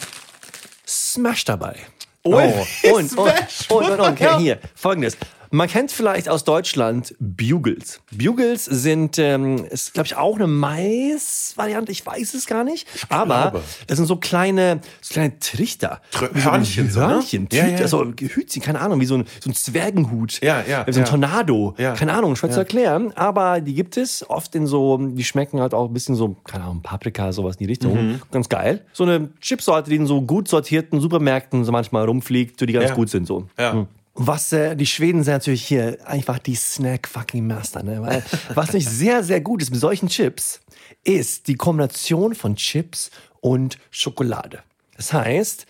Smash 0.86 1.44
dabei. 1.44 1.78
OLW 2.22 2.64
oh, 2.84 2.94
und, 2.94 3.18
und, 3.18 3.18
und, 3.18 3.70
und, 3.70 3.90
und, 3.90 4.00
okay, 4.00 4.38
hier, 4.38 4.58
folgendes. 4.76 5.16
Man 5.55 5.68
kennt 5.68 5.93
vielleicht 5.93 6.28
aus 6.28 6.43
Deutschland 6.43 7.14
Bugles. 7.20 8.01
Bugles 8.10 8.64
sind, 8.64 9.20
ähm, 9.20 9.64
ist 9.70 9.94
glaube 9.94 10.06
ich 10.09 10.16
auch 10.16 10.35
eine 10.35 10.48
Mais-Variante, 10.48 11.93
ich 11.93 12.05
weiß 12.05 12.35
es 12.35 12.47
gar 12.47 12.64
nicht. 12.64 12.89
Aber 13.09 13.51
glaube. 13.52 13.62
das 13.86 13.98
sind 13.98 14.06
so 14.06 14.16
kleine, 14.16 14.81
so 15.01 15.12
kleine 15.14 15.39
Trichter. 15.39 16.01
Tr- 16.12 16.31
Wie 16.35 16.40
so 16.40 16.51
Hörnchen 16.51 16.90
so, 16.90 16.98
ne? 17.01 17.06
Hörnchen, 17.06 17.48
Ja, 17.52 17.62
Tüte, 17.66 17.74
ja. 17.76 17.81
also 17.82 18.05
Hütchen, 18.05 18.62
keine 18.62 18.81
Ahnung, 18.81 19.01
wie 19.01 19.06
so 19.06 19.14
ein, 19.16 19.26
so 19.39 19.48
ein 19.48 19.55
Zwergenhut. 19.55 20.40
Ja, 20.43 20.64
ja, 20.68 20.85
So 20.90 20.98
ein 20.98 21.05
ja. 21.05 21.10
Tornado. 21.10 21.74
Ja. 21.78 21.93
Keine 21.94 22.14
Ahnung, 22.14 22.35
schwer 22.35 22.51
zu 22.51 22.59
erklären. 22.59 23.12
Aber 23.14 23.60
die 23.60 23.74
gibt 23.74 23.97
es 23.97 24.28
oft 24.28 24.56
in 24.56 24.66
so, 24.66 24.98
die 24.98 25.22
schmecken 25.22 25.60
halt 25.60 25.72
auch 25.72 25.86
ein 25.86 25.93
bisschen 25.94 26.16
so, 26.16 26.35
keine 26.44 26.64
Ahnung, 26.64 26.82
Paprika, 26.82 27.31
sowas 27.32 27.55
in 27.55 27.60
die 27.60 27.66
Richtung. 27.70 27.94
Mhm. 27.94 28.22
Ganz 28.32 28.48
geil. 28.48 28.85
So 28.93 29.05
eine 29.05 29.28
Chipsorte, 29.40 29.89
die 29.90 29.97
in 29.97 30.09
so 30.09 30.20
gut 30.22 30.48
sortierten 30.48 31.01
Supermärkten 31.01 31.64
so 31.64 31.70
manchmal 31.70 32.06
rumfliegt, 32.06 32.59
so 32.59 32.66
die 32.66 32.72
ganz 32.72 32.93
gut 32.93 33.09
sind 33.09 33.28
so. 33.28 33.47
Ja. 33.56 33.72
Hm. 33.74 33.86
Was 34.14 34.52
äh, 34.52 34.76
die 34.76 34.86
Schweden 34.86 35.24
sind 35.24 35.34
natürlich 35.34 35.66
hier 35.66 35.98
einfach 36.06 36.38
die 36.38 36.54
Snack 36.54 37.08
fucking 37.08 37.46
Master, 37.46 37.82
ne? 37.82 38.00
Weil, 38.00 38.24
was 38.54 38.72
nicht 38.72 38.88
sehr 38.88 39.24
sehr 39.24 39.40
gut 39.40 39.60
ist 39.60 39.70
mit 39.70 39.80
solchen 39.80 40.08
Chips, 40.08 40.60
ist 41.02 41.48
die 41.48 41.56
Kombination 41.56 42.34
von 42.34 42.54
Chips 42.56 43.10
und 43.40 43.78
Schokolade. 43.90 44.62
Das 44.96 45.12
heißt, 45.12 45.66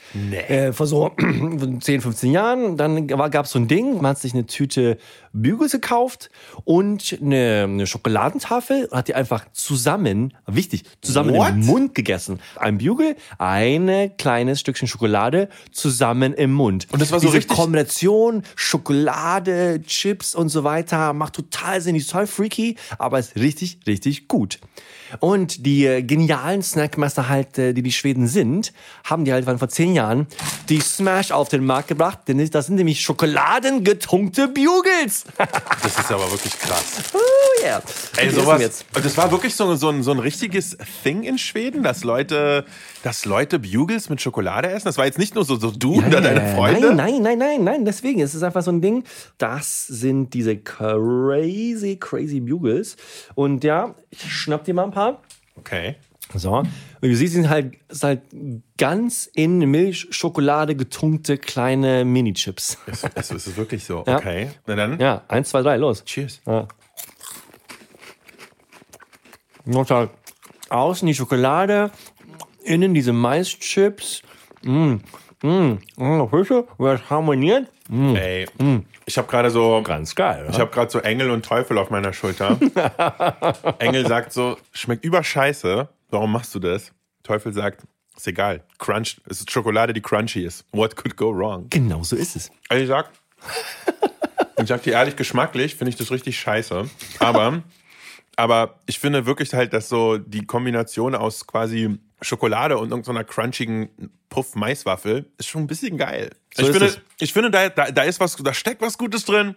äh, 0.48 0.72
vor 0.72 0.86
so 0.86 1.10
10, 1.80 2.02
15 2.02 2.30
Jahren, 2.30 2.76
dann 2.76 3.06
gab 3.06 3.46
es 3.46 3.52
so 3.52 3.58
ein 3.58 3.68
Ding, 3.68 3.96
man 3.96 4.08
hat 4.08 4.18
sich 4.18 4.34
eine 4.34 4.44
Tüte 4.44 4.98
Bugles 5.34 5.72
gekauft 5.72 6.30
und 6.64 7.18
eine, 7.20 7.64
eine 7.64 7.86
Schokoladentafel 7.86 8.86
und 8.86 8.96
hat 8.96 9.08
die 9.08 9.14
einfach 9.14 9.44
zusammen, 9.52 10.32
wichtig, 10.46 10.84
zusammen 11.02 11.34
What? 11.34 11.50
im 11.50 11.66
Mund 11.66 11.94
gegessen. 11.94 12.40
Ein 12.56 12.78
Bugle, 12.78 13.16
ein 13.38 14.12
kleines 14.16 14.60
Stückchen 14.60 14.88
Schokolade 14.88 15.48
zusammen 15.72 16.32
im 16.32 16.52
Mund. 16.52 16.86
Und 16.92 17.02
das 17.02 17.10
war 17.12 17.20
so 17.20 17.26
Diese 17.26 17.38
richtig- 17.38 17.56
Kombination 17.56 18.42
Schokolade, 18.54 19.82
Chips 19.82 20.34
und 20.34 20.48
so 20.48 20.64
weiter 20.64 21.12
macht 21.12 21.34
total 21.34 21.80
Sinn, 21.80 21.94
die 21.94 22.00
ist 22.00 22.10
total 22.10 22.26
freaky, 22.26 22.76
aber 22.98 23.18
ist 23.18 23.36
richtig, 23.36 23.78
richtig 23.86 24.28
gut. 24.28 24.60
Und 25.20 25.64
die 25.66 25.84
äh, 25.86 26.02
genialen 26.02 26.62
Snackmaster 26.62 27.28
halt, 27.28 27.58
äh, 27.58 27.72
die 27.72 27.82
die 27.82 27.92
Schweden 27.92 28.26
sind, 28.26 28.72
haben 29.04 29.24
die 29.24 29.32
halt 29.32 29.44
vor 29.44 29.68
zehn 29.68 29.94
Jahren 29.94 30.26
die 30.68 30.80
Smash 30.80 31.30
auf 31.30 31.48
den 31.48 31.64
Markt 31.64 31.88
gebracht, 31.88 32.20
denn 32.28 32.44
das 32.50 32.66
sind 32.66 32.76
nämlich 32.76 33.00
schokoladengetunkte 33.02 34.48
Das 35.82 35.98
ist 35.98 36.12
aber 36.12 36.30
wirklich 36.30 36.58
krass. 36.58 37.02
oh 37.12 37.62
yeah. 37.62 37.82
Ey, 38.16 38.30
sowas. 38.30 38.60
jetzt. 38.60 38.84
Und 38.94 39.04
das 39.04 39.16
war 39.16 39.30
wirklich 39.30 39.54
so, 39.54 39.74
so, 39.74 39.88
ein, 39.88 40.02
so 40.02 40.12
ein 40.12 40.18
richtiges 40.18 40.76
Thing 41.02 41.22
in 41.22 41.38
Schweden, 41.38 41.82
dass 41.82 42.04
Leute, 42.04 42.64
dass 43.02 43.24
Leute 43.24 43.58
Bugles 43.58 44.08
mit 44.10 44.20
Schokolade 44.20 44.70
essen. 44.70 44.86
Das 44.86 44.98
war 44.98 45.06
jetzt 45.06 45.18
nicht 45.18 45.34
nur 45.34 45.44
so, 45.44 45.56
so 45.56 45.70
du 45.70 45.96
oder 45.96 46.20
deine 46.20 46.54
Freunde. 46.54 46.94
Nein, 46.94 47.22
nein, 47.22 47.22
nein, 47.22 47.38
nein, 47.38 47.64
nein. 47.64 47.84
Deswegen, 47.84 48.20
es 48.20 48.34
ist 48.34 48.42
einfach 48.42 48.62
so 48.62 48.70
ein 48.70 48.80
Ding. 48.80 49.04
Das 49.38 49.86
sind 49.86 50.34
diese 50.34 50.56
crazy, 50.56 51.96
crazy 51.96 52.40
Bugles. 52.40 52.96
Und 53.34 53.64
ja, 53.64 53.94
ich 54.10 54.32
schnapp 54.32 54.64
dir 54.64 54.74
mal 54.74 54.84
ein 54.84 54.92
paar. 54.92 55.20
Okay. 55.56 55.96
So. 56.34 56.62
Und 57.04 57.10
du 57.10 57.16
siehst, 57.16 57.34
sie 57.34 57.42
sind 57.42 57.50
halt, 57.50 57.74
es 57.88 58.02
halt 58.02 58.22
ganz 58.78 59.30
in 59.34 59.58
Milchschokolade 59.58 60.74
getunkte 60.74 61.36
kleine 61.36 62.02
Mini-Chips. 62.02 62.78
Es, 62.86 63.30
es 63.30 63.46
ist 63.46 63.56
wirklich 63.58 63.84
so. 63.84 64.04
Ja. 64.06 64.16
Okay. 64.16 64.48
Na 64.66 64.74
dann. 64.74 64.98
Ja, 64.98 65.22
eins, 65.28 65.50
zwei, 65.50 65.60
drei, 65.60 65.76
los. 65.76 66.02
Cheers. 66.06 66.40
Ja. 66.46 66.66
Halt 69.66 70.10
außen 70.70 71.06
die 71.06 71.12
Schokolade, 71.12 71.90
innen 72.62 72.94
diese 72.94 73.12
Maischips. 73.12 74.22
Mm, 74.62 74.94
mm, 75.42 75.78
mm, 75.96 76.28
Fische, 76.30 76.66
was 76.78 77.10
harmoniert. 77.10 77.68
Mm. 77.90 78.16
Ey, 78.16 78.46
ich 79.04 79.18
habe 79.18 79.28
gerade 79.28 79.50
so, 79.50 79.82
Ganz 79.84 80.14
geil, 80.14 80.46
ich 80.50 80.58
habe 80.58 80.70
gerade 80.70 80.90
so 80.90 81.00
Engel 81.00 81.30
und 81.30 81.44
Teufel 81.44 81.76
auf 81.76 81.90
meiner 81.90 82.14
Schulter. 82.14 82.58
Engel 83.78 84.06
sagt 84.06 84.32
so, 84.32 84.56
schmeckt 84.72 85.04
überscheiße. 85.04 85.90
Warum 86.14 86.30
machst 86.30 86.54
du 86.54 86.60
das? 86.60 86.92
Teufel 87.24 87.52
sagt, 87.52 87.82
ist 88.16 88.28
egal. 88.28 88.62
Crunch, 88.78 89.20
es 89.28 89.40
ist 89.40 89.50
Schokolade, 89.50 89.92
die 89.92 90.00
crunchy 90.00 90.44
ist. 90.44 90.64
What 90.70 90.94
could 90.94 91.16
go 91.16 91.36
wrong? 91.36 91.66
Genau 91.70 92.04
so 92.04 92.14
ist 92.14 92.36
es. 92.36 92.52
Also 92.68 92.84
ich 92.84 92.88
sag, 92.88 93.10
ich 94.56 94.68
sag 94.68 94.84
dir 94.84 94.92
ehrlich, 94.92 95.16
geschmacklich 95.16 95.74
finde 95.74 95.90
ich 95.90 95.96
das 95.96 96.12
richtig 96.12 96.38
scheiße. 96.38 96.88
Aber, 97.18 97.64
aber 98.36 98.78
ich 98.86 99.00
finde 99.00 99.26
wirklich 99.26 99.52
halt, 99.54 99.72
dass 99.72 99.88
so 99.88 100.18
die 100.18 100.46
Kombination 100.46 101.16
aus 101.16 101.48
quasi 101.48 101.98
Schokolade 102.22 102.78
und 102.78 102.90
irgendeiner 102.90 103.24
crunchigen 103.24 103.88
Puff-Maiswaffel 104.28 105.28
ist 105.38 105.48
schon 105.48 105.64
ein 105.64 105.66
bisschen 105.66 105.98
geil. 105.98 106.30
So 106.54 106.62
ich, 106.62 106.70
finde, 106.70 106.86
es. 106.86 107.00
ich 107.18 107.32
finde, 107.32 107.50
da, 107.50 107.68
da, 107.70 107.90
da 107.90 108.02
ist 108.04 108.20
was, 108.20 108.36
da 108.36 108.54
steckt 108.54 108.82
was 108.82 108.98
Gutes 108.98 109.24
drin. 109.24 109.56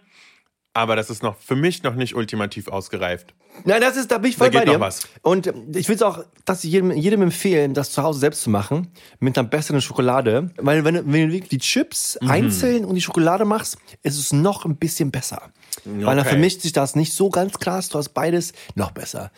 Aber 0.78 0.94
das 0.94 1.10
ist 1.10 1.24
noch 1.24 1.36
für 1.38 1.56
mich 1.56 1.82
noch 1.82 1.96
nicht 1.96 2.14
ultimativ 2.14 2.68
ausgereift. 2.68 3.34
Nein, 3.64 3.80
das 3.80 3.96
ist, 3.96 4.12
da 4.12 4.18
bin 4.18 4.30
ich 4.30 4.36
voll 4.36 4.50
Da 4.50 4.60
bei 4.60 4.64
dir. 4.64 4.78
was. 4.78 5.00
Und 5.22 5.52
ich 5.74 5.88
will 5.88 5.96
es 5.96 6.02
auch, 6.02 6.24
dass 6.44 6.62
ich 6.62 6.70
jedem, 6.70 6.92
jedem 6.92 7.22
empfehlen, 7.22 7.74
das 7.74 7.90
zu 7.90 8.04
Hause 8.04 8.20
selbst 8.20 8.42
zu 8.42 8.50
machen, 8.50 8.92
mit 9.18 9.36
einer 9.36 9.48
besseren 9.48 9.80
Schokolade. 9.80 10.50
Weil 10.56 10.84
wenn, 10.84 10.94
du- 10.94 11.02
wenn 11.06 11.30
du 11.30 11.40
die 11.40 11.58
Chips 11.58 12.16
Mhm. 12.22 12.30
einzeln 12.30 12.84
und 12.84 12.94
die 12.94 13.00
Schokolade 13.02 13.44
machst, 13.44 13.76
ist 14.04 14.16
es 14.18 14.32
noch 14.32 14.64
ein 14.64 14.76
bisschen 14.76 15.10
besser. 15.10 15.42
Weil 15.84 16.04
dann 16.14 16.20
Okay. 16.20 16.28
vermischt 16.28 16.60
sich 16.60 16.72
das 16.72 16.94
nicht 16.94 17.12
so 17.12 17.28
ganz 17.30 17.58
krass, 17.58 17.88
du 17.88 17.98
hast 17.98 18.10
beides 18.10 18.52
noch 18.76 18.92
besser. 18.92 19.32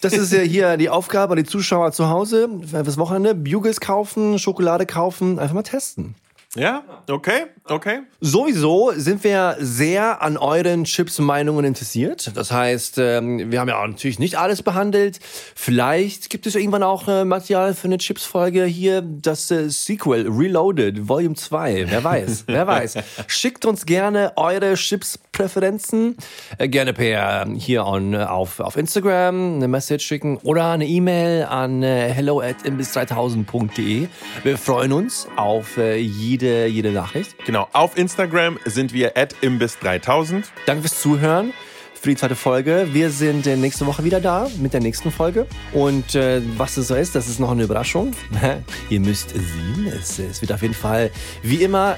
Das 0.00 0.12
ist 0.14 0.32
ja 0.32 0.40
hier 0.40 0.76
die 0.76 0.90
Aufgabe 0.90 1.34
an 1.34 1.36
die 1.38 1.44
Zuschauer 1.48 1.92
zu 1.92 2.08
Hause 2.10 2.48
fürs 2.68 2.96
Wochenende. 2.98 3.34
Bugles 3.36 3.80
kaufen, 3.80 4.38
Schokolade 4.40 4.84
kaufen, 4.86 5.38
einfach 5.38 5.54
mal 5.54 5.62
testen. 5.62 6.16
Ja? 6.56 6.82
Okay? 7.08 7.46
Okay? 7.64 8.00
Sowieso 8.20 8.92
sind 8.96 9.22
wir 9.24 9.56
sehr 9.58 10.22
an 10.22 10.36
euren 10.36 10.84
Chips-Meinungen 10.84 11.64
interessiert. 11.64 12.32
Das 12.34 12.50
heißt, 12.50 12.98
ähm, 12.98 13.50
wir 13.50 13.60
haben 13.60 13.68
ja 13.68 13.80
auch 13.82 13.86
natürlich 13.86 14.18
nicht 14.18 14.38
alles 14.38 14.62
behandelt. 14.62 15.18
Vielleicht 15.54 16.30
gibt 16.30 16.46
es 16.46 16.54
irgendwann 16.54 16.82
auch 16.82 17.08
äh, 17.08 17.24
Material 17.24 17.74
für 17.74 17.88
eine 17.88 17.98
Chips-Folge 17.98 18.64
hier, 18.64 19.02
das 19.02 19.50
äh, 19.50 19.68
Sequel 19.68 20.28
Reloaded 20.28 21.08
Volume 21.08 21.34
2. 21.34 21.86
Wer 21.88 22.04
weiß, 22.04 22.44
wer 22.46 22.66
weiß. 22.66 22.94
Schickt 23.26 23.64
uns 23.64 23.84
gerne 23.84 24.32
eure 24.36 24.74
Chips-Präferenzen. 24.74 26.16
Äh, 26.58 26.68
gerne 26.68 26.92
per 26.92 27.42
ähm, 27.42 27.54
hier 27.56 27.84
on, 27.84 28.14
auf, 28.14 28.60
auf 28.60 28.76
Instagram 28.76 29.56
eine 29.56 29.68
Message 29.68 30.06
schicken 30.06 30.38
oder 30.38 30.70
eine 30.70 30.86
E-Mail 30.86 31.44
an 31.44 31.82
hello 31.82 32.40
at 32.40 32.62
imbiss3000.de. 32.64 34.08
Wir 34.42 34.58
freuen 34.58 34.92
uns 34.92 35.28
auf 35.36 35.76
äh, 35.76 35.98
jede, 36.46 36.66
jede 36.66 36.92
Nachricht. 36.92 37.36
Genau. 37.44 37.68
Auf 37.72 37.96
Instagram 37.96 38.58
sind 38.64 38.92
wir 38.92 39.16
at 39.16 39.34
imbiss3000. 39.42 40.44
Danke 40.66 40.82
fürs 40.82 41.00
Zuhören. 41.00 41.52
für 42.00 42.10
die 42.10 42.16
zweite 42.16 42.36
Folge. 42.36 42.88
Wir 42.92 43.10
sind 43.10 43.46
äh, 43.46 43.56
nächste 43.56 43.86
Woche 43.86 44.04
wieder 44.04 44.20
da 44.20 44.48
mit 44.60 44.72
der 44.72 44.80
nächsten 44.80 45.10
Folge. 45.10 45.46
Und 45.72 46.14
äh, 46.14 46.40
was 46.56 46.76
es 46.76 46.88
so 46.88 46.94
ist, 46.94 47.14
das 47.14 47.28
ist 47.28 47.40
noch 47.40 47.50
eine 47.50 47.64
Überraschung. 47.64 48.12
Ihr 48.90 49.00
müsst 49.00 49.30
sehen, 49.30 49.92
es, 49.92 50.18
es 50.18 50.40
wird 50.40 50.52
auf 50.52 50.62
jeden 50.62 50.74
Fall 50.74 51.10
wie 51.42 51.62
immer 51.62 51.96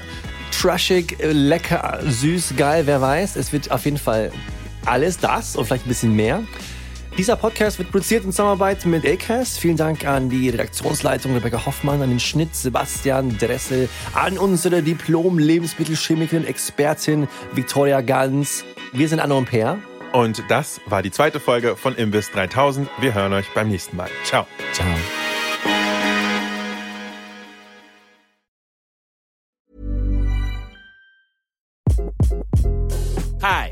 trashig, 0.51 1.17
lecker, 1.21 1.99
süß, 2.03 2.55
geil, 2.57 2.83
wer 2.85 3.01
weiß. 3.01 3.35
Es 3.35 3.53
wird 3.53 3.69
auf 3.69 3.85
jeden 3.85 3.97
Fall 3.97 4.31
alles 4.85 5.19
das 5.19 5.55
und 5.55 5.65
vielleicht 5.65 5.85
ein 5.85 5.89
bisschen 5.89 6.15
mehr. 6.15 6.43
Dieser 7.19 7.35
Podcast 7.35 7.79
wird 7.79 7.91
produziert 7.91 8.23
in 8.23 8.31
Zusammenarbeit 8.31 8.85
mit 8.85 9.05
Acast. 9.05 9.59
Vielen 9.59 9.75
Dank 9.75 10.07
an 10.07 10.29
die 10.29 10.47
Redaktionsleitung 10.47 11.33
Rebecca 11.33 11.65
Hoffmann, 11.65 12.01
an 12.01 12.11
den 12.11 12.19
Schnitt 12.21 12.55
Sebastian 12.55 13.37
Dressel, 13.37 13.89
an 14.13 14.37
unsere 14.37 14.81
Diplom-Lebensmittelchemikerin, 14.81 16.45
Expertin 16.45 17.27
Victoria 17.51 17.99
Ganz. 17.99 18.63
Wir 18.93 19.09
sind 19.09 19.19
Anno 19.19 19.37
und 19.37 19.49
Per. 19.49 19.79
Und 20.13 20.41
das 20.47 20.79
war 20.85 21.01
die 21.01 21.11
zweite 21.11 21.41
Folge 21.41 21.75
von 21.75 21.93
Imbiss 21.97 22.31
3000. 22.31 22.87
Wir 23.01 23.13
hören 23.13 23.33
euch 23.33 23.47
beim 23.53 23.67
nächsten 23.67 23.97
Mal. 23.97 24.07
Ciao. 24.23 24.47
Ciao. 24.71 24.87
Hi, 33.41 33.71